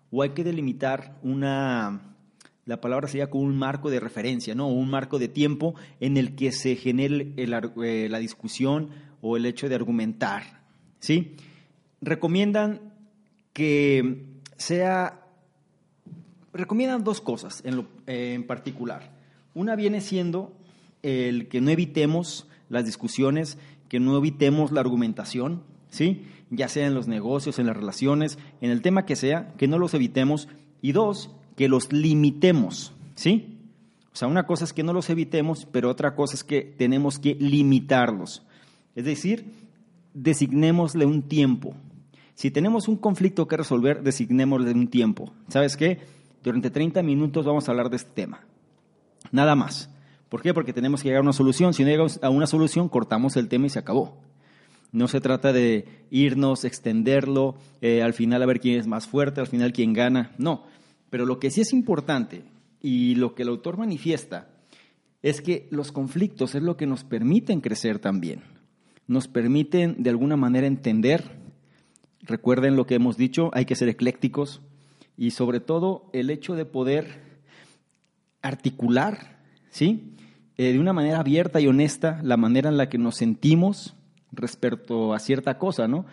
o 0.09 0.23
hay 0.23 0.29
que 0.29 0.45
delimitar 0.45 1.19
una, 1.21 2.15
la 2.63 2.79
palabra 2.79 3.09
sería 3.09 3.29
como 3.29 3.43
un 3.43 3.57
marco 3.57 3.89
de 3.89 3.99
referencia, 3.99 4.55
¿no? 4.55 4.69
un 4.69 4.89
marco 4.89 5.19
de 5.19 5.27
tiempo 5.27 5.75
en 5.99 6.15
el 6.15 6.35
que 6.35 6.53
se 6.53 6.77
genere 6.77 7.33
eh, 7.35 8.07
la 8.09 8.19
discusión 8.19 8.89
o 9.19 9.35
el 9.35 9.45
hecho 9.45 9.67
de 9.67 9.75
argumentar, 9.75 10.61
¿sí? 10.99 11.35
Recomiendan 11.99 12.92
que 13.53 14.25
sea, 14.57 15.21
recomiendan 16.51 17.03
dos 17.03 17.21
cosas 17.21 17.61
en, 17.65 17.87
en 18.07 18.45
particular. 18.45 19.11
Una 19.53 19.75
viene 19.75 20.01
siendo 20.01 20.53
el 21.03 21.47
que 21.47 21.61
no 21.61 21.69
evitemos 21.69 22.47
las 22.69 22.85
discusiones, 22.85 23.57
que 23.89 23.99
no 23.99 24.17
evitemos 24.17 24.71
la 24.71 24.81
argumentación, 24.81 25.63
¿sí? 25.89 26.25
ya 26.55 26.67
sea 26.67 26.87
en 26.87 26.93
los 26.93 27.07
negocios, 27.07 27.59
en 27.59 27.67
las 27.67 27.77
relaciones, 27.77 28.37
en 28.61 28.71
el 28.71 28.81
tema 28.81 29.05
que 29.05 29.15
sea, 29.15 29.53
que 29.57 29.67
no 29.67 29.79
los 29.79 29.93
evitemos. 29.93 30.47
Y 30.81 30.91
dos, 30.91 31.31
que 31.55 31.67
los 31.67 31.91
limitemos, 31.91 32.93
¿sí? 33.15 33.57
O 34.13 34.15
sea, 34.15 34.27
una 34.27 34.45
cosa 34.45 34.65
es 34.65 34.73
que 34.73 34.83
no 34.83 34.93
los 34.93 35.09
evitemos, 35.09 35.65
pero 35.71 35.89
otra 35.89 36.15
cosa 36.15 36.35
es 36.35 36.43
que 36.43 36.61
tenemos 36.61 37.19
que 37.19 37.35
limitarlos. 37.35 38.43
Es 38.95 39.05
decir, 39.05 39.45
designémosle 40.13 41.05
un 41.05 41.23
tiempo. 41.23 41.73
Si 42.35 42.51
tenemos 42.51 42.87
un 42.87 42.97
conflicto 42.97 43.47
que 43.47 43.57
resolver, 43.57 44.01
designémosle 44.01 44.71
un 44.71 44.87
tiempo. 44.87 45.33
¿Sabes 45.47 45.77
qué? 45.77 45.99
Durante 46.43 46.69
30 46.69 47.03
minutos 47.03 47.45
vamos 47.45 47.67
a 47.67 47.71
hablar 47.71 47.89
de 47.89 47.97
este 47.97 48.11
tema. 48.11 48.41
Nada 49.31 49.55
más. 49.55 49.89
¿Por 50.29 50.41
qué? 50.41 50.53
Porque 50.53 50.73
tenemos 50.73 51.01
que 51.01 51.09
llegar 51.09 51.19
a 51.19 51.23
una 51.23 51.33
solución. 51.33 51.73
Si 51.73 51.83
no 51.83 51.89
llegamos 51.89 52.19
a 52.23 52.29
una 52.29 52.47
solución, 52.47 52.89
cortamos 52.89 53.37
el 53.37 53.47
tema 53.47 53.67
y 53.67 53.69
se 53.69 53.79
acabó. 53.79 54.17
No 54.91 55.07
se 55.07 55.21
trata 55.21 55.53
de 55.53 55.85
irnos, 56.11 56.65
extenderlo, 56.65 57.55
eh, 57.81 58.03
al 58.03 58.13
final 58.13 58.43
a 58.43 58.45
ver 58.45 58.59
quién 58.59 58.79
es 58.79 58.87
más 58.87 59.07
fuerte, 59.07 59.41
al 59.41 59.47
final 59.47 59.73
quién 59.73 59.93
gana. 59.93 60.31
No. 60.37 60.65
Pero 61.09 61.25
lo 61.25 61.39
que 61.39 61.51
sí 61.51 61.61
es 61.61 61.73
importante 61.73 62.43
y 62.81 63.15
lo 63.15 63.33
que 63.35 63.43
el 63.43 63.49
autor 63.49 63.77
manifiesta 63.77 64.49
es 65.23 65.41
que 65.41 65.67
los 65.71 65.91
conflictos 65.91 66.53
es 66.53 66.61
lo 66.61 66.77
que 66.77 66.85
nos 66.85 67.03
permiten 67.03 67.61
crecer 67.61 67.97
también. 67.99 68.41
Nos 69.07 69.27
permiten 69.27 70.01
de 70.03 70.09
alguna 70.09 70.35
manera 70.35 70.67
entender. 70.67 71.42
Recuerden 72.23 72.75
lo 72.75 72.85
que 72.85 72.95
hemos 72.95 73.17
dicho, 73.17 73.51
hay 73.53 73.65
que 73.65 73.75
ser 73.75 73.89
eclécticos 73.89 74.61
y 75.17 75.31
sobre 75.31 75.59
todo 75.59 76.09
el 76.13 76.29
hecho 76.29 76.55
de 76.55 76.65
poder 76.65 77.21
articular, 78.41 79.39
¿sí? 79.69 80.15
Eh, 80.57 80.71
de 80.71 80.79
una 80.79 80.93
manera 80.93 81.19
abierta 81.19 81.59
y 81.59 81.67
honesta 81.67 82.19
la 82.23 82.37
manera 82.37 82.69
en 82.69 82.77
la 82.77 82.87
que 82.89 82.97
nos 82.97 83.15
sentimos 83.15 83.95
respecto 84.31 85.13
a 85.13 85.19
cierta 85.19 85.57
cosa, 85.57 85.87
¿no? 85.87 86.05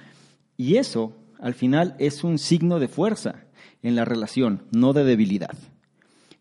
Y 0.57 0.77
eso, 0.77 1.16
al 1.39 1.55
final, 1.55 1.95
es 1.99 2.24
un 2.24 2.39
signo 2.39 2.78
de 2.78 2.89
fuerza 2.89 3.45
en 3.82 3.97
la 3.97 4.05
relación, 4.05 4.62
no 4.73 4.93
de 4.93 5.05
debilidad. 5.05 5.57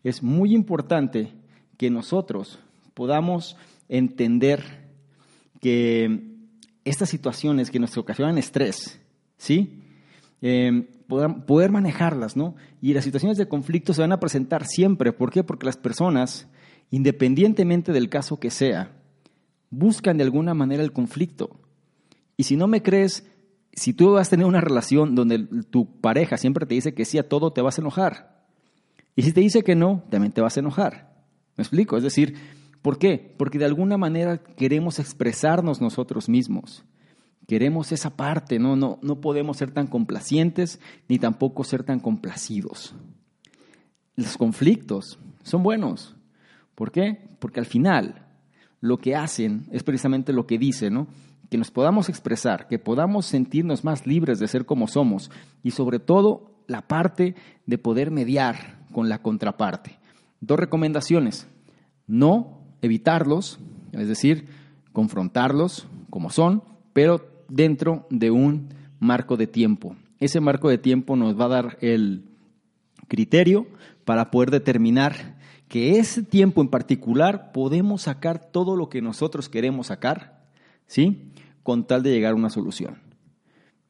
Es 0.02 0.22
muy 0.22 0.54
importante 0.54 1.32
que 1.76 1.90
nosotros 1.90 2.58
podamos 2.94 3.56
entender 3.88 4.90
que 5.60 6.22
estas 6.84 7.08
situaciones 7.08 7.70
que 7.70 7.78
nos 7.78 7.96
ocasionan 7.96 8.38
estrés, 8.38 8.99
¿sí? 9.40 9.82
Eh, 10.42 10.86
poder 11.08 11.72
manejarlas, 11.72 12.36
¿no? 12.36 12.54
Y 12.80 12.92
las 12.92 13.04
situaciones 13.04 13.38
de 13.38 13.48
conflicto 13.48 13.92
se 13.94 14.02
van 14.02 14.12
a 14.12 14.20
presentar 14.20 14.66
siempre. 14.66 15.12
¿Por 15.12 15.32
qué? 15.32 15.42
Porque 15.42 15.66
las 15.66 15.76
personas, 15.76 16.46
independientemente 16.90 17.92
del 17.92 18.08
caso 18.08 18.38
que 18.38 18.50
sea, 18.50 18.92
buscan 19.70 20.18
de 20.18 20.24
alguna 20.24 20.54
manera 20.54 20.84
el 20.84 20.92
conflicto. 20.92 21.58
Y 22.36 22.44
si 22.44 22.56
no 22.56 22.68
me 22.68 22.82
crees, 22.82 23.26
si 23.72 23.92
tú 23.92 24.12
vas 24.12 24.28
a 24.28 24.30
tener 24.30 24.46
una 24.46 24.60
relación 24.60 25.14
donde 25.14 25.38
tu 25.70 26.00
pareja 26.00 26.36
siempre 26.36 26.66
te 26.66 26.74
dice 26.74 26.94
que 26.94 27.04
sí 27.04 27.18
a 27.18 27.28
todo, 27.28 27.52
te 27.52 27.62
vas 27.62 27.78
a 27.78 27.80
enojar. 27.80 28.44
Y 29.16 29.22
si 29.22 29.32
te 29.32 29.40
dice 29.40 29.64
que 29.64 29.74
no, 29.74 30.04
también 30.10 30.32
te 30.32 30.42
vas 30.42 30.56
a 30.56 30.60
enojar. 30.60 31.24
¿Me 31.56 31.62
explico? 31.62 31.96
Es 31.96 32.02
decir, 32.02 32.36
¿por 32.82 32.98
qué? 32.98 33.34
Porque 33.36 33.58
de 33.58 33.64
alguna 33.64 33.96
manera 33.96 34.38
queremos 34.38 34.98
expresarnos 34.98 35.80
nosotros 35.80 36.28
mismos. 36.28 36.84
Queremos 37.50 37.90
esa 37.90 38.10
parte, 38.10 38.60
no, 38.60 38.76
no, 38.76 39.00
no 39.02 39.20
podemos 39.20 39.56
ser 39.56 39.72
tan 39.72 39.88
complacientes 39.88 40.78
ni 41.08 41.18
tampoco 41.18 41.64
ser 41.64 41.82
tan 41.82 41.98
complacidos. 41.98 42.94
Los 44.14 44.36
conflictos 44.36 45.18
son 45.42 45.64
buenos. 45.64 46.14
¿Por 46.76 46.92
qué? 46.92 47.18
Porque 47.40 47.58
al 47.58 47.66
final 47.66 48.24
lo 48.80 48.98
que 48.98 49.16
hacen 49.16 49.66
es 49.72 49.82
precisamente 49.82 50.32
lo 50.32 50.46
que 50.46 50.58
dice, 50.58 50.90
¿no? 50.90 51.08
que 51.50 51.58
nos 51.58 51.72
podamos 51.72 52.08
expresar, 52.08 52.68
que 52.68 52.78
podamos 52.78 53.26
sentirnos 53.26 53.82
más 53.82 54.06
libres 54.06 54.38
de 54.38 54.46
ser 54.46 54.64
como 54.64 54.86
somos 54.86 55.32
y 55.64 55.72
sobre 55.72 55.98
todo 55.98 56.62
la 56.68 56.86
parte 56.86 57.34
de 57.66 57.78
poder 57.78 58.12
mediar 58.12 58.78
con 58.92 59.08
la 59.08 59.22
contraparte. 59.22 59.98
Dos 60.40 60.56
recomendaciones. 60.56 61.48
No 62.06 62.60
evitarlos, 62.80 63.58
es 63.90 64.06
decir, 64.06 64.46
confrontarlos 64.92 65.88
como 66.10 66.30
son, 66.30 66.62
pero 66.92 67.29
dentro 67.50 68.06
de 68.10 68.30
un 68.30 68.68
marco 68.98 69.36
de 69.36 69.46
tiempo. 69.46 69.96
Ese 70.18 70.40
marco 70.40 70.68
de 70.68 70.78
tiempo 70.78 71.16
nos 71.16 71.38
va 71.38 71.46
a 71.46 71.48
dar 71.48 71.78
el 71.80 72.24
criterio 73.08 73.66
para 74.04 74.30
poder 74.30 74.50
determinar 74.50 75.38
que 75.68 75.98
ese 75.98 76.22
tiempo 76.22 76.60
en 76.60 76.68
particular 76.68 77.52
podemos 77.52 78.02
sacar 78.02 78.50
todo 78.50 78.76
lo 78.76 78.88
que 78.88 79.00
nosotros 79.02 79.48
queremos 79.48 79.86
sacar, 79.86 80.42
¿sí? 80.86 81.30
Con 81.62 81.86
tal 81.86 82.02
de 82.02 82.10
llegar 82.10 82.32
a 82.32 82.36
una 82.36 82.50
solución. 82.50 82.98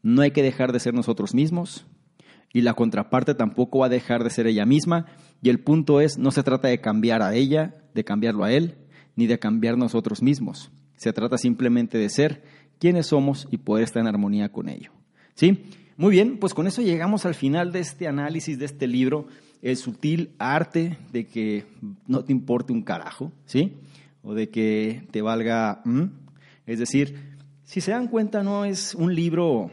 No 0.02 0.22
hay 0.22 0.30
que 0.30 0.42
dejar 0.42 0.72
de 0.72 0.80
ser 0.80 0.94
nosotros 0.94 1.34
mismos 1.34 1.86
y 2.52 2.62
la 2.62 2.74
contraparte 2.74 3.34
tampoco 3.34 3.80
va 3.80 3.86
a 3.86 3.90
dejar 3.90 4.24
de 4.24 4.30
ser 4.30 4.46
ella 4.46 4.66
misma 4.66 5.06
y 5.42 5.48
el 5.48 5.60
punto 5.60 6.00
es, 6.00 6.18
no 6.18 6.30
se 6.30 6.42
trata 6.42 6.68
de 6.68 6.80
cambiar 6.80 7.22
a 7.22 7.34
ella, 7.34 7.76
de 7.94 8.04
cambiarlo 8.04 8.44
a 8.44 8.52
él, 8.52 8.76
ni 9.16 9.26
de 9.26 9.38
cambiar 9.38 9.78
nosotros 9.78 10.22
mismos. 10.22 10.70
Se 10.96 11.12
trata 11.12 11.38
simplemente 11.38 11.96
de 11.96 12.10
ser 12.10 12.42
quienes 12.80 13.06
somos 13.06 13.46
y 13.52 13.58
poder 13.58 13.84
estar 13.84 14.00
en 14.00 14.08
armonía 14.08 14.50
con 14.50 14.68
ello. 14.68 14.90
¿Sí? 15.34 15.64
Muy 15.96 16.10
bien, 16.10 16.38
pues 16.38 16.54
con 16.54 16.66
eso 16.66 16.82
llegamos 16.82 17.26
al 17.26 17.34
final 17.34 17.72
de 17.72 17.80
este 17.80 18.08
análisis 18.08 18.58
de 18.58 18.64
este 18.64 18.86
libro, 18.86 19.28
El 19.62 19.76
sutil 19.76 20.30
arte 20.38 20.96
de 21.12 21.26
que 21.26 21.66
no 22.08 22.24
te 22.24 22.32
importe 22.32 22.72
un 22.72 22.82
carajo, 22.82 23.30
¿sí? 23.44 23.74
O 24.22 24.34
de 24.34 24.48
que 24.48 25.06
te 25.10 25.20
valga... 25.20 25.82
Es 26.66 26.78
decir, 26.78 27.36
si 27.64 27.82
se 27.82 27.90
dan 27.90 28.08
cuenta, 28.08 28.42
no 28.42 28.64
es 28.64 28.94
un 28.94 29.14
libro 29.14 29.70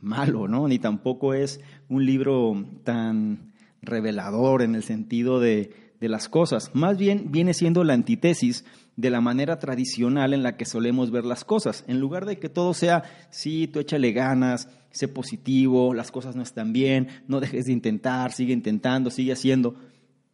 malo, 0.00 0.46
¿no? 0.46 0.68
Ni 0.68 0.78
tampoco 0.78 1.34
es 1.34 1.60
un 1.88 2.06
libro 2.06 2.64
tan 2.84 3.52
revelador 3.82 4.62
en 4.62 4.76
el 4.76 4.84
sentido 4.84 5.40
de, 5.40 5.72
de 6.00 6.08
las 6.08 6.28
cosas. 6.28 6.70
Más 6.74 6.98
bien 6.98 7.32
viene 7.32 7.52
siendo 7.52 7.82
la 7.82 7.94
antítesis 7.94 8.64
de 8.96 9.10
la 9.10 9.20
manera 9.20 9.58
tradicional 9.58 10.34
en 10.34 10.42
la 10.42 10.56
que 10.56 10.64
solemos 10.64 11.10
ver 11.10 11.24
las 11.24 11.44
cosas. 11.44 11.84
En 11.88 12.00
lugar 12.00 12.26
de 12.26 12.38
que 12.38 12.48
todo 12.48 12.74
sea, 12.74 13.02
sí, 13.30 13.66
tú 13.66 13.80
échale 13.80 14.12
ganas, 14.12 14.68
sé 14.90 15.08
positivo, 15.08 15.94
las 15.94 16.10
cosas 16.10 16.36
no 16.36 16.42
están 16.42 16.72
bien, 16.72 17.08
no 17.26 17.40
dejes 17.40 17.66
de 17.66 17.72
intentar, 17.72 18.32
sigue 18.32 18.52
intentando, 18.52 19.10
sigue 19.10 19.32
haciendo. 19.32 19.74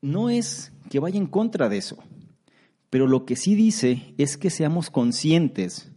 No 0.02 0.30
es 0.30 0.72
que 0.90 0.98
vaya 0.98 1.18
en 1.18 1.26
contra 1.26 1.68
de 1.68 1.78
eso, 1.78 1.98
pero 2.90 3.06
lo 3.06 3.24
que 3.24 3.36
sí 3.36 3.54
dice 3.54 4.14
es 4.18 4.36
que 4.36 4.50
seamos 4.50 4.90
conscientes 4.90 5.90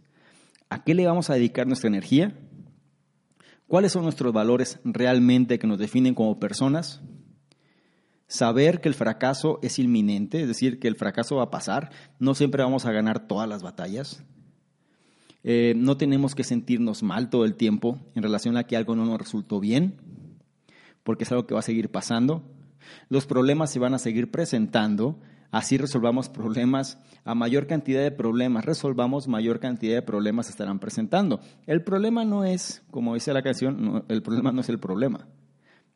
a 0.70 0.84
qué 0.84 0.94
le 0.94 1.06
vamos 1.06 1.28
a 1.28 1.34
dedicar 1.34 1.66
nuestra 1.66 1.88
energía, 1.88 2.34
cuáles 3.66 3.92
son 3.92 4.04
nuestros 4.04 4.32
valores 4.32 4.78
realmente 4.84 5.58
que 5.58 5.66
nos 5.66 5.78
definen 5.78 6.14
como 6.14 6.38
personas, 6.38 7.02
saber 8.34 8.80
que 8.80 8.88
el 8.88 8.94
fracaso 8.94 9.60
es 9.62 9.78
inminente, 9.78 10.42
es 10.42 10.48
decir, 10.48 10.80
que 10.80 10.88
el 10.88 10.96
fracaso 10.96 11.36
va 11.36 11.44
a 11.44 11.50
pasar, 11.50 11.90
no 12.18 12.34
siempre 12.34 12.64
vamos 12.64 12.84
a 12.84 12.90
ganar 12.90 13.28
todas 13.28 13.48
las 13.48 13.62
batallas, 13.62 14.24
eh, 15.44 15.74
no 15.76 15.96
tenemos 15.96 16.34
que 16.34 16.42
sentirnos 16.42 17.04
mal 17.04 17.30
todo 17.30 17.44
el 17.44 17.54
tiempo 17.54 18.00
en 18.16 18.24
relación 18.24 18.56
a 18.56 18.64
que 18.64 18.76
algo 18.76 18.96
no 18.96 19.06
nos 19.06 19.18
resultó 19.18 19.60
bien, 19.60 19.94
porque 21.04 21.22
es 21.22 21.30
algo 21.30 21.46
que 21.46 21.54
va 21.54 21.60
a 21.60 21.62
seguir 21.62 21.92
pasando. 21.92 22.42
Los 23.08 23.24
problemas 23.26 23.70
se 23.70 23.78
van 23.78 23.94
a 23.94 24.00
seguir 24.00 24.32
presentando, 24.32 25.20
así 25.52 25.78
resolvamos 25.78 26.28
problemas, 26.28 26.98
a 27.24 27.36
mayor 27.36 27.68
cantidad 27.68 28.02
de 28.02 28.10
problemas 28.10 28.64
resolvamos, 28.64 29.28
mayor 29.28 29.60
cantidad 29.60 29.94
de 29.94 30.02
problemas 30.02 30.50
estarán 30.50 30.80
presentando. 30.80 31.38
El 31.66 31.84
problema 31.84 32.24
no 32.24 32.44
es, 32.44 32.82
como 32.90 33.14
dice 33.14 33.32
la 33.32 33.42
canción, 33.42 34.04
el 34.08 34.22
problema 34.22 34.50
no 34.50 34.60
es 34.60 34.68
el 34.70 34.80
problema. 34.80 35.28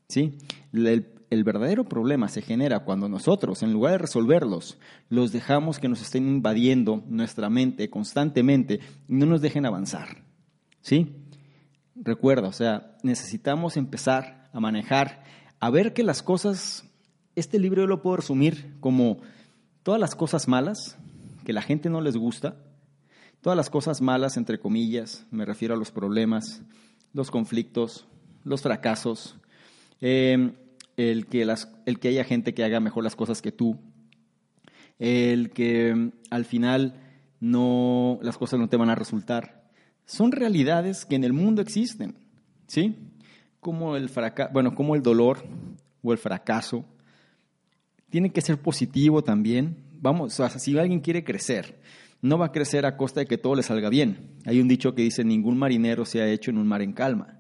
¿sí? 0.06 0.39
El, 0.73 1.17
el 1.30 1.44
verdadero 1.44 1.84
problema 1.84 2.28
se 2.28 2.42
genera 2.42 2.80
cuando 2.80 3.09
nosotros, 3.09 3.62
en 3.62 3.72
lugar 3.72 3.92
de 3.92 3.98
resolverlos, 3.98 4.78
los 5.09 5.32
dejamos 5.32 5.78
que 5.78 5.88
nos 5.88 6.00
estén 6.00 6.26
invadiendo 6.26 7.02
nuestra 7.06 7.50
mente 7.50 7.90
constantemente 7.90 8.80
y 9.09 9.14
no 9.14 9.26
nos 9.26 9.42
dejen 9.42 9.66
avanzar. 9.66 10.24
¿Sí? 10.80 11.14
Recuerda, 11.94 12.48
o 12.48 12.52
sea, 12.52 12.96
necesitamos 13.02 13.76
empezar 13.76 14.48
a 14.52 14.60
manejar, 14.60 15.24
a 15.60 15.70
ver 15.70 15.92
que 15.92 16.02
las 16.02 16.22
cosas, 16.22 16.84
este 17.34 17.59
libro 17.59 17.82
yo 17.82 17.86
lo 17.86 18.00
puedo 18.00 18.16
resumir 18.16 18.76
como 18.80 19.18
todas 19.82 20.00
las 20.00 20.14
cosas 20.14 20.48
malas 20.48 20.96
que 21.44 21.52
la 21.52 21.62
gente 21.62 21.90
no 21.90 22.00
les 22.00 22.16
gusta, 22.16 22.56
todas 23.40 23.56
las 23.56 23.70
cosas 23.70 24.00
malas, 24.00 24.36
entre 24.36 24.59
comillas, 24.59 25.26
me 25.30 25.44
refiero 25.44 25.74
a 25.74 25.78
los 25.78 25.90
problemas, 25.90 26.62
los 27.12 27.30
conflictos, 27.30 28.06
los 28.44 28.62
fracasos, 28.62 29.36
eh, 30.00 30.55
el 30.98 31.26
que, 31.26 31.44
las, 31.44 31.72
el 31.86 32.00
que 32.00 32.08
haya 32.08 32.24
gente 32.24 32.54
que 32.54 32.64
haga 32.64 32.80
mejor 32.80 33.04
las 33.04 33.14
cosas 33.14 33.40
que 33.40 33.52
tú, 33.52 33.78
el 34.98 35.50
que 35.50 35.94
mm, 35.94 36.10
al 36.30 36.44
final 36.44 36.94
no, 37.40 38.18
las 38.20 38.36
cosas 38.36 38.58
no 38.58 38.68
te 38.68 38.76
van 38.76 38.90
a 38.90 38.96
resultar. 38.96 39.70
Son 40.04 40.32
realidades 40.32 41.06
que 41.06 41.14
en 41.14 41.22
el 41.22 41.32
mundo 41.32 41.62
existen, 41.62 42.16
¿sí? 42.66 42.96
Como 43.60 43.96
el, 43.96 44.10
bueno, 44.52 44.74
como 44.74 44.96
el 44.96 45.02
dolor 45.02 45.44
o 46.02 46.12
el 46.12 46.18
fracaso. 46.18 46.84
Tiene 48.10 48.30
que 48.30 48.40
ser 48.40 48.58
positivo 48.60 49.22
también. 49.22 49.76
Vamos, 50.00 50.40
o 50.40 50.48
sea, 50.48 50.58
si 50.58 50.76
alguien 50.76 51.00
quiere 51.00 51.22
crecer, 51.22 51.78
no 52.22 52.38
va 52.38 52.46
a 52.46 52.52
crecer 52.52 52.86
a 52.86 52.96
costa 52.96 53.20
de 53.20 53.26
que 53.26 53.38
todo 53.38 53.54
le 53.54 53.62
salga 53.62 53.88
bien. 53.88 54.32
Hay 54.46 54.60
un 54.60 54.66
dicho 54.66 54.96
que 54.96 55.02
dice, 55.02 55.22
ningún 55.22 55.58
marinero 55.58 56.04
se 56.04 56.22
ha 56.22 56.28
hecho 56.28 56.50
en 56.50 56.58
un 56.58 56.66
mar 56.66 56.82
en 56.82 56.92
calma. 56.92 57.38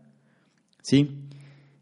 ¿Sí? 0.82 1.28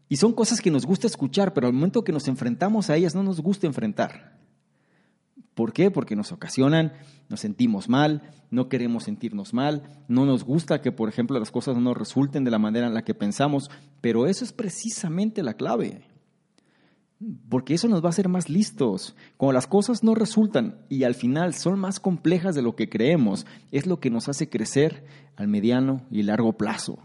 Y 0.09 0.17
son 0.17 0.33
cosas 0.33 0.61
que 0.61 0.71
nos 0.71 0.85
gusta 0.85 1.07
escuchar, 1.07 1.53
pero 1.53 1.67
al 1.67 1.73
momento 1.73 2.03
que 2.03 2.13
nos 2.13 2.27
enfrentamos 2.27 2.89
a 2.89 2.95
ellas 2.95 3.15
no 3.15 3.23
nos 3.23 3.41
gusta 3.41 3.67
enfrentar. 3.67 4.37
¿Por 5.53 5.73
qué? 5.73 5.89
Porque 5.89 6.15
nos 6.15 6.31
ocasionan, 6.31 6.93
nos 7.29 7.39
sentimos 7.39 7.89
mal, 7.89 8.21
no 8.51 8.69
queremos 8.69 9.05
sentirnos 9.05 9.55
mal, 9.55 10.03
no 10.07 10.23
nos 10.25 10.43
gusta 10.43 10.81
que, 10.81 10.91
por 10.91 11.09
ejemplo, 11.09 11.39
las 11.39 11.49
cosas 11.49 11.77
no 11.77 11.95
resulten 11.95 12.43
de 12.43 12.51
la 12.51 12.59
manera 12.59 12.85
en 12.85 12.93
la 12.93 13.03
que 13.03 13.15
pensamos, 13.15 13.71
pero 13.99 14.27
eso 14.27 14.45
es 14.45 14.53
precisamente 14.53 15.41
la 15.41 15.55
clave. 15.55 16.03
Porque 17.49 17.73
eso 17.73 17.87
nos 17.87 18.03
va 18.03 18.07
a 18.07 18.09
hacer 18.09 18.29
más 18.29 18.49
listos. 18.49 19.15
Cuando 19.35 19.53
las 19.53 19.65
cosas 19.65 20.03
no 20.03 20.13
resultan 20.13 20.85
y 20.89 21.03
al 21.03 21.15
final 21.15 21.55
son 21.55 21.79
más 21.79 21.99
complejas 21.99 22.53
de 22.53 22.61
lo 22.61 22.75
que 22.75 22.87
creemos, 22.87 23.47
es 23.71 23.87
lo 23.87 23.99
que 23.99 24.11
nos 24.11 24.29
hace 24.29 24.49
crecer 24.49 25.05
al 25.35 25.47
mediano 25.47 26.05
y 26.11 26.21
largo 26.21 26.53
plazo. 26.53 26.99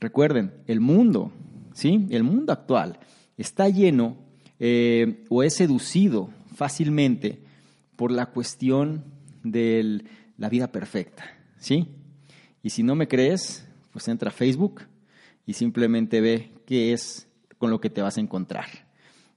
Recuerden, 0.00 0.54
el 0.66 0.80
mundo 0.80 1.32
¿sí? 1.78 2.08
El 2.10 2.24
mundo 2.24 2.52
actual 2.52 2.98
está 3.36 3.68
lleno 3.68 4.16
eh, 4.58 5.24
o 5.28 5.44
es 5.44 5.54
seducido 5.54 6.28
fácilmente 6.56 7.40
por 7.94 8.10
la 8.10 8.26
cuestión 8.26 9.04
de 9.44 10.02
la 10.36 10.48
vida 10.48 10.72
perfecta, 10.72 11.24
¿sí? 11.56 11.86
Y 12.64 12.70
si 12.70 12.82
no 12.82 12.96
me 12.96 13.06
crees, 13.06 13.68
pues 13.92 14.08
entra 14.08 14.30
a 14.30 14.32
Facebook 14.32 14.82
y 15.46 15.52
simplemente 15.52 16.20
ve 16.20 16.50
qué 16.66 16.92
es 16.92 17.28
con 17.58 17.70
lo 17.70 17.80
que 17.80 17.90
te 17.90 18.02
vas 18.02 18.16
a 18.16 18.20
encontrar. 18.20 18.66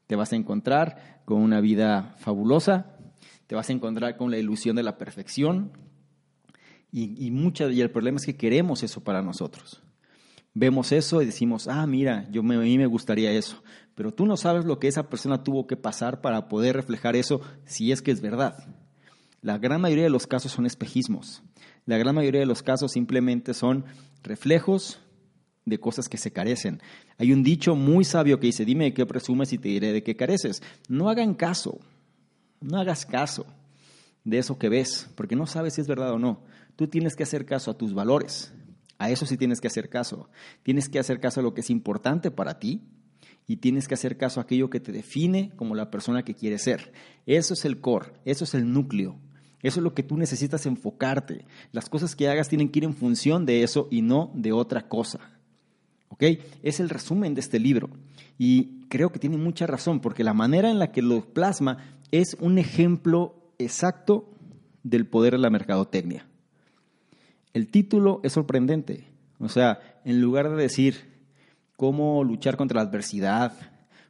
Te 0.08 0.16
vas 0.16 0.34
a 0.34 0.36
encontrar 0.36 1.22
con 1.26 1.44
una 1.44 1.62
vida 1.62 2.16
fabulosa, 2.18 2.98
te 3.46 3.54
vas 3.54 3.70
a 3.70 3.74
encontrar 3.74 4.18
con 4.18 4.32
la 4.32 4.40
ilusión 4.40 4.76
de 4.76 4.82
la 4.82 4.98
perfección 4.98 5.74
y, 6.92 7.24
y, 7.24 7.32
y 7.32 7.82
el 7.82 7.92
problema 7.92 8.18
es 8.18 8.26
que 8.26 8.36
queremos 8.36 8.82
eso 8.82 9.04
para 9.04 9.22
nosotros 9.22 9.84
vemos 10.54 10.92
eso 10.92 11.22
y 11.22 11.26
decimos, 11.26 11.68
ah, 11.68 11.86
mira, 11.88 12.28
yo 12.32 12.44
me, 12.44 12.56
a 12.56 12.60
mí 12.60 12.78
me 12.78 12.86
gustaría 12.86 13.32
eso. 13.32 13.62
Pero 13.96 14.14
tú 14.14 14.26
no 14.26 14.38
sabes 14.38 14.66
lo 14.66 14.80
que 14.80 14.88
esa 14.88 15.10
persona 15.10 15.44
tuvo 15.44 15.68
que 15.68 15.78
pasar 15.78 16.22
para 16.22 16.48
poder 16.48 16.76
reflejar 16.76 17.16
eso 17.16 17.42
si 17.66 17.92
es 17.92 18.02
que 18.02 18.12
es 18.12 18.22
verdad. 18.22 18.66
La 19.42 19.58
gran 19.58 19.82
mayoría 19.82 20.04
de 20.04 20.10
los 20.10 20.28
casos 20.28 20.52
son 20.52 20.66
espejismos. 20.66 21.44
La 21.86 21.98
gran 21.98 22.16
mayoría 22.16 22.42
de 22.42 22.46
los 22.46 22.64
casos 22.64 22.92
simplemente 22.92 23.54
son 23.54 23.86
reflejos 24.24 25.00
de 25.66 25.80
cosas 25.80 26.10
que 26.10 26.18
se 26.18 26.32
carecen. 26.32 26.82
Hay 27.18 27.32
un 27.34 27.44
dicho 27.44 27.76
muy 27.76 28.04
sabio 28.04 28.40
que 28.40 28.48
dice, 28.48 28.66
dime 28.66 28.86
de 28.86 28.94
qué 28.94 29.06
presumes 29.06 29.54
y 29.54 29.58
te 29.58 29.70
diré 29.70 29.92
de 29.92 30.04
qué 30.04 30.16
careces. 30.16 30.62
No 30.88 31.10
hagan 31.10 31.34
caso, 31.34 31.80
no 32.60 32.80
hagas 32.80 33.06
caso 33.06 33.46
de 34.24 34.38
eso 34.38 34.58
que 34.58 34.70
ves, 34.70 35.10
porque 35.16 35.36
no 35.36 35.48
sabes 35.48 35.74
si 35.74 35.82
es 35.82 35.88
verdad 35.88 36.12
o 36.12 36.20
no. 36.20 36.44
Tú 36.76 36.88
tienes 36.88 37.16
que 37.16 37.24
hacer 37.24 37.46
caso 37.46 37.72
a 37.72 37.78
tus 37.78 37.94
valores, 37.94 38.54
a 39.02 39.10
eso 39.10 39.26
sí 39.26 39.36
tienes 39.36 39.60
que 39.60 39.68
hacer 39.68 39.90
caso. 39.90 40.30
Tienes 40.62 40.88
que 40.88 41.00
hacer 41.00 41.20
caso 41.20 41.40
a 41.40 41.44
lo 41.44 41.56
que 41.56 41.62
es 41.62 41.72
importante 41.72 42.30
para 42.30 42.60
ti 42.60 42.84
y 43.48 43.58
tienes 43.58 43.88
que 43.88 43.96
hacer 43.96 44.16
caso 44.16 44.40
a 44.40 44.44
aquello 44.44 44.70
que 44.70 44.80
te 44.80 44.92
define 44.92 45.52
como 45.56 45.74
la 45.74 45.90
persona 45.90 46.24
que 46.24 46.36
quieres 46.36 46.62
ser. 46.62 46.94
Eso 47.26 47.56
es 47.56 47.66
el 47.66 47.82
core, 47.82 48.14
eso 48.26 48.44
es 48.44 48.54
el 48.54 48.72
núcleo. 48.72 49.18
Eso 49.64 49.80
es 49.80 49.84
lo 49.84 49.96
que 49.96 50.04
tú 50.04 50.18
necesitas 50.18 50.68
enfocarte. 50.68 51.46
Las 51.72 51.90
cosas 51.90 52.16
que 52.16 52.30
hagas 52.30 52.48
tienen 52.48 52.70
que 52.70 52.78
ir 52.78 52.84
en 52.84 52.94
función 52.94 53.48
de 53.48 53.64
eso 53.64 53.88
y 53.90 54.04
no 54.04 54.32
de 54.36 54.52
otra 54.52 54.88
cosa. 54.88 55.20
¿Ok? 56.10 56.24
Es 56.62 56.80
el 56.80 56.90
resumen 56.90 57.34
de 57.34 57.42
este 57.42 57.60
libro. 57.60 57.90
Y 58.38 58.88
creo 58.88 59.12
que 59.12 59.20
tiene 59.20 59.38
mucha 59.38 59.66
razón, 59.66 60.00
porque 60.00 60.24
la 60.24 60.34
manera 60.36 60.70
en 60.70 60.78
la 60.78 60.92
que 60.92 61.02
lo 61.02 61.34
plasma 61.34 61.78
es 62.12 62.38
un 62.40 62.60
ejemplo 62.60 63.54
exacto 63.58 64.30
del 64.84 65.08
poder 65.08 65.34
de 65.34 65.40
la 65.40 65.50
mercadotecnia. 65.50 66.28
El 67.54 67.68
título 67.68 68.22
es 68.24 68.34
sorprendente. 68.34 69.08
O 69.40 69.50
sea, 69.50 69.80
en 70.06 70.22
lugar 70.22 70.50
de 70.50 70.56
decir 70.56 71.12
cómo 71.76 72.24
luchar 72.24 72.58
contra 72.58 72.82
la 72.82 72.90
adversidad, 72.90 73.54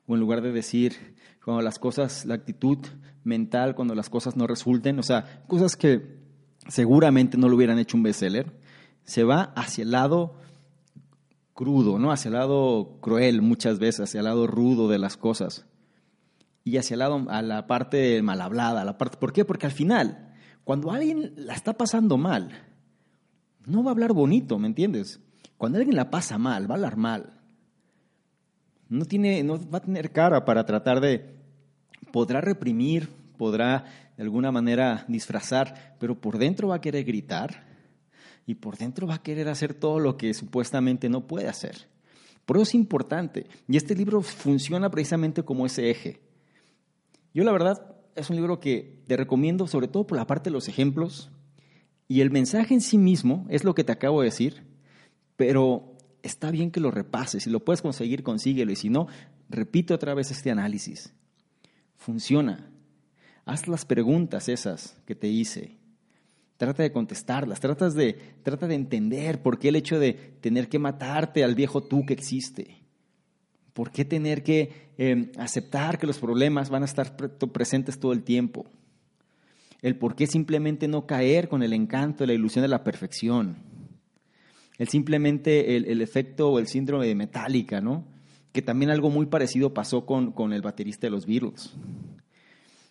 o 0.06 0.14
en 0.14 0.20
lugar 0.20 0.42
de 0.42 0.52
decir 0.52 1.16
cuando 1.44 1.62
las 1.62 1.80
cosas, 1.80 2.26
la 2.26 2.36
actitud 2.36 2.78
mental, 3.24 3.76
cuando 3.76 3.96
las 3.96 4.10
cosas 4.10 4.36
no 4.36 4.46
resulten, 4.46 5.00
o 5.00 5.04
sea, 5.04 5.44
cosas 5.48 5.76
que 5.76 6.20
seguramente 6.68 7.38
no 7.38 7.50
lo 7.50 7.56
hubieran 7.56 7.80
hecho 7.80 7.98
un 7.98 8.04
bestseller, 8.04 8.60
se 9.04 9.24
va 9.24 9.54
hacia 9.56 9.84
el 9.84 9.92
lado 9.92 10.36
crudo, 11.54 11.98
¿no? 11.98 12.12
Hacia 12.12 12.30
el 12.30 12.36
lado 12.36 12.98
cruel 13.02 13.42
muchas 13.42 13.80
veces, 13.80 14.02
hacia 14.02 14.20
el 14.20 14.26
lado 14.26 14.48
rudo 14.48 14.88
de 14.88 15.00
las 15.00 15.18
cosas. 15.18 15.66
y 16.64 16.78
hacia 16.78 16.94
el 16.94 17.00
lado, 17.00 17.26
a 17.30 17.42
la 17.42 17.66
parte 17.66 18.22
mal 18.22 18.40
hablada, 18.40 18.86
la 18.86 18.98
parte, 18.98 19.18
¿por 19.18 19.34
qué? 19.34 19.46
Porque 19.46 19.66
al 19.66 19.72
final, 19.72 20.32
cuando 20.64 20.92
alguien 20.92 21.34
la 21.36 21.54
está 21.54 21.74
pasando 21.74 22.18
mal, 22.18 22.52
no 23.66 23.84
va 23.84 23.92
a 23.92 23.94
hablar 23.94 24.14
bonito, 24.14 24.58
¿me 24.60 24.68
entiendes? 24.68 25.20
Cuando 25.58 25.78
alguien 25.78 25.96
la 25.96 26.10
pasa 26.10 26.38
mal, 26.38 26.70
va 26.70 26.76
a 26.76 26.78
hablar 26.78 26.98
mal. 26.98 27.40
No, 28.90 29.06
tiene, 29.06 29.44
no 29.44 29.60
va 29.70 29.78
a 29.78 29.82
tener 29.82 30.12
cara 30.12 30.44
para 30.44 30.66
tratar 30.66 31.00
de, 31.00 31.36
podrá 32.12 32.42
reprimir, 32.42 33.10
podrá 33.38 33.86
de 34.18 34.24
alguna 34.24 34.52
manera 34.52 35.06
disfrazar, 35.08 35.96
pero 36.00 36.20
por 36.20 36.38
dentro 36.38 36.70
va 36.70 36.76
a 36.76 36.82
querer 36.82 37.06
gritar 37.06 37.64
y 38.46 38.56
por 38.56 38.78
dentro 38.78 39.08
va 39.08 39.16
a 39.16 39.24
querer 39.24 39.48
hacer 39.48 39.74
todo 39.74 40.00
lo 40.00 40.18
que 40.18 40.34
supuestamente 40.34 41.10
no 41.10 41.28
puede 41.28 41.48
hacer. 41.48 41.88
Por 42.46 42.58
eso 42.58 42.64
es 42.64 42.76
importante. 42.76 43.48
Y 43.68 43.78
este 43.78 43.96
libro 43.96 44.22
funciona 44.22 44.90
precisamente 44.90 45.44
como 45.44 45.66
ese 45.66 45.90
eje. 45.90 46.20
Yo 47.34 47.44
la 47.44 47.52
verdad 47.52 47.96
es 48.16 48.30
un 48.30 48.36
libro 48.36 48.60
que 48.60 49.04
te 49.08 49.16
recomiendo 49.16 49.68
sobre 49.68 49.88
todo 49.88 50.06
por 50.06 50.18
la 50.18 50.28
parte 50.28 50.50
de 50.50 50.54
los 50.54 50.68
ejemplos 50.68 51.30
y 52.12 52.20
el 52.20 52.30
mensaje 52.30 52.74
en 52.74 52.82
sí 52.82 52.98
mismo 52.98 53.46
es 53.48 53.64
lo 53.64 53.74
que 53.74 53.86
te 53.86 53.94
acabo 53.94 54.20
de 54.20 54.26
decir, 54.26 54.64
pero 55.38 55.96
está 56.24 56.52
bien 56.52 56.70
que 56.70 56.82
lo 56.82 56.92
repases. 56.92 57.44
Si 57.44 57.50
lo 57.50 57.64
puedes 57.64 57.82
conseguir, 57.82 58.22
consíguelo. 58.22 58.74
Y 58.74 58.76
si 58.76 58.90
no, 58.90 59.08
repite 59.48 59.94
otra 59.94 60.14
vez 60.14 60.30
este 60.30 60.52
análisis. 60.52 61.14
Funciona. 61.96 62.70
Haz 63.46 63.70
las 63.70 63.86
preguntas 63.86 64.50
esas 64.50 64.98
que 65.06 65.16
te 65.16 65.30
hice. 65.30 65.78
Trata 66.58 66.84
de 66.84 66.92
contestarlas, 66.92 67.62
de, 67.62 68.20
trata 68.44 68.68
de 68.68 68.76
entender 68.76 69.42
por 69.42 69.58
qué 69.58 69.70
el 69.70 69.78
hecho 69.78 69.98
de 69.98 70.12
tener 70.42 70.68
que 70.68 70.80
matarte 70.80 71.46
al 71.46 71.56
viejo 71.56 71.82
tú 71.82 72.06
que 72.06 72.14
existe. 72.14 72.84
¿Por 73.72 73.90
qué 73.90 74.04
tener 74.04 74.44
que 74.44 74.92
eh, 74.98 75.32
aceptar 75.38 75.98
que 75.98 76.08
los 76.08 76.20
problemas 76.20 76.70
van 76.70 76.82
a 76.82 76.88
estar 76.88 77.16
presentes 77.16 77.98
todo 78.02 78.12
el 78.12 78.24
tiempo? 78.24 78.66
El 79.82 79.98
por 79.98 80.16
qué 80.16 80.28
simplemente 80.28 80.88
no 80.88 81.06
caer 81.08 81.48
con 81.48 81.64
el 81.64 81.74
encanto, 81.74 82.26
la 82.26 82.34
ilusión 82.34 82.62
de 82.62 82.70
la 82.70 82.84
perfección. 82.84 83.58
El 84.78 84.88
simplemente 84.90 85.76
el, 85.76 85.86
el 85.86 86.02
efecto 86.02 86.52
o 86.52 86.60
el 86.60 86.68
síndrome 86.68 87.08
de 87.08 87.16
Metallica, 87.16 87.82
¿no? 87.82 88.06
Que 88.52 88.62
también 88.62 88.92
algo 88.92 89.10
muy 89.10 89.26
parecido 89.26 89.74
pasó 89.74 90.06
con, 90.06 90.32
con 90.32 90.54
el 90.54 90.62
baterista 90.62 91.08
de 91.08 91.12
los 91.12 91.26
Beatles. 91.26 91.74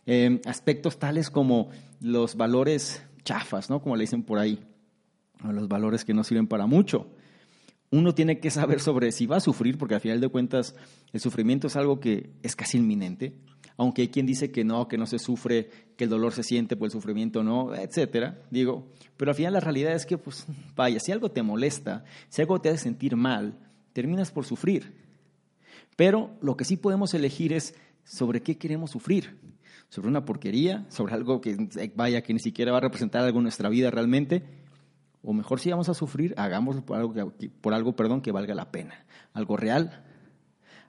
Eh, 0.07 0.41
aspectos 0.47 0.99
tales 0.99 1.31
como 1.31 1.71
los 2.01 2.37
valores 2.37 3.03
chafas, 3.23 3.71
¿no? 3.71 3.81
Como 3.81 3.97
le 3.97 4.03
dicen 4.03 4.23
por 4.23 4.39
ahí, 4.39 4.59
los 5.45 5.69
valores 5.69 6.05
que 6.05 6.15
no 6.15 6.25
sirven 6.25 6.47
para 6.47 6.67
mucho. 6.67 7.09
Uno 7.91 8.15
tiene 8.15 8.39
que 8.39 8.51
saber 8.51 8.81
sobre 8.81 9.13
si 9.13 9.27
va 9.27 9.37
a 9.37 9.41
sufrir, 9.41 9.79
porque 9.79 9.95
al 9.95 10.01
final 10.01 10.21
de 10.21 10.29
cuentas 10.29 10.75
el 11.13 11.21
sufrimiento 11.21 11.67
es 11.67 11.77
algo 11.77 12.01
que 12.01 12.31
es 12.43 12.57
casi 12.57 12.79
inminente, 12.79 13.35
aunque 13.81 14.03
hay 14.03 14.09
quien 14.09 14.27
dice 14.27 14.53
que 14.53 14.63
no, 14.63 14.89
que 14.89 14.99
no 14.99 15.07
se 15.07 15.19
sufre, 15.19 15.71
que 15.97 16.05
el 16.05 16.11
dolor 16.11 16.35
se 16.35 16.43
siente 16.43 16.77
por 16.77 16.85
el 16.85 16.93
sufrimiento 16.93 17.43
no, 17.43 17.75
etcétera, 17.75 18.39
digo, 18.51 18.89
pero 19.17 19.31
al 19.31 19.35
final 19.35 19.55
la 19.55 19.61
realidad 19.61 19.95
es 19.95 20.05
que, 20.05 20.19
pues, 20.19 20.45
vaya, 20.77 21.01
si 21.01 21.13
algo 21.13 21.31
te 21.31 21.43
molesta, 21.43 22.05
si 22.29 22.43
algo 22.43 22.61
te 22.61 22.69
hace 22.69 22.77
sentir 22.77 23.17
mal, 23.17 23.55
terminas 23.95 24.33
por 24.33 24.45
sufrir. 24.45 24.93
Pero 25.97 26.31
lo 26.43 26.59
que 26.59 26.67
sí 26.67 26.77
podemos 26.77 27.15
elegir 27.15 27.55
es 27.55 27.75
sobre 28.05 28.43
qué 28.43 28.59
queremos 28.59 28.91
sufrir 28.91 29.39
sobre 29.89 30.09
una 30.09 30.25
porquería, 30.25 30.85
sobre 30.89 31.15
algo 31.15 31.41
que 31.41 31.57
vaya 31.97 32.23
que 32.23 32.35
ni 32.35 32.39
siquiera 32.39 32.71
va 32.71 32.79
a 32.79 32.83
representar 32.83 33.25
algo 33.25 33.39
en 33.39 33.45
nuestra 33.45 33.71
vida 33.71 33.91
realmente, 33.91 34.45
o 35.23 35.33
mejor 35.33 35.59
si 35.59 35.71
vamos 35.71 35.89
a 35.89 35.95
sufrir, 35.95 36.35
hagámoslo 36.37 36.85
por 36.85 36.99
algo, 36.99 37.33
por 37.63 37.75
algo 37.75 37.97
perdón, 37.97 38.21
que 38.21 38.31
valga 38.31 38.55
la 38.55 38.71
pena, 38.71 39.07
algo 39.33 39.57
real, 39.57 40.05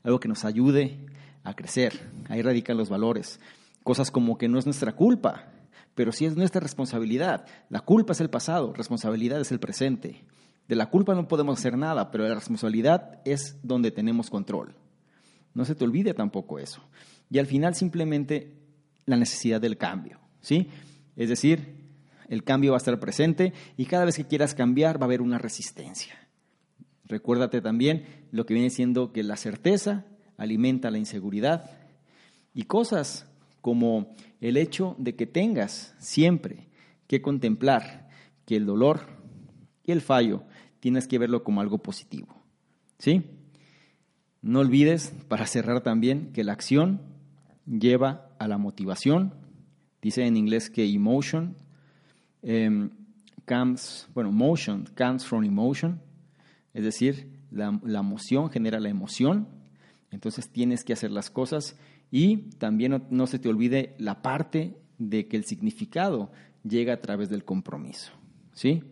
algo 0.04 0.20
que 0.20 0.28
nos 0.28 0.46
ayude 0.46 1.08
a 1.44 1.56
crecer. 1.56 2.00
Ahí 2.30 2.42
radican 2.42 2.78
los 2.78 2.90
valores. 2.90 3.40
Cosas 3.84 4.12
como 4.12 4.38
que 4.38 4.48
no 4.48 4.60
es 4.60 4.66
nuestra 4.66 4.96
culpa, 4.96 5.48
pero 5.96 6.12
sí 6.12 6.26
es 6.26 6.36
nuestra 6.36 6.62
responsabilidad. 6.62 7.46
La 7.70 7.82
culpa 7.82 8.14
es 8.14 8.22
el 8.22 8.30
pasado, 8.30 8.74
responsabilidad 8.74 9.42
es 9.42 9.52
el 9.52 9.60
presente. 9.60 10.24
De 10.68 10.76
la 10.76 10.90
culpa 10.90 11.16
no 11.16 11.28
podemos 11.28 11.60
hacer 11.60 11.78
nada, 11.78 12.12
pero 12.12 12.28
la 12.28 12.36
responsabilidad 12.36 13.22
es 13.26 13.58
donde 13.64 13.92
tenemos 13.92 14.30
control. 14.30 14.76
No 15.54 15.66
se 15.66 15.76
te 15.76 15.84
olvide 15.84 16.14
tampoco 16.14 16.60
eso. 16.60 16.82
Y 17.30 17.40
al 17.40 17.48
final 17.48 17.76
simplemente 17.76 18.58
la 19.06 19.18
necesidad 19.18 19.60
del 19.60 19.78
cambio, 19.78 20.20
¿sí? 20.40 20.70
Es 21.16 21.30
decir, 21.30 21.82
el 22.30 22.44
cambio 22.44 22.72
va 22.72 22.78
a 22.78 22.80
estar 22.80 23.00
presente 23.00 23.54
y 23.76 23.86
cada 23.86 24.06
vez 24.06 24.16
que 24.16 24.28
quieras 24.28 24.56
cambiar 24.56 25.00
va 25.00 25.06
a 25.06 25.08
haber 25.08 25.22
una 25.22 25.38
resistencia. 25.38 26.16
Recuérdate 27.06 27.60
también 27.62 28.06
lo 28.32 28.46
que 28.46 28.54
viene 28.54 28.70
siendo 28.70 29.12
que 29.12 29.24
la 29.24 29.36
certeza 29.36 30.06
alimenta 30.42 30.90
la 30.90 30.98
inseguridad 30.98 31.70
y 32.56 32.64
cosas 32.64 33.28
como 33.62 34.16
el 34.42 34.58
hecho 34.58 34.96
de 34.98 35.16
que 35.16 35.28
tengas 35.28 35.94
siempre 36.00 36.68
que 37.06 37.22
contemplar 37.22 38.10
que 38.46 38.56
el 38.56 38.66
dolor 38.66 39.02
y 39.86 39.92
el 39.92 40.02
fallo 40.02 40.44
tienes 40.80 41.08
que 41.08 41.20
verlo 41.20 41.44
como 41.44 41.62
algo 41.62 41.78
positivo. 41.78 42.36
¿Sí? 42.98 43.24
No 44.42 44.62
olvides, 44.62 45.14
para 45.28 45.46
cerrar 45.46 45.82
también, 45.82 46.34
que 46.34 46.44
la 46.44 46.54
acción 46.54 47.02
lleva 47.68 48.32
a 48.40 48.48
la 48.48 48.58
motivación. 48.58 49.36
Dice 50.02 50.26
en 50.26 50.38
inglés 50.38 50.72
que 50.72 50.84
emotion 50.92 51.56
em, 52.42 52.90
comes, 53.48 54.08
bueno, 54.16 54.32
motion 54.32 54.88
comes 54.98 55.24
from 55.24 55.44
emotion, 55.44 56.02
es 56.74 56.84
decir, 56.84 57.30
la, 57.52 57.80
la 57.84 58.00
emoción 58.00 58.50
genera 58.50 58.80
la 58.80 58.90
emoción, 58.90 59.61
entonces 60.12 60.50
tienes 60.50 60.84
que 60.84 60.94
hacer 60.94 61.12
las 61.12 61.30
cosas 61.30 61.76
y 62.12 62.38
también 62.60 63.04
no, 63.10 63.28
se 63.28 63.40
te 63.40 63.50
olvide 63.50 63.96
la 63.98 64.22
parte 64.22 64.78
de 64.98 65.28
que 65.28 65.38
el 65.38 65.46
significado 65.46 66.32
llega 66.64 66.94
a 66.94 67.02
través 67.02 67.30
del 67.30 67.44
compromiso, 67.44 68.12
¿sí? 68.54 68.84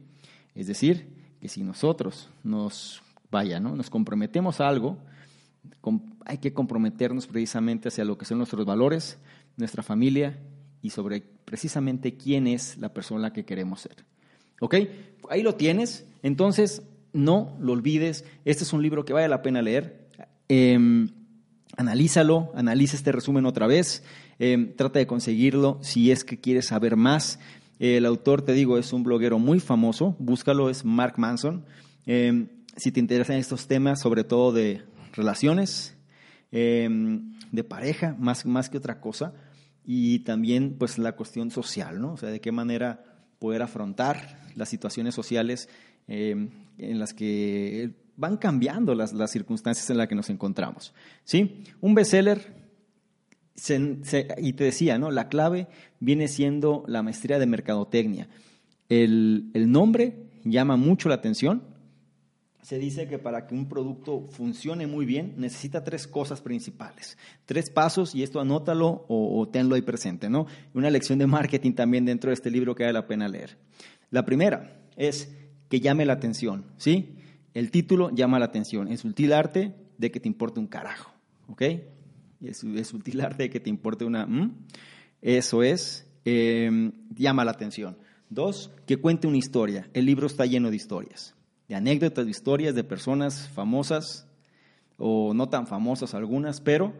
Es 0.55 0.67
decir, 0.67 1.07
que 1.39 1.49
si 1.49 1.63
nosotros 1.63 2.29
nos, 2.43 3.03
vaya, 3.29 3.59
¿no? 3.59 3.75
nos 3.75 3.89
comprometemos 3.89 4.59
a 4.59 4.67
algo, 4.67 4.97
hay 6.25 6.37
que 6.39 6.53
comprometernos 6.53 7.27
precisamente 7.27 7.89
hacia 7.89 8.05
lo 8.05 8.17
que 8.17 8.25
son 8.25 8.39
nuestros 8.39 8.65
valores, 8.65 9.19
nuestra 9.57 9.83
familia 9.83 10.39
y 10.81 10.89
sobre 10.89 11.21
precisamente 11.45 12.15
quién 12.15 12.47
es 12.47 12.77
la 12.77 12.93
persona 12.93 13.33
que 13.33 13.45
queremos 13.45 13.81
ser. 13.81 14.05
¿Ok? 14.61 14.75
Ahí 15.29 15.41
lo 15.41 15.55
tienes. 15.55 16.05
Entonces, 16.23 16.83
no 17.13 17.55
lo 17.59 17.73
olvides. 17.73 18.25
Este 18.45 18.63
es 18.63 18.73
un 18.73 18.81
libro 18.81 19.05
que 19.05 19.13
vale 19.13 19.27
la 19.27 19.41
pena 19.41 19.61
leer. 19.61 20.08
Em, 20.51 21.09
analízalo, 21.77 22.51
analiza 22.55 22.95
este 22.95 23.11
resumen 23.11 23.45
otra 23.45 23.67
vez. 23.67 24.03
Em, 24.39 24.73
trata 24.75 24.97
de 24.97 25.05
conseguirlo 25.05 25.77
si 25.81 26.09
es 26.09 26.23
que 26.23 26.39
quieres 26.39 26.65
saber 26.67 26.95
más. 26.95 27.39
el 27.77 28.05
autor, 28.05 28.41
te 28.41 28.51
digo, 28.51 28.77
es 28.77 28.91
un 28.91 29.03
bloguero 29.03 29.39
muy 29.39 29.61
famoso. 29.61 30.13
Búscalo, 30.19 30.69
es 30.69 30.83
Mark 30.83 31.13
Manson. 31.17 31.63
Em, 32.05 32.49
si 32.75 32.91
te 32.91 32.99
interesan 32.99 33.37
estos 33.37 33.67
temas, 33.67 34.01
sobre 34.01 34.25
todo 34.25 34.51
de 34.51 34.81
relaciones, 35.13 35.95
de 36.51 37.63
pareja, 37.63 38.17
más, 38.19 38.45
más 38.45 38.69
que 38.69 38.77
otra 38.77 38.99
cosa, 38.99 39.33
y 39.85 40.19
también 40.19 40.75
pues 40.77 40.97
la 40.97 41.13
cuestión 41.13 41.51
social, 41.51 42.01
¿no? 42.01 42.13
O 42.13 42.17
sea, 42.17 42.29
de 42.29 42.41
qué 42.41 42.51
manera 42.51 43.01
poder 43.39 43.61
afrontar 43.61 44.39
las 44.55 44.67
situaciones 44.67 45.15
sociales 45.15 45.69
en 46.07 46.99
las 46.99 47.13
que 47.13 47.93
van 48.19 48.37
cambiando 48.37 48.93
las, 48.93 49.13
las, 49.13 49.31
circunstancias 49.31 49.89
en 49.89 49.97
las 49.97 50.07
que 50.07 50.15
nos 50.15 50.29
encontramos. 50.29 50.93
¿Sí? 51.23 51.63
Un 51.79 51.95
bestseller, 51.95 52.53
y 54.37 54.53
te 54.53 54.63
decía, 54.63 54.97
¿no? 54.97 55.09
La 55.09 55.29
clave 55.29 55.67
viene 55.99 56.27
siendo 56.27 56.83
la 56.87 57.01
maestría 57.01 57.39
de 57.39 57.45
mercadotecnia. 57.45 58.27
El, 58.89 59.51
el 59.53 59.71
nombre 59.71 60.29
llama 60.43 60.75
mucho 60.75 61.09
la 61.09 61.15
atención, 61.15 61.63
se 62.61 62.77
dice 62.77 63.07
que 63.07 63.17
para 63.17 63.47
que 63.47 63.55
un 63.55 63.67
producto 63.69 64.27
funcione 64.29 64.85
muy 64.85 65.05
bien 65.05 65.33
necesita 65.37 65.83
tres 65.83 66.07
cosas 66.07 66.41
principales, 66.41 67.17
tres 67.45 67.69
pasos 67.69 68.13
y 68.13 68.21
esto 68.21 68.41
anótalo 68.41 69.05
o, 69.07 69.47
tenlo 69.47 69.75
ahí 69.75 69.81
presente, 69.81 70.29
¿no? 70.29 70.45
Una 70.73 70.89
lección 70.89 71.19
de 71.19 71.25
marketing 71.25 71.73
también 71.73 72.05
dentro 72.05 72.29
de 72.29 72.33
este 72.33 72.51
libro 72.51 72.75
que 72.75 72.83
vale 72.83 72.93
la 72.93 73.07
pena 73.07 73.29
leer. 73.29 73.57
La 74.11 74.25
primera 74.25 74.81
es 74.97 75.33
que 75.69 75.79
llame 75.79 76.05
la 76.05 76.13
atención, 76.13 76.65
¿sí? 76.77 77.18
El 77.59 77.71
título 77.71 78.09
llama 78.11 78.39
la 78.39 78.45
atención, 78.45 78.87
es 78.87 79.01
sutil 79.01 79.33
arte 79.33 79.75
de 79.97 80.11
que 80.11 80.21
te 80.21 80.29
importe 80.29 80.61
un 80.61 80.67
carajo, 80.67 81.11
¿ok? 81.49 81.61
Es, 82.41 82.59
sutil 82.87 83.19
arte 83.19 83.43
de 83.43 83.49
que 83.49 83.59
te 83.59 83.69
importe 83.69 84.05
una... 84.05 84.25
Eso 85.21 85.61
es, 85.61 86.09
em, 86.23 86.93
llama 87.13 87.43
la 87.43 87.51
atención. 87.51 87.97
Dos, 88.29 88.71
que 88.85 88.95
cuente 88.95 89.27
una 89.27 89.35
historia. 89.35 89.89
El 89.93 90.05
libro 90.05 90.25
está 90.25 90.45
lleno 90.45 90.69
de 90.69 90.77
historias 90.77 91.35
de 91.67 91.75
anécdotas, 91.75 92.23
de 92.23 92.31
historias 92.31 92.75
de 92.75 92.85
personas 92.85 93.49
famosas 93.49 94.25
o 94.97 95.33
no 95.33 95.49
tan 95.49 95.67
famosas 95.67 96.13
algunas, 96.13 96.61
pero 96.61 96.93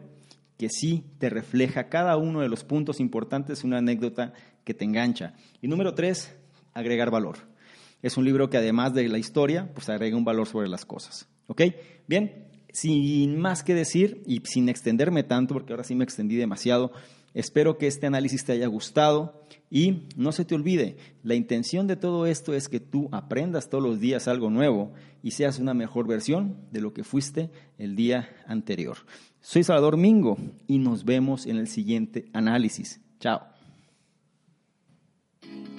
que 0.58 0.68
sí 0.68 1.06
te 1.18 1.30
refleja 1.30 1.88
cada 1.88 2.18
uno 2.18 2.42
de 2.42 2.50
los 2.50 2.64
puntos 2.64 3.00
importantes, 3.00 3.64
una 3.64 3.78
anécdota 3.78 4.34
que 4.64 4.74
te 4.74 4.84
engancha. 4.84 5.32
Y 5.62 5.68
número 5.68 5.94
tres, 5.94 6.36
agregar 6.74 7.10
valor. 7.10 7.49
Es 8.02 8.16
un 8.16 8.24
libro 8.24 8.50
que 8.50 8.56
además 8.56 8.94
de 8.94 9.08
la 9.08 9.18
historia, 9.18 9.70
pues 9.74 9.88
agrega 9.88 10.16
un 10.16 10.24
valor 10.24 10.46
sobre 10.46 10.68
las 10.68 10.84
cosas. 10.84 11.28
¿Ok? 11.46 11.62
Bien, 12.06 12.50
sin 12.72 13.38
más 13.38 13.62
que 13.62 13.74
decir 13.74 14.22
y 14.26 14.42
sin 14.44 14.68
extenderme 14.68 15.22
tanto, 15.22 15.54
porque 15.54 15.72
ahora 15.72 15.84
sí 15.84 15.94
me 15.94 16.04
extendí 16.04 16.36
demasiado, 16.36 16.92
espero 17.34 17.78
que 17.78 17.86
este 17.86 18.06
análisis 18.06 18.44
te 18.44 18.52
haya 18.52 18.66
gustado 18.66 19.46
y 19.70 20.08
no 20.16 20.32
se 20.32 20.44
te 20.44 20.54
olvide, 20.54 20.96
la 21.22 21.34
intención 21.34 21.86
de 21.86 21.96
todo 21.96 22.26
esto 22.26 22.54
es 22.54 22.68
que 22.68 22.80
tú 22.80 23.08
aprendas 23.12 23.68
todos 23.68 23.84
los 23.84 24.00
días 24.00 24.28
algo 24.28 24.50
nuevo 24.50 24.92
y 25.22 25.32
seas 25.32 25.58
una 25.58 25.74
mejor 25.74 26.06
versión 26.06 26.56
de 26.70 26.80
lo 26.80 26.92
que 26.92 27.04
fuiste 27.04 27.50
el 27.78 27.96
día 27.96 28.28
anterior. 28.46 28.98
Soy 29.40 29.62
Salvador 29.62 29.96
Mingo 29.96 30.38
y 30.66 30.78
nos 30.78 31.04
vemos 31.04 31.46
en 31.46 31.56
el 31.56 31.68
siguiente 31.68 32.26
análisis. 32.32 33.00
Chao. 33.20 33.49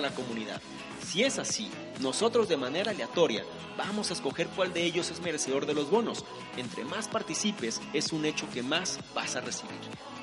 la 0.00 0.14
comunidad. 0.14 0.60
Si 1.06 1.24
es 1.24 1.38
así, 1.38 1.70
nosotros 2.00 2.48
de 2.48 2.56
manera 2.56 2.92
aleatoria 2.92 3.44
vamos 3.76 4.10
a 4.10 4.14
escoger 4.14 4.46
cuál 4.48 4.72
de 4.72 4.84
ellos 4.84 5.10
es 5.10 5.20
merecedor 5.20 5.66
de 5.66 5.74
los 5.74 5.90
bonos. 5.90 6.24
Entre 6.56 6.84
más 6.84 7.08
participes, 7.08 7.80
es 7.92 8.12
un 8.12 8.24
hecho 8.24 8.48
que 8.52 8.62
más 8.62 8.98
vas 9.14 9.36
a 9.36 9.40
recibir. 9.40 9.74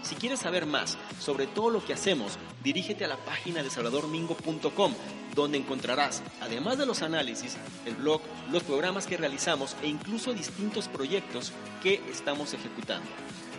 Si 0.03 0.15
quieres 0.15 0.39
saber 0.39 0.65
más 0.65 0.97
sobre 1.19 1.47
todo 1.47 1.69
lo 1.69 1.83
que 1.83 1.93
hacemos, 1.93 2.37
dirígete 2.63 3.03
a 3.05 3.09
la 3.09 3.17
página 3.17 3.63
de 3.63 3.69
salvadormingo.com, 3.69 4.93
donde 5.35 5.57
encontrarás, 5.57 6.23
además 6.39 6.77
de 6.77 6.85
los 6.85 7.01
análisis, 7.01 7.57
el 7.85 7.95
blog, 7.95 8.21
los 8.51 8.63
programas 8.63 9.05
que 9.07 9.17
realizamos 9.17 9.75
e 9.83 9.87
incluso 9.87 10.33
distintos 10.33 10.87
proyectos 10.87 11.51
que 11.83 12.01
estamos 12.09 12.53
ejecutando. 12.53 13.09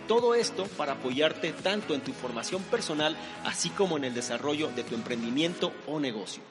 Todo 0.09 0.33
esto 0.33 0.65
para 0.75 0.93
apoyarte 0.93 1.53
tanto 1.53 1.93
en 1.93 2.01
tu 2.01 2.13
formación 2.13 2.63
personal, 2.63 3.15
así 3.45 3.69
como 3.69 3.95
en 3.95 4.05
el 4.05 4.15
desarrollo 4.15 4.69
de 4.69 4.83
tu 4.83 4.95
emprendimiento 4.95 5.71
o 5.85 5.99
negocio. 5.99 6.41